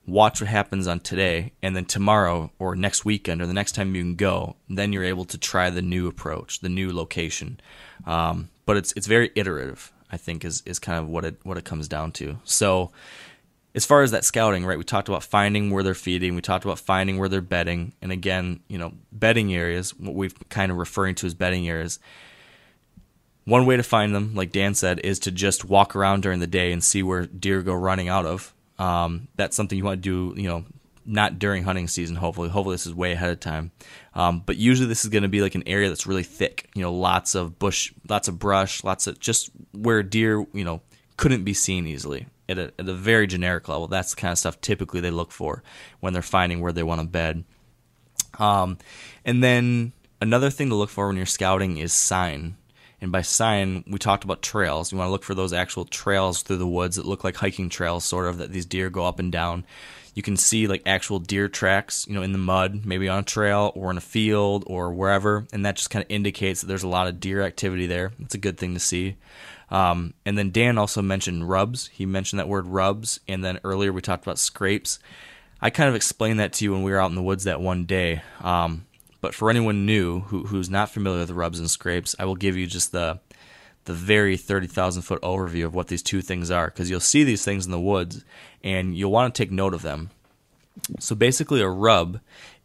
watch 0.05 0.41
what 0.41 0.49
happens 0.49 0.85
on 0.85 0.99
today 0.99 1.53
and 1.61 1.75
then 1.75 1.85
tomorrow 1.85 2.51
or 2.59 2.75
next 2.75 3.05
weekend 3.05 3.41
or 3.41 3.45
the 3.45 3.53
next 3.53 3.73
time 3.73 3.95
you 3.95 4.01
can 4.01 4.15
go 4.15 4.55
then 4.69 4.91
you're 4.91 5.03
able 5.03 5.23
to 5.23 5.37
try 5.37 5.69
the 5.69 5.81
new 5.81 6.07
approach 6.07 6.59
the 6.59 6.67
new 6.67 6.91
location 6.91 7.57
um, 8.05 8.49
but 8.65 8.77
it's 8.77 8.93
it's 8.95 9.07
very 9.07 9.31
iterative 9.35 9.91
i 10.11 10.17
think 10.17 10.43
is 10.45 10.63
is 10.65 10.79
kind 10.79 10.99
of 10.99 11.09
what 11.09 11.25
it 11.25 11.35
what 11.43 11.57
it 11.57 11.65
comes 11.65 11.87
down 11.87 12.11
to 12.11 12.37
so 12.43 12.91
as 13.75 13.85
far 13.85 14.03
as 14.03 14.11
that 14.11 14.23
scouting 14.23 14.65
right 14.65 14.77
we 14.77 14.83
talked 14.83 15.07
about 15.07 15.23
finding 15.23 15.71
where 15.71 15.83
they're 15.83 15.93
feeding 15.93 16.35
we 16.35 16.41
talked 16.41 16.65
about 16.65 16.79
finding 16.79 17.17
where 17.17 17.29
they're 17.29 17.41
bedding 17.41 17.93
and 18.01 18.11
again 18.11 18.59
you 18.67 18.77
know 18.77 18.93
bedding 19.11 19.53
areas 19.53 19.97
what 19.97 20.15
we've 20.15 20.35
kind 20.49 20.71
of 20.71 20.77
referring 20.77 21.15
to 21.15 21.25
as 21.25 21.33
bedding 21.33 21.67
areas 21.67 21.99
one 23.45 23.65
way 23.65 23.77
to 23.77 23.83
find 23.83 24.15
them, 24.15 24.35
like 24.35 24.51
Dan 24.51 24.73
said, 24.73 24.99
is 25.03 25.19
to 25.19 25.31
just 25.31 25.65
walk 25.65 25.95
around 25.95 26.23
during 26.23 26.39
the 26.39 26.47
day 26.47 26.71
and 26.71 26.83
see 26.83 27.03
where 27.03 27.25
deer 27.25 27.61
go 27.61 27.73
running 27.73 28.07
out 28.07 28.25
of. 28.25 28.53
Um, 28.79 29.27
that's 29.35 29.55
something 29.55 29.77
you 29.77 29.83
want 29.83 30.01
to 30.01 30.33
do, 30.33 30.41
you 30.41 30.47
know, 30.47 30.65
not 31.05 31.39
during 31.39 31.63
hunting 31.63 31.87
season. 31.87 32.15
Hopefully, 32.15 32.49
hopefully 32.49 32.75
this 32.75 32.85
is 32.85 32.93
way 32.93 33.11
ahead 33.11 33.31
of 33.31 33.39
time. 33.39 33.71
Um, 34.13 34.43
but 34.45 34.57
usually 34.57 34.87
this 34.87 35.03
is 35.03 35.09
going 35.09 35.23
to 35.23 35.29
be 35.29 35.41
like 35.41 35.55
an 35.55 35.63
area 35.67 35.89
that's 35.89 36.07
really 36.07 36.23
thick. 36.23 36.69
You 36.75 36.81
know, 36.81 36.93
lots 36.93 37.35
of 37.35 37.59
bush, 37.59 37.93
lots 38.07 38.27
of 38.27 38.39
brush, 38.39 38.83
lots 38.83 39.07
of 39.07 39.19
just 39.19 39.51
where 39.73 40.03
deer, 40.03 40.45
you 40.53 40.63
know, 40.63 40.81
couldn't 41.17 41.43
be 41.43 41.53
seen 41.53 41.87
easily 41.87 42.27
at 42.49 42.57
a, 42.57 42.73
at 42.79 42.87
a 42.87 42.93
very 42.93 43.27
generic 43.27 43.67
level. 43.67 43.87
That's 43.87 44.11
the 44.11 44.21
kind 44.21 44.31
of 44.31 44.37
stuff 44.37 44.61
typically 44.61 44.99
they 44.99 45.11
look 45.11 45.31
for 45.31 45.63
when 45.99 46.13
they're 46.13 46.21
finding 46.21 46.61
where 46.61 46.73
they 46.73 46.83
want 46.83 47.01
to 47.01 47.07
bed. 47.07 47.43
Um, 48.39 48.77
and 49.25 49.43
then 49.43 49.93
another 50.21 50.49
thing 50.49 50.69
to 50.69 50.75
look 50.75 50.89
for 50.89 51.07
when 51.07 51.17
you're 51.17 51.25
scouting 51.25 51.77
is 51.77 51.93
sign. 51.93 52.57
And 53.01 53.11
by 53.11 53.21
sign, 53.21 53.83
we 53.85 53.99
talked 53.99 54.23
about 54.23 54.41
trails. 54.41 54.91
You 54.91 54.97
want 54.97 55.09
to 55.09 55.11
look 55.11 55.23
for 55.23 55.35
those 55.35 55.51
actual 55.51 55.83
trails 55.83 56.41
through 56.41 56.57
the 56.57 56.67
woods 56.67 56.95
that 56.95 57.05
look 57.05 57.23
like 57.25 57.35
hiking 57.35 57.67
trails, 57.67 58.05
sort 58.05 58.27
of, 58.27 58.37
that 58.37 58.53
these 58.53 58.65
deer 58.65 58.89
go 58.89 59.05
up 59.05 59.19
and 59.19 59.29
down. 59.29 59.65
You 60.13 60.21
can 60.21 60.37
see 60.37 60.67
like 60.67 60.83
actual 60.85 61.19
deer 61.19 61.47
tracks, 61.47 62.05
you 62.07 62.13
know, 62.13 62.21
in 62.21 62.31
the 62.31 62.37
mud, 62.37 62.85
maybe 62.85 63.09
on 63.09 63.19
a 63.19 63.23
trail 63.23 63.71
or 63.75 63.89
in 63.89 63.97
a 63.97 64.01
field 64.01 64.63
or 64.67 64.93
wherever, 64.93 65.47
and 65.51 65.65
that 65.65 65.75
just 65.75 65.89
kind 65.89 66.03
of 66.03 66.11
indicates 66.11 66.61
that 66.61 66.67
there's 66.67 66.83
a 66.83 66.87
lot 66.87 67.07
of 67.07 67.19
deer 67.19 67.41
activity 67.41 67.87
there. 67.87 68.11
It's 68.19 68.35
a 68.35 68.39
good 68.39 68.57
thing 68.57 68.73
to 68.73 68.79
see. 68.79 69.15
Um, 69.71 70.13
and 70.25 70.37
then 70.37 70.51
Dan 70.51 70.77
also 70.77 71.01
mentioned 71.01 71.49
rubs. 71.49 71.87
He 71.87 72.05
mentioned 72.05 72.39
that 72.39 72.47
word 72.47 72.67
rubs, 72.67 73.19
and 73.27 73.43
then 73.43 73.59
earlier 73.63 73.91
we 73.91 74.01
talked 74.01 74.23
about 74.23 74.37
scrapes. 74.37 74.99
I 75.59 75.69
kind 75.71 75.89
of 75.89 75.95
explained 75.95 76.39
that 76.39 76.53
to 76.53 76.65
you 76.65 76.73
when 76.73 76.83
we 76.83 76.91
were 76.91 76.99
out 76.99 77.09
in 77.09 77.15
the 77.15 77.23
woods 77.23 77.45
that 77.45 77.61
one 77.61 77.85
day. 77.85 78.21
Um, 78.41 78.85
but 79.23 79.33
for 79.33 79.49
anyone 79.49 79.85
new 79.85 80.19
who, 80.19 80.43
who's 80.43 80.69
not 80.69 80.89
familiar 80.89 81.21
with 81.21 81.31
rubs 81.31 81.57
and 81.57 81.71
scrapes, 81.71 82.13
I 82.19 82.25
will 82.25 82.35
give 82.35 82.57
you 82.57 82.67
just 82.67 82.91
the 82.91 83.21
the 83.85 83.93
very 83.93 84.37
30,000 84.37 85.01
foot 85.01 85.21
overview 85.21 85.65
of 85.65 85.75
what 85.75 85.87
these 85.87 86.01
two 86.01 86.21
things 86.21 86.49
are 86.51 86.67
because 86.67 86.89
you'll 86.89 86.99
see 86.99 87.23
these 87.23 87.43
things 87.43 87.65
in 87.65 87.71
the 87.71 87.79
woods 87.79 88.23
and 88.63 88.95
you'll 88.97 89.11
want 89.11 89.33
to 89.33 89.43
take 89.43 89.51
note 89.51 89.73
of 89.73 89.81
them. 89.81 90.09
So 90.99 91.15
basically, 91.15 91.61
a 91.61 91.69
rub 91.69 92.19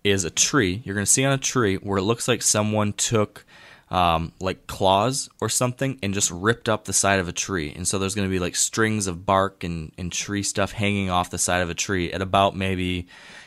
is 0.04 0.24
a 0.24 0.30
tree. 0.30 0.82
You're 0.84 0.94
going 0.94 1.04
to 1.04 1.10
see 1.10 1.24
on 1.24 1.32
a 1.32 1.38
tree 1.38 1.76
where 1.76 1.98
it 1.98 2.02
looks 2.02 2.28
like 2.28 2.42
someone 2.42 2.92
took 2.92 3.44
um, 3.90 4.32
like 4.40 4.66
claws 4.66 5.28
or 5.40 5.48
something 5.48 5.98
and 6.02 6.14
just 6.14 6.30
ripped 6.30 6.68
up 6.68 6.84
the 6.84 6.92
side 6.92 7.20
of 7.20 7.28
a 7.28 7.32
tree. 7.32 7.72
And 7.74 7.86
so 7.86 7.98
there's 7.98 8.14
going 8.14 8.28
to 8.28 8.32
be 8.32 8.38
like 8.38 8.54
strings 8.54 9.06
of 9.06 9.26
bark 9.26 9.64
and, 9.64 9.92
and 9.98 10.12
tree 10.12 10.42
stuff 10.42 10.72
hanging 10.72 11.10
off 11.10 11.30
the 11.30 11.38
side 11.38 11.62
of 11.62 11.70
a 11.70 11.74
tree 11.74 12.12
at 12.12 12.22
about 12.22 12.54
maybe, 12.54 13.06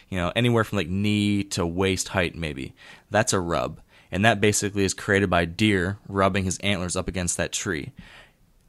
you 0.09 0.17
know, 0.17 0.31
anywhere 0.35 0.63
from 0.63 0.77
like 0.77 0.89
knee 0.89 1.43
to 1.45 1.65
waist 1.65 2.09
height, 2.09 2.35
maybe. 2.35 2.73
That's 3.09 3.33
a 3.33 3.39
rub. 3.39 3.81
And 4.11 4.25
that 4.25 4.41
basically 4.41 4.83
is 4.83 4.93
created 4.93 5.29
by 5.29 5.45
deer 5.45 5.97
rubbing 6.07 6.43
his 6.43 6.57
antlers 6.59 6.95
up 6.95 7.07
against 7.07 7.37
that 7.37 7.51
tree. 7.51 7.93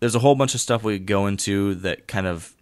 There's 0.00 0.14
a 0.14 0.20
whole 0.20 0.34
bunch 0.34 0.54
of 0.54 0.60
stuff 0.60 0.82
we 0.82 0.98
could 0.98 1.06
go 1.06 1.26
into 1.26 1.74
that 1.76 2.06
kind 2.08 2.26
of 2.26 2.54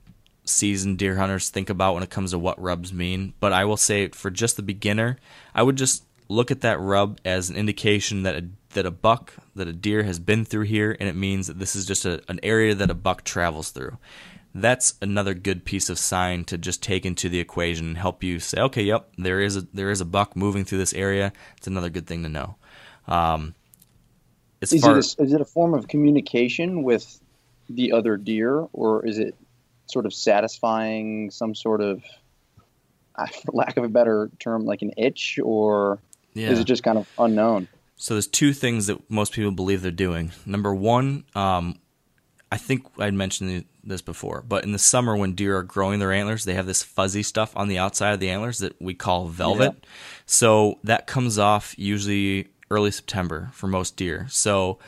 seasoned 0.44 0.98
deer 0.98 1.16
hunters 1.16 1.50
think 1.50 1.70
about 1.70 1.94
when 1.94 2.02
it 2.02 2.10
comes 2.10 2.30
to 2.30 2.38
what 2.38 2.60
rubs 2.60 2.92
mean. 2.92 3.34
But 3.40 3.52
I 3.52 3.64
will 3.64 3.76
say 3.76 4.08
for 4.08 4.30
just 4.30 4.56
the 4.56 4.62
beginner, 4.62 5.18
I 5.54 5.62
would 5.62 5.76
just 5.76 6.04
look 6.28 6.50
at 6.50 6.60
that 6.60 6.80
rub 6.80 7.18
as 7.24 7.50
an 7.50 7.56
indication 7.56 8.22
that 8.22 8.36
a, 8.36 8.48
that 8.70 8.86
a 8.86 8.90
buck, 8.90 9.34
that 9.54 9.68
a 9.68 9.72
deer 9.72 10.04
has 10.04 10.18
been 10.18 10.44
through 10.44 10.64
here, 10.64 10.96
and 11.00 11.08
it 11.08 11.16
means 11.16 11.48
that 11.48 11.58
this 11.58 11.74
is 11.74 11.86
just 11.86 12.04
a, 12.04 12.22
an 12.28 12.40
area 12.42 12.74
that 12.74 12.90
a 12.90 12.94
buck 12.94 13.24
travels 13.24 13.70
through. 13.70 13.98
That's 14.54 14.94
another 15.00 15.34
good 15.34 15.64
piece 15.64 15.88
of 15.88 15.98
sign 15.98 16.44
to 16.46 16.58
just 16.58 16.82
take 16.82 17.06
into 17.06 17.28
the 17.28 17.38
equation 17.38 17.86
and 17.86 17.98
help 17.98 18.24
you 18.24 18.40
say, 18.40 18.60
okay, 18.60 18.82
yep, 18.82 19.12
there 19.16 19.40
is 19.40 19.56
a 19.56 19.66
there 19.72 19.90
is 19.90 20.00
a 20.00 20.04
buck 20.04 20.34
moving 20.34 20.64
through 20.64 20.78
this 20.78 20.94
area. 20.94 21.32
It's 21.56 21.68
another 21.68 21.88
good 21.88 22.08
thing 22.08 22.24
to 22.24 22.28
know. 22.28 22.56
Um, 23.10 23.54
Is 24.60 24.72
it, 24.72 24.84
a, 24.84 24.98
is 24.98 25.32
it 25.32 25.40
a 25.40 25.44
form 25.44 25.74
of 25.74 25.88
communication 25.88 26.82
with 26.82 27.20
the 27.68 27.92
other 27.92 28.16
deer, 28.16 28.66
or 28.72 29.06
is 29.06 29.18
it 29.18 29.34
sort 29.86 30.06
of 30.06 30.14
satisfying 30.14 31.30
some 31.30 31.54
sort 31.54 31.80
of, 31.80 32.02
for 33.42 33.52
lack 33.52 33.76
of 33.76 33.84
a 33.84 33.88
better 33.88 34.30
term, 34.38 34.64
like 34.64 34.82
an 34.82 34.92
itch, 34.96 35.38
or 35.42 35.98
yeah. 36.34 36.50
is 36.50 36.58
it 36.58 36.64
just 36.64 36.82
kind 36.82 36.98
of 36.98 37.08
unknown? 37.18 37.68
So 37.96 38.14
there's 38.14 38.26
two 38.26 38.54
things 38.54 38.86
that 38.86 39.10
most 39.10 39.32
people 39.32 39.50
believe 39.50 39.82
they're 39.82 39.90
doing. 39.90 40.32
Number 40.46 40.74
one, 40.74 41.24
um, 41.34 41.78
I 42.50 42.56
think 42.56 42.86
I'd 42.98 43.14
mentioned 43.14 43.66
this 43.84 44.00
before, 44.00 44.42
but 44.46 44.64
in 44.64 44.72
the 44.72 44.78
summer 44.78 45.16
when 45.16 45.34
deer 45.34 45.58
are 45.58 45.62
growing 45.62 46.00
their 46.00 46.12
antlers, 46.12 46.44
they 46.44 46.54
have 46.54 46.66
this 46.66 46.82
fuzzy 46.82 47.22
stuff 47.22 47.56
on 47.56 47.68
the 47.68 47.78
outside 47.78 48.12
of 48.12 48.20
the 48.20 48.30
antlers 48.30 48.58
that 48.58 48.80
we 48.80 48.94
call 48.94 49.28
velvet. 49.28 49.74
Yeah. 49.74 49.88
So 50.26 50.78
that 50.84 51.06
comes 51.06 51.38
off 51.38 51.74
usually 51.78 52.48
early 52.70 52.90
September 52.90 53.50
for 53.52 53.66
most 53.66 53.96
deer. 53.96 54.26
So 54.30 54.78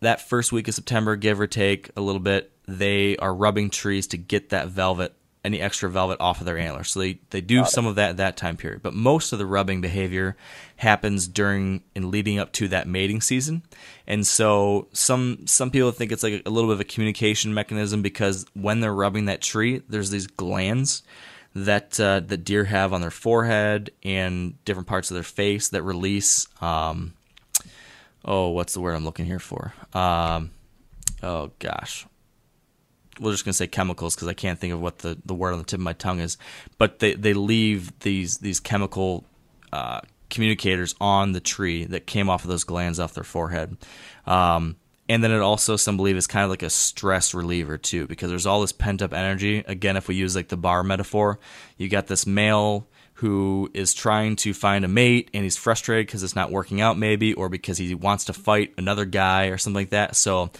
that 0.00 0.20
first 0.20 0.52
week 0.52 0.68
of 0.68 0.74
September, 0.74 1.16
give 1.16 1.40
or 1.40 1.46
take 1.46 1.90
a 1.96 2.00
little 2.00 2.20
bit, 2.20 2.52
they 2.68 3.16
are 3.16 3.34
rubbing 3.34 3.70
trees 3.70 4.06
to 4.08 4.16
get 4.16 4.50
that 4.50 4.68
velvet, 4.68 5.14
any 5.44 5.60
extra 5.60 5.88
velvet 5.88 6.20
off 6.20 6.40
of 6.40 6.46
their 6.46 6.58
antlers. 6.58 6.90
So 6.90 7.00
they, 7.00 7.20
they 7.30 7.40
do 7.40 7.64
some 7.64 7.86
of 7.86 7.94
that 7.94 8.10
at 8.10 8.16
that 8.18 8.36
time 8.36 8.56
period. 8.56 8.82
But 8.82 8.92
most 8.92 9.32
of 9.32 9.38
the 9.38 9.46
rubbing 9.46 9.80
behavior 9.80 10.36
happens 10.76 11.26
during 11.26 11.82
and 11.94 12.10
leading 12.10 12.38
up 12.38 12.52
to 12.54 12.68
that 12.68 12.86
mating 12.86 13.20
season. 13.22 13.62
And 14.06 14.26
so 14.26 14.88
some 14.92 15.46
some 15.46 15.70
people 15.70 15.92
think 15.92 16.12
it's 16.12 16.22
like 16.22 16.42
a 16.44 16.50
little 16.50 16.68
bit 16.68 16.74
of 16.74 16.80
a 16.80 16.84
communication 16.84 17.54
mechanism 17.54 18.02
because 18.02 18.44
when 18.54 18.80
they're 18.80 18.94
rubbing 18.94 19.26
that 19.26 19.40
tree, 19.40 19.82
there's 19.88 20.10
these 20.10 20.26
glands 20.26 21.02
that 21.56 21.98
uh, 21.98 22.20
that 22.20 22.44
deer 22.44 22.64
have 22.64 22.92
on 22.92 23.00
their 23.00 23.10
forehead 23.10 23.90
and 24.02 24.62
different 24.66 24.86
parts 24.86 25.10
of 25.10 25.14
their 25.14 25.22
face 25.22 25.70
that 25.70 25.82
release 25.82 26.48
um, 26.60 27.14
oh 28.24 28.50
what's 28.50 28.74
the 28.74 28.80
word 28.80 28.94
I'm 28.94 29.04
looking 29.04 29.24
here 29.24 29.38
for? 29.38 29.72
Um, 29.94 30.50
oh 31.22 31.50
gosh. 31.58 32.06
We're 33.18 33.32
just 33.32 33.46
gonna 33.46 33.54
say 33.54 33.66
chemicals 33.66 34.14
because 34.14 34.28
I 34.28 34.34
can't 34.34 34.58
think 34.58 34.74
of 34.74 34.82
what 34.82 34.98
the, 34.98 35.16
the 35.24 35.32
word 35.34 35.52
on 35.52 35.58
the 35.58 35.64
tip 35.64 35.78
of 35.78 35.84
my 35.84 35.94
tongue 35.94 36.20
is. 36.20 36.36
But 36.76 36.98
they, 36.98 37.14
they 37.14 37.32
leave 37.32 37.98
these 38.00 38.36
these 38.38 38.60
chemical 38.60 39.24
uh, 39.72 40.02
communicators 40.28 40.94
on 41.00 41.32
the 41.32 41.40
tree 41.40 41.86
that 41.86 42.06
came 42.06 42.28
off 42.28 42.44
of 42.44 42.50
those 42.50 42.64
glands 42.64 43.00
off 43.00 43.14
their 43.14 43.24
forehead. 43.24 43.78
Um, 44.26 44.76
and 45.08 45.22
then 45.22 45.30
it 45.30 45.40
also 45.40 45.76
some 45.76 45.96
believe 45.96 46.16
is 46.16 46.26
kind 46.26 46.44
of 46.44 46.50
like 46.50 46.62
a 46.62 46.70
stress 46.70 47.34
reliever 47.34 47.78
too 47.78 48.06
because 48.06 48.30
there's 48.30 48.46
all 48.46 48.60
this 48.60 48.72
pent 48.72 49.02
up 49.02 49.12
energy. 49.12 49.64
Again 49.66 49.96
if 49.96 50.08
we 50.08 50.14
use 50.14 50.34
like 50.34 50.48
the 50.48 50.56
bar 50.56 50.82
metaphor 50.82 51.38
you 51.76 51.88
got 51.88 52.06
this 52.06 52.26
male 52.26 52.86
who 53.16 53.70
is 53.72 53.94
trying 53.94 54.36
to 54.36 54.52
find 54.52 54.84
a 54.84 54.88
mate 54.88 55.30
and 55.32 55.42
he's 55.42 55.56
frustrated 55.56 56.06
because 56.06 56.22
it's 56.22 56.36
not 56.36 56.50
working 56.50 56.82
out 56.82 56.98
maybe 56.98 57.32
or 57.32 57.48
because 57.48 57.78
he 57.78 57.94
wants 57.94 58.26
to 58.26 58.32
fight 58.32 58.74
another 58.76 59.06
guy 59.06 59.46
or 59.46 59.56
something 59.56 59.80
like 59.80 59.90
that. 59.90 60.14
So 60.16 60.50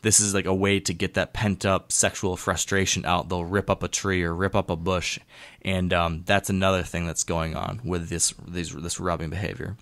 this 0.00 0.18
is 0.20 0.32
like 0.32 0.46
a 0.46 0.54
way 0.54 0.80
to 0.80 0.94
get 0.94 1.14
that 1.14 1.34
pent 1.34 1.66
up 1.66 1.92
sexual 1.92 2.36
frustration 2.36 3.04
out. 3.04 3.28
They'll 3.28 3.44
rip 3.44 3.68
up 3.68 3.82
a 3.82 3.88
tree 3.88 4.22
or 4.22 4.34
rip 4.34 4.54
up 4.54 4.70
a 4.70 4.76
bush. 4.76 5.18
And 5.60 5.92
um, 5.92 6.22
that's 6.24 6.48
another 6.48 6.82
thing 6.82 7.06
that's 7.06 7.24
going 7.24 7.54
on 7.54 7.80
with 7.84 8.08
this 8.08 8.32
these, 8.46 8.74
this 8.74 8.98
rubbing 8.98 9.28
behavior 9.28 9.76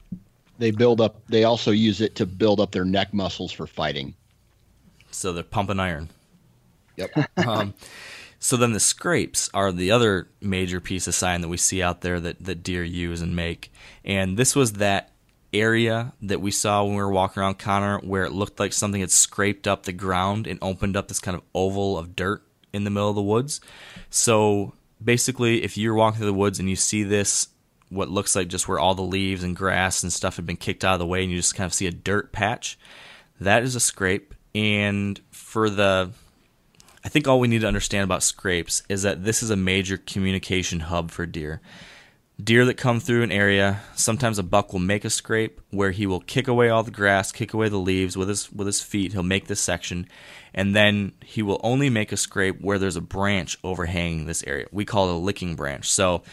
They 0.59 0.71
build 0.71 1.01
up. 1.01 1.27
They 1.29 1.45
also 1.45 1.71
use 1.71 2.01
it 2.01 2.15
to 2.17 2.27
build 2.27 2.61
up 2.61 2.73
their 2.73 2.85
neck 2.85 3.13
muscles 3.13 3.53
for 3.53 3.67
fighting. 3.67 4.15
so 5.11 5.33
they're 5.33 5.43
pumping 5.43 5.81
iron 5.81 6.09
Yep. 6.97 7.11
um, 7.47 7.75
so 8.39 8.57
then 8.57 8.73
the 8.73 8.81
scrapes 8.81 9.51
are 9.55 9.73
the 9.73 9.91
other 9.91 10.29
major 10.41 10.81
piece 10.81 11.07
of 11.07 11.15
sign 11.15 11.41
that 11.41 11.49
we 11.49 11.57
see 11.57 11.83
out 11.83 12.01
there 12.01 12.21
that, 12.21 12.43
that 12.45 12.63
deer 12.63 12.85
use 12.85 13.21
and 13.21 13.37
make. 13.37 13.73
And 14.05 14.37
this 14.37 14.57
was 14.57 14.75
that 14.75 15.13
area 15.53 16.13
that 16.23 16.41
we 16.41 16.51
saw 16.51 16.85
when 16.85 16.97
we 16.97 17.03
were 17.03 17.11
walking 17.11 17.43
around 17.43 17.59
Connor 17.59 17.99
where 18.01 18.25
it 18.25 18.33
looked 18.33 18.59
like 18.59 18.73
something 18.73 19.01
had 19.01 19.11
scraped 19.11 19.67
up 19.67 19.85
the 19.85 19.93
ground 19.93 20.47
and 20.47 20.59
opened 20.61 20.97
up 20.97 21.09
this 21.09 21.21
kind 21.21 21.37
of 21.37 21.43
oval 21.55 21.97
of 21.97 22.17
dirt 22.17 22.43
in 22.73 22.85
the 22.85 22.91
middle 22.91 23.11
of 23.11 23.17
the 23.17 23.23
woods. 23.23 23.61
So 24.11 24.75
basically, 25.03 25.63
if 25.63 25.79
you're 25.79 25.95
walking 25.95 26.19
through 26.19 26.27
the 26.27 26.35
woods 26.35 26.59
and 26.59 26.69
you 26.69 26.77
see 26.77 27.03
this, 27.05 27.49
what 27.89 28.11
looks 28.11 28.35
like 28.35 28.49
just 28.49 28.69
where 28.69 28.79
all 28.79 28.95
the 28.95 29.03
leaves 29.03 29.43
and 29.43 29.55
grass 29.55 30.03
and 30.03 30.13
stuff 30.13 30.37
have 30.37 30.47
been 30.47 30.57
kicked 30.57 30.85
out 30.85 30.95
of 30.95 30.99
the 30.99 31.07
way, 31.07 31.23
and 31.23 31.31
you 31.31 31.39
just 31.39 31.55
kind 31.55 31.67
of 31.67 31.75
see 31.75 31.87
a 31.87 31.93
dirt 31.93 32.33
patch, 32.33 32.79
that 33.41 33.63
is 33.63 33.75
a 33.75 33.81
scrape. 33.81 34.35
And 34.55 35.21
for 35.31 35.69
the 35.69 36.11
I 37.07 37.09
think 37.09 37.29
all 37.29 37.39
we 37.39 37.47
need 37.47 37.61
to 37.61 37.69
understand 37.69 38.03
about 38.03 38.25
scrapes 38.25 38.83
is 38.89 39.03
that 39.03 39.23
this 39.23 39.41
is 39.41 39.51
a 39.51 39.57
major 39.57 39.97
communication 39.97 40.81
hub 40.81 41.13
for 41.13 41.25
deer. 41.25 41.61
Deer 42.43 42.65
that 42.65 42.75
come 42.75 42.99
through 42.99 43.23
an 43.23 43.31
area, 43.31 43.81
sometimes 43.95 44.41
a 44.41 44.43
buck 44.43 44.73
will 44.73 44.81
make 44.81 45.05
a 45.05 45.11
scrape 45.11 45.61
where 45.71 45.93
he 45.93 46.05
will 46.05 46.19
kick 46.19 46.49
away 46.49 46.69
all 46.69 46.83
the 46.83 46.91
grass, 46.91 47.31
kick 47.31 47.55
away 47.55 47.69
the 47.69 47.77
leaves 47.77 48.17
with 48.17 48.29
his 48.29 48.51
with 48.51 48.67
his 48.67 48.81
feet. 48.81 49.13
He'll 49.13 49.23
make 49.23 49.47
this 49.47 49.61
section, 49.61 50.09
and 50.53 50.75
then 50.75 51.13
he 51.25 51.43
will 51.43 51.61
only 51.63 51.91
make 51.91 52.11
a 52.11 52.17
scrape 52.17 52.61
where 52.61 52.79
there's 52.79 52.97
a 52.97 53.01
branch 53.01 53.57
overhanging 53.63 54.27
this 54.27 54.43
area. 54.43 54.67
We 54.73 54.85
call 54.85 55.09
it 55.09 55.15
a 55.15 55.19
licking 55.19 55.55
branch. 55.55 55.89
So 55.89 56.25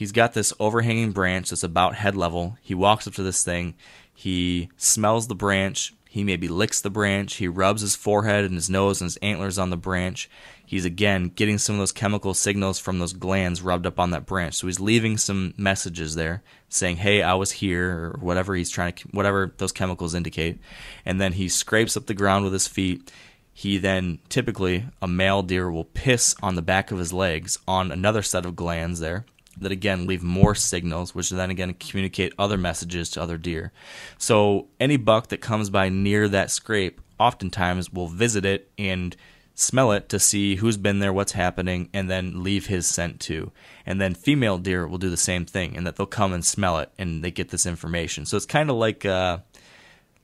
he's 0.00 0.12
got 0.12 0.32
this 0.32 0.50
overhanging 0.58 1.12
branch 1.12 1.50
that's 1.50 1.62
about 1.62 1.94
head 1.94 2.16
level. 2.16 2.56
He 2.62 2.74
walks 2.74 3.06
up 3.06 3.12
to 3.14 3.22
this 3.22 3.44
thing, 3.44 3.74
he 4.14 4.70
smells 4.78 5.28
the 5.28 5.34
branch, 5.34 5.92
he 6.08 6.24
maybe 6.24 6.48
licks 6.48 6.80
the 6.80 6.88
branch, 6.88 7.34
he 7.34 7.46
rubs 7.48 7.82
his 7.82 7.96
forehead 7.96 8.46
and 8.46 8.54
his 8.54 8.70
nose 8.70 9.02
and 9.02 9.08
his 9.08 9.18
antlers 9.18 9.58
on 9.58 9.68
the 9.68 9.76
branch. 9.76 10.30
He's 10.64 10.86
again 10.86 11.28
getting 11.28 11.58
some 11.58 11.74
of 11.74 11.80
those 11.80 11.92
chemical 11.92 12.32
signals 12.32 12.78
from 12.78 12.98
those 12.98 13.12
glands 13.12 13.60
rubbed 13.60 13.86
up 13.86 14.00
on 14.00 14.10
that 14.12 14.24
branch. 14.24 14.54
So 14.54 14.68
he's 14.68 14.80
leaving 14.80 15.18
some 15.18 15.52
messages 15.58 16.14
there 16.14 16.42
saying, 16.70 16.96
"Hey, 16.96 17.20
I 17.20 17.34
was 17.34 17.50
here," 17.50 17.90
or 17.90 18.18
whatever 18.20 18.54
he's 18.54 18.70
trying 18.70 18.94
to 18.94 19.08
whatever 19.08 19.52
those 19.58 19.70
chemicals 19.70 20.14
indicate. 20.14 20.60
And 21.04 21.20
then 21.20 21.34
he 21.34 21.50
scrapes 21.50 21.94
up 21.94 22.06
the 22.06 22.14
ground 22.14 22.44
with 22.44 22.54
his 22.54 22.66
feet. 22.66 23.12
He 23.52 23.76
then 23.76 24.20
typically 24.30 24.86
a 25.02 25.06
male 25.06 25.42
deer 25.42 25.70
will 25.70 25.84
piss 25.84 26.34
on 26.42 26.54
the 26.54 26.62
back 26.62 26.90
of 26.90 26.98
his 26.98 27.12
legs 27.12 27.58
on 27.68 27.92
another 27.92 28.22
set 28.22 28.46
of 28.46 28.56
glands 28.56 29.00
there 29.00 29.26
that 29.60 29.72
again 29.72 30.06
leave 30.06 30.22
more 30.22 30.54
signals, 30.54 31.14
which 31.14 31.30
then 31.30 31.50
again 31.50 31.74
communicate 31.74 32.32
other 32.38 32.58
messages 32.58 33.10
to 33.10 33.22
other 33.22 33.38
deer. 33.38 33.72
So 34.18 34.68
any 34.78 34.96
buck 34.96 35.28
that 35.28 35.38
comes 35.38 35.70
by 35.70 35.88
near 35.88 36.28
that 36.28 36.50
scrape 36.50 37.00
oftentimes 37.18 37.92
will 37.92 38.08
visit 38.08 38.44
it 38.44 38.70
and 38.78 39.14
smell 39.54 39.92
it 39.92 40.08
to 40.08 40.18
see 40.18 40.56
who's 40.56 40.78
been 40.78 41.00
there, 41.00 41.12
what's 41.12 41.32
happening, 41.32 41.90
and 41.92 42.10
then 42.10 42.42
leave 42.42 42.66
his 42.66 42.86
scent 42.86 43.20
too. 43.20 43.52
And 43.84 44.00
then 44.00 44.14
female 44.14 44.56
deer 44.56 44.86
will 44.86 44.98
do 44.98 45.10
the 45.10 45.16
same 45.16 45.44
thing, 45.44 45.76
and 45.76 45.86
that 45.86 45.96
they'll 45.96 46.06
come 46.06 46.32
and 46.32 46.44
smell 46.44 46.78
it 46.78 46.90
and 46.98 47.22
they 47.22 47.30
get 47.30 47.50
this 47.50 47.66
information. 47.66 48.24
So 48.24 48.36
it's 48.36 48.46
kind 48.46 48.70
of 48.70 48.76
like 48.76 49.04
uh, 49.04 49.38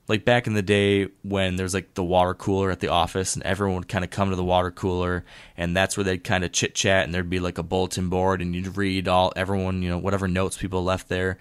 like 0.09 0.25
back 0.25 0.47
in 0.47 0.55
the 0.55 0.63
day 0.63 1.09
when 1.23 1.57
there's 1.57 1.75
like 1.75 1.95
the 1.95 2.05
water 2.05 2.35
cooler 2.35 2.71
at 2.71 2.81
the 2.81 2.89
office 2.89 3.35
and 3.35 3.43
everyone 3.45 3.77
would 3.77 3.89
kind 3.89 4.05
of 4.05 4.11
come 4.11 4.31
to 4.31 4.37
the 4.37 4.45
water 4.45 4.71
cooler 4.71 5.25
and 5.57 5.77
that's 5.77 5.97
where 5.97 6.05
they'd 6.05 6.25
kind 6.25 6.45
of 6.45 6.53
chit 6.53 6.75
chat 6.75 7.05
and 7.05 7.15
there'd 7.15 7.31
be 7.31 7.41
like 7.41 7.59
a 7.59 7.63
bulletin 7.63 8.09
board 8.09 8.41
and 8.41 8.55
you'd 8.55 8.77
read 8.77 9.09
all 9.09 9.33
everyone 9.35 9.83
you 9.83 9.89
know 9.89 9.99
whatever 9.99 10.29
notes 10.29 10.57
people 10.57 10.83
left 10.83 11.09
there. 11.09 11.39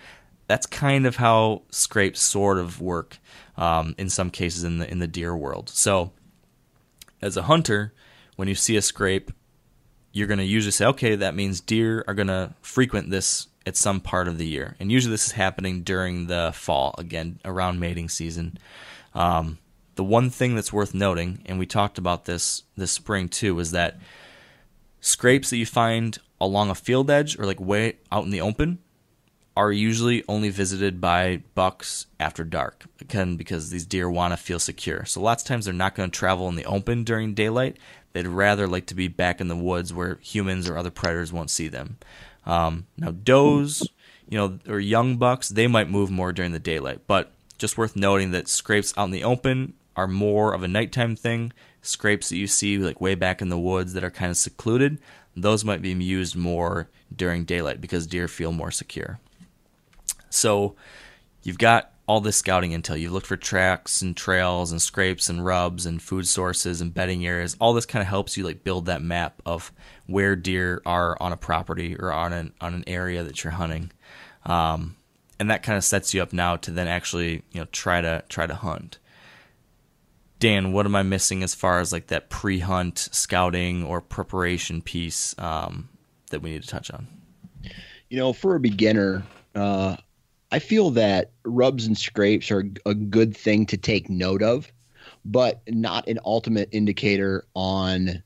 That's 0.48 0.68
kind 0.68 1.08
of 1.08 1.16
how 1.16 1.64
scrapes 1.72 2.22
sort 2.22 2.60
of 2.60 2.80
work 2.80 3.18
um, 3.58 3.96
in 3.98 4.10
some 4.10 4.30
cases 4.30 4.64
in 4.64 4.80
the 4.80 4.90
in 4.90 5.00
the 5.00 5.08
deer 5.08 5.36
world. 5.36 5.70
So 5.70 6.12
as 7.22 7.38
a 7.38 7.44
hunter 7.44 7.94
when 8.36 8.48
you 8.48 8.56
see 8.56 8.76
a 8.76 8.82
scrape 8.82 9.32
you're 10.12 10.28
going 10.28 10.40
to 10.40 10.46
usually 10.46 10.72
say 10.72 10.86
okay 10.86 11.16
that 11.16 11.36
means 11.36 11.62
deer 11.62 12.04
are 12.08 12.14
going 12.14 12.28
to 12.28 12.54
frequent 12.62 13.10
this 13.10 13.48
at 13.66 13.76
some 13.76 14.00
part 14.00 14.28
of 14.28 14.38
the 14.38 14.46
year. 14.46 14.76
And 14.80 14.92
usually 14.92 15.12
this 15.12 15.26
is 15.26 15.32
happening 15.34 15.82
during 15.82 16.28
the 16.28 16.52
fall, 16.54 16.96
again, 16.98 17.40
around 17.44 17.80
mating 17.80 18.10
season. 18.10 18.58
Um, 19.14 19.58
the 19.96 20.04
one 20.04 20.30
thing 20.30 20.56
that's 20.56 20.74
worth 20.74 20.94
noting, 20.94 21.42
and 21.46 21.58
we 21.58 21.66
talked 21.66 21.98
about 21.98 22.26
this 22.26 22.64
this 22.76 22.92
spring 22.92 23.30
too, 23.30 23.60
is 23.60 23.72
that 23.72 23.98
scrapes 25.00 25.50
that 25.50 25.58
you 25.58 25.66
find 25.66 26.18
along 26.40 26.70
a 26.70 26.76
field 26.76 27.10
edge 27.10 27.40
or 27.40 27.46
like 27.46 27.60
way 27.60 27.98
out 28.12 28.26
in 28.26 28.30
the 28.30 28.42
open, 28.42 28.80
are 29.58 29.72
usually 29.72 30.24
only 30.28 30.50
visited 30.50 31.00
by 31.00 31.42
bucks 31.56 32.08
after 32.20 32.44
dark, 32.44 32.86
again 33.00 33.38
because 33.38 33.70
these 33.70 33.86
deer 33.86 34.10
want 34.10 34.34
to 34.34 34.38
feel 34.38 34.60
secure. 34.60 35.06
So 35.06 35.22
lots 35.22 35.44
of 35.44 35.48
times 35.48 35.66
they're 35.66 35.74
not 35.74 35.96
going 35.96 36.12
to 36.12 36.18
travel 36.18 36.50
in 36.50 36.56
the 36.56 36.66
open 36.66 37.06
during 37.06 37.34
daylight. 37.34 37.78
They'd 38.12 38.28
rather 38.28 38.68
like 38.68 38.86
to 38.88 38.96
be 38.96 39.08
back 39.08 39.40
in 39.40 39.48
the 39.48 39.56
woods 39.56 39.94
where 39.94 40.20
humans 40.22 40.70
or 40.70 40.78
other 40.78 40.92
predators 40.92 41.32
won't 41.32 41.50
see 41.50 41.70
them. 41.70 41.98
Um, 42.46 42.86
now 42.98 43.12
does, 43.12 43.88
you 44.30 44.38
know, 44.38 44.60
or 44.68 44.80
young 44.80 45.18
bucks, 45.18 45.50
they 45.50 45.68
might 45.68 45.90
move 45.90 46.12
more 46.12 46.32
during 46.32 46.52
the 46.52 46.60
daylight, 46.60 47.02
but 47.08 47.32
just 47.58 47.78
worth 47.78 47.96
noting 47.96 48.32
that 48.32 48.48
scrapes 48.48 48.94
out 48.98 49.06
in 49.06 49.12
the 49.12 49.24
open 49.24 49.74
are 49.96 50.08
more 50.08 50.54
of 50.54 50.64
a 50.64 50.68
nighttime 50.68 51.16
thing. 51.16 51.54
Scrapes 51.82 52.30
that 52.30 52.38
you 52.38 52.48
see 52.48 52.78
like 52.78 53.00
way 53.00 53.16
back 53.16 53.42
in 53.42 53.50
the 53.50 53.60
woods 53.60 53.94
that 53.94 54.04
are 54.04 54.12
kind 54.12 54.32
of 54.32 54.38
secluded, 54.38 55.00
those 55.36 55.64
might 55.64 55.82
be 55.82 55.92
used 55.92 56.36
more 56.36 56.90
during 57.16 57.46
daylight 57.46 57.82
because 57.82 58.08
deer 58.08 58.28
feel 58.28 58.52
more 58.52 58.72
secure. 58.72 59.20
So 60.30 60.76
you've 61.44 61.58
got 61.58 61.92
all 62.08 62.22
this 62.22 62.38
scouting 62.38 62.72
intel. 62.72 63.00
You've 63.00 63.12
looked 63.12 63.26
for 63.26 63.38
tracks 63.38 64.02
and 64.02 64.16
trails 64.16 64.72
and 64.72 64.82
scrapes 64.82 65.30
and 65.30 65.44
rubs 65.44 65.86
and 65.86 66.02
food 66.02 66.28
sources 66.28 66.82
and 66.82 66.94
bedding 66.94 67.26
areas. 67.26 67.56
All 67.60 67.74
this 67.74 67.86
kind 67.86 68.02
of 68.02 68.08
helps 68.08 68.38
you 68.38 68.44
like 68.44 68.64
build 68.64 68.86
that 68.86 69.02
map 69.02 69.42
of 69.46 69.72
where 70.06 70.36
deer 70.36 70.82
are 70.86 71.18
on 71.20 71.32
a 71.32 71.38
property 71.38 71.96
or 71.98 72.12
on 72.12 72.32
an 72.34 72.54
on 72.62 72.74
an 72.74 72.84
area 72.88 73.24
that 73.24 73.44
you're 73.44 73.52
hunting. 73.52 73.92
Um, 74.46 74.96
and 75.40 75.50
that 75.50 75.64
kind 75.64 75.78
of 75.78 75.84
sets 75.84 76.14
you 76.14 76.22
up 76.22 76.32
now 76.32 76.58
to 76.58 76.72
then 76.72 76.88
actually 76.88 77.44
you 77.52 77.62
know 77.62 77.68
try 77.72 78.02
to 78.02 78.24
try 78.30 78.46
to 78.46 78.56
hunt. 78.56 79.00
Dan, 80.40 80.74
what 80.74 80.86
am 80.86 80.96
I 80.96 81.02
missing 81.02 81.44
as 81.44 81.56
far 81.56 81.80
as 81.80 81.92
like 81.92 82.08
that 82.08 82.30
pre-hunt 82.30 83.10
scouting 83.12 83.84
or 83.84 84.02
preparation 84.02 84.82
piece 84.82 85.34
um, 85.40 85.90
that 86.30 86.42
we 86.42 86.52
need 86.52 86.62
to 86.62 86.68
touch 86.68 86.92
on? 86.92 87.08
You 88.10 88.18
know, 88.18 88.34
for 88.34 88.56
a 88.56 88.60
beginner, 88.60 89.24
uh, 89.56 89.96
I 90.56 90.60
feel 90.60 90.92
that 90.92 91.32
rubs 91.44 91.86
and 91.86 91.98
scrapes 91.98 92.50
are 92.50 92.64
a 92.86 92.94
good 92.94 93.36
thing 93.36 93.66
to 93.66 93.76
take 93.76 94.10
note 94.10 94.42
of, 94.42 94.72
but 95.26 95.62
not 95.68 96.08
an 96.08 96.18
ultimate 96.24 96.70
indicator 96.72 97.44
on 97.54 98.24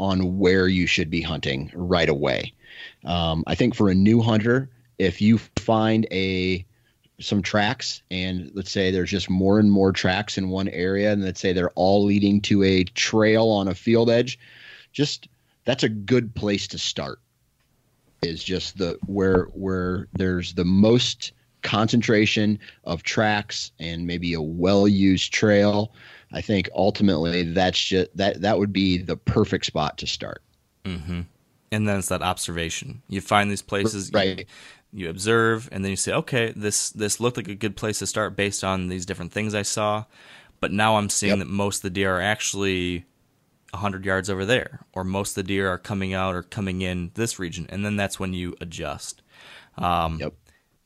on 0.00 0.40
where 0.40 0.66
you 0.66 0.88
should 0.88 1.08
be 1.08 1.22
hunting 1.22 1.70
right 1.72 2.08
away. 2.08 2.52
Um, 3.04 3.44
I 3.46 3.54
think 3.54 3.76
for 3.76 3.90
a 3.90 3.94
new 3.94 4.20
hunter, 4.20 4.68
if 4.98 5.20
you 5.20 5.38
find 5.38 6.04
a 6.10 6.66
some 7.20 7.42
tracks 7.42 8.02
and 8.10 8.50
let's 8.54 8.72
say 8.72 8.90
there's 8.90 9.12
just 9.12 9.30
more 9.30 9.60
and 9.60 9.70
more 9.70 9.92
tracks 9.92 10.36
in 10.36 10.48
one 10.48 10.66
area 10.70 11.12
and 11.12 11.24
let's 11.24 11.40
say 11.40 11.52
they're 11.52 11.70
all 11.76 12.04
leading 12.04 12.40
to 12.40 12.64
a 12.64 12.82
trail 12.82 13.50
on 13.50 13.68
a 13.68 13.74
field 13.74 14.10
edge 14.10 14.36
just 14.92 15.28
that's 15.64 15.84
a 15.84 15.88
good 15.88 16.34
place 16.34 16.66
to 16.66 16.78
start 16.78 17.20
is 18.22 18.42
just 18.42 18.78
the 18.78 18.98
where 19.06 19.44
where 19.52 20.08
there's 20.14 20.54
the 20.54 20.64
most 20.64 21.32
concentration 21.62 22.58
of 22.84 23.02
tracks 23.02 23.72
and 23.78 24.06
maybe 24.06 24.32
a 24.34 24.40
well-used 24.40 25.32
trail 25.32 25.92
i 26.32 26.40
think 26.40 26.68
ultimately 26.74 27.42
that's 27.42 27.78
just 27.78 28.16
that 28.16 28.40
that 28.40 28.58
would 28.58 28.72
be 28.72 28.98
the 28.98 29.16
perfect 29.16 29.64
spot 29.66 29.98
to 29.98 30.06
start 30.06 30.42
mm-hmm. 30.84 31.22
and 31.72 31.88
then 31.88 31.98
it's 31.98 32.08
that 32.08 32.22
observation 32.22 33.02
you 33.08 33.20
find 33.20 33.50
these 33.50 33.62
places 33.62 34.12
right 34.12 34.38
you, 34.92 35.04
you 35.04 35.10
observe 35.10 35.68
and 35.72 35.84
then 35.84 35.90
you 35.90 35.96
say 35.96 36.12
okay 36.12 36.52
this 36.54 36.90
this 36.90 37.18
looked 37.18 37.36
like 37.36 37.48
a 37.48 37.54
good 37.54 37.76
place 37.76 37.98
to 37.98 38.06
start 38.06 38.36
based 38.36 38.62
on 38.62 38.88
these 38.88 39.04
different 39.04 39.32
things 39.32 39.54
i 39.54 39.62
saw 39.62 40.04
but 40.60 40.72
now 40.72 40.96
i'm 40.96 41.10
seeing 41.10 41.30
Yep. 41.30 41.38
that 41.40 41.48
most 41.52 41.78
of 41.78 41.82
the 41.82 41.90
deer 41.90 42.16
are 42.16 42.22
actually 42.22 43.04
100 43.72 44.04
yards 44.04 44.30
over 44.30 44.46
there 44.46 44.80
or 44.94 45.04
most 45.04 45.30
of 45.32 45.34
the 45.36 45.42
deer 45.42 45.68
are 45.68 45.76
coming 45.78 46.14
out 46.14 46.34
or 46.34 46.42
coming 46.42 46.82
in 46.82 47.10
this 47.14 47.38
region 47.38 47.66
and 47.68 47.84
then 47.84 47.96
that's 47.96 48.18
when 48.18 48.32
you 48.32 48.54
adjust 48.60 49.22
um, 49.76 50.18
Yep. 50.20 50.34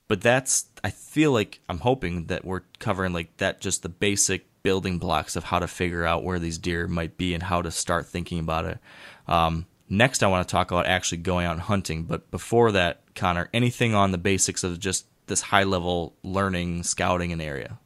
But 0.09 0.21
that's 0.21 0.67
i 0.85 0.91
feel 0.91 1.33
like 1.33 1.61
i'm 1.69 1.79
hoping 1.79 2.27
that 2.27 2.45
we're 2.45 2.63
covering 2.79 3.13
like 3.13 3.37
that 3.39 3.61
just 3.61 3.83
the 3.83 3.89
basic 3.89 4.47
building 4.63 4.99
blocks 4.99 5.35
of 5.37 5.45
how 5.45 5.59
to 5.59 5.67
figure 5.67 6.05
out 6.05 6.23
where 6.23 6.39
these 6.39 6.59
deer 6.59 6.87
might 6.87 7.17
be 7.17 7.35
and 7.35 7.43
how 7.43 7.61
to 7.61 7.71
start 7.71 8.07
thinking 8.07 8.39
about 8.39 8.65
it 8.65 8.79
um, 9.27 9.67
next 9.89 10.23
i 10.23 10.27
want 10.27 10.47
to 10.47 10.53
talk 10.53 10.71
about 10.71 10.87
actually 10.87 11.19
going 11.19 11.47
out 11.47 11.53
and 11.53 11.63
hunting 11.63 12.05
but 12.05 12.31
before 12.31 12.73
that 12.73 13.03
connor 13.15 13.49
anything 13.53 13.95
on 13.95 14.13
the 14.13 14.19
basics 14.19 14.65
of 14.65 14.79
just 14.79 15.07
this 15.27 15.41
high 15.41 15.65
level 15.65 16.15
learning 16.23 16.83
scouting 16.83 17.33
an 17.33 17.41
area 17.41 17.79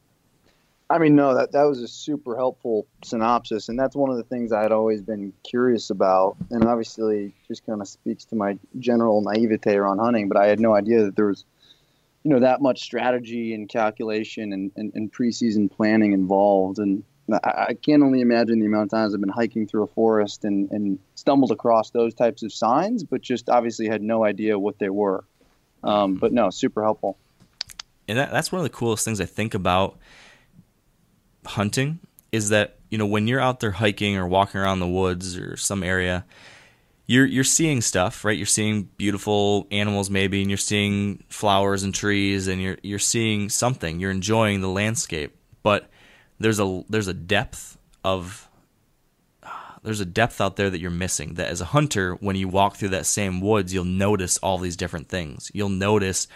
I 0.89 0.99
mean, 0.99 1.15
no, 1.15 1.35
that 1.35 1.51
that 1.51 1.63
was 1.63 1.81
a 1.81 1.87
super 1.87 2.37
helpful 2.37 2.87
synopsis, 3.03 3.67
and 3.67 3.77
that's 3.77 3.95
one 3.95 4.09
of 4.09 4.15
the 4.15 4.23
things 4.23 4.53
I 4.53 4.61
had 4.61 4.71
always 4.71 5.01
been 5.01 5.33
curious 5.43 5.89
about, 5.89 6.37
and 6.49 6.63
obviously 6.63 7.33
just 7.47 7.65
kind 7.65 7.81
of 7.81 7.89
speaks 7.89 8.23
to 8.25 8.35
my 8.35 8.57
general 8.79 9.21
naivete 9.21 9.75
around 9.75 9.99
hunting. 9.99 10.29
But 10.29 10.37
I 10.37 10.47
had 10.47 10.61
no 10.61 10.73
idea 10.73 11.03
that 11.03 11.15
there 11.17 11.25
was, 11.25 11.43
you 12.27 12.33
know, 12.33 12.41
that 12.41 12.61
much 12.61 12.81
strategy 12.81 13.53
and 13.53 13.69
calculation 13.69 14.51
and, 14.51 14.69
and, 14.75 14.91
and 14.95 15.13
preseason 15.13 15.71
planning 15.71 16.11
involved, 16.11 16.77
and 16.77 17.05
I, 17.31 17.67
I 17.69 17.73
can 17.73 18.03
only 18.03 18.19
imagine 18.19 18.59
the 18.59 18.65
amount 18.65 18.83
of 18.83 18.89
times 18.89 19.13
I've 19.13 19.21
been 19.21 19.29
hiking 19.29 19.65
through 19.65 19.83
a 19.83 19.87
forest 19.87 20.43
and, 20.43 20.69
and 20.71 20.99
stumbled 21.15 21.51
across 21.51 21.91
those 21.91 22.13
types 22.13 22.43
of 22.43 22.51
signs, 22.51 23.05
but 23.05 23.21
just 23.21 23.47
obviously 23.47 23.87
had 23.87 24.01
no 24.01 24.25
idea 24.25 24.59
what 24.59 24.77
they 24.77 24.89
were. 24.89 25.23
Um, 25.85 26.15
but 26.15 26.33
no, 26.33 26.49
super 26.49 26.83
helpful. 26.83 27.17
and 28.09 28.17
that, 28.17 28.31
that's 28.31 28.51
one 28.51 28.59
of 28.59 28.63
the 28.63 28.75
coolest 28.75 29.05
things 29.05 29.21
I 29.21 29.25
think 29.25 29.53
about 29.53 29.97
hunting 31.45 31.99
is 32.33 32.49
that 32.49 32.75
you 32.89 32.97
know 32.97 33.05
when 33.05 33.25
you're 33.27 33.39
out 33.39 33.61
there 33.61 33.71
hiking 33.71 34.17
or 34.17 34.27
walking 34.27 34.59
around 34.59 34.81
the 34.81 34.87
woods 34.89 35.37
or 35.37 35.55
some 35.55 35.81
area, 35.81 36.25
you're 37.07 37.25
you're 37.25 37.43
seeing 37.45 37.81
stuff, 37.81 38.25
right? 38.25 38.37
You're 38.37 38.45
seeing 38.45 38.83
beautiful 38.97 39.65
animals 39.71 40.09
maybe, 40.09 40.41
and 40.41 40.51
you're 40.51 40.57
seeing 40.57 41.23
flowers 41.29 41.83
and 41.83 41.95
trees, 41.95 42.47
and 42.47 42.61
you're 42.61 42.77
you're 42.83 42.99
seeing 42.99 43.49
something. 43.49 43.99
You're 43.99 44.11
enjoying 44.11 44.59
the 44.59 44.67
landscape, 44.67 45.35
but 45.63 45.89
there's 46.39 46.59
a 46.59 46.83
there's 46.89 47.07
a 47.07 47.13
depth 47.13 47.77
of 48.03 48.49
there's 49.83 50.01
a 50.01 50.05
depth 50.05 50.41
out 50.41 50.57
there 50.57 50.69
that 50.69 50.81
you're 50.81 50.91
missing. 50.91 51.35
That 51.35 51.47
as 51.47 51.61
a 51.61 51.65
hunter, 51.65 52.15
when 52.15 52.35
you 52.35 52.49
walk 52.49 52.75
through 52.75 52.89
that 52.89 53.05
same 53.05 53.39
woods, 53.39 53.73
you'll 53.73 53.85
notice 53.85 54.37
all 54.39 54.57
these 54.57 54.75
different 54.75 55.07
things. 55.07 55.49
You'll 55.53 55.69
notice 55.69 56.27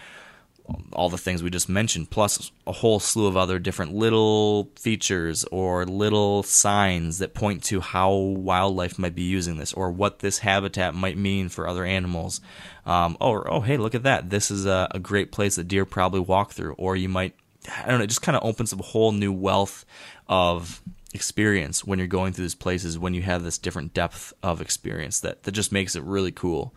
all 0.92 1.08
the 1.08 1.18
things 1.18 1.42
we 1.42 1.50
just 1.50 1.68
mentioned, 1.68 2.10
plus 2.10 2.50
a 2.66 2.72
whole 2.72 3.00
slew 3.00 3.26
of 3.26 3.36
other 3.36 3.58
different 3.58 3.94
little 3.94 4.70
features 4.76 5.44
or 5.44 5.84
little 5.84 6.42
signs 6.42 7.18
that 7.18 7.34
point 7.34 7.62
to 7.64 7.80
how 7.80 8.12
wildlife 8.12 8.98
might 8.98 9.14
be 9.14 9.22
using 9.22 9.56
this 9.56 9.72
or 9.72 9.90
what 9.90 10.20
this 10.20 10.38
habitat 10.38 10.94
might 10.94 11.16
mean 11.16 11.48
for 11.48 11.66
other 11.66 11.84
animals. 11.84 12.40
Um, 12.86 13.16
or, 13.20 13.50
oh, 13.52 13.60
hey, 13.60 13.76
look 13.76 13.94
at 13.94 14.04
that. 14.04 14.30
This 14.30 14.50
is 14.50 14.66
a, 14.66 14.88
a 14.92 14.98
great 14.98 15.32
place 15.32 15.56
that 15.56 15.68
deer 15.68 15.84
probably 15.84 16.20
walk 16.20 16.52
through. 16.52 16.74
Or 16.74 16.96
you 16.96 17.08
might, 17.08 17.34
I 17.68 17.88
don't 17.88 17.98
know, 17.98 18.04
it 18.04 18.08
just 18.08 18.22
kind 18.22 18.36
of 18.36 18.44
opens 18.44 18.72
up 18.72 18.80
a 18.80 18.84
whole 18.84 19.12
new 19.12 19.32
wealth 19.32 19.84
of 20.28 20.82
experience 21.14 21.84
when 21.84 21.98
you're 21.98 22.08
going 22.08 22.32
through 22.32 22.44
these 22.44 22.54
places 22.54 22.98
when 22.98 23.14
you 23.14 23.22
have 23.22 23.42
this 23.42 23.58
different 23.58 23.92
depth 23.92 24.32
of 24.42 24.60
experience 24.60 25.20
that, 25.20 25.42
that 25.42 25.52
just 25.52 25.72
makes 25.72 25.94
it 25.94 26.02
really 26.04 26.32
cool. 26.32 26.74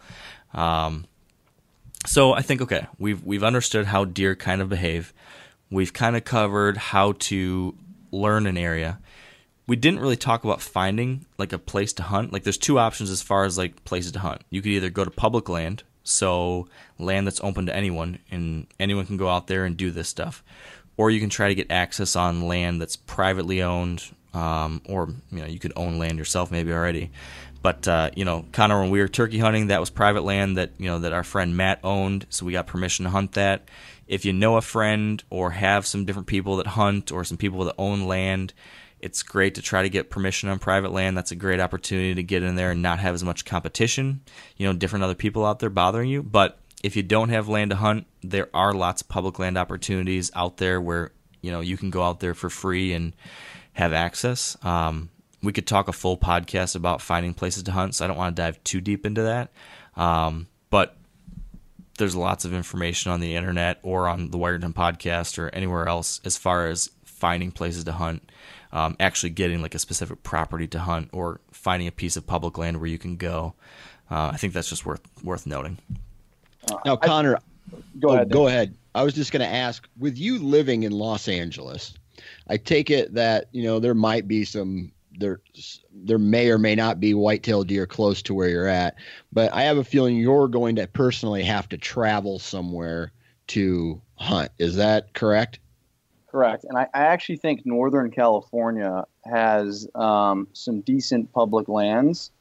Um, 0.54 1.06
so 2.06 2.34
I 2.34 2.42
think 2.42 2.62
okay, 2.62 2.88
we've 2.98 3.24
we've 3.24 3.44
understood 3.44 3.86
how 3.86 4.06
deer 4.06 4.36
kind 4.36 4.62
of 4.62 4.70
behave. 4.70 5.14
We've 5.70 5.94
kind 5.94 6.16
of 6.16 6.24
covered 6.24 6.78
how 6.78 7.14
to 7.14 7.76
learn 8.12 8.48
an 8.48 8.58
area. 8.58 9.00
We 9.68 9.76
didn't 9.76 10.00
really 10.00 10.16
talk 10.16 10.44
about 10.44 10.62
finding 10.62 11.26
like 11.38 11.52
a 11.52 11.58
place 11.58 11.92
to 11.94 12.04
hunt. 12.04 12.32
Like 12.32 12.44
there's 12.44 12.58
two 12.58 12.78
options 12.78 13.10
as 13.10 13.22
far 13.22 13.46
as 13.46 13.58
like 13.58 13.84
places 13.84 14.12
to 14.14 14.20
hunt. 14.20 14.42
You 14.50 14.62
could 14.62 14.72
either 14.72 14.90
go 14.90 15.04
to 15.04 15.12
public 15.12 15.50
land, 15.50 15.84
so 16.04 16.68
land 17.00 17.26
that's 17.26 17.42
open 17.44 17.66
to 17.66 17.76
anyone 17.76 18.20
and 18.30 18.68
anyone 18.80 19.06
can 19.06 19.18
go 19.18 19.28
out 19.28 19.48
there 19.48 19.66
and 19.66 19.76
do 19.76 19.92
this 19.92 20.08
stuff. 20.08 20.44
Or 20.98 21.12
you 21.12 21.20
can 21.20 21.30
try 21.30 21.50
to 21.50 21.56
get 21.56 21.72
access 21.72 22.16
on 22.16 22.48
land 22.48 22.80
that's 22.80 22.96
privately 22.96 23.62
owned, 23.62 24.04
um, 24.34 24.82
or 24.88 25.10
you 25.32 25.40
know 25.40 25.48
you 25.48 25.60
could 25.60 25.74
own 25.76 25.98
land 25.98 26.18
yourself 26.18 26.52
maybe 26.52 26.72
already. 26.72 27.12
But 27.66 27.88
uh, 27.88 28.12
you 28.16 28.26
know, 28.26 28.46
Connor, 28.52 28.80
when 28.80 28.92
we 28.92 29.00
were 29.00 29.08
turkey 29.08 29.40
hunting, 29.40 29.68
that 29.68 29.80
was 29.80 29.90
private 29.90 30.24
land 30.24 30.56
that 30.58 30.74
you 30.78 30.86
know 30.86 31.00
that 31.00 31.14
our 31.14 31.24
friend 31.24 31.58
Matt 31.58 31.80
owned, 31.84 32.28
so 32.30 32.46
we 32.46 32.52
got 32.52 32.68
permission 32.68 33.06
to 33.06 33.10
hunt 33.10 33.32
that. 33.32 33.70
If 34.06 34.24
you 34.24 34.34
know 34.34 34.58
a 34.58 34.62
friend 34.62 35.24
or 35.32 35.50
have 35.50 35.88
some 35.88 36.06
different 36.06 36.28
people 36.28 36.58
that 36.58 36.68
hunt 36.68 37.12
or 37.12 37.24
some 37.24 37.38
people 37.38 37.64
that 37.64 37.74
own 37.80 38.06
land, 38.06 38.54
it's 39.00 39.24
great 39.24 39.56
to 39.56 39.64
try 39.64 39.82
to 39.82 39.90
get 39.90 40.12
permission 40.12 40.48
on 40.48 40.60
private 40.60 40.92
land. 40.92 41.18
That's 41.18 41.32
a 41.32 41.36
great 41.36 41.60
opportunity 41.60 42.14
to 42.14 42.22
get 42.22 42.44
in 42.44 42.56
there 42.56 42.70
and 42.70 42.84
not 42.84 43.00
have 43.00 43.16
as 43.16 43.24
much 43.24 43.46
competition. 43.46 44.22
You 44.58 44.68
know, 44.68 44.74
different 44.74 45.04
other 45.04 45.16
people 45.16 45.44
out 45.44 45.58
there 45.58 45.72
bothering 45.72 46.08
you. 46.08 46.22
But 46.22 46.60
if 46.84 46.96
you 46.96 47.02
don't 47.02 47.30
have 47.30 47.50
land 47.50 47.72
to 47.72 47.78
hunt, 47.78 48.06
there 48.22 48.48
are 48.54 48.74
lots 48.74 49.02
of 49.02 49.10
public 49.10 49.40
land 49.40 49.58
opportunities 49.58 50.30
out 50.36 50.58
there 50.58 50.80
where 50.80 51.14
you 51.42 51.50
know 51.50 51.62
you 51.62 51.78
can 51.78 51.90
go 51.90 52.04
out 52.04 52.20
there 52.20 52.36
for 52.36 52.52
free 52.52 52.94
and 52.94 53.16
have 53.74 53.92
access. 53.92 54.56
Um, 54.64 55.10
we 55.46 55.54
could 55.54 55.68
talk 55.68 55.88
a 55.88 55.94
full 55.94 56.18
podcast 56.18 56.76
about 56.76 57.02
finding 57.02 57.34
places 57.34 57.64
to 57.64 57.72
hunt, 57.72 57.96
so 57.96 58.06
I 58.06 58.08
don't 58.08 58.18
want 58.18 58.36
to 58.36 58.42
dive 58.42 58.64
too 58.64 58.82
deep 58.82 59.06
into 59.06 59.24
that. 59.24 59.52
Um, 59.96 60.48
but 60.70 60.98
there's 61.98 62.16
lots 62.16 62.46
of 62.46 62.54
information 62.54 63.12
on 63.12 63.20
the 63.20 63.36
internet 63.36 63.80
or 63.84 64.08
on 64.08 64.32
the 64.32 64.38
Wired 64.38 64.64
Hunt 64.64 64.76
podcast 64.76 65.40
or 65.40 65.50
anywhere 65.50 65.88
else 65.88 66.20
as 66.26 66.38
far 66.38 66.68
as 66.68 66.90
finding 67.06 67.52
places 67.52 67.86
to 67.86 67.94
hunt, 67.94 68.30
um, 68.72 68.96
actually 69.00 69.30
getting 69.30 69.62
like 69.62 69.76
a 69.76 69.80
specific 69.80 70.24
property 70.24 70.68
to 70.68 70.80
hunt, 70.80 71.10
or 71.14 71.40
finding 71.52 71.88
a 71.88 71.92
piece 71.92 72.18
of 72.18 72.28
public 72.28 72.58
land 72.58 72.78
where 72.78 72.90
you 72.90 72.98
can 72.98 73.16
go. 73.16 73.54
Uh, 74.12 74.32
I 74.34 74.38
think 74.38 74.54
that's 74.54 74.70
just 74.70 74.86
worth 74.86 75.02
worth 75.24 75.48
noting. 75.48 75.78
now 76.86 76.96
connor 76.96 77.40
Go 78.00 78.10
oh, 78.10 78.14
ahead. 78.14 78.30
go 78.30 78.48
ahead 78.48 78.76
I 78.96 79.04
was 79.04 79.14
just 79.14 79.34
going 79.34 79.42
to 79.42 79.54
ask 79.54 79.88
with 80.00 80.18
you 80.18 80.40
living 80.40 80.84
in 80.84 80.94
Los 80.94 81.28
Angeles, 81.28 81.94
I 82.48 82.56
take 82.56 82.90
it 82.90 83.14
that, 83.16 83.50
you 83.52 83.64
know, 83.64 83.80
there 83.80 83.94
might 83.94 84.26
be 84.26 84.46
some 84.46 84.94
there 85.18 85.42
there 85.94 86.18
may 86.18 86.50
or 86.50 86.58
may 86.58 86.76
not 86.76 87.00
be 87.00 87.14
whitetail 87.14 87.64
deer 87.64 87.86
close 87.86 88.22
to 88.24 88.34
where 88.34 88.50
you're 88.50 88.68
at, 88.68 88.96
but 89.32 89.54
I 89.54 89.64
have 89.64 89.78
a 89.78 89.84
feeling 89.84 90.18
you're 90.18 90.48
going 90.48 90.76
to 90.78 90.88
personally 90.88 91.44
have 91.44 91.70
to 91.70 91.78
travel 91.78 92.40
somewhere 92.40 93.12
to 93.48 94.02
hunt. 94.16 94.52
Is 94.58 94.76
that 94.76 95.14
correct? 95.14 95.60
Correct. 96.28 96.66
And 96.66 96.78
I, 96.78 96.88
I 96.94 97.04
actually 97.06 97.38
think 97.38 97.66
Northern 97.66 98.12
California 98.12 99.06
has 99.24 99.88
um, 99.96 100.48
some 100.54 100.82
decent 100.82 101.32
public 101.32 101.70
lands, 101.70 102.32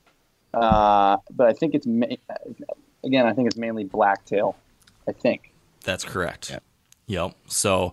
uh, 0.53 1.19
but 1.31 1.49
I 1.49 1.53
think 1.53 1.75
it's 1.75 1.87
ma- 1.87 2.07
again, 3.05 3.27
I 3.27 3.33
think 3.33 3.47
it's 3.47 3.57
mainly 3.57 3.85
blacktail. 3.85 4.57
I 5.07 5.13
think. 5.13 5.53
That's 5.85 6.05
correct. 6.05 6.51
Yep. 6.51 6.63
yep. 7.07 7.35
So, 7.47 7.93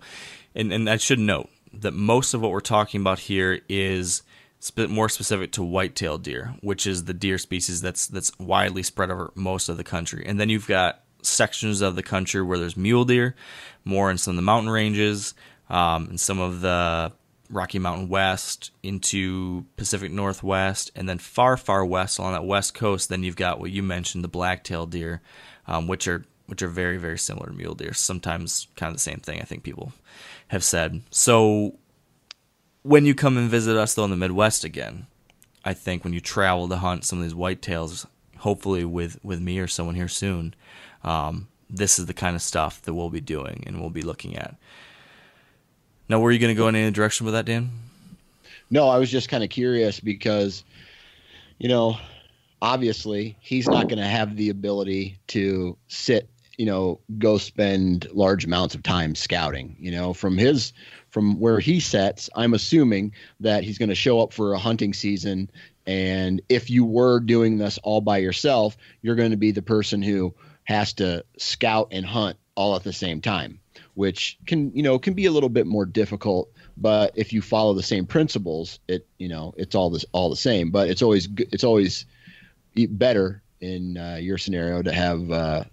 and 0.56 0.72
and 0.72 0.90
I 0.90 0.98
should 0.98 1.20
note 1.20 1.50
that 1.74 1.94
most 1.94 2.34
of 2.34 2.42
what 2.42 2.52
we're 2.52 2.62
talking 2.62 3.02
about 3.02 3.20
here 3.20 3.62
is 3.70 4.24
sp- 4.24 4.31
more 4.90 5.10
specific 5.10 5.52
to 5.54 5.64
whitetail 5.64 6.18
deer, 6.18 6.54
which 6.62 6.86
is 6.86 7.06
the 7.06 7.14
deer 7.14 7.38
species 7.38 7.82
that's 7.82 8.08
that's 8.08 8.38
widely 8.40 8.84
spread 8.84 9.12
over 9.12 9.32
most 9.36 9.70
of 9.70 9.78
the 9.78 9.84
country. 9.84 10.24
And 10.26 10.40
then 10.40 10.50
you've 10.50 10.68
got 10.68 11.04
sections 11.24 11.82
of 11.82 11.96
the 11.96 12.04
country 12.04 12.42
where 12.42 12.58
there's 12.58 12.78
mule 12.78 13.06
deer, 13.06 13.36
more 13.86 14.12
in 14.12 14.18
some 14.18 14.32
of 14.32 14.36
the 14.36 14.42
mountain 14.42 14.72
ranges, 14.72 15.34
um, 15.70 16.08
and 16.10 16.20
some 16.20 16.40
of 16.40 16.62
the 16.62 17.12
Rocky 17.50 17.80
Mountain 17.80 18.10
West 18.10 18.72
into 18.82 19.66
Pacific 19.76 20.12
Northwest, 20.12 20.92
and 20.96 21.08
then 21.08 21.18
far, 21.18 21.58
far 21.58 21.86
west 21.86 22.18
along 22.18 22.34
that 22.34 22.46
west 22.46 22.74
coast. 22.74 23.10
Then 23.10 23.24
you've 23.24 23.36
got 23.36 23.60
what 23.60 23.72
you 23.72 23.84
mentioned, 23.84 24.24
the 24.24 24.30
blacktail 24.30 24.86
deer, 24.86 25.22
um, 25.68 25.88
which 25.88 26.08
are 26.08 26.24
which 26.48 26.62
are 26.62 26.68
very, 26.68 26.98
very 26.98 27.18
similar 27.18 27.48
to 27.48 27.54
mule 27.54 27.76
deer. 27.76 27.94
Sometimes 27.94 28.68
kind 28.76 28.90
of 28.90 28.96
the 28.96 29.02
same 29.02 29.20
thing. 29.20 29.40
I 29.42 29.46
think 29.46 29.64
people 29.64 29.94
have 30.50 30.64
said. 30.64 31.02
So 31.10 31.78
when 32.84 33.06
you 33.06 33.16
come 33.16 33.38
and 33.38 33.50
visit 33.50 33.78
us 33.78 33.94
though 33.94 34.06
in 34.06 34.10
the 34.10 34.18
Midwest 34.18 34.64
again, 34.64 35.08
I 35.64 35.74
think 35.74 36.04
when 36.04 36.14
you 36.14 36.20
travel 36.20 36.68
to 36.68 36.78
hunt 36.78 37.06
some 37.06 37.20
of 37.20 37.24
these 37.24 37.34
whitetails, 37.34 38.06
hopefully 38.38 38.84
with 38.86 39.20
with 39.24 39.40
me 39.40 39.60
or 39.60 39.68
someone 39.68 39.96
here 39.96 40.08
soon, 40.08 40.56
um, 41.04 41.48
this 41.70 42.00
is 42.00 42.06
the 42.06 42.14
kind 42.14 42.36
of 42.36 42.42
stuff 42.42 42.82
that 42.84 42.94
we'll 42.94 43.10
be 43.10 43.22
doing 43.22 43.64
and 43.66 43.80
we'll 43.80 43.90
be 43.90 44.02
looking 44.02 44.36
at. 44.36 44.56
Now, 46.10 46.20
were 46.20 46.32
you 46.32 46.40
going 46.40 46.54
to 46.54 46.60
go 46.60 46.68
in 46.68 46.76
any 46.76 46.92
direction 46.92 47.26
with 47.26 47.34
that, 47.34 47.46
Dan? 47.46 47.72
No, 48.70 48.88
I 48.90 48.98
was 48.98 49.10
just 49.10 49.30
kind 49.30 49.44
of 49.44 49.50
curious 49.50 50.00
because, 50.00 50.64
you 51.58 51.70
know, 51.70 51.98
obviously 52.62 53.38
he's 53.40 53.68
not 53.68 53.88
going 53.88 54.00
to 54.00 54.06
have 54.06 54.36
the 54.36 54.50
ability 54.50 55.18
to 55.28 55.78
sit, 55.88 56.30
you 56.58 56.66
know, 56.66 57.00
go 57.18 57.38
spend 57.38 58.08
large 58.12 58.44
amounts 58.46 58.76
of 58.76 58.84
time 58.84 59.16
scouting. 59.16 59.76
You 59.80 59.92
know, 59.92 60.14
from 60.14 60.38
his 60.38 60.74
from 61.12 61.40
where 61.40 61.60
he 61.60 61.80
sets, 61.80 62.30
I'm 62.36 62.54
assuming 62.54 63.14
that 63.42 63.64
he's 63.64 63.78
going 63.78 63.90
to 63.90 63.96
show 63.96 64.22
up 64.22 64.34
for 64.34 64.54
a 64.54 64.60
hunting 64.60 64.94
season. 64.94 65.50
And 65.86 66.42
if 66.50 66.70
you 66.70 66.86
were 66.86 67.20
doing 67.20 67.58
this 67.58 67.78
all 67.84 68.02
by 68.02 68.18
yourself, 68.18 68.78
you're 69.02 69.16
going 69.16 69.32
to 69.32 69.38
be 69.38 69.52
the 69.52 69.62
person 69.62 70.02
who 70.02 70.34
has 70.64 70.94
to 70.94 71.26
scout 71.38 71.90
and 71.92 72.06
hunt 72.06 72.38
all 72.56 72.76
at 72.76 72.84
the 72.84 72.94
same 72.94 73.20
time, 73.22 73.60
which 73.96 74.38
can, 74.46 74.72
you 74.74 74.84
know, 74.84 75.00
can 75.00 75.14
be 75.14 75.26
a 75.26 75.32
little 75.32 75.50
bit 75.50 75.68
more 75.68 75.86
difficult. 75.86 76.50
But 76.78 77.14
if 77.16 77.34
you 77.34 77.42
follow 77.42 77.74
the 77.74 77.84
same 77.84 78.06
principles, 78.06 78.80
it, 78.88 79.06
you 79.18 79.28
know, 79.28 79.54
it's 79.58 79.76
all 79.76 79.90
this, 79.90 80.06
all 80.14 80.30
the 80.30 80.36
same. 80.36 80.72
But 80.72 80.90
it's 80.90 81.02
always, 81.02 81.28
it's 81.38 81.64
always 81.64 82.06
better 82.76 83.42
in 83.60 83.98
uh, 83.98 84.18
your 84.22 84.38
scenario 84.38 84.82
to 84.82 84.92
have, 84.92 85.32
uh, 85.32 85.64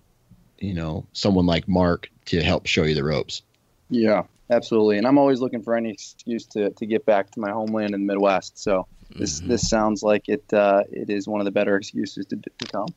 you 0.59 0.74
know, 0.74 1.06
someone 1.12 1.47
like 1.47 1.69
Mark 1.69 2.10
to 2.27 2.43
help 2.43 2.66
show 2.66 2.82
you 2.82 2.94
the 2.94 3.05
ropes. 3.05 3.43
Yeah, 3.89 4.24
absolutely. 4.50 4.98
And 4.98 5.06
I'm 5.06 5.18
always 5.18 5.40
looking 5.40 5.62
for 5.62 5.76
any 5.76 5.90
excuse 5.90 6.46
to, 6.46 6.70
to 6.70 6.86
get 6.86 7.04
back 7.06 7.30
to 7.32 7.40
my 7.40 7.50
homeland 7.50 7.94
in 7.94 8.06
the 8.06 8.12
Midwest. 8.12 8.58
So 8.58 8.86
this 9.16 9.40
mm-hmm. 9.40 9.48
this 9.48 9.68
sounds 9.68 10.02
like 10.02 10.28
it 10.28 10.52
uh, 10.52 10.82
it 10.90 11.10
is 11.10 11.26
one 11.26 11.40
of 11.40 11.44
the 11.44 11.50
better 11.50 11.76
excuses 11.76 12.26
to, 12.26 12.36
to 12.36 12.66
come. 12.66 12.88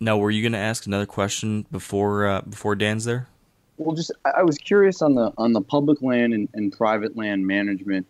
Now, 0.00 0.16
were 0.16 0.30
you 0.30 0.42
going 0.42 0.52
to 0.52 0.58
ask 0.58 0.86
another 0.86 1.06
question 1.06 1.66
before 1.70 2.26
uh, 2.26 2.42
before 2.42 2.74
Dan's 2.74 3.04
there? 3.04 3.28
Well, 3.76 3.94
just 3.94 4.12
I 4.24 4.42
was 4.42 4.58
curious 4.58 5.02
on 5.02 5.14
the 5.14 5.32
on 5.38 5.52
the 5.52 5.60
public 5.60 6.02
land 6.02 6.34
and, 6.34 6.48
and 6.54 6.72
private 6.72 7.16
land 7.16 7.46
management 7.46 8.06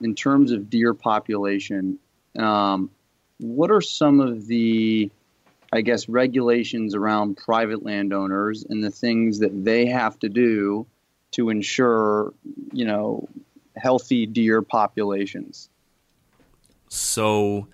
in 0.00 0.14
terms 0.14 0.52
of 0.52 0.68
deer 0.68 0.94
population. 0.94 1.98
Um, 2.38 2.90
what 3.38 3.70
are 3.70 3.80
some 3.80 4.20
of 4.20 4.46
the 4.46 5.10
I 5.72 5.80
guess 5.80 6.08
regulations 6.08 6.94
around 6.94 7.36
private 7.36 7.84
landowners 7.84 8.64
and 8.68 8.82
the 8.82 8.90
things 8.90 9.38
that 9.40 9.64
they 9.64 9.86
have 9.86 10.18
to 10.20 10.28
do 10.28 10.86
to 11.36 11.50
ensure, 11.50 12.32
you 12.72 12.84
know, 12.84 13.28
healthy 13.76 14.26
deer 14.26 14.62
populations? 14.62 15.68
So 16.88 17.68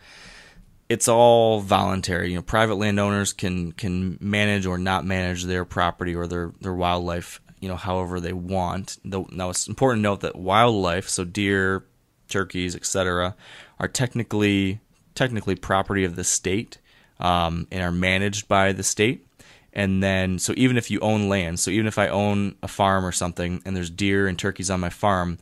it's 0.89 1.07
all 1.09 1.61
voluntary. 1.61 2.31
You 2.31 2.37
know, 2.37 2.43
private 2.43 2.75
landowners 2.75 3.33
can 3.33 3.73
can 3.73 4.19
manage 4.21 4.67
or 4.67 4.79
not 4.79 5.05
manage 5.05 5.45
their 5.45 5.65
property 5.65 6.15
or 6.15 6.27
their 6.27 6.53
their 6.61 6.75
wildlife, 6.75 7.41
you 7.61 7.69
know, 7.69 7.77
however 7.77 8.21
they 8.21 8.33
want. 8.33 8.99
Now 9.05 9.51
it's 9.51 9.69
important 9.69 10.01
to 10.01 10.03
note 10.03 10.21
that 10.21 10.37
wildlife, 10.37 11.09
so 11.09 11.25
deer, 11.25 11.85
turkeys, 12.29 12.75
etc., 12.75 13.37
are 13.79 13.89
technically 13.89 14.81
technically 15.15 15.55
property 15.55 16.05
of 16.05 16.17
the 16.17 16.25
state 16.25 16.79
um, 17.21 17.69
and 17.71 17.83
are 17.83 17.93
managed 17.93 18.49
by 18.49 18.73
the 18.73 18.83
state 18.83 19.27
and 19.73 20.03
then 20.03 20.39
so 20.39 20.53
even 20.57 20.77
if 20.77 20.91
you 20.91 21.01
own 21.01 21.29
land 21.29 21.59
so 21.59 21.71
even 21.71 21.87
if 21.87 21.99
i 21.99 22.09
own 22.09 22.55
a 22.63 22.69
farm 22.69 23.05
or 23.05 23.13
something 23.13 23.63
and 23.65 23.77
there's 23.77 23.91
deer 23.91 24.27
and 24.27 24.39
turkeys 24.39 24.71
on 24.71 24.81
my 24.81 24.91
farm 24.91 25.39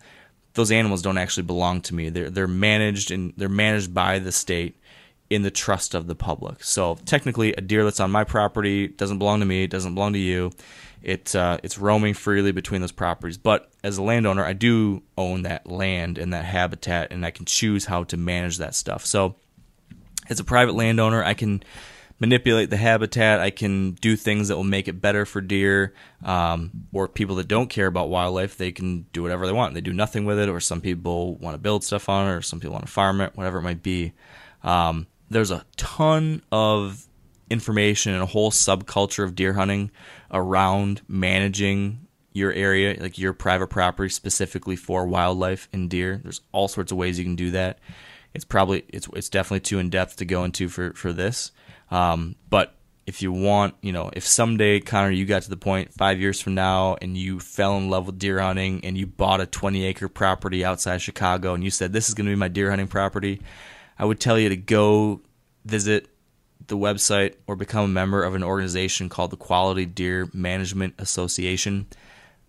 those 0.54 0.70
animals 0.70 1.02
don't 1.02 1.18
actually 1.18 1.44
belong 1.44 1.80
to 1.82 1.94
me. 1.94 2.08
They're 2.08 2.30
they're 2.30 2.48
managed 2.48 3.10
and 3.10 3.32
they're 3.36 3.48
managed 3.48 3.94
by 3.94 4.18
the 4.18 4.32
state 4.32 4.76
in 5.28 5.42
the 5.42 5.50
trust 5.50 5.94
of 5.94 6.06
the 6.06 6.14
public. 6.14 6.64
So 6.64 6.98
technically 7.04 7.52
a 7.52 7.60
deer 7.60 7.84
that's 7.84 8.00
on 8.00 8.10
my 8.10 8.24
property 8.24 8.88
doesn't 8.88 9.18
belong 9.18 9.40
to 9.40 9.46
me 9.46 9.64
it 9.64 9.70
doesn't 9.70 9.94
belong 9.94 10.12
to 10.14 10.18
you. 10.18 10.50
It 11.02 11.34
uh, 11.34 11.58
it's 11.62 11.78
roaming 11.78 12.14
freely 12.14 12.52
between 12.52 12.80
those 12.80 12.92
properties. 12.92 13.38
But 13.38 13.70
as 13.84 13.98
a 13.98 14.02
landowner 14.02 14.44
i 14.44 14.52
do 14.52 15.02
own 15.16 15.42
that 15.42 15.66
land 15.66 16.18
and 16.18 16.32
that 16.32 16.44
habitat 16.44 17.12
and 17.12 17.24
i 17.24 17.30
can 17.30 17.44
choose 17.44 17.84
how 17.84 18.04
to 18.04 18.16
manage 18.16 18.58
that 18.58 18.74
stuff. 18.74 19.06
So 19.06 19.36
as 20.28 20.40
a 20.40 20.44
private 20.44 20.74
landowner 20.74 21.22
i 21.24 21.34
can 21.34 21.62
manipulate 22.20 22.70
the 22.70 22.76
habitat. 22.76 23.40
I 23.40 23.50
can 23.50 23.92
do 23.92 24.14
things 24.14 24.48
that 24.48 24.56
will 24.56 24.62
make 24.62 24.86
it 24.86 25.00
better 25.00 25.24
for 25.24 25.40
deer. 25.40 25.94
Um, 26.22 26.70
or 26.92 27.08
people 27.08 27.36
that 27.36 27.48
don't 27.48 27.68
care 27.68 27.86
about 27.86 28.10
wildlife, 28.10 28.56
they 28.56 28.70
can 28.70 29.06
do 29.12 29.22
whatever 29.22 29.46
they 29.46 29.52
want. 29.52 29.74
They 29.74 29.80
do 29.80 29.92
nothing 29.92 30.26
with 30.26 30.38
it, 30.38 30.48
or 30.48 30.60
some 30.60 30.80
people 30.80 31.36
want 31.36 31.54
to 31.54 31.58
build 31.58 31.82
stuff 31.82 32.08
on 32.08 32.28
it, 32.28 32.34
or 32.34 32.42
some 32.42 32.60
people 32.60 32.74
want 32.74 32.86
to 32.86 32.92
farm 32.92 33.20
it, 33.20 33.34
whatever 33.34 33.58
it 33.58 33.62
might 33.62 33.82
be. 33.82 34.12
Um, 34.62 35.06
there's 35.30 35.50
a 35.50 35.64
ton 35.76 36.42
of 36.52 37.06
information 37.48 38.12
and 38.12 38.22
a 38.22 38.26
whole 38.26 38.50
subculture 38.50 39.24
of 39.24 39.34
deer 39.34 39.54
hunting 39.54 39.90
around 40.30 41.00
managing 41.08 42.06
your 42.32 42.52
area, 42.52 42.96
like 43.00 43.18
your 43.18 43.32
private 43.32 43.68
property 43.68 44.08
specifically 44.08 44.76
for 44.76 45.06
wildlife 45.06 45.68
and 45.72 45.90
deer. 45.90 46.20
There's 46.22 46.42
all 46.52 46.68
sorts 46.68 46.92
of 46.92 46.98
ways 46.98 47.18
you 47.18 47.24
can 47.24 47.34
do 47.34 47.50
that. 47.52 47.78
It's 48.34 48.44
probably 48.44 48.84
it's 48.88 49.08
it's 49.14 49.28
definitely 49.28 49.60
too 49.60 49.78
in 49.78 49.90
depth 49.90 50.16
to 50.16 50.24
go 50.24 50.44
into 50.44 50.68
for 50.68 50.92
for 50.92 51.12
this. 51.12 51.50
Um, 51.90 52.36
but 52.48 52.74
if 53.06 53.22
you 53.22 53.32
want, 53.32 53.74
you 53.82 53.92
know, 53.92 54.10
if 54.12 54.24
someday, 54.24 54.78
Connor, 54.78 55.10
you 55.10 55.26
got 55.26 55.42
to 55.42 55.50
the 55.50 55.56
point 55.56 55.92
five 55.92 56.20
years 56.20 56.40
from 56.40 56.54
now 56.54 56.96
and 57.02 57.16
you 57.16 57.40
fell 57.40 57.76
in 57.76 57.90
love 57.90 58.06
with 58.06 58.18
deer 58.18 58.38
hunting 58.38 58.84
and 58.84 58.96
you 58.96 59.06
bought 59.06 59.40
a 59.40 59.46
20 59.46 59.84
acre 59.84 60.08
property 60.08 60.64
outside 60.64 61.02
Chicago 61.02 61.54
and 61.54 61.64
you 61.64 61.70
said, 61.70 61.92
this 61.92 62.08
is 62.08 62.14
going 62.14 62.26
to 62.26 62.30
be 62.30 62.36
my 62.36 62.48
deer 62.48 62.70
hunting 62.70 62.86
property, 62.86 63.42
I 63.98 64.04
would 64.04 64.20
tell 64.20 64.38
you 64.38 64.48
to 64.50 64.56
go 64.56 65.22
visit 65.64 66.08
the 66.68 66.76
website 66.76 67.34
or 67.46 67.56
become 67.56 67.84
a 67.84 67.88
member 67.88 68.22
of 68.22 68.34
an 68.34 68.44
organization 68.44 69.08
called 69.08 69.30
the 69.30 69.36
Quality 69.36 69.86
Deer 69.86 70.28
Management 70.32 70.94
Association. 70.98 71.86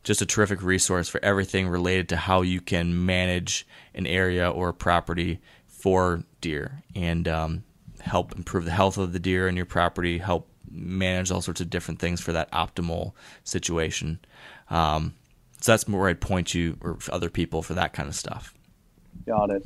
Just 0.04 0.22
a 0.22 0.26
terrific 0.26 0.62
resource 0.62 1.10
for 1.10 1.24
everything 1.24 1.68
related 1.68 2.10
to 2.10 2.18
how 2.18 2.42
you 2.42 2.62
can 2.62 3.06
manage 3.06 3.66
an 3.96 4.06
area 4.06 4.50
or 4.50 4.70
a 4.70 4.74
property 4.74 5.40
for 5.68 6.24
deer. 6.40 6.84
And 6.96 7.28
um, 7.28 7.64
help 8.02 8.36
improve 8.36 8.66
the 8.66 8.72
health 8.72 8.98
of 8.98 9.14
the 9.14 9.20
deer 9.20 9.48
in 9.48 9.56
your 9.56 9.66
property, 9.66 10.18
help 10.18 10.50
manage 10.70 11.32
all 11.32 11.42
sorts 11.42 11.62
of 11.62 11.70
different 11.70 12.00
things 12.00 12.22
for 12.22 12.32
that 12.32 12.52
optimal 12.52 13.14
situation. 13.44 14.20
Um, 14.70 15.14
so 15.60 15.72
that's 15.72 15.88
where 15.88 16.10
I'd 16.10 16.22
point 16.22 16.54
you 16.54 16.78
or 16.82 16.98
other 17.12 17.30
people 17.30 17.62
for 17.62 17.74
that 17.76 17.94
kind 17.94 18.10
of 18.10 18.16
stuff. 18.16 18.54
Got 19.26 19.52
it. 19.52 19.64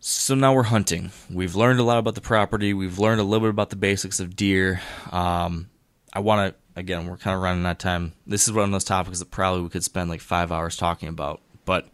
So 0.00 0.34
now 0.34 0.52
we're 0.52 0.64
hunting. 0.64 1.12
We've 1.30 1.54
learned 1.54 1.78
a 1.78 1.84
lot 1.84 1.98
about 1.98 2.16
the 2.16 2.20
property. 2.20 2.74
We've 2.74 2.98
learned 2.98 3.20
a 3.20 3.24
little 3.24 3.46
bit 3.46 3.50
about 3.50 3.70
the 3.70 3.76
basics 3.76 4.18
of 4.18 4.34
deer. 4.34 4.80
Um, 5.12 5.70
I 6.12 6.18
want 6.18 6.54
to 6.54 6.80
again. 6.80 7.06
We're 7.06 7.18
kind 7.18 7.36
of 7.36 7.42
running 7.42 7.64
out 7.66 7.72
of 7.72 7.78
time. 7.78 8.12
This 8.26 8.48
is 8.48 8.52
one 8.52 8.64
of 8.64 8.72
those 8.72 8.84
topics 8.84 9.20
that 9.20 9.30
probably 9.30 9.62
we 9.62 9.68
could 9.68 9.84
spend 9.84 10.10
like 10.10 10.20
five 10.20 10.50
hours 10.50 10.76
talking 10.76 11.08
about. 11.08 11.40
But 11.64 11.88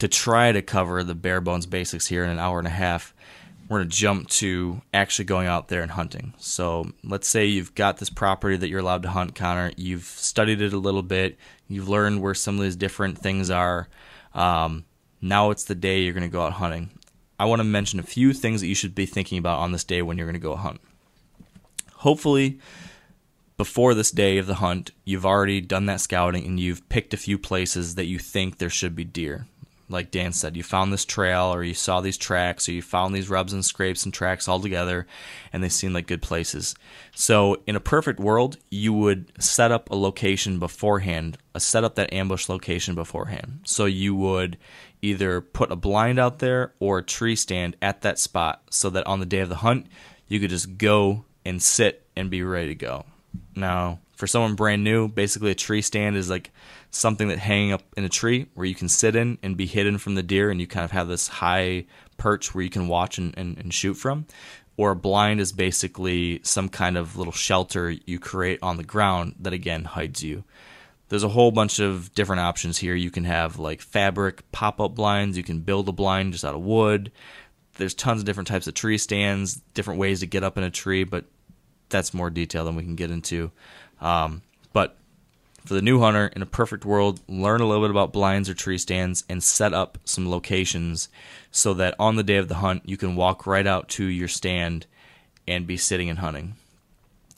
to 0.00 0.08
try 0.08 0.52
to 0.52 0.62
cover 0.62 1.02
the 1.02 1.14
bare 1.14 1.40
bones 1.40 1.66
basics 1.66 2.06
here 2.06 2.24
in 2.24 2.30
an 2.30 2.38
hour 2.38 2.58
and 2.58 2.66
a 2.66 2.70
half, 2.70 3.14
we're 3.70 3.78
going 3.78 3.88
to 3.88 3.96
jump 3.96 4.28
to 4.28 4.82
actually 4.92 5.26
going 5.26 5.46
out 5.46 5.68
there 5.68 5.80
and 5.80 5.92
hunting. 5.92 6.34
So 6.38 6.90
let's 7.04 7.28
say 7.28 7.46
you've 7.46 7.76
got 7.76 7.98
this 7.98 8.10
property 8.10 8.56
that 8.56 8.68
you're 8.68 8.80
allowed 8.80 9.04
to 9.04 9.10
hunt, 9.10 9.36
Connor. 9.36 9.70
You've 9.76 10.02
studied 10.02 10.60
it 10.60 10.72
a 10.72 10.78
little 10.78 11.04
bit. 11.04 11.38
You've 11.68 11.88
learned 11.88 12.20
where 12.20 12.34
some 12.34 12.56
of 12.56 12.62
these 12.62 12.74
different 12.74 13.18
things 13.18 13.48
are. 13.48 13.88
Um, 14.34 14.86
now 15.22 15.50
it's 15.50 15.64
the 15.64 15.76
day 15.76 16.00
you're 16.00 16.14
going 16.14 16.28
to 16.28 16.28
go 16.28 16.42
out 16.42 16.54
hunting. 16.54 16.90
I 17.38 17.44
want 17.44 17.60
to 17.60 17.64
mention 17.64 18.00
a 18.00 18.02
few 18.02 18.32
things 18.32 18.60
that 18.60 18.66
you 18.66 18.74
should 18.74 18.94
be 18.94 19.06
thinking 19.06 19.38
about 19.38 19.60
on 19.60 19.70
this 19.70 19.84
day 19.84 20.02
when 20.02 20.18
you're 20.18 20.26
going 20.26 20.34
to 20.34 20.40
go 20.40 20.56
hunt. 20.56 20.80
Hopefully, 21.94 22.58
before 23.56 23.94
this 23.94 24.10
day 24.10 24.38
of 24.38 24.48
the 24.48 24.56
hunt, 24.56 24.90
you've 25.04 25.24
already 25.24 25.60
done 25.60 25.86
that 25.86 26.00
scouting 26.00 26.44
and 26.44 26.58
you've 26.58 26.88
picked 26.88 27.14
a 27.14 27.16
few 27.16 27.38
places 27.38 27.94
that 27.94 28.06
you 28.06 28.18
think 28.18 28.58
there 28.58 28.68
should 28.68 28.96
be 28.96 29.04
deer 29.04 29.46
like 29.90 30.10
Dan 30.10 30.32
said, 30.32 30.56
you 30.56 30.62
found 30.62 30.92
this 30.92 31.04
trail 31.04 31.52
or 31.52 31.62
you 31.64 31.74
saw 31.74 32.00
these 32.00 32.16
tracks 32.16 32.68
or 32.68 32.72
you 32.72 32.80
found 32.80 33.14
these 33.14 33.28
rubs 33.28 33.52
and 33.52 33.64
scrapes 33.64 34.04
and 34.04 34.14
tracks 34.14 34.48
all 34.48 34.60
together 34.60 35.06
and 35.52 35.62
they 35.62 35.68
seem 35.68 35.92
like 35.92 36.06
good 36.06 36.22
places. 36.22 36.74
So, 37.14 37.56
in 37.66 37.76
a 37.76 37.80
perfect 37.80 38.20
world, 38.20 38.56
you 38.70 38.92
would 38.92 39.32
set 39.42 39.72
up 39.72 39.90
a 39.90 39.96
location 39.96 40.58
beforehand, 40.58 41.36
a 41.54 41.60
set 41.60 41.84
up 41.84 41.96
that 41.96 42.12
ambush 42.12 42.48
location 42.48 42.94
beforehand. 42.94 43.60
So, 43.64 43.84
you 43.84 44.14
would 44.14 44.56
either 45.02 45.40
put 45.40 45.72
a 45.72 45.76
blind 45.76 46.18
out 46.18 46.38
there 46.38 46.72
or 46.78 46.98
a 46.98 47.02
tree 47.02 47.36
stand 47.36 47.76
at 47.82 48.02
that 48.02 48.18
spot 48.18 48.62
so 48.70 48.90
that 48.90 49.06
on 49.06 49.20
the 49.20 49.26
day 49.26 49.40
of 49.40 49.48
the 49.48 49.56
hunt, 49.56 49.86
you 50.28 50.38
could 50.38 50.50
just 50.50 50.78
go 50.78 51.24
and 51.44 51.60
sit 51.60 52.06
and 52.16 52.30
be 52.30 52.42
ready 52.42 52.68
to 52.68 52.74
go. 52.74 53.04
Now, 53.56 53.98
for 54.20 54.26
someone 54.26 54.54
brand 54.54 54.84
new, 54.84 55.08
basically 55.08 55.50
a 55.50 55.54
tree 55.54 55.82
stand 55.82 56.16
is 56.16 56.28
like 56.28 56.50
something 56.90 57.28
that 57.28 57.38
hanging 57.38 57.72
up 57.72 57.82
in 57.96 58.04
a 58.04 58.08
tree 58.08 58.46
where 58.54 58.66
you 58.66 58.74
can 58.74 58.88
sit 58.88 59.14
in 59.14 59.38
and 59.42 59.56
be 59.56 59.66
hidden 59.66 59.98
from 59.98 60.14
the 60.14 60.22
deer 60.22 60.50
and 60.50 60.60
you 60.60 60.66
kind 60.66 60.84
of 60.84 60.90
have 60.90 61.08
this 61.08 61.28
high 61.28 61.86
perch 62.16 62.54
where 62.54 62.64
you 62.64 62.70
can 62.70 62.88
watch 62.88 63.18
and, 63.18 63.36
and, 63.36 63.58
and 63.58 63.72
shoot 63.72 63.94
from. 63.94 64.26
Or 64.76 64.92
a 64.92 64.96
blind 64.96 65.40
is 65.40 65.52
basically 65.52 66.40
some 66.42 66.68
kind 66.68 66.96
of 66.96 67.16
little 67.16 67.32
shelter 67.32 67.90
you 67.90 68.18
create 68.18 68.58
on 68.62 68.76
the 68.76 68.84
ground 68.84 69.36
that 69.40 69.52
again 69.52 69.84
hides 69.84 70.22
you. 70.22 70.44
There's 71.08 71.24
a 71.24 71.28
whole 71.28 71.50
bunch 71.50 71.80
of 71.80 72.14
different 72.14 72.40
options 72.40 72.78
here. 72.78 72.94
You 72.94 73.10
can 73.10 73.24
have 73.24 73.58
like 73.58 73.80
fabric 73.80 74.50
pop-up 74.52 74.94
blinds. 74.94 75.36
You 75.36 75.42
can 75.42 75.60
build 75.60 75.88
a 75.88 75.92
blind 75.92 76.32
just 76.32 76.44
out 76.44 76.54
of 76.54 76.62
wood. 76.62 77.12
There's 77.74 77.94
tons 77.94 78.20
of 78.20 78.26
different 78.26 78.48
types 78.48 78.66
of 78.66 78.74
tree 78.74 78.98
stands 78.98 79.54
different 79.74 80.00
ways 80.00 80.20
to 80.20 80.26
get 80.26 80.44
up 80.44 80.58
in 80.58 80.64
a 80.64 80.70
tree 80.70 81.04
but 81.04 81.24
that's 81.88 82.14
more 82.14 82.30
detail 82.30 82.64
than 82.64 82.76
we 82.76 82.82
can 82.82 82.96
get 82.96 83.10
into. 83.10 83.50
Um, 84.00 84.42
for 85.64 85.74
the 85.74 85.82
new 85.82 86.00
hunter, 86.00 86.28
in 86.28 86.42
a 86.42 86.46
perfect 86.46 86.84
world, 86.84 87.20
learn 87.28 87.60
a 87.60 87.66
little 87.66 87.84
bit 87.84 87.90
about 87.90 88.12
blinds 88.12 88.48
or 88.48 88.54
tree 88.54 88.78
stands 88.78 89.24
and 89.28 89.42
set 89.42 89.74
up 89.74 89.98
some 90.04 90.30
locations 90.30 91.08
so 91.50 91.74
that 91.74 91.94
on 91.98 92.16
the 92.16 92.22
day 92.22 92.36
of 92.36 92.48
the 92.48 92.56
hunt, 92.56 92.88
you 92.88 92.96
can 92.96 93.16
walk 93.16 93.46
right 93.46 93.66
out 93.66 93.88
to 93.90 94.04
your 94.04 94.28
stand 94.28 94.86
and 95.46 95.66
be 95.66 95.76
sitting 95.76 96.08
and 96.08 96.20
hunting. 96.20 96.54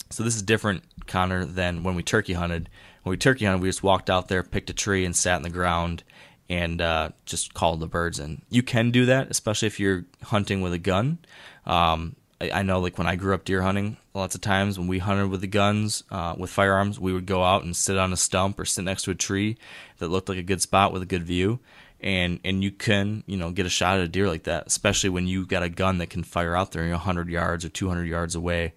So 0.09 0.23
this 0.23 0.35
is 0.35 0.43
different, 0.43 0.83
Connor, 1.07 1.45
than 1.45 1.83
when 1.83 1.95
we 1.95 2.03
turkey 2.03 2.33
hunted. 2.33 2.69
When 3.03 3.11
we 3.11 3.17
turkey 3.17 3.45
hunted, 3.45 3.61
we 3.61 3.69
just 3.69 3.83
walked 3.83 4.09
out 4.09 4.27
there, 4.27 4.43
picked 4.43 4.69
a 4.69 4.73
tree, 4.73 5.05
and 5.05 5.15
sat 5.15 5.37
in 5.37 5.43
the 5.43 5.49
ground 5.49 6.03
and 6.49 6.81
uh, 6.81 7.09
just 7.25 7.53
called 7.53 7.79
the 7.79 7.87
birds 7.87 8.19
in. 8.19 8.41
You 8.49 8.63
can 8.63 8.91
do 8.91 9.07
that, 9.07 9.31
especially 9.31 9.67
if 9.67 9.79
you're 9.79 10.05
hunting 10.21 10.61
with 10.61 10.73
a 10.73 10.77
gun. 10.77 11.17
Um, 11.65 12.15
I, 12.51 12.63
know 12.63 12.79
like 12.79 12.97
when 12.97 13.07
I 13.07 13.15
grew 13.15 13.33
up 13.33 13.45
deer 13.45 13.61
hunting, 13.61 13.97
lots 14.13 14.35
of 14.35 14.41
times 14.41 14.77
when 14.77 14.87
we 14.87 14.99
hunted 14.99 15.29
with 15.29 15.41
the 15.41 15.47
guns, 15.47 16.03
uh, 16.11 16.35
with 16.37 16.49
firearms, 16.49 16.99
we 16.99 17.13
would 17.13 17.25
go 17.25 17.43
out 17.43 17.63
and 17.63 17.75
sit 17.75 17.97
on 17.97 18.13
a 18.13 18.17
stump 18.17 18.59
or 18.59 18.65
sit 18.65 18.83
next 18.83 19.03
to 19.03 19.11
a 19.11 19.15
tree 19.15 19.57
that 19.99 20.09
looked 20.09 20.29
like 20.29 20.37
a 20.37 20.43
good 20.43 20.61
spot 20.61 20.93
with 20.93 21.01
a 21.01 21.07
good 21.07 21.23
view. 21.23 21.59
And, 22.01 22.39
and 22.43 22.61
you 22.61 22.71
can 22.71 23.23
you 23.27 23.37
know 23.37 23.51
get 23.51 23.65
a 23.65 23.69
shot 23.69 23.97
at 23.97 24.05
a 24.05 24.07
deer 24.09 24.27
like 24.27 24.43
that, 24.43 24.67
especially 24.67 25.09
when 25.09 25.27
you've 25.27 25.47
got 25.47 25.63
a 25.63 25.69
gun 25.69 25.99
that 25.99 26.09
can 26.09 26.23
fire 26.23 26.55
out 26.55 26.71
there 26.71 26.83
you 26.83 26.89
know, 26.89 26.97
100 26.97 27.29
yards 27.29 27.63
or 27.63 27.69
200 27.69 28.03
yards 28.03 28.35
away. 28.35 28.73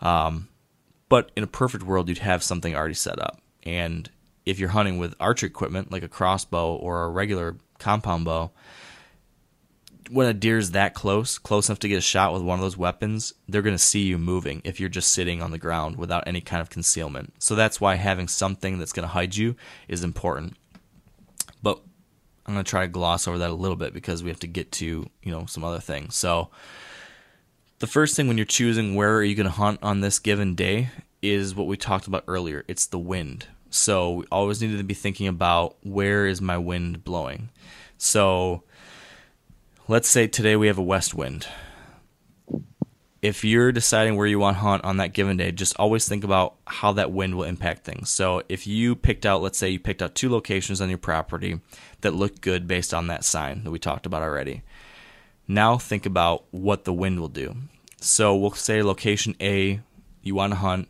Um, 0.00 0.48
but 1.10 1.30
in 1.36 1.42
a 1.42 1.48
perfect 1.48 1.84
world, 1.84 2.08
you'd 2.08 2.18
have 2.18 2.42
something 2.42 2.74
already 2.74 2.94
set 2.94 3.20
up. 3.20 3.40
And 3.64 4.08
if 4.46 4.58
you're 4.58 4.70
hunting 4.70 4.98
with 4.98 5.14
archery 5.20 5.48
equipment 5.48 5.92
like 5.92 6.02
a 6.02 6.08
crossbow 6.08 6.74
or 6.74 7.04
a 7.04 7.10
regular 7.10 7.56
compound 7.78 8.24
bow, 8.24 8.52
when 10.10 10.26
a 10.26 10.34
deer's 10.34 10.72
that 10.72 10.92
close, 10.92 11.38
close 11.38 11.68
enough 11.68 11.78
to 11.78 11.88
get 11.88 11.98
a 11.98 12.02
shot 12.02 12.32
with 12.32 12.42
one 12.42 12.58
of 12.58 12.62
those 12.62 12.76
weapons, 12.76 13.32
they're 13.48 13.62
going 13.62 13.76
to 13.76 13.78
see 13.78 14.02
you 14.02 14.18
moving 14.18 14.60
if 14.64 14.80
you're 14.80 14.88
just 14.88 15.12
sitting 15.12 15.40
on 15.40 15.52
the 15.52 15.58
ground 15.58 15.96
without 15.96 16.24
any 16.26 16.40
kind 16.40 16.60
of 16.60 16.68
concealment. 16.68 17.32
So 17.38 17.54
that's 17.54 17.80
why 17.80 17.94
having 17.94 18.26
something 18.26 18.78
that's 18.78 18.92
going 18.92 19.04
to 19.04 19.12
hide 19.12 19.36
you 19.36 19.54
is 19.86 20.02
important. 20.02 20.56
But 21.62 21.80
I'm 22.44 22.54
going 22.54 22.64
to 22.64 22.68
try 22.68 22.82
to 22.82 22.88
gloss 22.88 23.28
over 23.28 23.38
that 23.38 23.50
a 23.50 23.54
little 23.54 23.76
bit 23.76 23.94
because 23.94 24.24
we 24.24 24.30
have 24.30 24.40
to 24.40 24.48
get 24.48 24.72
to, 24.72 25.08
you 25.22 25.32
know, 25.32 25.46
some 25.46 25.62
other 25.62 25.78
things. 25.78 26.16
So 26.16 26.50
the 27.78 27.86
first 27.86 28.16
thing 28.16 28.26
when 28.26 28.36
you're 28.36 28.46
choosing 28.46 28.96
where 28.96 29.14
are 29.14 29.22
you 29.22 29.36
going 29.36 29.46
to 29.46 29.52
hunt 29.52 29.78
on 29.80 30.00
this 30.00 30.18
given 30.18 30.56
day 30.56 30.88
is 31.22 31.54
what 31.54 31.68
we 31.68 31.76
talked 31.76 32.08
about 32.08 32.24
earlier. 32.26 32.64
It's 32.66 32.86
the 32.86 32.98
wind. 32.98 33.46
So 33.70 34.10
we 34.12 34.24
always 34.32 34.60
need 34.60 34.76
to 34.76 34.82
be 34.82 34.94
thinking 34.94 35.28
about 35.28 35.76
where 35.84 36.26
is 36.26 36.40
my 36.40 36.58
wind 36.58 37.04
blowing. 37.04 37.50
So 37.96 38.64
let's 39.90 40.08
say 40.08 40.28
today 40.28 40.54
we 40.54 40.68
have 40.68 40.78
a 40.78 40.82
west 40.82 41.14
wind. 41.14 41.48
If 43.20 43.44
you're 43.44 43.72
deciding 43.72 44.14
where 44.14 44.26
you 44.28 44.38
want 44.38 44.56
to 44.56 44.60
hunt 44.60 44.84
on 44.84 44.98
that 44.98 45.12
given 45.12 45.36
day, 45.36 45.50
just 45.50 45.74
always 45.80 46.08
think 46.08 46.22
about 46.22 46.54
how 46.64 46.92
that 46.92 47.10
wind 47.10 47.34
will 47.34 47.42
impact 47.42 47.84
things. 47.84 48.08
So 48.08 48.44
if 48.48 48.68
you 48.68 48.94
picked 48.94 49.26
out, 49.26 49.42
let's 49.42 49.58
say 49.58 49.68
you 49.68 49.80
picked 49.80 50.00
out 50.00 50.14
two 50.14 50.30
locations 50.30 50.80
on 50.80 50.90
your 50.90 50.98
property 50.98 51.60
that 52.02 52.14
looked 52.14 52.40
good 52.40 52.68
based 52.68 52.94
on 52.94 53.08
that 53.08 53.24
sign 53.24 53.64
that 53.64 53.72
we 53.72 53.80
talked 53.80 54.06
about 54.06 54.22
already. 54.22 54.62
Now 55.48 55.76
think 55.76 56.06
about 56.06 56.44
what 56.52 56.84
the 56.84 56.92
wind 56.92 57.18
will 57.18 57.26
do. 57.26 57.56
So 58.00 58.36
we'll 58.36 58.52
say 58.52 58.84
location 58.84 59.34
A, 59.40 59.80
you 60.22 60.36
want 60.36 60.52
to 60.52 60.60
hunt 60.60 60.88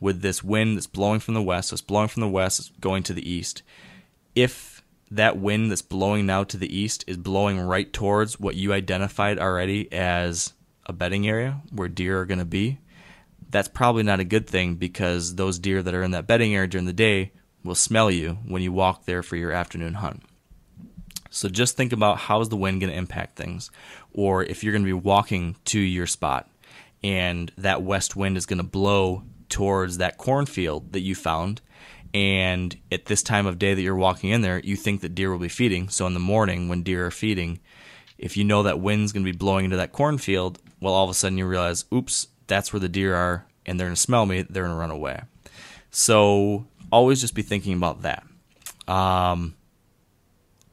with 0.00 0.22
this 0.22 0.42
wind 0.42 0.76
that's 0.76 0.88
blowing 0.88 1.20
from 1.20 1.34
the 1.34 1.42
west. 1.42 1.68
So 1.68 1.74
it's 1.74 1.82
blowing 1.82 2.08
from 2.08 2.22
the 2.22 2.28
west, 2.28 2.58
it's 2.58 2.72
going 2.80 3.04
to 3.04 3.12
the 3.12 3.30
east. 3.30 3.62
If 4.34 4.79
that 5.10 5.38
wind 5.38 5.70
that's 5.70 5.82
blowing 5.82 6.26
now 6.26 6.44
to 6.44 6.56
the 6.56 6.74
east 6.74 7.04
is 7.06 7.16
blowing 7.16 7.60
right 7.60 7.92
towards 7.92 8.38
what 8.38 8.54
you 8.54 8.72
identified 8.72 9.38
already 9.38 9.90
as 9.92 10.52
a 10.86 10.92
bedding 10.92 11.28
area 11.28 11.60
where 11.70 11.88
deer 11.88 12.20
are 12.20 12.26
going 12.26 12.38
to 12.38 12.44
be, 12.44 12.78
that's 13.48 13.68
probably 13.68 14.02
not 14.02 14.20
a 14.20 14.24
good 14.24 14.46
thing 14.46 14.76
because 14.76 15.34
those 15.34 15.58
deer 15.58 15.82
that 15.82 15.94
are 15.94 16.02
in 16.02 16.12
that 16.12 16.26
bedding 16.26 16.54
area 16.54 16.68
during 16.68 16.86
the 16.86 16.92
day 16.92 17.32
will 17.64 17.74
smell 17.74 18.10
you 18.10 18.38
when 18.46 18.62
you 18.62 18.72
walk 18.72 19.04
there 19.04 19.22
for 19.22 19.36
your 19.36 19.52
afternoon 19.52 19.94
hunt. 19.94 20.22
So 21.30 21.48
just 21.48 21.76
think 21.76 21.92
about 21.92 22.18
how 22.18 22.40
is 22.40 22.48
the 22.48 22.56
wind 22.56 22.80
going 22.80 22.92
to 22.92 22.98
impact 22.98 23.36
things, 23.36 23.70
or 24.12 24.42
if 24.42 24.62
you're 24.62 24.72
going 24.72 24.84
to 24.84 24.86
be 24.86 24.92
walking 24.92 25.56
to 25.66 25.78
your 25.78 26.06
spot 26.06 26.50
and 27.02 27.50
that 27.56 27.82
west 27.82 28.16
wind 28.16 28.36
is 28.36 28.46
going 28.46 28.58
to 28.58 28.64
blow 28.64 29.22
towards 29.48 29.98
that 29.98 30.18
cornfield 30.18 30.92
that 30.92 31.00
you 31.00 31.14
found 31.14 31.60
and 32.12 32.76
at 32.90 33.06
this 33.06 33.22
time 33.22 33.46
of 33.46 33.58
day 33.58 33.74
that 33.74 33.82
you're 33.82 33.94
walking 33.94 34.30
in 34.30 34.40
there, 34.40 34.58
you 34.60 34.76
think 34.76 35.00
that 35.00 35.14
deer 35.14 35.30
will 35.30 35.38
be 35.38 35.48
feeding. 35.48 35.88
So 35.88 36.06
in 36.06 36.14
the 36.14 36.20
morning 36.20 36.68
when 36.68 36.82
deer 36.82 37.06
are 37.06 37.10
feeding, 37.10 37.60
if 38.18 38.36
you 38.36 38.44
know 38.44 38.64
that 38.64 38.80
wind's 38.80 39.12
going 39.12 39.24
to 39.24 39.32
be 39.32 39.36
blowing 39.36 39.64
into 39.64 39.76
that 39.76 39.92
cornfield, 39.92 40.58
well, 40.80 40.94
all 40.94 41.04
of 41.04 41.10
a 41.10 41.14
sudden 41.14 41.38
you 41.38 41.46
realize, 41.46 41.84
oops, 41.92 42.28
that's 42.46 42.72
where 42.72 42.80
the 42.80 42.88
deer 42.88 43.14
are, 43.14 43.46
and 43.64 43.78
they're 43.78 43.86
going 43.86 43.94
to 43.94 44.00
smell 44.00 44.26
me, 44.26 44.42
they're 44.42 44.64
going 44.64 44.74
to 44.74 44.80
run 44.80 44.90
away. 44.90 45.22
So 45.90 46.66
always 46.90 47.20
just 47.20 47.34
be 47.34 47.42
thinking 47.42 47.74
about 47.74 48.02
that. 48.02 48.24
Um, 48.88 49.54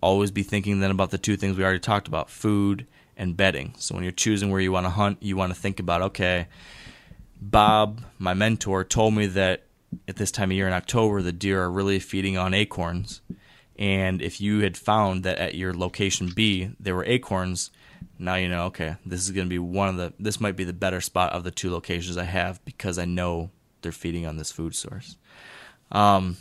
always 0.02 0.32
be 0.32 0.44
thinking 0.44 0.80
then 0.80 0.92
about 0.92 1.12
the 1.12 1.18
two 1.18 1.38
things 1.38 1.56
we 1.56 1.64
already 1.64 1.80
talked 1.80 2.08
about 2.08 2.30
food 2.30 2.88
and 3.16 3.38
bedding. 3.38 3.76
So 3.78 3.96
when 3.96 4.04
you're 4.04 4.12
choosing 4.12 4.50
where 4.50 4.62
you 4.62 4.72
want 4.72 4.86
to 4.86 4.92
hunt, 4.92 5.22
you 5.22 5.38
want 5.38 5.54
to 5.54 5.60
think 5.60 5.80
about, 5.80 6.02
okay, 6.02 6.48
Bob, 7.40 8.02
my 8.18 8.34
mentor, 8.34 8.84
told 8.84 9.14
me 9.14 9.28
that 9.28 9.67
at 10.08 10.16
this 10.16 10.32
time 10.32 10.52
of 10.52 10.58
year 10.58 10.68
in 10.68 10.74
October, 10.74 11.22
the 11.22 11.32
deer 11.32 11.62
are 11.64 11.72
really 11.72 12.00
feeding 12.00 12.38
on 12.38 12.54
acorns. 12.54 13.22
And 13.78 14.22
if 14.22 14.42
you 14.42 14.60
had 14.60 14.76
found 14.76 15.24
that 15.24 15.38
at 15.38 15.56
your 15.56 15.74
location 15.74 16.32
B 16.36 16.72
there 16.80 16.96
were 16.96 17.06
acorns, 17.06 17.72
now 18.18 18.36
you 18.36 18.50
know, 18.50 18.66
okay, 18.66 18.96
this 19.06 19.22
is 19.22 19.32
going 19.32 19.46
to 19.48 19.50
be 19.50 19.60
one 19.60 19.90
of 19.90 19.98
the, 19.98 20.14
this 20.20 20.42
might 20.42 20.56
be 20.56 20.64
the 20.64 20.74
better 20.74 21.02
spot 21.02 21.34
of 21.34 21.44
the 21.44 21.52
two 21.52 21.72
locations 21.72 22.18
I 22.18 22.24
have 22.24 22.64
because 22.66 22.98
I 22.98 23.06
know 23.06 23.52
they're 23.82 23.92
feeding 23.92 24.26
on 24.26 24.38
this 24.38 24.52
food 24.52 24.76
source. 24.76 25.18
Um, 25.92 26.38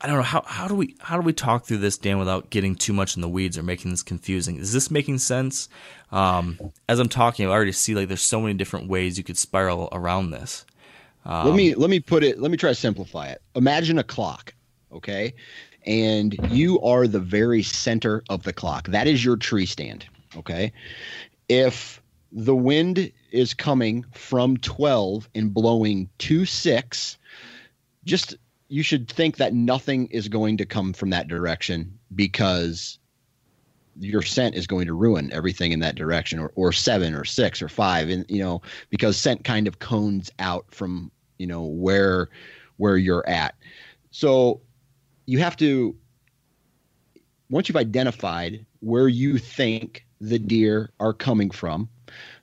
I 0.00 0.06
don't 0.06 0.16
know 0.16 0.22
how 0.22 0.42
how 0.46 0.68
do 0.68 0.76
we 0.76 0.94
how 1.00 1.16
do 1.16 1.22
we 1.22 1.32
talk 1.32 1.64
through 1.64 1.78
this, 1.78 1.98
Dan, 1.98 2.18
without 2.18 2.50
getting 2.50 2.76
too 2.76 2.92
much 2.92 3.16
in 3.16 3.22
the 3.22 3.28
weeds 3.28 3.58
or 3.58 3.64
making 3.64 3.90
this 3.90 4.04
confusing? 4.04 4.56
Is 4.56 4.72
this 4.72 4.92
making 4.92 5.18
sense? 5.18 5.68
Um, 6.12 6.58
as 6.88 7.00
I'm 7.00 7.08
talking, 7.08 7.46
I 7.46 7.50
already 7.50 7.72
see 7.72 7.96
like 7.96 8.06
there's 8.06 8.22
so 8.22 8.40
many 8.40 8.54
different 8.54 8.88
ways 8.88 9.18
you 9.18 9.24
could 9.24 9.36
spiral 9.36 9.88
around 9.90 10.30
this. 10.30 10.64
Um, 11.24 11.46
let 11.46 11.56
me 11.56 11.74
let 11.74 11.90
me 11.90 12.00
put 12.00 12.24
it. 12.24 12.40
Let 12.40 12.50
me 12.50 12.56
try 12.56 12.70
to 12.70 12.74
simplify 12.74 13.28
it. 13.28 13.42
Imagine 13.54 13.98
a 13.98 14.04
clock, 14.04 14.54
okay, 14.92 15.34
and 15.86 16.38
you 16.50 16.80
are 16.80 17.06
the 17.06 17.20
very 17.20 17.62
center 17.62 18.22
of 18.28 18.42
the 18.42 18.52
clock. 18.52 18.88
That 18.88 19.06
is 19.06 19.24
your 19.24 19.36
tree 19.36 19.66
stand, 19.66 20.06
okay. 20.36 20.72
If 21.48 22.02
the 22.32 22.54
wind 22.54 23.10
is 23.30 23.54
coming 23.54 24.04
from 24.12 24.58
12 24.58 25.28
and 25.34 25.52
blowing 25.52 26.10
to 26.18 26.44
6 26.44 27.18
just 28.04 28.36
you 28.68 28.82
should 28.82 29.08
think 29.08 29.36
that 29.36 29.54
nothing 29.54 30.06
is 30.08 30.28
going 30.28 30.58
to 30.58 30.66
come 30.66 30.92
from 30.92 31.10
that 31.10 31.28
direction 31.28 31.98
because 32.14 32.98
your 34.00 34.22
scent 34.22 34.54
is 34.54 34.66
going 34.66 34.86
to 34.86 34.94
ruin 34.94 35.30
everything 35.32 35.72
in 35.72 35.80
that 35.80 35.94
direction 35.94 36.38
or, 36.38 36.52
or 36.54 36.72
seven 36.72 37.14
or 37.14 37.24
six 37.24 37.60
or 37.60 37.68
five 37.68 38.08
and 38.08 38.24
you 38.28 38.42
know 38.42 38.62
because 38.90 39.16
scent 39.16 39.44
kind 39.44 39.66
of 39.66 39.78
cones 39.78 40.30
out 40.38 40.66
from 40.70 41.10
you 41.38 41.46
know 41.46 41.64
where 41.64 42.28
where 42.76 42.96
you're 42.96 43.28
at. 43.28 43.54
So 44.10 44.60
you 45.26 45.38
have 45.40 45.56
to 45.58 45.96
once 47.50 47.68
you've 47.68 47.76
identified 47.76 48.64
where 48.80 49.08
you 49.08 49.38
think 49.38 50.06
the 50.20 50.38
deer 50.38 50.92
are 51.00 51.12
coming 51.12 51.50
from 51.50 51.88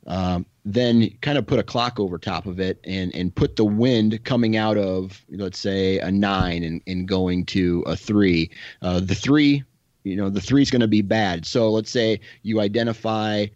um, 0.08 0.46
then 0.64 1.10
kind 1.22 1.38
of 1.38 1.46
put 1.46 1.60
a 1.60 1.64
clock 1.64 2.00
over 2.00 2.18
top 2.18 2.46
of 2.46 2.60
it 2.60 2.80
and 2.84 3.14
and 3.16 3.34
put 3.34 3.56
the 3.56 3.66
wind 3.66 4.24
coming 4.24 4.58
out 4.58 4.78
of 4.78 5.24
let's 5.30 5.60
say 5.60 6.00
a 6.00 6.12
nine 6.12 6.64
and, 6.64 6.82
and 6.88 7.08
going 7.08 7.46
to 7.46 7.84
a 7.86 7.96
three. 7.96 8.50
Uh, 8.82 9.00
the 9.00 9.16
three 9.16 9.64
you 10.06 10.16
know 10.16 10.30
the 10.30 10.40
three 10.40 10.62
is 10.62 10.72
going 10.72 10.82
to 10.82 10.88
be 10.88 11.02
bad. 11.02 11.46
So 11.46 11.72
let's 11.72 11.92
say 11.92 12.20
you 12.44 12.62
identify 12.62 13.48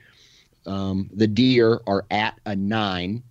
um, 0.65 1.09
the 1.13 1.27
deer 1.27 1.79
are 1.87 2.05
at 2.11 2.39
a 2.45 2.55
nine 2.55 3.23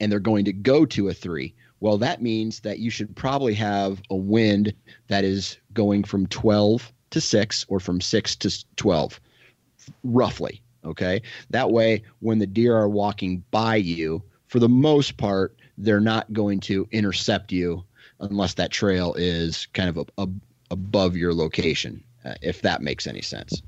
and 0.00 0.12
they're 0.12 0.20
going 0.20 0.44
to 0.44 0.52
go 0.52 0.84
to 0.84 1.08
a 1.08 1.14
three. 1.14 1.54
Well 1.80 1.96
that 1.98 2.20
means 2.20 2.60
that 2.60 2.80
you 2.80 2.90
should 2.90 3.14
probably 3.14 3.54
have 3.54 4.02
a 4.10 4.16
wind 4.16 4.74
that 5.06 5.24
is 5.24 5.56
going 5.72 6.04
from 6.04 6.26
12 6.26 6.92
to 7.10 7.20
6 7.20 7.66
or 7.68 7.80
from 7.80 8.00
6 8.00 8.36
to 8.36 8.64
12 8.76 9.20
roughly 10.02 10.60
okay? 10.84 11.22
That 11.50 11.70
way 11.70 12.02
when 12.20 12.38
the 12.38 12.46
deer 12.46 12.76
are 12.76 12.88
walking 12.88 13.44
by 13.50 13.76
you 13.76 14.22
for 14.48 14.58
the 14.58 14.68
most 14.68 15.16
part 15.16 15.56
they're 15.78 16.00
not 16.00 16.32
going 16.32 16.58
to 16.58 16.88
intercept 16.90 17.52
you 17.52 17.84
unless 18.20 18.54
that 18.54 18.72
trail 18.72 19.14
is 19.14 19.66
kind 19.74 19.88
of 19.88 19.96
a, 19.98 20.22
a, 20.22 20.28
above 20.70 21.16
your 21.16 21.32
location 21.32 22.02
if 22.42 22.62
that 22.62 22.82
makes 22.82 23.06
any 23.06 23.22
sense 23.22 23.62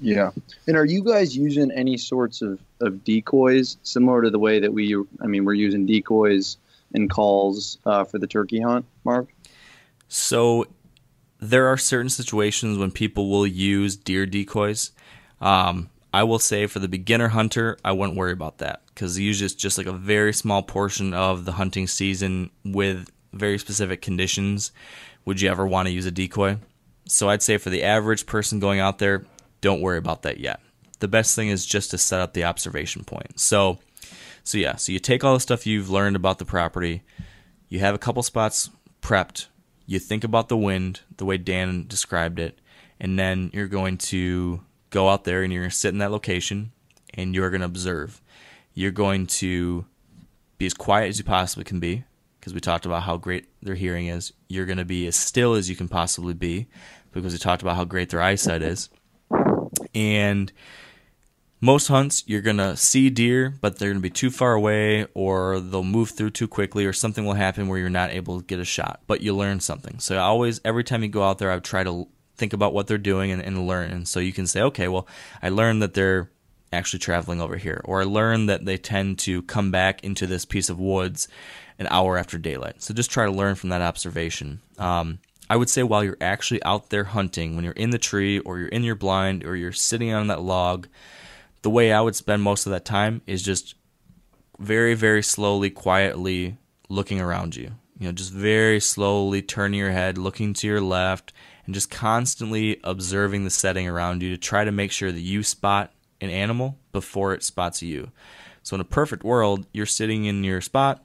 Yeah. 0.00 0.30
And 0.66 0.76
are 0.76 0.84
you 0.84 1.02
guys 1.02 1.36
using 1.36 1.70
any 1.70 1.96
sorts 1.96 2.42
of, 2.42 2.60
of 2.80 3.04
decoys 3.04 3.78
similar 3.82 4.22
to 4.22 4.30
the 4.30 4.38
way 4.38 4.60
that 4.60 4.72
we, 4.72 4.94
I 5.20 5.26
mean, 5.26 5.44
we're 5.44 5.54
using 5.54 5.86
decoys 5.86 6.58
and 6.94 7.10
calls 7.10 7.78
uh, 7.86 8.04
for 8.04 8.18
the 8.18 8.26
turkey 8.26 8.60
hunt, 8.60 8.84
Mark? 9.04 9.28
So 10.08 10.66
there 11.40 11.66
are 11.68 11.76
certain 11.76 12.10
situations 12.10 12.78
when 12.78 12.90
people 12.90 13.30
will 13.30 13.46
use 13.46 13.96
deer 13.96 14.26
decoys. 14.26 14.92
Um, 15.40 15.90
I 16.12 16.22
will 16.22 16.38
say 16.38 16.66
for 16.66 16.78
the 16.78 16.88
beginner 16.88 17.28
hunter, 17.28 17.76
I 17.84 17.92
wouldn't 17.92 18.16
worry 18.16 18.32
about 18.32 18.58
that 18.58 18.82
because 18.88 19.18
usually 19.18 19.46
it's 19.46 19.54
just 19.54 19.76
like 19.76 19.86
a 19.86 19.92
very 19.92 20.32
small 20.32 20.62
portion 20.62 21.12
of 21.12 21.44
the 21.44 21.52
hunting 21.52 21.86
season 21.86 22.50
with 22.64 23.10
very 23.32 23.58
specific 23.58 24.00
conditions. 24.00 24.72
Would 25.26 25.40
you 25.40 25.50
ever 25.50 25.66
want 25.66 25.88
to 25.88 25.92
use 25.92 26.06
a 26.06 26.10
decoy? 26.10 26.58
So 27.06 27.28
I'd 27.28 27.42
say 27.42 27.56
for 27.58 27.70
the 27.70 27.82
average 27.82 28.26
person 28.26 28.58
going 28.60 28.80
out 28.80 28.98
there, 28.98 29.24
don't 29.60 29.80
worry 29.80 29.98
about 29.98 30.22
that 30.22 30.38
yet. 30.38 30.60
The 30.98 31.08
best 31.08 31.34
thing 31.34 31.48
is 31.48 31.66
just 31.66 31.90
to 31.90 31.98
set 31.98 32.20
up 32.20 32.32
the 32.32 32.44
observation 32.44 33.04
point. 33.04 33.38
So, 33.38 33.78
so 34.42 34.58
yeah, 34.58 34.76
so 34.76 34.92
you 34.92 34.98
take 34.98 35.24
all 35.24 35.34
the 35.34 35.40
stuff 35.40 35.66
you've 35.66 35.90
learned 35.90 36.16
about 36.16 36.38
the 36.38 36.44
property, 36.44 37.02
you 37.68 37.80
have 37.80 37.94
a 37.94 37.98
couple 37.98 38.22
spots 38.22 38.70
prepped, 39.02 39.46
you 39.86 39.98
think 39.98 40.24
about 40.24 40.48
the 40.48 40.56
wind, 40.56 41.00
the 41.16 41.24
way 41.24 41.38
Dan 41.38 41.86
described 41.86 42.38
it, 42.38 42.58
and 42.98 43.18
then 43.18 43.50
you're 43.52 43.68
going 43.68 43.98
to 43.98 44.60
go 44.90 45.08
out 45.08 45.24
there 45.24 45.42
and 45.42 45.52
you're 45.52 45.62
going 45.62 45.70
to 45.70 45.76
sit 45.76 45.92
in 45.92 45.98
that 45.98 46.10
location 46.10 46.72
and 47.14 47.34
you're 47.34 47.50
going 47.50 47.60
to 47.60 47.66
observe. 47.66 48.20
You're 48.74 48.90
going 48.90 49.26
to 49.26 49.84
be 50.58 50.66
as 50.66 50.74
quiet 50.74 51.08
as 51.08 51.18
you 51.18 51.24
possibly 51.24 51.64
can 51.64 51.80
be 51.80 52.04
because 52.40 52.54
we 52.54 52.60
talked 52.60 52.86
about 52.86 53.02
how 53.02 53.16
great 53.16 53.46
their 53.62 53.74
hearing 53.74 54.06
is. 54.06 54.32
You're 54.48 54.66
going 54.66 54.78
to 54.78 54.84
be 54.84 55.06
as 55.06 55.16
still 55.16 55.54
as 55.54 55.68
you 55.68 55.76
can 55.76 55.88
possibly 55.88 56.34
be 56.34 56.68
because 57.22 57.32
we 57.32 57.38
talked 57.38 57.62
about 57.62 57.76
how 57.76 57.84
great 57.84 58.10
their 58.10 58.22
eyesight 58.22 58.62
is. 58.62 58.88
And 59.94 60.52
most 61.60 61.88
hunts, 61.88 62.22
you're 62.26 62.42
going 62.42 62.58
to 62.58 62.76
see 62.76 63.10
deer, 63.10 63.54
but 63.60 63.78
they're 63.78 63.88
going 63.88 63.98
to 63.98 64.02
be 64.02 64.10
too 64.10 64.30
far 64.30 64.52
away 64.52 65.06
or 65.14 65.58
they'll 65.60 65.82
move 65.82 66.10
through 66.10 66.30
too 66.30 66.46
quickly 66.46 66.86
or 66.86 66.92
something 66.92 67.24
will 67.24 67.34
happen 67.34 67.68
where 67.68 67.78
you're 67.78 67.90
not 67.90 68.10
able 68.10 68.40
to 68.40 68.46
get 68.46 68.60
a 68.60 68.64
shot, 68.64 69.00
but 69.06 69.22
you 69.22 69.34
learn 69.34 69.60
something. 69.60 69.98
So, 69.98 70.16
I 70.16 70.20
always, 70.20 70.60
every 70.64 70.84
time 70.84 71.02
you 71.02 71.08
go 71.08 71.22
out 71.22 71.38
there, 71.38 71.50
I 71.50 71.58
try 71.58 71.82
to 71.82 72.06
think 72.36 72.52
about 72.52 72.74
what 72.74 72.86
they're 72.86 72.98
doing 72.98 73.30
and, 73.30 73.42
and 73.42 73.66
learn. 73.66 73.90
And 73.90 74.06
so 74.06 74.20
you 74.20 74.32
can 74.32 74.46
say, 74.46 74.60
okay, 74.62 74.88
well, 74.88 75.06
I 75.42 75.48
learned 75.48 75.82
that 75.82 75.94
they're 75.94 76.30
actually 76.72 76.98
traveling 76.98 77.40
over 77.40 77.56
here, 77.56 77.80
or 77.84 78.02
I 78.02 78.04
learned 78.04 78.48
that 78.48 78.64
they 78.64 78.76
tend 78.76 79.18
to 79.20 79.42
come 79.42 79.70
back 79.70 80.04
into 80.04 80.26
this 80.26 80.44
piece 80.44 80.68
of 80.68 80.78
woods 80.78 81.28
an 81.78 81.86
hour 81.90 82.18
after 82.18 82.38
daylight. 82.38 82.82
So 82.82 82.94
just 82.94 83.10
try 83.10 83.24
to 83.24 83.32
learn 83.32 83.54
from 83.54 83.70
that 83.70 83.82
observation. 83.82 84.60
Um, 84.78 85.18
I 85.48 85.56
would 85.56 85.70
say 85.70 85.82
while 85.82 86.02
you're 86.02 86.16
actually 86.20 86.62
out 86.64 86.90
there 86.90 87.04
hunting, 87.04 87.54
when 87.54 87.64
you're 87.64 87.72
in 87.74 87.90
the 87.90 87.98
tree 87.98 88.38
or 88.40 88.58
you're 88.58 88.68
in 88.68 88.82
your 88.82 88.94
blind 88.94 89.44
or 89.44 89.54
you're 89.54 89.72
sitting 89.72 90.12
on 90.12 90.26
that 90.26 90.42
log, 90.42 90.88
the 91.62 91.70
way 91.70 91.92
I 91.92 92.00
would 92.00 92.16
spend 92.16 92.42
most 92.42 92.66
of 92.66 92.72
that 92.72 92.84
time 92.84 93.22
is 93.26 93.42
just 93.42 93.74
very, 94.58 94.94
very 94.94 95.22
slowly, 95.22 95.70
quietly 95.70 96.58
looking 96.88 97.20
around 97.20 97.56
you. 97.56 97.72
You 97.98 98.08
know, 98.08 98.12
just 98.12 98.32
very 98.32 98.80
slowly 98.80 99.40
turning 99.40 99.78
your 99.78 99.90
head, 99.90 100.18
looking 100.18 100.52
to 100.54 100.66
your 100.66 100.80
left, 100.80 101.32
and 101.64 101.74
just 101.74 101.90
constantly 101.90 102.80
observing 102.84 103.44
the 103.44 103.50
setting 103.50 103.88
around 103.88 104.22
you 104.22 104.30
to 104.30 104.36
try 104.36 104.64
to 104.64 104.72
make 104.72 104.92
sure 104.92 105.10
that 105.10 105.20
you 105.20 105.42
spot 105.42 105.92
an 106.20 106.30
animal 106.30 106.78
before 106.92 107.34
it 107.34 107.42
spots 107.42 107.82
you. 107.82 108.10
So, 108.62 108.74
in 108.74 108.80
a 108.80 108.84
perfect 108.84 109.24
world, 109.24 109.66
you're 109.72 109.86
sitting 109.86 110.24
in 110.24 110.44
your 110.44 110.60
spot 110.60 111.04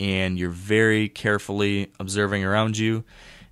and 0.00 0.38
you're 0.38 0.50
very 0.50 1.08
carefully 1.08 1.92
observing 2.00 2.44
around 2.44 2.76
you. 2.76 3.04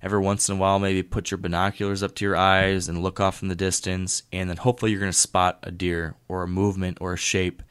Every 0.03 0.19
once 0.19 0.49
in 0.49 0.55
a 0.55 0.59
while, 0.59 0.79
maybe 0.79 1.03
put 1.03 1.29
your 1.29 1.37
binoculars 1.37 2.01
up 2.01 2.15
to 2.15 2.25
your 2.25 2.35
eyes 2.35 2.89
and 2.89 3.03
look 3.03 3.19
off 3.19 3.41
in 3.41 3.49
the 3.49 3.55
distance, 3.55 4.23
and 4.33 4.49
then 4.49 4.57
hopefully 4.57 4.91
you're 4.91 4.99
going 4.99 5.11
to 5.11 5.17
spot 5.17 5.59
a 5.63 5.71
deer 5.71 6.15
or 6.27 6.43
a 6.43 6.47
movement 6.47 6.97
or 6.99 7.13
a 7.13 7.17
shape, 7.17 7.61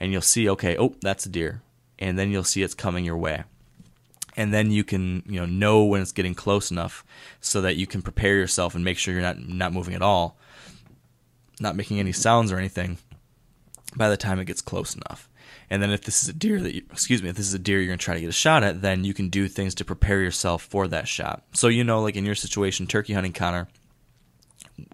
and 0.00 0.10
you'll 0.10 0.20
see, 0.20 0.48
okay, 0.48 0.76
oh, 0.76 0.96
that's 1.00 1.26
a 1.26 1.28
deer, 1.28 1.62
and 1.98 2.18
then 2.18 2.30
you'll 2.30 2.44
see 2.44 2.62
it's 2.62 2.74
coming 2.74 3.04
your 3.04 3.16
way. 3.16 3.44
And 4.36 4.54
then 4.54 4.70
you 4.70 4.84
can 4.84 5.22
you 5.26 5.40
know 5.40 5.46
know 5.46 5.84
when 5.84 6.00
it's 6.00 6.12
getting 6.12 6.34
close 6.34 6.70
enough 6.70 7.04
so 7.40 7.60
that 7.60 7.76
you 7.76 7.86
can 7.86 8.02
prepare 8.02 8.36
yourself 8.36 8.74
and 8.74 8.84
make 8.84 8.98
sure 8.98 9.12
you're 9.12 9.22
not 9.22 9.38
not 9.38 9.72
moving 9.72 9.94
at 9.94 10.02
all 10.02 10.38
not 11.60 11.76
making 11.76 11.98
any 11.98 12.12
sounds 12.12 12.52
or 12.52 12.58
anything 12.58 12.98
by 13.96 14.08
the 14.08 14.16
time 14.16 14.38
it 14.38 14.44
gets 14.44 14.60
close 14.60 14.94
enough 14.94 15.28
and 15.70 15.82
then 15.82 15.90
if 15.90 16.02
this 16.02 16.22
is 16.22 16.28
a 16.28 16.32
deer 16.32 16.60
that 16.60 16.74
you, 16.74 16.82
excuse 16.90 17.22
me 17.22 17.28
if 17.28 17.36
this 17.36 17.46
is 17.46 17.54
a 17.54 17.58
deer 17.58 17.80
you're 17.80 17.96
to 17.96 18.02
try 18.02 18.14
to 18.14 18.20
get 18.20 18.28
a 18.28 18.32
shot 18.32 18.62
at 18.62 18.82
then 18.82 19.04
you 19.04 19.14
can 19.14 19.28
do 19.28 19.48
things 19.48 19.74
to 19.76 19.84
prepare 19.84 20.20
yourself 20.20 20.62
for 20.62 20.88
that 20.88 21.08
shot. 21.08 21.44
So 21.52 21.68
you 21.68 21.84
know 21.84 22.00
like 22.00 22.16
in 22.16 22.24
your 22.24 22.34
situation 22.34 22.86
turkey 22.86 23.12
hunting 23.12 23.32
connor 23.32 23.68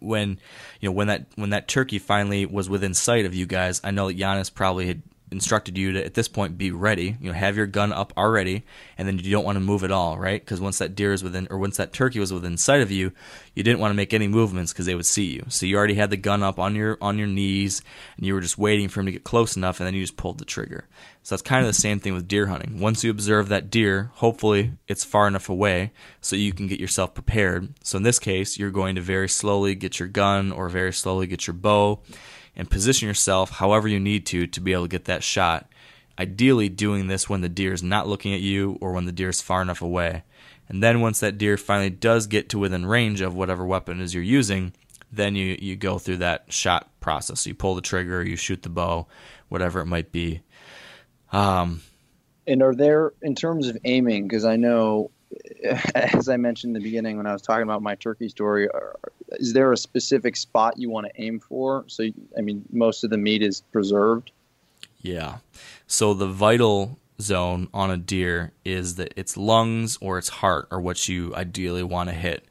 when 0.01 0.38
you 0.80 0.88
know 0.88 0.92
when 0.92 1.09
that 1.09 1.26
when 1.36 1.51
that 1.51 1.68
turkey 1.68 1.98
finally 1.98 2.46
was 2.46 2.68
within 2.68 2.94
sight 2.94 3.26
of 3.26 3.34
you 3.34 3.44
guys 3.46 3.80
i 3.84 3.90
know 3.90 4.09
that 4.09 4.16
Giannis 4.16 4.52
probably 4.52 4.86
had 4.86 5.02
instructed 5.30 5.76
you 5.76 5.92
to 5.92 6.05
at 6.05 6.14
this 6.14 6.28
point 6.28 6.59
be 6.59 6.70
ready. 6.70 7.16
You 7.20 7.28
know 7.28 7.32
have 7.32 7.56
your 7.56 7.66
gun 7.66 7.92
up 7.92 8.12
already 8.16 8.64
and 8.98 9.09
then 9.09 9.18
you 9.18 9.30
don't 9.30 9.44
want 9.44 9.56
to 9.56 9.60
move 9.60 9.82
at 9.82 9.90
all 9.90 10.18
right? 10.18 10.40
Because 10.40 10.60
once 10.60 10.78
that 10.78 10.94
deer 10.94 11.12
is 11.12 11.24
within 11.24 11.46
or 11.51 11.59
once 11.59 11.76
that 11.76 11.92
turkey 11.92 12.20
was 12.20 12.32
within 12.32 12.56
sight 12.56 12.80
of 12.80 12.90
you 12.90 13.12
you 13.55 13.62
didn't 13.62 13.80
want 13.80 13.90
to 13.90 13.96
make 13.96 14.12
any 14.12 14.28
movements 14.28 14.72
because 14.72 14.86
they 14.86 14.94
would 14.94 15.06
see 15.06 15.24
you. 15.24 15.44
So 15.48 15.66
you 15.66 15.76
already 15.76 15.94
had 15.94 16.10
the 16.10 16.16
gun 16.16 16.42
up 16.42 16.59
on 16.59 16.74
your 16.74 16.98
on 17.01 17.18
your 17.18 17.26
knees 17.26 17.82
and 18.16 18.26
you 18.26 18.34
were 18.34 18.40
just 18.40 18.59
waiting 18.59 18.88
for 18.88 19.01
him 19.01 19.06
to 19.06 19.12
get 19.12 19.24
close 19.24 19.56
enough 19.56 19.80
and 19.80 19.86
then 19.86 19.94
you 19.94 20.02
just 20.02 20.16
pulled 20.16 20.38
the 20.38 20.44
trigger. 20.44 20.86
So 21.22 21.34
that's 21.34 21.42
kind 21.42 21.62
of 21.62 21.68
the 21.68 21.80
same 21.80 22.01
thing 22.01 22.12
with 22.12 22.28
deer 22.28 22.46
hunting. 22.46 22.80
Once 22.80 23.02
you 23.02 23.10
observe 23.10 23.48
that 23.48 23.70
deer 23.70 24.10
hopefully 24.14 24.72
it's 24.88 25.05
far 25.05 25.26
enough 25.26 25.48
away 25.48 25.92
so 26.20 26.36
you 26.36 26.52
can 26.52 26.66
get 26.66 26.80
yourself 26.80 27.14
prepared. 27.14 27.72
So 27.82 27.96
in 27.96 28.02
this 28.02 28.18
case 28.18 28.59
you're 28.59 28.70
going 28.70 28.94
to 28.96 29.01
very 29.01 29.28
slowly 29.28 29.74
get 29.74 29.98
your 29.98 30.09
gun 30.09 30.52
or 30.52 30.68
very 30.68 30.92
slowly 30.92 31.26
get 31.26 31.46
your 31.46 31.55
bow 31.55 32.01
and 32.56 32.70
position 32.70 33.09
yourself 33.09 33.51
however 33.51 33.89
you 33.89 34.01
need 34.01 34.26
to 34.26 34.47
to 34.47 34.60
be 34.60 34.72
able 34.72 34.85
to 34.85 34.89
get 34.89 35.06
that 35.06 35.22
shot. 35.22 35.68
Ideally, 36.18 36.68
doing 36.68 37.09
this 37.09 37.28
when 37.28 37.40
the 37.40 37.48
deer 37.48 37.72
is 37.72 37.82
not 37.82 38.06
looking 38.06 38.35
at 38.35 38.40
you 38.40 38.78
or 38.81 38.93
when 38.93 39.05
the 39.05 39.12
deer 39.12 39.31
is 39.31 39.40
far 39.43 39.62
enough 39.62 39.82
away. 39.82 40.22
And 40.68 40.82
then 40.82 41.01
once 41.01 41.20
that 41.20 41.39
deer 41.39 41.56
finally 41.56 41.90
does 41.90 42.26
get 42.26 42.48
to 42.51 42.59
within 42.59 42.86
range 42.86 43.20
of 43.20 43.35
whatever 43.35 43.66
weapon 43.66 44.01
is 44.01 44.14
you're 44.14 44.22
using, 44.22 44.72
then 45.12 45.35
you, 45.35 45.56
you 45.60 45.76
go 45.76 45.98
through 45.98 46.18
that 46.18 46.52
shot 46.52 46.89
process. 47.01 47.47
You 47.47 47.55
pull 47.55 47.74
the 47.74 47.81
trigger, 47.81 48.24
you 48.24 48.36
shoot 48.36 48.62
the 48.62 48.68
bow, 48.68 49.06
whatever 49.48 49.81
it 49.81 49.86
might 49.86 50.12
be. 50.12 50.43
Um, 51.32 51.82
And 52.47 52.62
are 52.62 52.74
there, 52.74 53.12
in 53.22 53.35
terms 53.35 53.68
of 53.68 53.76
aiming, 53.85 54.28
because 54.28 54.44
I 54.44 54.56
know, 54.56 55.10
as 55.94 56.28
I 56.28 56.36
mentioned 56.36 56.77
in 56.77 56.82
the 56.82 56.86
beginning 56.89 57.16
when 57.16 57.27
I 57.27 57.32
was 57.32 57.43
talking 57.43 57.62
about 57.62 57.82
my 57.82 57.94
turkey 57.94 58.28
story, 58.28 58.69
uh, 58.69 58.78
is 59.32 59.52
there 59.52 59.73
a 59.73 59.77
specific 59.77 60.36
spot 60.36 60.78
you 60.78 60.90
want 60.90 61.06
to 61.06 61.23
aim 61.23 61.40
for? 61.40 61.85
So, 61.86 62.05
I 62.36 62.40
mean, 62.40 62.65
most 62.70 63.05
of 63.05 63.11
the 63.11 63.19
meat 63.19 63.43
is 63.43 63.61
preserved. 63.61 64.31
Yeah. 65.01 65.39
So 65.86 66.15
the 66.15 66.28
vital 66.28 66.98
zone 67.20 67.69
on 67.73 67.90
a 67.90 67.97
deer 67.97 68.52
is 68.65 68.97
that 68.97 69.12
its 69.16 69.36
lungs 69.36 69.98
or 70.01 70.19
its 70.19 70.28
heart 70.28 70.69
are 70.70 70.81
what 70.81 71.09
you 71.09 71.35
ideally 71.35 71.82
want 71.82 72.09
to 72.09 72.15
hit. 72.15 72.44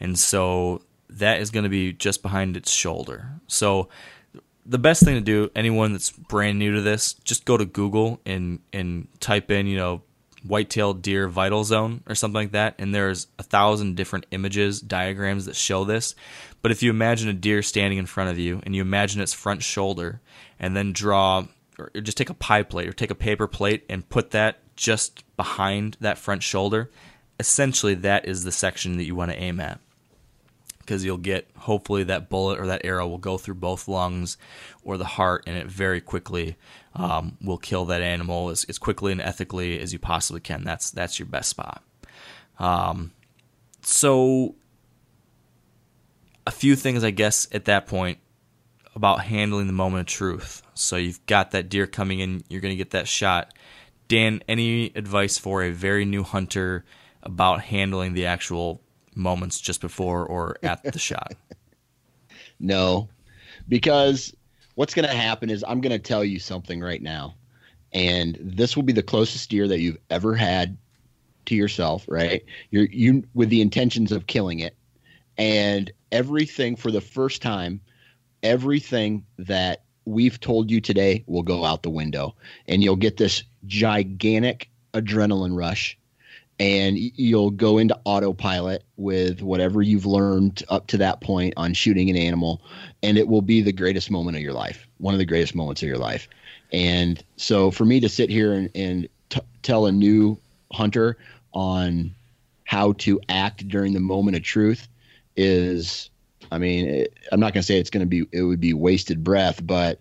And 0.00 0.18
so 0.18 0.82
that 1.10 1.40
is 1.40 1.50
going 1.50 1.64
to 1.64 1.70
be 1.70 1.92
just 1.92 2.22
behind 2.22 2.56
its 2.56 2.70
shoulder. 2.70 3.30
So 3.46 3.88
the 4.66 4.78
best 4.78 5.02
thing 5.02 5.14
to 5.14 5.20
do, 5.20 5.50
anyone 5.56 5.92
that's 5.92 6.10
brand 6.10 6.58
new 6.58 6.74
to 6.74 6.80
this, 6.82 7.14
just 7.14 7.44
go 7.44 7.56
to 7.56 7.64
Google 7.64 8.20
and 8.26 8.60
and 8.72 9.08
type 9.20 9.50
in, 9.50 9.66
you 9.66 9.76
know, 9.76 10.02
white-tailed 10.48 11.02
deer 11.02 11.28
vital 11.28 11.62
zone 11.64 12.02
or 12.08 12.14
something 12.14 12.34
like 12.34 12.52
that, 12.52 12.74
and 12.78 12.94
there's 12.94 13.26
a 13.38 13.42
thousand 13.42 13.96
different 13.96 14.26
images, 14.30 14.80
diagrams 14.80 15.46
that 15.46 15.56
show 15.56 15.84
this. 15.84 16.14
But 16.62 16.72
if 16.72 16.82
you 16.82 16.90
imagine 16.90 17.28
a 17.28 17.34
deer 17.34 17.62
standing 17.62 17.98
in 17.98 18.06
front 18.06 18.30
of 18.30 18.38
you 18.38 18.60
and 18.64 18.74
you 18.74 18.82
imagine 18.82 19.20
its 19.20 19.32
front 19.32 19.62
shoulder, 19.62 20.20
and 20.58 20.76
then 20.76 20.92
draw 20.92 21.46
or 21.78 21.90
just 22.00 22.18
take 22.18 22.30
a 22.30 22.34
pie 22.34 22.64
plate 22.64 22.88
or 22.88 22.92
take 22.92 23.10
a 23.10 23.14
paper 23.14 23.46
plate 23.46 23.84
and 23.88 24.08
put 24.08 24.32
that 24.32 24.58
just 24.74 25.24
behind 25.36 25.96
that 26.00 26.18
front 26.18 26.42
shoulder, 26.42 26.90
essentially 27.38 27.94
that 27.94 28.26
is 28.26 28.44
the 28.44 28.52
section 28.52 28.96
that 28.96 29.04
you 29.04 29.14
want 29.14 29.30
to 29.30 29.38
aim 29.38 29.60
at 29.60 29.78
because 30.80 31.04
you'll 31.04 31.18
get 31.18 31.46
hopefully 31.54 32.02
that 32.04 32.30
bullet 32.30 32.58
or 32.58 32.68
that 32.68 32.80
arrow 32.82 33.06
will 33.06 33.18
go 33.18 33.36
through 33.36 33.54
both 33.54 33.88
lungs 33.88 34.38
or 34.82 34.96
the 34.96 35.04
heart 35.04 35.44
and 35.46 35.54
it 35.54 35.66
very 35.66 36.00
quickly 36.00 36.56
um, 36.98 37.38
will 37.40 37.58
kill 37.58 37.86
that 37.86 38.02
animal 38.02 38.50
as, 38.50 38.64
as 38.64 38.76
quickly 38.76 39.12
and 39.12 39.20
ethically 39.22 39.80
as 39.80 39.92
you 39.92 39.98
possibly 39.98 40.40
can. 40.40 40.64
That's 40.64 40.90
that's 40.90 41.18
your 41.18 41.26
best 41.26 41.48
spot. 41.50 41.82
Um, 42.58 43.12
so 43.82 44.56
a 46.46 46.50
few 46.50 46.74
things 46.74 47.04
i 47.04 47.10
guess 47.10 47.46
at 47.52 47.66
that 47.66 47.86
point 47.86 48.18
about 48.96 49.20
handling 49.20 49.68
the 49.68 49.72
moment 49.72 50.00
of 50.00 50.06
truth. 50.06 50.62
So 50.74 50.96
you've 50.96 51.24
got 51.26 51.52
that 51.52 51.68
deer 51.68 51.86
coming 51.86 52.18
in 52.18 52.42
you're 52.48 52.60
going 52.60 52.72
to 52.72 52.76
get 52.76 52.90
that 52.90 53.06
shot. 53.06 53.54
Dan 54.08 54.42
any 54.48 54.86
advice 54.94 55.38
for 55.38 55.62
a 55.62 55.70
very 55.70 56.04
new 56.04 56.24
hunter 56.24 56.84
about 57.22 57.60
handling 57.60 58.14
the 58.14 58.26
actual 58.26 58.82
moments 59.14 59.60
just 59.60 59.80
before 59.80 60.26
or 60.26 60.56
at 60.62 60.82
the 60.82 60.98
shot? 60.98 61.34
No, 62.58 63.08
because 63.68 64.34
what's 64.78 64.94
going 64.94 65.08
to 65.08 65.12
happen 65.12 65.50
is 65.50 65.64
I'm 65.66 65.80
going 65.80 65.90
to 65.90 65.98
tell 65.98 66.22
you 66.22 66.38
something 66.38 66.80
right 66.80 67.02
now, 67.02 67.34
and 67.92 68.38
this 68.40 68.76
will 68.76 68.84
be 68.84 68.92
the 68.92 69.02
closest 69.02 69.50
deer 69.50 69.66
that 69.66 69.80
you've 69.80 69.98
ever 70.08 70.36
had 70.36 70.78
to 71.46 71.56
yourself. 71.56 72.04
Right? 72.06 72.44
You're 72.70 72.84
you 72.84 73.24
with 73.34 73.48
the 73.48 73.60
intentions 73.60 74.12
of 74.12 74.28
killing 74.28 74.60
it, 74.60 74.76
and 75.36 75.90
everything 76.12 76.76
for 76.76 76.92
the 76.92 77.00
first 77.00 77.42
time, 77.42 77.80
everything 78.44 79.26
that 79.36 79.82
we've 80.04 80.38
told 80.38 80.70
you 80.70 80.80
today 80.80 81.24
will 81.26 81.42
go 81.42 81.64
out 81.64 81.82
the 81.82 81.90
window, 81.90 82.36
and 82.68 82.80
you'll 82.80 82.94
get 82.94 83.16
this 83.16 83.42
gigantic 83.66 84.70
adrenaline 84.94 85.56
rush 85.56 85.97
and 86.60 86.98
you'll 86.98 87.50
go 87.50 87.78
into 87.78 87.98
autopilot 88.04 88.82
with 88.96 89.42
whatever 89.42 89.80
you've 89.80 90.06
learned 90.06 90.62
up 90.68 90.86
to 90.88 90.96
that 90.96 91.20
point 91.20 91.54
on 91.56 91.72
shooting 91.72 92.10
an 92.10 92.16
animal 92.16 92.60
and 93.02 93.16
it 93.16 93.28
will 93.28 93.42
be 93.42 93.62
the 93.62 93.72
greatest 93.72 94.10
moment 94.10 94.36
of 94.36 94.42
your 94.42 94.52
life 94.52 94.88
one 94.98 95.14
of 95.14 95.18
the 95.18 95.24
greatest 95.24 95.54
moments 95.54 95.82
of 95.82 95.88
your 95.88 95.98
life. 95.98 96.28
And 96.72 97.22
so 97.36 97.70
for 97.70 97.84
me 97.84 98.00
to 98.00 98.08
sit 98.08 98.28
here 98.28 98.52
and, 98.52 98.70
and 98.74 99.08
t- 99.30 99.40
tell 99.62 99.86
a 99.86 99.92
new 99.92 100.38
hunter 100.72 101.16
on 101.54 102.14
how 102.64 102.92
to 102.92 103.18
act 103.28 103.66
during 103.68 103.94
the 103.94 104.00
moment 104.00 104.36
of 104.36 104.42
truth 104.42 104.86
is 105.36 106.10
i 106.52 106.58
mean 106.58 106.86
it, 106.86 107.14
i'm 107.32 107.40
not 107.40 107.54
going 107.54 107.62
to 107.62 107.66
say 107.66 107.78
it's 107.78 107.88
going 107.88 108.02
to 108.02 108.06
be 108.06 108.26
it 108.32 108.42
would 108.42 108.60
be 108.60 108.74
wasted 108.74 109.24
breath 109.24 109.64
but 109.66 109.98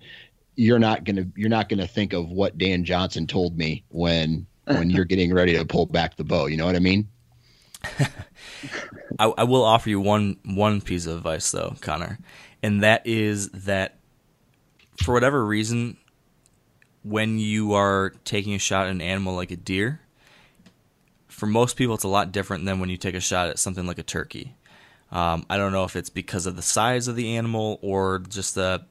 you're 0.55 0.79
not 0.79 1.05
going 1.05 1.15
to 1.15 1.25
you're 1.37 1.47
not 1.47 1.69
going 1.69 1.79
to 1.79 1.87
think 1.87 2.11
of 2.11 2.29
what 2.29 2.57
dan 2.57 2.83
johnson 2.83 3.25
told 3.25 3.57
me 3.57 3.81
when 3.89 4.45
when 4.67 4.89
you're 4.89 5.05
getting 5.05 5.33
ready 5.33 5.57
to 5.57 5.65
pull 5.65 5.85
back 5.85 6.15
the 6.17 6.23
bow. 6.23 6.45
You 6.47 6.57
know 6.57 6.65
what 6.65 6.75
I 6.75 6.79
mean? 6.79 7.07
I, 9.19 9.25
I, 9.25 9.43
will 9.43 9.63
offer 9.63 9.89
you 9.89 9.99
one 9.99 10.37
one 10.43 10.81
piece 10.81 11.05
of 11.05 11.17
advice 11.17 11.49
though, 11.51 11.75
Connor, 11.81 12.19
and 12.63 12.83
that 12.83 13.05
is 13.05 13.49
that 13.49 13.97
for 15.03 15.13
whatever 15.13 15.45
reason, 15.45 15.97
when 17.03 17.39
you 17.39 17.73
are 17.73 18.13
taking 18.25 18.53
a 18.55 18.59
shot 18.59 18.85
at 18.85 18.91
an 18.91 19.01
animal 19.01 19.35
like 19.35 19.51
a 19.51 19.55
deer, 19.55 20.01
for 21.27 21.45
most 21.45 21.77
people 21.77 21.95
it's 21.95 22.03
a 22.03 22.09
lot 22.09 22.31
different 22.31 22.65
than 22.65 22.79
when 22.79 22.89
you 22.89 22.97
take 22.97 23.15
a 23.15 23.19
shot 23.21 23.49
at 23.49 23.59
something 23.59 23.85
like 23.85 23.99
a 23.99 24.03
turkey. 24.03 24.55
Um, 25.11 25.45
I 25.49 25.57
don't 25.57 25.71
know 25.71 25.85
if 25.85 25.95
it's 25.95 26.09
because 26.09 26.45
of 26.45 26.55
the 26.55 26.61
size 26.61 27.07
of 27.07 27.15
the 27.15 27.37
animal 27.37 27.79
or 27.81 28.19
just 28.19 28.55
the 28.55 28.83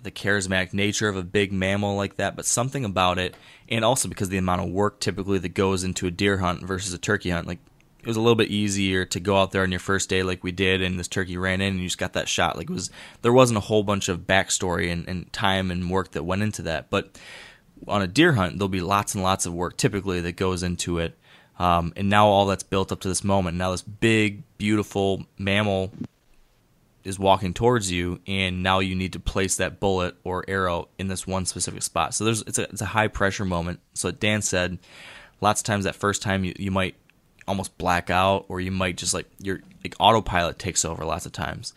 the 0.00 0.10
charismatic 0.10 0.72
nature 0.72 1.08
of 1.08 1.16
a 1.16 1.22
big 1.22 1.52
mammal 1.52 1.96
like 1.96 2.16
that, 2.16 2.36
but 2.36 2.46
something 2.46 2.84
about 2.84 3.18
it, 3.18 3.34
and 3.68 3.84
also 3.84 4.08
because 4.08 4.28
the 4.28 4.38
amount 4.38 4.62
of 4.62 4.70
work 4.70 5.00
typically 5.00 5.38
that 5.38 5.54
goes 5.54 5.84
into 5.84 6.06
a 6.06 6.10
deer 6.10 6.38
hunt 6.38 6.62
versus 6.62 6.92
a 6.92 6.98
turkey 6.98 7.30
hunt, 7.30 7.46
like 7.46 7.58
it 8.02 8.08
was 8.08 8.16
a 8.16 8.20
little 8.20 8.36
bit 8.36 8.50
easier 8.50 9.04
to 9.04 9.20
go 9.20 9.36
out 9.36 9.52
there 9.52 9.62
on 9.62 9.70
your 9.70 9.80
first 9.80 10.08
day 10.08 10.24
like 10.24 10.42
we 10.42 10.50
did 10.50 10.82
and 10.82 10.98
this 10.98 11.06
turkey 11.06 11.36
ran 11.36 11.60
in 11.60 11.74
and 11.74 11.80
you 11.80 11.86
just 11.86 11.98
got 11.98 12.14
that 12.14 12.28
shot. 12.28 12.56
Like 12.56 12.68
it 12.68 12.72
was 12.72 12.90
there 13.22 13.32
wasn't 13.32 13.58
a 13.58 13.60
whole 13.60 13.84
bunch 13.84 14.08
of 14.08 14.20
backstory 14.20 14.90
and, 14.90 15.08
and 15.08 15.32
time 15.32 15.70
and 15.70 15.88
work 15.88 16.10
that 16.12 16.24
went 16.24 16.42
into 16.42 16.62
that. 16.62 16.90
But 16.90 17.16
on 17.86 18.02
a 18.02 18.08
deer 18.08 18.32
hunt 18.32 18.58
there'll 18.58 18.68
be 18.68 18.80
lots 18.80 19.14
and 19.14 19.22
lots 19.22 19.46
of 19.46 19.54
work 19.54 19.76
typically 19.76 20.20
that 20.22 20.32
goes 20.32 20.64
into 20.64 20.98
it. 20.98 21.16
Um, 21.60 21.92
and 21.96 22.10
now 22.10 22.26
all 22.26 22.46
that's 22.46 22.64
built 22.64 22.90
up 22.90 23.00
to 23.00 23.08
this 23.08 23.22
moment. 23.22 23.56
Now 23.56 23.70
this 23.70 23.82
big 23.82 24.42
beautiful 24.58 25.24
mammal 25.38 25.92
is 27.04 27.18
walking 27.18 27.54
towards 27.54 27.90
you, 27.90 28.20
and 28.26 28.62
now 28.62 28.78
you 28.78 28.94
need 28.94 29.12
to 29.14 29.20
place 29.20 29.56
that 29.56 29.80
bullet 29.80 30.16
or 30.24 30.44
arrow 30.48 30.88
in 30.98 31.08
this 31.08 31.26
one 31.26 31.46
specific 31.46 31.82
spot. 31.82 32.14
So 32.14 32.24
there's 32.24 32.42
it's 32.42 32.58
a, 32.58 32.62
it's 32.64 32.80
a 32.80 32.86
high 32.86 33.08
pressure 33.08 33.44
moment. 33.44 33.80
So 33.94 34.10
Dan 34.10 34.42
said, 34.42 34.78
lots 35.40 35.60
of 35.60 35.66
times 35.66 35.84
that 35.84 35.96
first 35.96 36.22
time 36.22 36.44
you, 36.44 36.54
you 36.58 36.70
might 36.70 36.94
almost 37.46 37.76
black 37.78 38.10
out, 38.10 38.46
or 38.48 38.60
you 38.60 38.70
might 38.70 38.96
just 38.96 39.14
like 39.14 39.26
your 39.38 39.60
like 39.82 39.94
autopilot 39.98 40.58
takes 40.58 40.84
over 40.84 41.04
lots 41.04 41.26
of 41.26 41.32
times. 41.32 41.74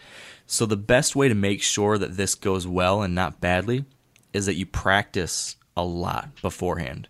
So 0.48 0.66
the 0.66 0.78
best 0.78 1.16
way 1.16 1.28
to 1.28 1.36
make 1.36 1.62
sure 1.62 1.98
that 1.98 2.18
this 2.18 2.36
goes 2.36 2.68
well 2.68 3.02
and 3.02 3.16
not 3.16 3.42
badly 3.42 3.86
is 4.34 4.46
that 4.46 4.56
you 4.56 4.66
practice 4.66 5.56
a 5.76 5.84
lot 5.84 6.30
beforehand. 6.42 7.08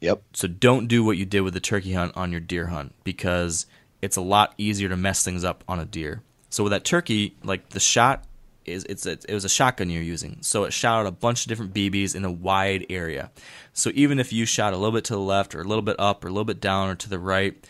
Yep. 0.00 0.22
So 0.32 0.48
don't 0.48 0.86
do 0.88 1.04
what 1.04 1.16
you 1.16 1.24
did 1.24 1.40
with 1.40 1.54
the 1.54 1.60
turkey 1.60 1.92
hunt 1.92 2.16
on 2.16 2.30
your 2.30 2.40
deer 2.40 2.66
hunt 2.66 2.94
because 3.04 3.66
it's 4.02 4.16
a 4.16 4.20
lot 4.22 4.54
easier 4.58 4.88
to 4.88 4.96
mess 4.96 5.24
things 5.24 5.44
up 5.44 5.64
on 5.68 5.80
a 5.80 5.84
deer. 5.84 6.22
So 6.56 6.64
with 6.64 6.70
that 6.70 6.86
turkey, 6.86 7.36
like 7.44 7.68
the 7.68 7.80
shot 7.80 8.24
is 8.64 8.84
it's 8.84 9.04
it 9.04 9.28
was 9.28 9.44
a 9.44 9.48
shotgun 9.48 9.90
you're 9.90 10.02
using, 10.02 10.38
so 10.40 10.64
it 10.64 10.72
shot 10.72 11.00
out 11.00 11.06
a 11.06 11.10
bunch 11.10 11.44
of 11.44 11.50
different 11.50 11.74
BBs 11.74 12.14
in 12.16 12.24
a 12.24 12.32
wide 12.32 12.86
area. 12.88 13.30
So 13.74 13.90
even 13.92 14.18
if 14.18 14.32
you 14.32 14.46
shot 14.46 14.72
a 14.72 14.78
little 14.78 14.94
bit 14.94 15.04
to 15.04 15.12
the 15.12 15.20
left 15.20 15.54
or 15.54 15.60
a 15.60 15.64
little 15.64 15.82
bit 15.82 15.96
up 15.98 16.24
or 16.24 16.28
a 16.28 16.30
little 16.30 16.46
bit 16.46 16.58
down 16.58 16.88
or 16.88 16.94
to 16.94 17.10
the 17.10 17.18
right, 17.18 17.62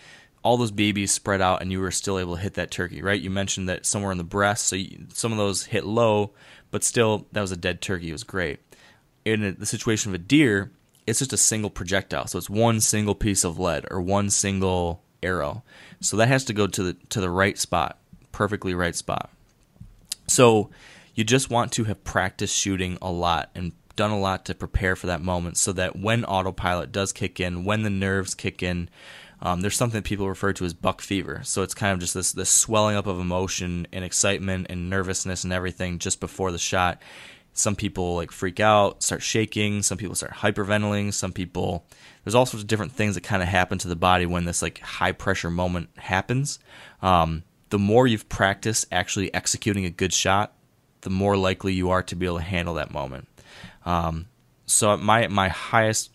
all 0.45 0.57
those 0.57 0.71
BBs 0.71 1.09
spread 1.09 1.41
out 1.41 1.63
and 1.63 1.73
you 1.73 1.81
were 1.81 1.91
still 1.91 2.17
able 2.17 2.37
to 2.37 2.41
hit 2.41 2.55
that 2.55 2.71
turkey, 2.71 3.03
right? 3.03 3.21
You 3.21 3.29
mentioned 3.29 3.69
that 3.69 3.87
somewhere 3.87 4.13
in 4.13 4.19
the 4.19 4.25
breast, 4.25 4.69
so 4.69 4.77
you, 4.77 5.07
some 5.13 5.33
of 5.33 5.39
those 5.39 5.65
hit 5.65 5.85
low, 5.85 6.31
but 6.71 6.85
still 6.85 7.27
that 7.33 7.41
was 7.41 7.51
a 7.51 7.57
dead 7.57 7.81
turkey. 7.81 8.11
It 8.11 8.13
was 8.13 8.23
great. 8.23 8.61
In 9.25 9.57
the 9.59 9.67
situation 9.67 10.13
of 10.13 10.15
a 10.15 10.19
deer, 10.19 10.71
it's 11.09 11.19
just 11.19 11.33
a 11.33 11.37
single 11.37 11.71
projectile, 11.71 12.29
so 12.29 12.39
it's 12.39 12.49
one 12.49 12.81
single 12.81 13.17
piece 13.17 13.43
of 13.43 13.59
lead 13.59 13.85
or 13.91 14.01
one 14.01 14.31
single 14.31 15.03
arrow. 15.25 15.65
So 15.99 16.17
that 16.19 16.29
has 16.29 16.45
to 16.45 16.53
go 16.53 16.69
to 16.69 16.83
the 16.85 16.93
to 17.09 17.21
the 17.21 17.31
right 17.31 17.59
spot 17.59 17.99
perfectly 18.37 18.75
right 18.75 18.95
spot. 18.95 19.31
So 20.29 20.69
you 21.15 21.25
just 21.25 21.49
want 21.49 21.73
to 21.73 21.85
have 21.85 22.05
practiced 22.05 22.55
shooting 22.55 22.99
a 23.01 23.11
lot 23.11 23.49
and 23.55 23.73
done 23.97 24.11
a 24.11 24.19
lot 24.19 24.45
to 24.45 24.55
prepare 24.55 24.95
for 24.95 25.07
that 25.07 25.23
moment 25.23 25.57
so 25.57 25.73
that 25.73 25.97
when 25.97 26.23
autopilot 26.27 26.93
does 26.93 27.15
kick 27.15 27.41
in, 27.41 27.65
when 27.65 27.83
the 27.83 27.89
nerves 27.89 28.35
kick 28.35 28.63
in, 28.63 28.91
um, 29.41 29.63
there's 29.63 29.75
something 29.75 30.03
people 30.03 30.29
refer 30.29 30.53
to 30.53 30.67
as 30.67 30.75
buck 30.75 31.01
fever. 31.01 31.41
So 31.45 31.63
it's 31.63 31.73
kind 31.73 31.95
of 31.95 31.99
just 31.99 32.13
this 32.13 32.33
this 32.33 32.51
swelling 32.51 32.95
up 32.95 33.07
of 33.07 33.19
emotion 33.19 33.87
and 33.91 34.05
excitement 34.05 34.67
and 34.69 34.91
nervousness 34.91 35.43
and 35.43 35.53
everything 35.55 35.99
just 35.99 36.21
before 36.21 36.53
the 36.53 36.59
shot. 36.59 37.01
Some 37.55 37.75
people 37.75 38.17
like 38.17 38.33
freak 38.33 38.61
out, 38.61 39.03
start 39.03 39.23
shaking. 39.23 39.83
Some 39.83 39.97
people 39.97 40.15
start 40.15 40.35
hyperventilating. 40.35 41.15
Some 41.15 41.33
people 41.33 41.87
there's 42.23 42.35
all 42.35 42.45
sorts 42.45 42.63
of 42.63 42.67
different 42.67 42.93
things 42.93 43.15
that 43.15 43.23
kind 43.23 43.43
of 43.43 43.49
happen 43.49 43.79
to 43.79 43.89
the 43.89 43.97
body 43.97 44.27
when 44.27 44.45
this 44.45 44.61
like 44.61 44.81
high 44.81 45.13
pressure 45.13 45.51
moment 45.51 45.89
happens. 45.97 46.59
Um, 47.01 47.43
the 47.71 47.79
more 47.79 48.07
you've 48.07 48.29
practiced 48.29 48.87
actually 48.93 49.33
executing 49.35 49.85
a 49.85 49.91
good 49.91 50.13
shot, 50.13 50.53
the 51.03 51.11
more 51.11 51.37
likely 51.37 51.73
you 51.73 51.91
are 51.91 52.03
to 52.05 52.17
be 52.17 52.27
able 52.27 52.39
to 52.39 52.43
handle 52.43 52.75
that 52.75 52.91
moment. 52.91 53.29
Um, 53.85 54.27
so 54.67 54.97
my 54.97 55.29
my 55.29 55.49
highest 55.49 56.11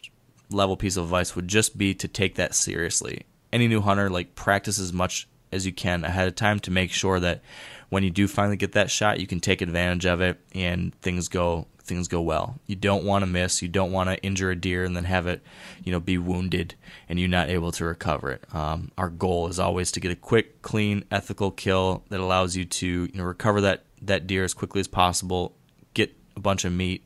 level 0.50 0.76
piece 0.76 0.98
of 0.98 1.06
advice 1.06 1.36
would 1.36 1.48
just 1.48 1.78
be 1.78 1.94
to 1.96 2.08
take 2.08 2.36
that 2.36 2.54
seriously. 2.54 3.26
Any 3.54 3.68
new 3.68 3.82
hunter 3.82 4.10
like 4.10 4.36
practice 4.36 4.80
as 4.80 4.92
much 4.92 5.28
as 5.52 5.66
you 5.66 5.74
can 5.74 6.04
ahead 6.04 6.28
of 6.28 6.36
time 6.36 6.60
to 6.60 6.72
make 6.72 6.92
sure 6.92 7.20
that 7.20 7.42
when 7.90 8.04
you 8.04 8.10
do 8.10 8.28
finally 8.28 8.58
get 8.58 8.72
that 8.74 8.90
shot, 8.90 9.20
you 9.20 9.28
can 9.28 9.40
take 9.40 9.62
advantage 9.62 10.06
of 10.06 10.22
it 10.22 10.40
and 10.54 10.96
things 11.02 11.28
go 11.28 11.68
things 11.92 12.08
go 12.08 12.22
well. 12.22 12.58
You 12.68 12.78
don't 12.78 13.04
want 13.04 13.24
to 13.24 13.28
miss. 13.28 13.62
You 13.62 13.68
don't 13.68 13.92
want 13.92 14.10
to 14.10 14.18
injure 14.24 14.50
a 14.50 14.56
deer 14.56 14.86
and 14.86 14.96
then 14.96 15.04
have 15.04 15.28
it, 15.28 15.42
you 15.84 15.92
know, 15.92 16.00
be 16.00 16.18
wounded 16.18 16.76
and 17.10 17.20
you're 17.20 17.28
not 17.28 17.50
able 17.50 17.74
to 17.74 17.84
recover 17.84 18.32
it. 18.32 18.46
Um, 18.56 18.92
our 18.98 19.10
goal 19.10 19.48
is 19.48 19.60
always 19.60 19.92
to 19.92 20.00
get 20.00 20.12
a 20.12 20.16
quick, 20.16 20.62
clean, 20.62 21.04
ethical 21.12 21.52
kill 21.52 22.04
that 22.10 22.22
allows 22.22 22.56
you 22.56 22.64
to, 22.64 22.88
you 22.88 23.12
know, 23.14 23.26
recover 23.26 23.60
that 23.62 23.84
that 24.04 24.26
deer 24.26 24.44
as 24.44 24.54
quickly 24.54 24.80
as 24.80 24.88
possible, 24.88 25.54
get 25.94 26.16
a 26.36 26.40
bunch 26.40 26.64
of 26.64 26.72
meat, 26.72 27.06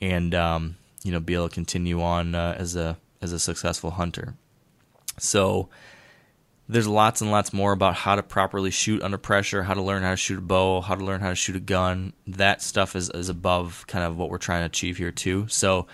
and 0.00 0.34
um, 0.34 0.76
you 1.02 1.10
know, 1.10 1.20
be 1.20 1.34
able 1.34 1.48
to 1.48 1.54
continue 1.54 2.00
on 2.00 2.34
uh, 2.34 2.54
as 2.56 2.76
a 2.76 2.96
as 3.20 3.32
a 3.32 3.38
successful 3.38 3.90
hunter. 3.90 4.34
So 5.18 5.68
there's 6.70 6.86
lots 6.86 7.20
and 7.20 7.30
lots 7.30 7.52
more 7.52 7.72
about 7.72 7.94
how 7.94 8.14
to 8.14 8.22
properly 8.22 8.70
shoot 8.70 9.02
under 9.02 9.18
pressure, 9.18 9.62
how 9.62 9.74
to 9.74 9.82
learn 9.82 10.02
how 10.02 10.10
to 10.10 10.16
shoot 10.16 10.38
a 10.38 10.42
bow, 10.42 10.80
how 10.80 10.94
to 10.94 11.04
learn 11.04 11.20
how 11.20 11.30
to 11.30 11.34
shoot 11.34 11.56
a 11.56 11.60
gun. 11.60 12.12
That 12.26 12.62
stuff 12.62 12.94
is, 12.94 13.10
is 13.10 13.28
above 13.28 13.84
kind 13.88 14.04
of 14.04 14.16
what 14.16 14.30
we're 14.30 14.38
trying 14.38 14.62
to 14.62 14.66
achieve 14.66 14.96
here 14.96 15.10
too. 15.10 15.46
So 15.48 15.88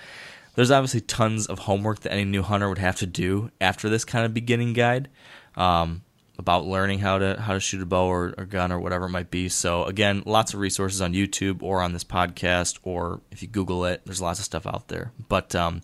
there's 0.54 0.70
obviously 0.70 1.00
tons 1.00 1.46
of 1.46 1.60
homework 1.60 2.00
that 2.00 2.12
any 2.12 2.24
new 2.24 2.42
hunter 2.42 2.68
would 2.68 2.78
have 2.78 2.96
to 2.96 3.06
do 3.06 3.50
after 3.60 3.88
this 3.88 4.04
kind 4.04 4.26
of 4.26 4.34
beginning 4.34 4.74
guide 4.74 5.08
um, 5.56 6.02
about 6.38 6.66
learning 6.66 6.98
how 6.98 7.18
to 7.18 7.40
how 7.40 7.54
to 7.54 7.60
shoot 7.60 7.80
a 7.80 7.86
bow 7.86 8.06
or, 8.06 8.34
a 8.36 8.44
gun 8.44 8.70
or 8.70 8.78
whatever 8.78 9.06
it 9.06 9.10
might 9.10 9.30
be. 9.30 9.48
So 9.48 9.84
again, 9.84 10.22
lots 10.26 10.52
of 10.52 10.60
resources 10.60 11.00
on 11.00 11.14
YouTube 11.14 11.62
or 11.62 11.80
on 11.80 11.94
this 11.94 12.04
podcast, 12.04 12.78
or 12.82 13.22
if 13.30 13.40
you 13.40 13.48
Google 13.48 13.86
it, 13.86 14.02
there's 14.04 14.20
lots 14.20 14.38
of 14.38 14.44
stuff 14.44 14.66
out 14.66 14.88
there. 14.88 15.12
But 15.28 15.54
um, 15.54 15.80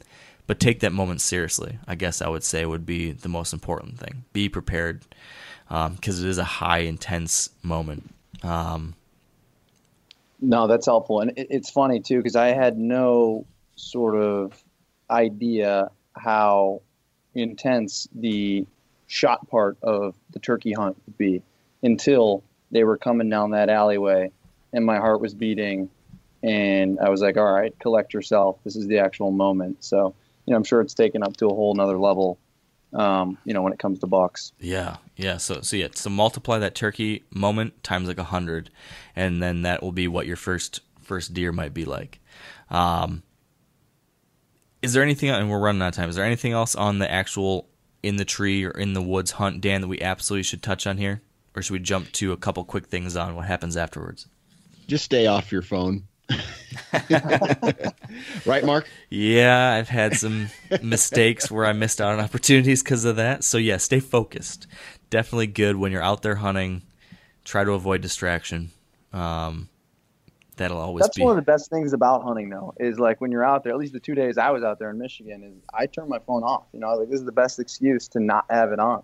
but 0.53 0.61
take 0.61 0.81
that 0.81 0.93
moment 0.93 1.23
seriously. 1.23 1.79
I 1.89 1.95
guess 1.95 2.21
I 2.21 2.29
would 2.29 2.45
say 2.45 2.67
would 2.67 2.85
be 2.85 3.13
the 3.13 3.31
most 3.31 3.55
important 3.55 3.99
thing. 3.99 4.27
Be 4.35 4.51
prepared 4.51 5.01
because 5.67 6.23
it 6.23 6.29
is 6.29 6.37
a 6.37 6.45
high 6.45 6.81
intense 6.81 7.49
moment. 7.63 8.13
Um, 8.43 8.95
No, 10.43 10.67
that's 10.67 10.85
helpful, 10.85 11.21
and 11.21 11.31
it, 11.39 11.47
it's 11.49 11.71
funny 11.71 12.01
too 12.01 12.19
because 12.19 12.37
I 12.37 12.49
had 12.49 12.77
no 12.77 13.47
sort 13.77 14.15
of 14.15 14.63
idea 15.09 15.91
how 16.15 16.83
intense 17.35 18.07
the 18.15 18.67
shot 19.07 19.49
part 19.49 19.79
of 19.83 20.15
the 20.33 20.39
turkey 20.39 20.75
hunt 20.75 20.99
would 21.07 21.17
be 21.17 21.41
until 21.83 22.45
they 22.71 22.85
were 22.85 22.99
coming 22.99 23.31
down 23.31 23.53
that 23.53 23.71
alleyway, 23.71 24.31
and 24.75 24.85
my 24.85 24.99
heart 24.99 25.23
was 25.23 25.33
beating, 25.33 25.89
and 26.43 27.01
I 27.01 27.09
was 27.09 27.23
like, 27.23 27.39
"All 27.39 27.51
right, 27.51 27.75
collect 27.79 28.13
yourself. 28.13 28.59
This 28.65 28.77
is 28.77 28.87
the 28.87 28.99
actual 28.99 29.31
moment." 29.31 29.83
So, 29.83 30.15
you 30.47 30.53
know, 30.53 30.57
I'm 30.57 30.65
sure 30.65 30.81
it's 30.81 30.95
taken 30.95 31.23
up 31.23 31.37
to 31.39 31.47
a 31.47 31.55
whole 31.55 31.75
nother 31.75 31.99
level. 31.99 32.39
Um, 32.93 33.39
you 33.47 33.55
know, 33.55 33.63
when 33.63 33.73
it 33.73 33.79
comes 33.79 34.01
to 34.01 34.07
bucks. 34.07 34.53
Yeah, 34.61 34.99
yeah. 35.17 35.39
So, 35.39 35.63
so 35.63 35.77
yeah. 35.77 35.89
So 35.95 36.11
multiply 36.11 36.59
that 36.59 36.75
turkey 36.75 37.25
moment 37.31 37.83
times 37.83 38.07
like 38.07 38.19
a 38.19 38.25
hundred, 38.25 38.69
and 39.17 39.43
then 39.43 39.63
that 39.63 39.83
will 39.83 39.93
be 39.93 40.09
what 40.09 40.27
your 40.27 40.37
first 40.37 40.81
first 41.01 41.33
deer 41.33 41.53
might 41.53 41.73
be 41.73 41.87
like. 41.87 42.21
Um, 42.69 43.23
is 44.83 44.93
there 44.93 45.03
anything? 45.03 45.31
And 45.31 45.51
we're 45.51 45.59
running 45.59 45.81
out 45.81 45.89
of 45.89 45.95
time. 45.95 46.11
Is 46.11 46.17
there 46.17 46.25
anything 46.25 46.53
else 46.53 46.75
on 46.75 46.99
the 46.99 47.11
actual 47.11 47.67
in 48.03 48.17
the 48.17 48.25
tree 48.25 48.65
or 48.65 48.71
in 48.71 48.93
the 48.93 49.03
woods 49.03 49.33
hunt, 49.33 49.61
Dan, 49.61 49.81
that 49.81 49.89
we 49.89 50.01
absolutely 50.01 50.43
should 50.43 50.63
touch 50.63 50.87
on 50.87 50.99
here, 50.99 51.23
or 51.55 51.63
should 51.63 51.73
we 51.73 51.79
jump 51.79 52.11
to 52.13 52.33
a 52.33 52.37
couple 52.37 52.65
quick 52.65 52.87
things 52.87 53.17
on 53.17 53.37
what 53.37 53.47
happens 53.47 53.77
afterwards? 53.77 54.27
Just 54.89 55.05
stay 55.05 55.27
off 55.27 55.53
your 55.53 55.63
phone. 55.63 56.09
right, 58.47 58.65
Mark? 58.65 58.89
Yeah, 59.11 59.73
I've 59.73 59.89
had 59.89 60.15
some 60.15 60.49
mistakes 60.83 61.51
where 61.51 61.65
I 61.67 61.73
missed 61.73 62.01
out 62.01 62.13
on 62.13 62.21
opportunities 62.21 62.83
because 62.83 63.05
of 63.05 63.17
that. 63.17 63.45
So 63.45 63.59
yeah, 63.59 63.77
stay 63.77 64.01
focused. 64.01 64.67
Definitely 65.11 65.49
good 65.49 65.77
when 65.77 65.93
you're 65.93 66.03
out 66.03 66.23
there 66.23 66.37
hunting. 66.37 66.83
Try 67.45 67.65
to 67.65 67.73
avoid 67.73 68.01
distraction. 68.01 68.71
Um, 69.13 69.69
that'll 70.57 70.79
always 70.79 71.03
That's 71.03 71.17
be. 71.17 71.23
one 71.23 71.33
of 71.33 71.37
the 71.37 71.51
best 71.51 71.71
things 71.71 71.93
about 71.93 72.23
hunting, 72.23 72.49
though, 72.51 72.73
is 72.79 72.99
like 72.99 73.21
when 73.21 73.31
you're 73.31 73.45
out 73.45 73.65
there. 73.65 73.73
At 73.73 73.79
least 73.79 73.93
the 73.93 74.01
two 74.01 74.15
days 74.15 74.39
I 74.39 74.51
was 74.51 74.63
out 74.63 74.79
there 74.79 74.91
in 74.91 74.99
Michigan, 74.99 75.43
is 75.43 75.55
I 75.75 75.87
turned 75.87 76.09
my 76.09 76.19
phone 76.21 76.43
off. 76.45 76.65
You 76.73 76.81
know, 76.81 76.95
like 76.95 77.09
this 77.11 77.21
is 77.21 77.27
the 77.27 77.33
best 77.33 77.59
excuse 77.59 78.09
to 78.09 78.21
not 78.21 78.47
have 78.49 78.73
it 78.73 78.79
on. 78.79 79.03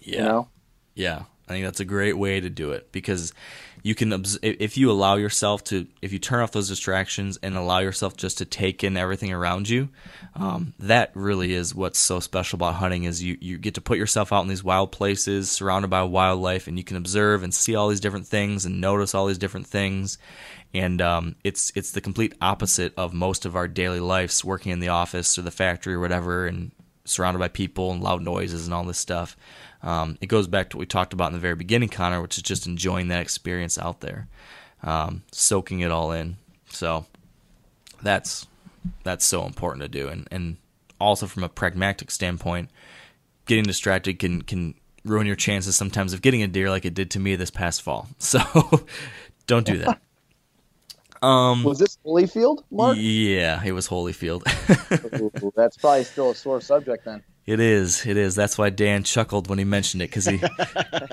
yeah, 0.00 0.16
You 0.16 0.22
know, 0.22 0.48
yeah. 0.94 1.22
I 1.46 1.52
think 1.52 1.66
that's 1.66 1.80
a 1.80 1.84
great 1.84 2.16
way 2.16 2.40
to 2.40 2.48
do 2.48 2.72
it 2.72 2.90
because 2.90 3.34
you 3.84 3.94
can 3.94 4.24
if 4.42 4.76
you 4.76 4.90
allow 4.90 5.14
yourself 5.14 5.62
to 5.62 5.86
if 6.02 6.12
you 6.12 6.18
turn 6.18 6.40
off 6.40 6.50
those 6.50 6.68
distractions 6.68 7.38
and 7.42 7.54
allow 7.56 7.78
yourself 7.78 8.16
just 8.16 8.38
to 8.38 8.44
take 8.44 8.82
in 8.82 8.96
everything 8.96 9.32
around 9.32 9.68
you 9.68 9.90
um, 10.34 10.74
that 10.80 11.10
really 11.14 11.52
is 11.52 11.74
what's 11.74 11.98
so 11.98 12.18
special 12.18 12.56
about 12.56 12.74
hunting 12.74 13.04
is 13.04 13.22
you, 13.22 13.36
you 13.40 13.58
get 13.58 13.74
to 13.74 13.80
put 13.80 13.98
yourself 13.98 14.32
out 14.32 14.40
in 14.40 14.48
these 14.48 14.64
wild 14.64 14.90
places 14.90 15.50
surrounded 15.50 15.88
by 15.88 16.02
wildlife 16.02 16.66
and 16.66 16.78
you 16.78 16.84
can 16.84 16.96
observe 16.96 17.42
and 17.42 17.54
see 17.54 17.74
all 17.74 17.88
these 17.88 18.00
different 18.00 18.26
things 18.26 18.64
and 18.64 18.80
notice 18.80 19.14
all 19.14 19.26
these 19.26 19.38
different 19.38 19.66
things. 19.66 20.18
And 20.72 21.00
um, 21.00 21.36
it's 21.44 21.70
it's 21.76 21.92
the 21.92 22.00
complete 22.00 22.34
opposite 22.40 22.94
of 22.96 23.14
most 23.14 23.46
of 23.46 23.54
our 23.54 23.68
daily 23.68 24.00
lives 24.00 24.44
working 24.44 24.72
in 24.72 24.80
the 24.80 24.88
office 24.88 25.38
or 25.38 25.42
the 25.42 25.52
factory 25.52 25.94
or 25.94 26.00
whatever 26.00 26.46
and 26.46 26.72
surrounded 27.04 27.38
by 27.38 27.48
people 27.48 27.92
and 27.92 28.02
loud 28.02 28.22
noises 28.22 28.66
and 28.66 28.74
all 28.74 28.84
this 28.84 28.98
stuff 28.98 29.36
um, 29.84 30.16
it 30.22 30.26
goes 30.26 30.46
back 30.46 30.70
to 30.70 30.78
what 30.78 30.80
we 30.80 30.86
talked 30.86 31.12
about 31.12 31.26
in 31.26 31.34
the 31.34 31.38
very 31.38 31.54
beginning, 31.54 31.90
Connor, 31.90 32.22
which 32.22 32.38
is 32.38 32.42
just 32.42 32.66
enjoying 32.66 33.08
that 33.08 33.20
experience 33.20 33.76
out 33.76 34.00
there, 34.00 34.26
um, 34.82 35.22
soaking 35.30 35.80
it 35.80 35.90
all 35.90 36.10
in. 36.10 36.38
So 36.70 37.04
that's 38.02 38.46
that's 39.02 39.26
so 39.26 39.44
important 39.44 39.82
to 39.82 39.88
do, 39.88 40.08
and 40.08 40.26
and 40.30 40.56
also 40.98 41.26
from 41.26 41.44
a 41.44 41.50
pragmatic 41.50 42.10
standpoint, 42.10 42.70
getting 43.44 43.64
distracted 43.64 44.18
can 44.18 44.40
can 44.40 44.74
ruin 45.04 45.26
your 45.26 45.36
chances 45.36 45.76
sometimes 45.76 46.14
of 46.14 46.22
getting 46.22 46.42
a 46.42 46.48
deer, 46.48 46.70
like 46.70 46.86
it 46.86 46.94
did 46.94 47.10
to 47.10 47.20
me 47.20 47.36
this 47.36 47.50
past 47.50 47.82
fall. 47.82 48.08
So 48.18 48.40
don't 49.46 49.66
do 49.66 49.76
that. 49.78 50.00
Um, 51.24 51.64
was 51.64 51.78
this 51.78 51.96
Holyfield, 52.04 52.64
Mark? 52.70 52.96
yeah, 53.00 53.62
it 53.64 53.72
was 53.72 53.88
Holyfield. 53.88 54.42
Ooh, 55.20 55.52
that's 55.56 55.76
probably 55.78 56.04
still 56.04 56.30
a 56.30 56.34
sore 56.34 56.60
subject 56.60 57.06
then. 57.06 57.22
It 57.46 57.60
is. 57.60 58.04
It 58.04 58.16
is. 58.16 58.34
That's 58.34 58.58
why 58.58 58.70
Dan 58.70 59.04
chuckled 59.04 59.48
when 59.48 59.58
he 59.58 59.64
mentioned 59.64 60.02
it 60.02 60.10
because 60.10 60.26
he 60.26 60.40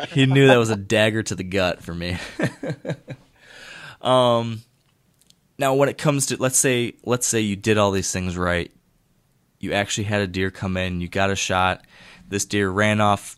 he 0.09 0.25
knew 0.25 0.47
that 0.47 0.57
was 0.57 0.69
a 0.69 0.75
dagger 0.75 1.23
to 1.23 1.35
the 1.35 1.43
gut 1.43 1.81
for 1.81 1.93
me. 1.93 2.17
um, 4.01 4.61
now 5.57 5.75
when 5.75 5.87
it 5.87 5.97
comes 5.97 6.25
to 6.27 6.37
let's 6.37 6.57
say 6.57 6.93
let's 7.05 7.27
say 7.27 7.39
you 7.39 7.55
did 7.55 7.77
all 7.77 7.91
these 7.91 8.11
things 8.11 8.37
right, 8.37 8.71
you 9.59 9.71
actually 9.71 10.05
had 10.05 10.21
a 10.21 10.27
deer 10.27 10.51
come 10.51 10.75
in, 10.75 10.99
you 10.99 11.07
got 11.07 11.31
a 11.31 11.35
shot. 11.35 11.85
This 12.27 12.45
deer 12.45 12.69
ran 12.69 12.99
off 12.99 13.37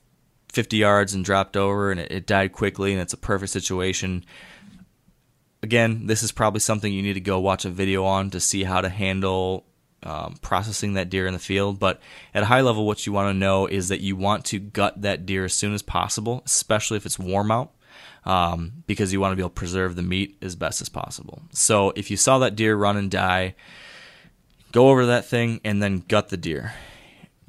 50 0.53 0.77
yards 0.77 1.13
and 1.13 1.23
dropped 1.23 1.55
over, 1.55 1.91
and 1.91 1.99
it, 1.99 2.11
it 2.11 2.27
died 2.27 2.51
quickly, 2.51 2.93
and 2.93 3.01
it's 3.01 3.13
a 3.13 3.17
perfect 3.17 3.51
situation. 3.51 4.23
Again, 5.63 6.07
this 6.07 6.23
is 6.23 6.33
probably 6.33 6.59
something 6.59 6.91
you 6.91 7.01
need 7.01 7.13
to 7.13 7.21
go 7.21 7.39
watch 7.39 7.63
a 7.63 7.69
video 7.69 8.03
on 8.03 8.29
to 8.31 8.41
see 8.41 8.65
how 8.65 8.81
to 8.81 8.89
handle 8.89 9.65
um, 10.03 10.35
processing 10.41 10.95
that 10.95 11.09
deer 11.09 11.25
in 11.25 11.31
the 11.31 11.39
field. 11.39 11.79
But 11.79 12.01
at 12.33 12.43
a 12.43 12.47
high 12.47 12.59
level, 12.59 12.85
what 12.85 13.07
you 13.07 13.13
want 13.13 13.33
to 13.33 13.39
know 13.39 13.65
is 13.65 13.87
that 13.87 14.01
you 14.01 14.17
want 14.17 14.43
to 14.45 14.59
gut 14.59 15.01
that 15.03 15.25
deer 15.25 15.45
as 15.45 15.53
soon 15.53 15.73
as 15.73 15.81
possible, 15.81 16.43
especially 16.45 16.97
if 16.97 17.05
it's 17.05 17.17
warm 17.17 17.49
out, 17.49 17.71
um, 18.25 18.83
because 18.87 19.13
you 19.13 19.21
want 19.21 19.31
to 19.31 19.37
be 19.37 19.41
able 19.41 19.51
to 19.51 19.53
preserve 19.53 19.95
the 19.95 20.01
meat 20.01 20.37
as 20.41 20.57
best 20.57 20.81
as 20.81 20.89
possible. 20.89 21.41
So 21.53 21.93
if 21.95 22.11
you 22.11 22.17
saw 22.17 22.39
that 22.39 22.57
deer 22.57 22.75
run 22.75 22.97
and 22.97 23.09
die, 23.09 23.55
go 24.73 24.89
over 24.89 25.05
that 25.05 25.25
thing 25.25 25.61
and 25.63 25.81
then 25.81 26.03
gut 26.09 26.27
the 26.27 26.35
deer. 26.35 26.73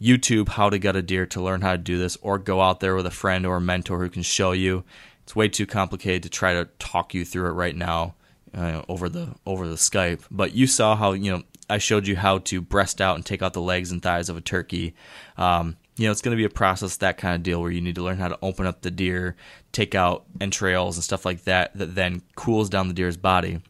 YouTube 0.00 0.50
how 0.50 0.70
to 0.70 0.78
gut 0.78 0.94
a 0.94 1.02
deer 1.02 1.26
to 1.26 1.40
learn 1.40 1.62
how 1.62 1.72
to 1.72 1.78
do 1.78 1.98
this, 1.98 2.16
or 2.20 2.38
go 2.38 2.60
out 2.60 2.78
there 2.78 2.94
with 2.94 3.06
a 3.06 3.10
friend 3.10 3.44
or 3.44 3.56
a 3.56 3.60
mentor 3.60 3.98
who 3.98 4.10
can 4.10 4.22
show 4.22 4.52
you. 4.52 4.84
It's 5.24 5.34
way 5.34 5.48
too 5.48 5.66
complicated 5.66 6.22
to 6.22 6.28
try 6.30 6.54
to 6.54 6.66
talk 6.78 7.12
you 7.12 7.24
through 7.24 7.48
it 7.48 7.54
right 7.54 7.74
now 7.74 8.14
uh, 8.54 8.82
over 8.88 9.08
the 9.08 9.34
over 9.44 9.66
the 9.66 9.74
Skype. 9.74 10.22
But 10.30 10.54
you 10.54 10.66
saw 10.66 10.96
how 10.96 11.12
you 11.12 11.32
know 11.32 11.42
I 11.68 11.78
showed 11.78 12.06
you 12.06 12.16
how 12.16 12.38
to 12.38 12.60
breast 12.60 13.00
out 13.00 13.16
and 13.16 13.24
take 13.24 13.42
out 13.42 13.52
the 13.52 13.60
legs 13.60 13.90
and 13.90 14.02
thighs 14.02 14.28
of 14.28 14.36
a 14.36 14.40
turkey. 14.40 14.94
Um, 15.36 15.76
you 15.96 16.06
know, 16.06 16.12
it's 16.12 16.22
going 16.22 16.36
to 16.36 16.40
be 16.40 16.44
a 16.44 16.50
process, 16.50 16.96
that 16.96 17.18
kind 17.18 17.36
of 17.36 17.42
deal, 17.42 17.60
where 17.60 17.70
you 17.70 17.80
need 17.80 17.94
to 17.94 18.02
learn 18.02 18.18
how 18.18 18.28
to 18.28 18.38
open 18.42 18.66
up 18.66 18.82
the 18.82 18.90
deer, 18.90 19.36
take 19.72 19.94
out 19.94 20.24
entrails 20.40 20.96
and 20.96 21.04
stuff 21.04 21.24
like 21.24 21.44
that, 21.44 21.76
that 21.78 21.94
then 21.94 22.22
cools 22.34 22.68
down 22.68 22.88
the 22.88 22.94
deer's 22.94 23.16
body. 23.16 23.60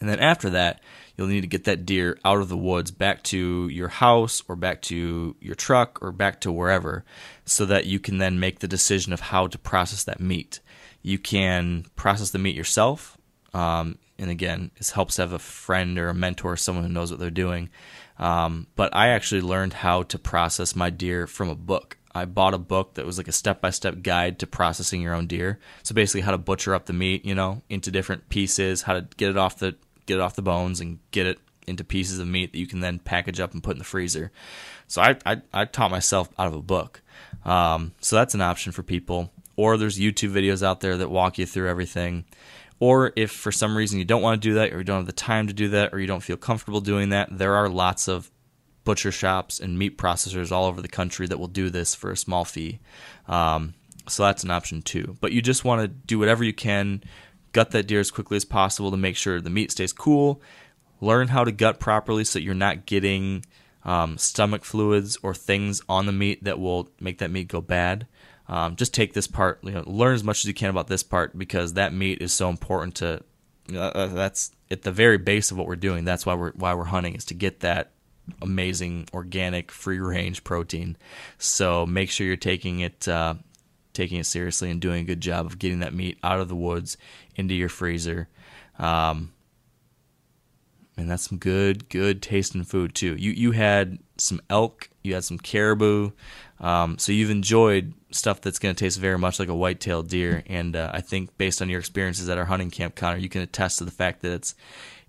And 0.00 0.08
then 0.08 0.18
after 0.18 0.50
that, 0.50 0.80
you'll 1.16 1.26
need 1.26 1.40
to 1.42 1.46
get 1.46 1.64
that 1.64 1.86
deer 1.86 2.18
out 2.24 2.38
of 2.38 2.48
the 2.48 2.56
woods 2.56 2.90
back 2.90 3.22
to 3.24 3.68
your 3.68 3.88
house 3.88 4.42
or 4.48 4.56
back 4.56 4.82
to 4.82 5.36
your 5.40 5.54
truck 5.54 5.98
or 6.02 6.12
back 6.12 6.40
to 6.42 6.52
wherever 6.52 7.04
so 7.44 7.64
that 7.66 7.86
you 7.86 7.98
can 7.98 8.18
then 8.18 8.38
make 8.38 8.58
the 8.58 8.68
decision 8.68 9.12
of 9.12 9.20
how 9.20 9.46
to 9.46 9.58
process 9.58 10.04
that 10.04 10.20
meat. 10.20 10.60
You 11.02 11.18
can 11.18 11.86
process 11.96 12.30
the 12.30 12.38
meat 12.38 12.56
yourself. 12.56 13.16
Um, 13.54 13.98
and 14.18 14.30
again, 14.30 14.70
it 14.76 14.88
helps 14.88 15.16
to 15.16 15.22
have 15.22 15.32
a 15.32 15.38
friend 15.38 15.98
or 15.98 16.08
a 16.08 16.14
mentor, 16.14 16.56
someone 16.56 16.84
who 16.84 16.92
knows 16.92 17.10
what 17.10 17.20
they're 17.20 17.30
doing. 17.30 17.70
Um, 18.18 18.66
but 18.76 18.94
I 18.94 19.08
actually 19.08 19.42
learned 19.42 19.74
how 19.74 20.02
to 20.04 20.18
process 20.18 20.74
my 20.74 20.90
deer 20.90 21.26
from 21.26 21.48
a 21.48 21.54
book. 21.54 21.98
I 22.14 22.24
bought 22.24 22.54
a 22.54 22.58
book 22.58 22.94
that 22.94 23.04
was 23.04 23.18
like 23.18 23.28
a 23.28 23.32
step 23.32 23.60
by 23.60 23.68
step 23.70 24.00
guide 24.02 24.38
to 24.38 24.46
processing 24.46 25.02
your 25.02 25.14
own 25.14 25.26
deer. 25.26 25.58
So 25.82 25.94
basically, 25.94 26.22
how 26.22 26.30
to 26.30 26.38
butcher 26.38 26.74
up 26.74 26.86
the 26.86 26.94
meat, 26.94 27.26
you 27.26 27.34
know, 27.34 27.62
into 27.68 27.90
different 27.90 28.30
pieces, 28.30 28.82
how 28.82 28.94
to 28.94 29.06
get 29.18 29.28
it 29.28 29.36
off 29.36 29.58
the 29.58 29.76
get 30.06 30.16
it 30.16 30.20
off 30.20 30.36
the 30.36 30.42
bones 30.42 30.80
and 30.80 30.98
get 31.10 31.26
it 31.26 31.38
into 31.66 31.84
pieces 31.84 32.18
of 32.18 32.28
meat 32.28 32.52
that 32.52 32.58
you 32.58 32.66
can 32.66 32.80
then 32.80 32.98
package 32.98 33.40
up 33.40 33.52
and 33.52 33.62
put 33.62 33.72
in 33.72 33.78
the 33.78 33.84
freezer. 33.84 34.30
So 34.86 35.02
I 35.02 35.16
I, 35.26 35.42
I 35.52 35.64
taught 35.64 35.90
myself 35.90 36.28
out 36.38 36.46
of 36.46 36.54
a 36.54 36.62
book. 36.62 37.02
Um, 37.44 37.92
so 38.00 38.16
that's 38.16 38.34
an 38.34 38.40
option 38.40 38.72
for 38.72 38.82
people. 38.82 39.30
Or 39.56 39.76
there's 39.76 39.98
YouTube 39.98 40.32
videos 40.32 40.62
out 40.62 40.80
there 40.80 40.96
that 40.98 41.10
walk 41.10 41.38
you 41.38 41.46
through 41.46 41.68
everything. 41.68 42.24
Or 42.78 43.12
if 43.16 43.30
for 43.30 43.50
some 43.50 43.76
reason 43.76 43.98
you 43.98 44.04
don't 44.04 44.20
want 44.20 44.40
to 44.40 44.48
do 44.48 44.54
that, 44.54 44.72
or 44.72 44.78
you 44.78 44.84
don't 44.84 44.98
have 44.98 45.06
the 45.06 45.12
time 45.12 45.46
to 45.46 45.54
do 45.54 45.68
that, 45.68 45.94
or 45.94 45.98
you 45.98 46.06
don't 46.06 46.22
feel 46.22 46.36
comfortable 46.36 46.82
doing 46.82 47.08
that, 47.08 47.28
there 47.30 47.54
are 47.54 47.68
lots 47.68 48.06
of 48.06 48.30
butcher 48.84 49.10
shops 49.10 49.58
and 49.58 49.78
meat 49.78 49.96
processors 49.96 50.52
all 50.52 50.66
over 50.66 50.82
the 50.82 50.88
country 50.88 51.26
that 51.26 51.38
will 51.38 51.48
do 51.48 51.70
this 51.70 51.94
for 51.94 52.10
a 52.10 52.16
small 52.16 52.44
fee. 52.44 52.80
Um, 53.28 53.74
so 54.08 54.24
that's 54.24 54.44
an 54.44 54.50
option 54.50 54.82
too. 54.82 55.16
But 55.20 55.32
you 55.32 55.40
just 55.40 55.64
want 55.64 55.82
to 55.82 55.88
do 55.88 56.18
whatever 56.18 56.44
you 56.44 56.52
can, 56.52 57.02
gut 57.56 57.70
that 57.70 57.86
deer 57.86 58.00
as 58.00 58.10
quickly 58.10 58.36
as 58.36 58.44
possible 58.44 58.90
to 58.90 58.98
make 58.98 59.16
sure 59.16 59.40
the 59.40 59.48
meat 59.48 59.70
stays 59.72 59.90
cool. 59.90 60.42
Learn 61.00 61.28
how 61.28 61.42
to 61.42 61.50
gut 61.50 61.80
properly 61.80 62.22
so 62.22 62.38
you're 62.38 62.52
not 62.52 62.84
getting 62.84 63.46
um, 63.82 64.18
stomach 64.18 64.62
fluids 64.62 65.16
or 65.22 65.32
things 65.32 65.80
on 65.88 66.04
the 66.04 66.12
meat 66.12 66.44
that 66.44 66.60
will 66.60 66.90
make 67.00 67.16
that 67.16 67.30
meat 67.30 67.48
go 67.48 67.62
bad. 67.62 68.06
Um, 68.46 68.76
just 68.76 68.92
take 68.92 69.14
this 69.14 69.26
part, 69.26 69.60
you 69.62 69.70
know, 69.70 69.84
learn 69.86 70.14
as 70.14 70.22
much 70.22 70.40
as 70.40 70.44
you 70.44 70.52
can 70.52 70.68
about 70.68 70.88
this 70.88 71.02
part 71.02 71.38
because 71.38 71.72
that 71.72 71.94
meat 71.94 72.20
is 72.20 72.34
so 72.34 72.50
important 72.50 72.96
to. 72.96 73.22
Uh, 73.74 74.06
that's 74.08 74.52
at 74.70 74.82
the 74.82 74.92
very 74.92 75.16
base 75.16 75.50
of 75.50 75.56
what 75.56 75.66
we're 75.66 75.76
doing. 75.76 76.04
That's 76.04 76.26
why 76.26 76.34
we're 76.34 76.52
why 76.52 76.74
we're 76.74 76.84
hunting 76.84 77.14
is 77.14 77.24
to 77.26 77.34
get 77.34 77.60
that 77.60 77.92
amazing 78.42 79.08
organic 79.14 79.72
free 79.72 79.98
range 79.98 80.44
protein. 80.44 80.98
So 81.38 81.86
make 81.86 82.10
sure 82.10 82.26
you're 82.26 82.36
taking 82.36 82.80
it 82.80 83.08
uh, 83.08 83.36
taking 83.96 84.18
it 84.18 84.26
seriously 84.26 84.70
and 84.70 84.80
doing 84.80 85.02
a 85.02 85.06
good 85.06 85.20
job 85.20 85.46
of 85.46 85.58
getting 85.58 85.80
that 85.80 85.94
meat 85.94 86.18
out 86.22 86.38
of 86.38 86.48
the 86.48 86.54
woods 86.54 86.96
into 87.34 87.54
your 87.54 87.68
freezer. 87.68 88.28
Um, 88.78 89.32
and 90.96 91.10
that's 91.10 91.28
some 91.28 91.38
good, 91.38 91.88
good 91.88 92.22
tasting 92.22 92.64
food 92.64 92.94
too. 92.94 93.16
You 93.16 93.32
you 93.32 93.52
had 93.52 93.98
some 94.16 94.40
elk, 94.48 94.88
you 95.02 95.14
had 95.14 95.24
some 95.24 95.38
caribou, 95.38 96.12
um, 96.60 96.98
so 96.98 97.12
you've 97.12 97.30
enjoyed 97.30 97.92
stuff 98.10 98.40
that's 98.40 98.58
going 98.58 98.74
to 98.74 98.78
taste 98.78 98.98
very 98.98 99.18
much 99.18 99.38
like 99.38 99.48
a 99.48 99.54
white-tailed 99.54 100.08
deer. 100.08 100.42
And 100.46 100.74
uh, 100.74 100.90
I 100.94 101.02
think 101.02 101.36
based 101.36 101.60
on 101.60 101.68
your 101.68 101.78
experiences 101.78 102.30
at 102.30 102.38
our 102.38 102.46
hunting 102.46 102.70
camp, 102.70 102.94
Connor, 102.94 103.18
you 103.18 103.28
can 103.28 103.42
attest 103.42 103.78
to 103.78 103.84
the 103.84 103.90
fact 103.90 104.22
that 104.22 104.32
it's 104.32 104.54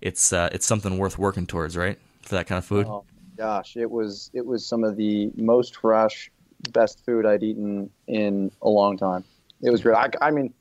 it's 0.00 0.32
uh, 0.32 0.50
it's 0.52 0.66
something 0.66 0.98
worth 0.98 1.18
working 1.18 1.46
towards, 1.46 1.76
right? 1.76 1.98
For 2.22 2.34
that 2.34 2.46
kind 2.46 2.58
of 2.58 2.66
food. 2.66 2.86
Oh 2.86 3.04
gosh, 3.36 3.76
it 3.76 3.90
was 3.90 4.30
it 4.34 4.44
was 4.44 4.66
some 4.66 4.84
of 4.84 4.96
the 4.96 5.30
most 5.36 5.76
fresh, 5.76 6.30
best 6.70 7.04
food 7.04 7.26
I'd 7.26 7.42
eaten 7.42 7.90
in 8.06 8.50
a 8.62 8.68
long 8.68 8.98
time. 8.98 9.24
It 9.60 9.70
was 9.70 9.82
great. 9.82 9.96
I, 9.96 10.10
I 10.20 10.30
mean, 10.30 10.54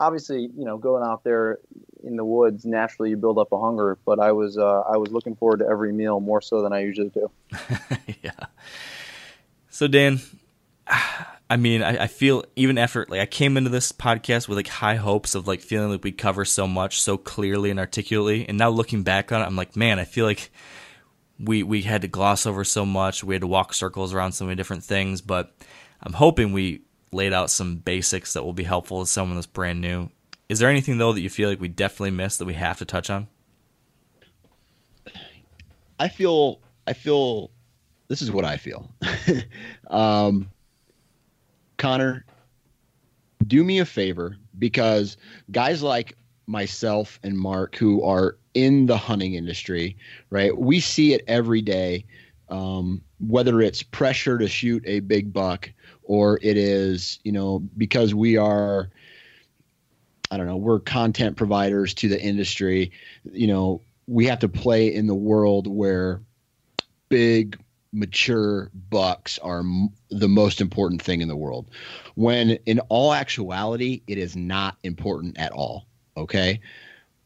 obviously, 0.00 0.50
you 0.56 0.64
know, 0.64 0.76
going 0.76 1.04
out 1.04 1.24
there 1.24 1.58
in 2.02 2.16
the 2.16 2.24
woods, 2.24 2.64
naturally 2.64 3.10
you 3.10 3.16
build 3.16 3.38
up 3.38 3.52
a 3.52 3.60
hunger. 3.60 3.98
But 4.04 4.20
I 4.20 4.32
was 4.32 4.58
uh, 4.58 4.80
I 4.80 4.96
was 4.96 5.10
looking 5.10 5.36
forward 5.36 5.60
to 5.60 5.66
every 5.66 5.92
meal 5.92 6.20
more 6.20 6.40
so 6.40 6.62
than 6.62 6.72
I 6.72 6.80
usually 6.80 7.10
do. 7.10 7.30
yeah. 8.22 8.32
So 9.68 9.88
Dan, 9.88 10.20
I 11.50 11.56
mean, 11.56 11.82
I, 11.82 12.04
I, 12.04 12.06
feel 12.06 12.44
even 12.56 12.78
after 12.78 13.06
like 13.08 13.20
I 13.20 13.26
came 13.26 13.56
into 13.56 13.70
this 13.70 13.90
podcast 13.92 14.48
with 14.48 14.56
like 14.56 14.68
high 14.68 14.96
hopes 14.96 15.34
of 15.34 15.48
like 15.48 15.60
feeling 15.60 15.90
like 15.90 16.04
we 16.04 16.12
cover 16.12 16.44
so 16.44 16.66
much 16.66 17.00
so 17.00 17.16
clearly 17.16 17.70
and 17.70 17.80
articulately, 17.80 18.48
and 18.48 18.58
now 18.58 18.68
looking 18.68 19.02
back 19.02 19.32
on 19.32 19.40
it, 19.40 19.44
I'm 19.44 19.56
like, 19.56 19.76
man, 19.76 19.98
I 19.98 20.04
feel 20.04 20.26
like 20.26 20.50
we 21.44 21.62
we 21.62 21.82
had 21.82 22.02
to 22.02 22.08
gloss 22.08 22.46
over 22.46 22.64
so 22.64 22.84
much. 22.86 23.22
We 23.24 23.34
had 23.34 23.42
to 23.42 23.46
walk 23.46 23.74
circles 23.74 24.14
around 24.14 24.32
so 24.32 24.44
many 24.44 24.56
different 24.56 24.84
things, 24.84 25.20
but 25.20 25.54
I'm 26.02 26.12
hoping 26.12 26.52
we 26.52 26.82
laid 27.12 27.32
out 27.32 27.50
some 27.50 27.76
basics 27.76 28.32
that 28.32 28.42
will 28.42 28.52
be 28.52 28.64
helpful 28.64 29.04
to 29.04 29.10
someone 29.10 29.36
that's 29.36 29.46
brand 29.46 29.80
new. 29.80 30.10
Is 30.48 30.58
there 30.58 30.68
anything 30.68 30.98
though 30.98 31.12
that 31.12 31.20
you 31.20 31.30
feel 31.30 31.48
like 31.48 31.60
we 31.60 31.68
definitely 31.68 32.10
missed 32.10 32.38
that 32.38 32.44
we 32.44 32.54
have 32.54 32.78
to 32.78 32.84
touch 32.84 33.10
on? 33.10 33.28
I 35.98 36.08
feel 36.08 36.60
I 36.86 36.92
feel 36.92 37.50
this 38.08 38.20
is 38.20 38.30
what 38.30 38.44
I 38.44 38.56
feel. 38.56 38.90
um, 39.88 40.50
Connor, 41.78 42.24
do 43.46 43.64
me 43.64 43.78
a 43.78 43.84
favor 43.84 44.36
because 44.58 45.16
guys 45.50 45.82
like 45.82 46.16
myself 46.46 47.18
and 47.22 47.36
Mark, 47.36 47.76
who 47.76 48.02
are 48.02 48.36
in 48.54 48.86
the 48.86 48.96
hunting 48.96 49.34
industry, 49.34 49.96
right? 50.30 50.56
We 50.56 50.80
see 50.80 51.14
it 51.14 51.24
every 51.26 51.62
day. 51.62 52.04
Um, 52.50 53.02
whether 53.26 53.62
it's 53.62 53.82
pressure 53.82 54.36
to 54.36 54.46
shoot 54.46 54.82
a 54.86 55.00
big 55.00 55.32
buck 55.32 55.72
or 56.02 56.38
it 56.42 56.58
is, 56.58 57.18
you 57.24 57.32
know, 57.32 57.60
because 57.78 58.14
we 58.14 58.36
are, 58.36 58.90
I 60.30 60.36
don't 60.36 60.46
know, 60.46 60.58
we're 60.58 60.80
content 60.80 61.36
providers 61.36 61.94
to 61.94 62.08
the 62.08 62.20
industry, 62.20 62.92
you 63.32 63.46
know, 63.46 63.80
we 64.06 64.26
have 64.26 64.40
to 64.40 64.48
play 64.48 64.94
in 64.94 65.06
the 65.06 65.14
world 65.14 65.66
where 65.66 66.20
big 67.08 67.58
mature 67.92 68.70
bucks 68.90 69.38
are 69.38 69.60
m- 69.60 69.88
the 70.10 70.28
most 70.28 70.60
important 70.60 71.00
thing 71.00 71.20
in 71.20 71.28
the 71.28 71.36
world 71.36 71.70
when 72.16 72.50
in 72.66 72.80
all 72.88 73.14
actuality 73.14 74.02
it 74.08 74.18
is 74.18 74.34
not 74.34 74.76
important 74.82 75.38
at 75.38 75.52
all 75.52 75.86
okay? 76.16 76.60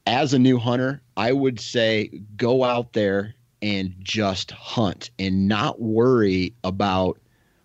As 0.07 0.33
a 0.33 0.39
new 0.39 0.59
hunter 0.59 1.03
i 1.19 1.33
would 1.33 1.61
say 1.61 2.11
go 2.37 2.65
out 2.65 2.93
there 2.93 3.35
and 3.61 3.95
just 4.01 4.53
hunt 4.53 5.11
and 5.19 5.49
not 5.49 5.81
worry 5.81 6.55
about 6.65 7.19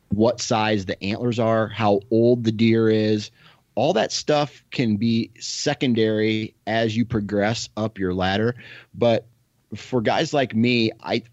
what 0.10 0.42
size 0.42 0.86
the 0.86 1.02
antlers 1.04 1.40
are 1.40 1.68
how 1.68 2.00
old 2.12 2.44
the 2.44 2.52
deer 2.52 2.90
is. 2.90 3.32
All 3.76 3.94
that 3.94 4.12
stuff 4.12 4.64
can 4.72 4.98
be 4.98 5.32
secondary 5.40 6.54
as 6.68 6.96
you 6.96 7.06
progress 7.06 7.70
up 7.78 7.98
your 7.98 8.14
ladder. 8.14 8.56
But 8.94 9.26
for 9.76 10.02
guys 10.02 10.34
like 10.34 10.56
me 10.56 10.92
i 11.02 11.24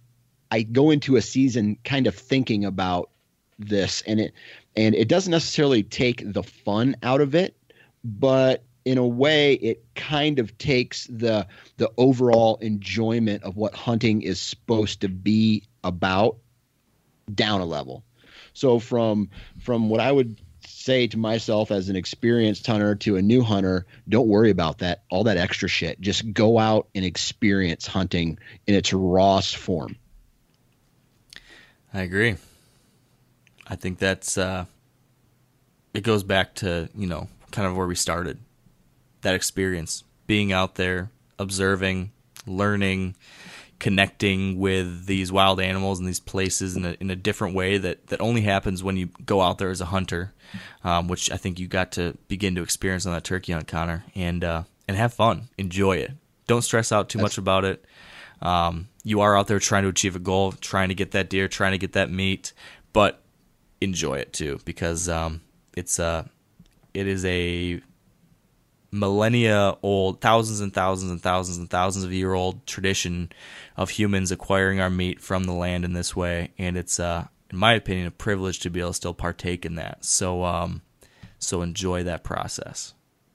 I 0.50 0.62
go 0.62 0.90
into 0.90 1.16
a 1.16 1.22
season 1.22 1.76
kind 1.84 2.06
of 2.06 2.14
thinking 2.14 2.64
about 2.64 3.10
this 3.58 4.02
and 4.06 4.18
it 4.18 4.32
and 4.76 4.94
it 4.94 5.08
doesn't 5.08 5.30
necessarily 5.30 5.82
take 5.82 6.22
the 6.32 6.42
fun 6.42 6.96
out 7.02 7.20
of 7.20 7.34
it, 7.34 7.56
but 8.04 8.64
in 8.84 8.98
a 8.98 9.06
way 9.06 9.54
it 9.54 9.84
kind 9.94 10.38
of 10.38 10.56
takes 10.58 11.06
the 11.06 11.46
the 11.76 11.90
overall 11.96 12.56
enjoyment 12.56 13.42
of 13.42 13.56
what 13.56 13.74
hunting 13.74 14.22
is 14.22 14.40
supposed 14.40 15.00
to 15.02 15.08
be 15.08 15.62
about 15.84 16.36
down 17.34 17.60
a 17.60 17.64
level. 17.64 18.04
So 18.52 18.78
from 18.78 19.30
from 19.60 19.88
what 19.88 20.00
I 20.00 20.10
would 20.10 20.40
say 20.66 21.06
to 21.06 21.18
myself 21.18 21.70
as 21.70 21.88
an 21.88 21.96
experienced 21.96 22.66
hunter 22.66 22.94
to 22.94 23.16
a 23.16 23.22
new 23.22 23.42
hunter, 23.42 23.86
don't 24.08 24.28
worry 24.28 24.50
about 24.50 24.78
that 24.78 25.02
all 25.10 25.24
that 25.24 25.36
extra 25.36 25.68
shit. 25.68 26.00
Just 26.00 26.32
go 26.32 26.58
out 26.58 26.88
and 26.94 27.04
experience 27.04 27.86
hunting 27.86 28.38
in 28.66 28.74
its 28.74 28.92
rawest 28.92 29.56
form. 29.56 29.96
I 31.92 32.02
agree. 32.02 32.36
I 33.66 33.76
think 33.76 33.98
that's 33.98 34.38
uh, 34.38 34.64
it 35.94 36.02
goes 36.02 36.22
back 36.22 36.54
to 36.56 36.88
you 36.94 37.06
know 37.06 37.28
kind 37.50 37.68
of 37.68 37.76
where 37.76 37.86
we 37.86 37.94
started. 37.94 38.38
That 39.22 39.34
experience, 39.34 40.04
being 40.26 40.52
out 40.52 40.76
there, 40.76 41.10
observing, 41.38 42.12
learning, 42.46 43.16
connecting 43.78 44.58
with 44.58 45.06
these 45.06 45.32
wild 45.32 45.60
animals 45.60 45.98
and 45.98 46.06
these 46.06 46.20
places 46.20 46.76
in 46.76 46.84
a, 46.84 46.96
in 47.00 47.10
a 47.10 47.16
different 47.16 47.54
way 47.54 47.78
that, 47.78 48.06
that 48.08 48.20
only 48.20 48.42
happens 48.42 48.82
when 48.84 48.96
you 48.96 49.08
go 49.24 49.40
out 49.40 49.58
there 49.58 49.70
as 49.70 49.80
a 49.80 49.86
hunter, 49.86 50.32
um, 50.84 51.08
which 51.08 51.30
I 51.30 51.36
think 51.36 51.58
you 51.58 51.66
got 51.66 51.92
to 51.92 52.16
begin 52.28 52.54
to 52.54 52.62
experience 52.62 53.06
on 53.06 53.12
that 53.12 53.24
turkey 53.24 53.52
hunt, 53.52 53.66
Connor, 53.66 54.04
and 54.14 54.44
uh, 54.44 54.62
and 54.86 54.96
have 54.96 55.14
fun, 55.14 55.48
enjoy 55.56 55.96
it. 55.96 56.12
Don't 56.46 56.62
stress 56.62 56.92
out 56.92 57.08
too 57.08 57.18
much 57.18 57.38
about 57.38 57.64
it. 57.64 57.84
Um, 58.42 58.88
you 59.04 59.20
are 59.20 59.36
out 59.36 59.46
there 59.46 59.58
trying 59.58 59.84
to 59.84 59.88
achieve 59.88 60.16
a 60.16 60.20
goal, 60.20 60.52
trying 60.52 60.88
to 60.88 60.94
get 60.94 61.12
that 61.12 61.30
deer, 61.30 61.48
trying 61.48 61.72
to 61.72 61.78
get 61.78 61.92
that 61.92 62.10
meat, 62.10 62.52
but 62.92 63.22
enjoy 63.80 64.14
it 64.14 64.32
too 64.32 64.60
because 64.64 65.08
um, 65.08 65.40
it's 65.76 65.98
a 65.98 66.04
uh, 66.04 66.24
it 66.92 67.06
is 67.06 67.24
a 67.24 67.80
millennia 68.90 69.76
old, 69.82 70.20
thousands 70.20 70.60
and 70.60 70.72
thousands 70.72 71.10
and 71.10 71.22
thousands 71.22 71.58
and 71.58 71.70
thousands 71.70 72.04
of 72.04 72.12
year 72.12 72.34
old 72.34 72.66
tradition 72.66 73.30
of 73.76 73.90
humans 73.90 74.32
acquiring 74.32 74.80
our 74.80 74.90
meat 74.90 75.20
from 75.20 75.44
the 75.44 75.52
land 75.52 75.84
in 75.84 75.92
this 75.92 76.14
way, 76.16 76.52
and 76.58 76.76
it's 76.76 76.98
uh, 76.98 77.26
in 77.50 77.58
my 77.58 77.74
opinion 77.74 78.06
a 78.06 78.12
privilege 78.12 78.60
to 78.60 78.70
be 78.70 78.80
able 78.80 78.90
to 78.90 78.94
still 78.94 79.14
partake 79.14 79.64
in 79.64 79.76
that. 79.76 80.04
So 80.04 80.44
um, 80.44 80.82
so 81.38 81.62
enjoy 81.62 82.04
that 82.04 82.24
process. 82.24 82.94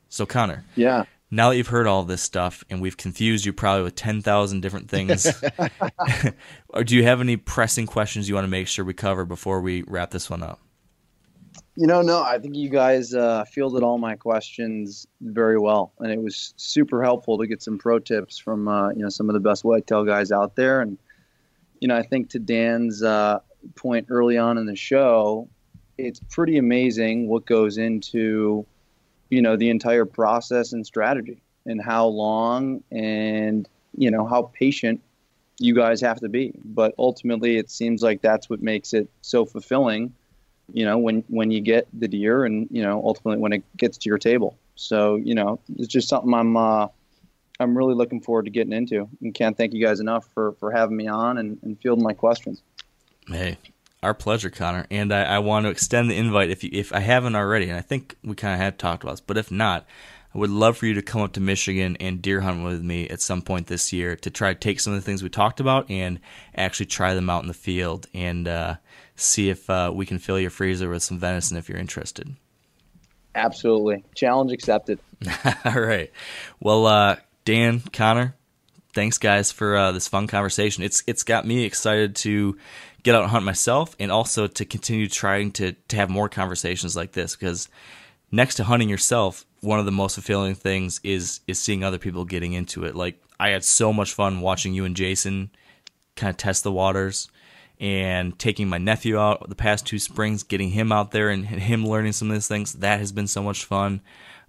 So 0.09 0.25
Connor, 0.25 0.65
yeah, 0.75 1.05
now 1.31 1.49
that 1.49 1.57
you've 1.57 1.67
heard 1.67 1.87
all 1.87 2.03
this 2.03 2.21
stuff 2.21 2.63
and 2.69 2.81
we've 2.81 2.97
confused 2.97 3.45
you 3.45 3.53
probably 3.53 3.83
with 3.83 3.95
10,000 3.95 4.61
different 4.61 4.89
things, 4.89 5.27
or 6.69 6.83
do 6.83 6.95
you 6.95 7.03
have 7.03 7.21
any 7.21 7.37
pressing 7.37 7.85
questions 7.85 8.29
you 8.29 8.35
want 8.35 8.45
to 8.45 8.49
make 8.49 8.67
sure 8.67 8.85
we 8.85 8.93
cover 8.93 9.25
before 9.25 9.61
we 9.61 9.83
wrap 9.83 10.11
this 10.11 10.29
one 10.29 10.43
up? 10.43 10.59
You 11.77 11.87
know, 11.87 12.01
no, 12.01 12.23
I 12.23 12.39
think 12.39 12.55
you 12.55 12.69
guys 12.69 13.13
uh, 13.13 13.43
fielded 13.43 13.83
all 13.83 13.97
my 13.97 14.15
questions 14.15 15.07
very 15.19 15.59
well, 15.59 15.91
and 15.99 16.09
it 16.09 16.21
was 16.21 16.53
super 16.55 17.03
helpful 17.03 17.37
to 17.37 17.47
get 17.47 17.61
some 17.61 17.77
pro 17.77 17.99
tips 17.99 18.37
from 18.37 18.69
uh, 18.69 18.91
you 18.91 18.99
know 18.99 19.09
some 19.09 19.29
of 19.29 19.33
the 19.33 19.41
best 19.41 19.65
whitetail 19.65 20.05
guys 20.05 20.31
out 20.31 20.55
there. 20.55 20.79
And 20.79 20.97
you 21.81 21.89
know, 21.89 21.97
I 21.97 22.03
think 22.03 22.29
to 22.29 22.39
Dan's 22.39 23.03
uh, 23.03 23.39
point 23.75 24.07
early 24.09 24.37
on 24.37 24.57
in 24.57 24.67
the 24.67 24.75
show, 24.75 25.49
it's 25.97 26.21
pretty 26.29 26.57
amazing 26.57 27.27
what 27.27 27.45
goes 27.45 27.77
into 27.77 28.65
you 29.29 29.41
know 29.41 29.55
the 29.55 29.69
entire 29.69 30.05
process 30.05 30.73
and 30.73 30.85
strategy 30.85 31.41
and 31.65 31.81
how 31.81 32.07
long 32.07 32.83
and 32.91 33.67
you 33.97 34.11
know 34.11 34.25
how 34.25 34.43
patient 34.53 35.01
you 35.57 35.73
guys 35.73 36.01
have 36.01 36.19
to 36.19 36.29
be 36.29 36.53
but 36.63 36.93
ultimately 36.99 37.57
it 37.57 37.69
seems 37.69 38.01
like 38.03 38.21
that's 38.21 38.49
what 38.49 38.61
makes 38.61 38.93
it 38.93 39.09
so 39.21 39.45
fulfilling 39.45 40.13
you 40.73 40.85
know 40.85 40.97
when 40.97 41.23
when 41.27 41.51
you 41.51 41.61
get 41.61 41.87
the 41.93 42.07
deer 42.07 42.45
and 42.45 42.67
you 42.71 42.81
know 42.81 43.01
ultimately 43.03 43.41
when 43.41 43.53
it 43.53 43.63
gets 43.77 43.97
to 43.99 44.09
your 44.09 44.17
table. 44.17 44.57
So 44.75 45.15
you 45.15 45.35
know 45.35 45.59
it's 45.77 45.87
just 45.87 46.09
something 46.09 46.33
i'm 46.33 46.57
uh 46.57 46.87
i'm 47.59 47.77
really 47.77 47.95
looking 47.95 48.21
forward 48.21 48.45
to 48.45 48.51
getting 48.51 48.73
into. 48.73 49.09
And 49.21 49.33
can't 49.33 49.57
thank 49.57 49.73
you 49.73 49.85
guys 49.85 49.99
enough 49.99 50.27
for 50.33 50.53
for 50.53 50.71
having 50.71 50.97
me 50.97 51.07
on 51.07 51.37
and, 51.37 51.57
and 51.63 51.79
fielding 51.79 52.03
my 52.03 52.13
questions. 52.13 52.61
Hey 53.27 53.57
our 54.05 54.13
pleasure, 54.13 54.51
Connor. 54.51 54.85
And 54.91 55.11
I, 55.11 55.23
I 55.23 55.39
want 55.39 55.65
to 55.65 55.71
extend 55.71 56.11
the 56.11 56.15
invite 56.15 56.51
if 56.51 56.63
you, 56.63 56.69
if 56.71 56.93
I 56.93 56.99
haven't 56.99 57.35
already, 57.35 57.69
and 57.69 57.77
I 57.77 57.81
think 57.81 58.15
we 58.23 58.35
kind 58.35 58.53
of 58.53 58.59
had 58.59 58.77
talked 58.77 59.03
about 59.03 59.13
this, 59.13 59.21
but 59.21 59.35
if 59.35 59.49
not, 59.51 59.87
I 60.33 60.37
would 60.37 60.51
love 60.51 60.77
for 60.77 60.85
you 60.85 60.93
to 60.93 61.01
come 61.01 61.21
up 61.21 61.33
to 61.33 61.39
Michigan 61.39 61.97
and 61.99 62.21
deer 62.21 62.41
hunt 62.41 62.63
with 62.63 62.83
me 62.83 63.07
at 63.09 63.21
some 63.21 63.41
point 63.41 63.67
this 63.67 63.91
year 63.91 64.15
to 64.17 64.29
try 64.29 64.53
to 64.53 64.59
take 64.59 64.79
some 64.79 64.93
of 64.93 64.99
the 64.99 65.05
things 65.05 65.23
we 65.23 65.29
talked 65.29 65.59
about 65.59 65.89
and 65.89 66.19
actually 66.55 66.85
try 66.85 67.13
them 67.13 67.29
out 67.29 67.41
in 67.41 67.47
the 67.47 67.53
field. 67.53 68.07
And 68.13 68.47
uh, 68.47 68.75
see 69.15 69.49
if 69.49 69.69
uh, 69.69 69.91
we 69.93 70.05
can 70.05 70.19
fill 70.19 70.39
your 70.39 70.49
freezer 70.49 70.89
with 70.89 71.03
some 71.03 71.19
venison 71.19 71.57
if 71.57 71.69
you're 71.69 71.77
interested. 71.77 72.35
Absolutely. 73.33 74.03
Challenge 74.15 74.51
accepted. 74.51 74.99
All 75.65 75.79
right. 75.79 76.11
Well, 76.59 76.85
uh, 76.85 77.17
Dan, 77.43 77.81
Connor, 77.91 78.35
thanks 78.93 79.17
guys 79.17 79.51
for 79.51 79.75
uh, 79.75 79.91
this 79.91 80.07
fun 80.07 80.27
conversation. 80.27 80.83
It's 80.83 81.03
it's 81.05 81.23
got 81.23 81.45
me 81.45 81.65
excited 81.65 82.15
to 82.17 82.57
get 83.03 83.13
out 83.13 83.23
and 83.23 83.31
hunt 83.31 83.45
myself, 83.45 83.95
and 83.99 84.11
also 84.11 84.47
to 84.47 84.65
continue 84.65 85.07
trying 85.07 85.51
to 85.53 85.73
to 85.73 85.95
have 85.97 86.09
more 86.09 86.29
conversations 86.29 86.95
like 86.95 87.11
this 87.11 87.35
because 87.35 87.67
next 88.31 88.55
to 88.55 88.63
hunting 88.63 88.89
yourself, 88.89 89.45
one 89.61 89.79
of 89.79 89.85
the 89.85 89.91
most 89.91 90.15
fulfilling 90.15 90.55
things 90.55 91.01
is 91.03 91.41
is 91.45 91.59
seeing 91.59 91.83
other 91.83 91.99
people 91.99 92.23
getting 92.25 92.53
into 92.53 92.85
it. 92.85 92.95
Like 92.95 93.21
I 93.39 93.49
had 93.49 93.65
so 93.65 93.91
much 93.91 94.13
fun 94.13 94.39
watching 94.39 94.73
you 94.73 94.85
and 94.85 94.95
Jason 94.95 95.51
kind 96.15 96.29
of 96.29 96.37
test 96.37 96.63
the 96.63 96.71
waters 96.71 97.29
and 97.79 98.37
taking 98.39 98.69
my 98.69 98.77
nephew 98.77 99.17
out 99.17 99.47
the 99.49 99.55
past 99.55 99.85
two 99.85 99.99
springs, 99.99 100.43
getting 100.43 100.69
him 100.69 100.91
out 100.91 101.11
there 101.11 101.29
and 101.29 101.45
him 101.45 101.85
learning 101.85 102.13
some 102.13 102.29
of 102.29 102.35
these 102.35 102.47
things. 102.47 102.73
That 102.73 102.99
has 102.99 103.11
been 103.11 103.27
so 103.27 103.43
much 103.43 103.65
fun. 103.65 104.01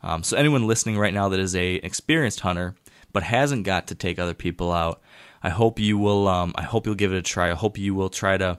Um, 0.02 0.22
so 0.22 0.36
anyone 0.36 0.66
listening 0.66 0.98
right 0.98 1.14
now 1.14 1.28
that 1.28 1.40
is 1.40 1.56
a 1.56 1.76
experienced 1.76 2.40
hunter 2.40 2.76
but 3.12 3.22
hasn't 3.22 3.64
got 3.64 3.86
to 3.88 3.94
take 3.94 4.18
other 4.18 4.34
people 4.34 4.70
out, 4.70 5.00
I 5.42 5.48
hope 5.48 5.78
you 5.78 5.98
will. 5.98 6.28
Um, 6.28 6.52
I 6.56 6.62
hope 6.62 6.86
you'll 6.86 6.94
give 6.94 7.12
it 7.12 7.18
a 7.18 7.22
try. 7.22 7.50
I 7.50 7.54
hope 7.54 7.78
you 7.78 7.94
will 7.94 8.10
try 8.10 8.36
to 8.36 8.58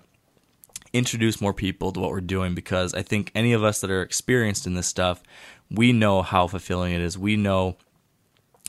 introduce 0.94 1.42
more 1.42 1.54
people 1.54 1.92
to 1.92 2.00
what 2.00 2.12
we're 2.12 2.22
doing 2.22 2.56
because 2.56 2.94
I 2.94 3.04
think 3.04 3.32
any 3.36 3.54
of 3.54 3.64
us 3.64 3.82
that 3.82 3.92
are 3.92 4.02
experienced 4.02 4.66
in 4.66 4.74
this 4.74 4.88
stuff, 4.88 5.22
we 5.70 5.94
know 5.94 6.22
how 6.22 6.48
fulfilling 6.48 6.94
it 6.94 7.02
is. 7.02 7.18
We 7.18 7.36
know 7.36 7.78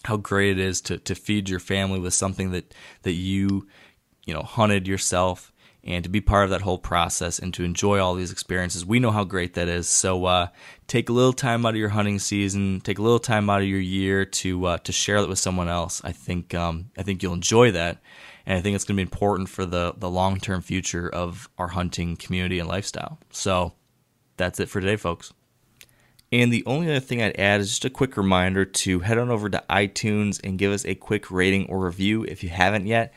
how 0.04 0.16
great 0.16 0.58
it 0.58 0.64
is 0.64 0.80
to, 0.82 0.98
to 0.98 1.14
feed 1.14 1.48
your 1.48 1.60
family 1.60 1.98
with 1.98 2.14
something 2.14 2.50
that, 2.52 2.74
that 3.02 3.12
you, 3.12 3.66
you 4.24 4.34
know, 4.34 4.42
hunted 4.42 4.86
yourself 4.86 5.52
and 5.84 6.04
to 6.04 6.10
be 6.10 6.20
part 6.20 6.44
of 6.44 6.50
that 6.50 6.62
whole 6.62 6.78
process 6.78 7.38
and 7.38 7.54
to 7.54 7.64
enjoy 7.64 7.98
all 7.98 8.14
these 8.14 8.32
experiences. 8.32 8.84
We 8.84 8.98
know 8.98 9.10
how 9.10 9.24
great 9.24 9.54
that 9.54 9.68
is. 9.68 9.88
So 9.88 10.24
uh, 10.24 10.48
take 10.86 11.08
a 11.08 11.12
little 11.12 11.32
time 11.32 11.64
out 11.64 11.70
of 11.70 11.76
your 11.76 11.90
hunting 11.90 12.18
season, 12.18 12.80
take 12.80 12.98
a 12.98 13.02
little 13.02 13.18
time 13.18 13.48
out 13.48 13.62
of 13.62 13.68
your 13.68 13.80
year 13.80 14.24
to 14.24 14.64
uh, 14.66 14.78
to 14.78 14.92
share 14.92 15.20
that 15.20 15.28
with 15.28 15.38
someone 15.38 15.68
else. 15.68 16.00
I 16.04 16.12
think 16.12 16.54
um, 16.54 16.90
I 16.98 17.02
think 17.02 17.22
you'll 17.22 17.34
enjoy 17.34 17.70
that, 17.72 17.98
and 18.44 18.58
I 18.58 18.60
think 18.60 18.74
it's 18.74 18.84
going 18.84 18.96
to 18.96 18.98
be 18.98 19.06
important 19.06 19.48
for 19.48 19.64
the 19.64 19.94
the 19.96 20.10
long 20.10 20.40
term 20.40 20.62
future 20.62 21.08
of 21.08 21.48
our 21.58 21.68
hunting 21.68 22.16
community 22.16 22.58
and 22.58 22.68
lifestyle. 22.68 23.18
So 23.30 23.72
that's 24.36 24.60
it 24.60 24.68
for 24.68 24.80
today, 24.80 24.96
folks. 24.96 25.32
And 26.30 26.52
the 26.52 26.62
only 26.66 26.88
other 26.90 27.00
thing 27.00 27.22
I'd 27.22 27.38
add 27.40 27.60
is 27.60 27.70
just 27.70 27.84
a 27.86 27.90
quick 27.90 28.16
reminder 28.16 28.66
to 28.66 29.00
head 29.00 29.16
on 29.16 29.30
over 29.30 29.48
to 29.48 29.64
iTunes 29.70 30.38
and 30.44 30.58
give 30.58 30.72
us 30.72 30.84
a 30.84 30.94
quick 30.94 31.30
rating 31.30 31.66
or 31.68 31.78
review 31.78 32.24
if 32.24 32.42
you 32.42 32.50
haven't 32.50 32.86
yet. 32.86 33.14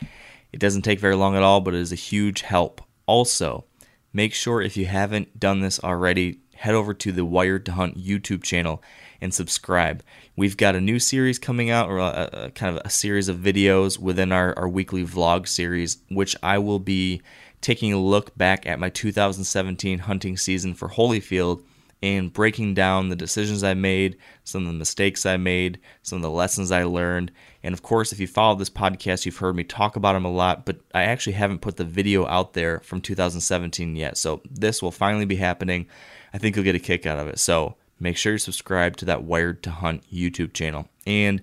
It 0.54 0.60
doesn't 0.60 0.82
take 0.82 1.00
very 1.00 1.16
long 1.16 1.36
at 1.36 1.44
all, 1.44 1.62
but 1.62 1.74
it 1.74 1.80
is 1.80 1.92
a 1.92 1.96
huge 1.96 2.42
help. 2.42 2.82
Also, 3.06 3.66
make 4.14 4.34
sure 4.34 4.62
if 4.62 4.76
you 4.78 4.86
haven't 4.86 5.40
done 5.40 5.62
this 5.62 5.80
already, 5.84 6.40
head 6.56 6.76
over 6.76 6.94
to 6.94 7.12
the 7.12 7.26
Wired 7.26 7.66
to 7.66 7.72
Hunt 7.72 7.98
YouTube 7.98 8.44
channel 8.44 8.84
and 9.20 9.34
subscribe. 9.34 10.04
We've 10.36 10.58
got 10.58 10.76
a 10.76 10.82
new 10.82 11.00
series 11.00 11.40
coming 11.40 11.70
out, 11.70 11.90
or 11.90 11.98
a, 12.00 12.30
a, 12.34 12.52
kind 12.52 12.76
of 12.76 12.82
a 12.86 12.90
series 12.90 13.30
of 13.30 13.38
videos 13.38 14.00
within 14.00 14.32
our, 14.32 14.58
our 14.58 14.68
weekly 14.68 15.06
vlog 15.06 15.48
series, 15.48 15.98
which 16.10 16.36
I 16.44 16.58
will 16.58 16.80
be 16.80 17.22
taking 17.62 17.94
a 17.94 18.00
look 18.00 18.36
back 18.38 18.66
at 18.66 18.80
my 18.80 18.90
2017 18.90 20.00
hunting 20.00 20.38
season 20.38 20.74
for 20.74 20.90
Holyfield 20.90 21.64
and 22.04 22.34
breaking 22.34 22.74
down 22.74 23.10
the 23.10 23.16
decisions 23.16 23.64
I 23.64 23.76
made, 23.76 24.18
some 24.44 24.64
of 24.64 24.68
the 24.68 24.78
mistakes 24.78 25.26
I 25.26 25.38
made, 25.38 25.80
some 26.02 26.18
of 26.18 26.24
the 26.24 26.32
lessons 26.32 26.72
I 26.72 26.84
learned. 26.84 27.32
And 27.64 27.74
of 27.74 27.84
course, 27.84 28.12
if 28.12 28.20
you 28.20 28.28
follow 28.28 28.56
this 28.56 28.70
podcast, 28.70 29.26
you've 29.26 29.38
heard 29.38 29.56
me 29.56 29.64
talk 29.64 29.96
about 29.96 30.14
them 30.14 30.26
a 30.26 30.32
lot, 30.32 30.66
but 30.66 30.80
I 30.94 31.04
actually 31.04 31.34
haven't 31.34 31.62
put 31.62 31.78
the 31.78 31.84
video 31.84 32.26
out 32.26 32.54
there 32.54 32.80
from 32.80 33.02
2017 33.02 33.96
yet. 33.96 34.18
So 34.18 34.42
this 34.50 34.82
will 34.82 34.92
finally 34.92 35.26
be 35.26 35.36
happening. 35.36 35.88
I 36.34 36.38
think 36.38 36.56
you'll 36.56 36.66
get 36.66 36.76
a 36.76 36.80
kick 36.80 37.06
out 37.06 37.20
of 37.20 37.28
it. 37.28 37.40
So 37.40 37.76
make 38.00 38.18
sure 38.18 38.34
you 38.34 38.40
subscribe 38.40 38.98
to 38.98 39.06
that 39.06 39.24
Wired 39.24 39.62
to 39.64 39.72
Hunt 39.72 40.04
YouTube 40.12 40.54
channel. 40.54 40.90
And 41.06 41.42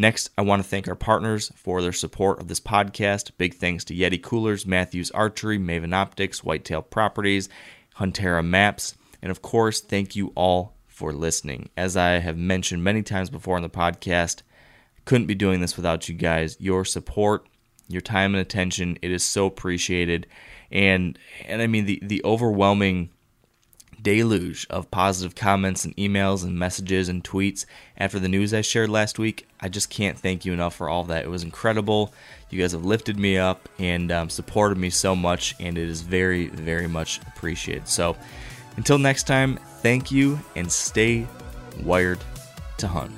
Next, 0.00 0.30
I 0.38 0.42
want 0.42 0.62
to 0.62 0.68
thank 0.68 0.86
our 0.86 0.94
partners 0.94 1.50
for 1.56 1.82
their 1.82 1.92
support 1.92 2.38
of 2.38 2.46
this 2.46 2.60
podcast. 2.60 3.32
Big 3.36 3.54
thanks 3.54 3.82
to 3.86 3.96
Yeti 3.96 4.22
Coolers, 4.22 4.64
Mathews 4.64 5.10
Archery, 5.10 5.58
Maven 5.58 5.92
Optics, 5.92 6.44
Whitetail 6.44 6.82
Properties, 6.82 7.48
Huntera 7.96 8.46
Maps, 8.46 8.94
and 9.20 9.32
of 9.32 9.42
course, 9.42 9.80
thank 9.80 10.14
you 10.14 10.32
all 10.36 10.76
for 10.86 11.12
listening. 11.12 11.68
As 11.76 11.96
I 11.96 12.18
have 12.18 12.36
mentioned 12.36 12.84
many 12.84 13.02
times 13.02 13.28
before 13.28 13.56
on 13.56 13.62
the 13.62 13.68
podcast, 13.68 14.42
couldn't 15.08 15.26
be 15.26 15.34
doing 15.34 15.62
this 15.62 15.74
without 15.74 16.06
you 16.06 16.14
guys. 16.14 16.54
Your 16.60 16.84
support, 16.84 17.46
your 17.88 18.02
time 18.02 18.34
and 18.34 18.42
attention, 18.42 18.98
it 19.00 19.10
is 19.10 19.24
so 19.24 19.46
appreciated. 19.46 20.26
And 20.70 21.18
and 21.46 21.62
I 21.62 21.66
mean 21.66 21.86
the 21.86 21.98
the 22.02 22.22
overwhelming 22.24 23.08
deluge 24.02 24.66
of 24.68 24.90
positive 24.90 25.34
comments 25.34 25.86
and 25.86 25.96
emails 25.96 26.44
and 26.44 26.58
messages 26.58 27.08
and 27.08 27.24
tweets 27.24 27.64
after 27.96 28.18
the 28.18 28.28
news 28.28 28.52
I 28.52 28.60
shared 28.60 28.90
last 28.90 29.18
week. 29.18 29.48
I 29.60 29.70
just 29.70 29.88
can't 29.88 30.18
thank 30.18 30.44
you 30.44 30.52
enough 30.52 30.74
for 30.74 30.90
all 30.90 31.04
that. 31.04 31.24
It 31.24 31.30
was 31.30 31.42
incredible. 31.42 32.12
You 32.50 32.60
guys 32.60 32.72
have 32.72 32.84
lifted 32.84 33.18
me 33.18 33.38
up 33.38 33.66
and 33.78 34.12
um, 34.12 34.28
supported 34.28 34.76
me 34.76 34.90
so 34.90 35.16
much, 35.16 35.54
and 35.58 35.78
it 35.78 35.88
is 35.88 36.02
very, 36.02 36.48
very 36.48 36.86
much 36.86 37.18
appreciated. 37.26 37.88
So, 37.88 38.14
until 38.76 38.98
next 38.98 39.26
time, 39.26 39.58
thank 39.80 40.12
you 40.12 40.38
and 40.54 40.70
stay 40.70 41.26
wired 41.82 42.20
to 42.76 42.86
hunt. 42.86 43.17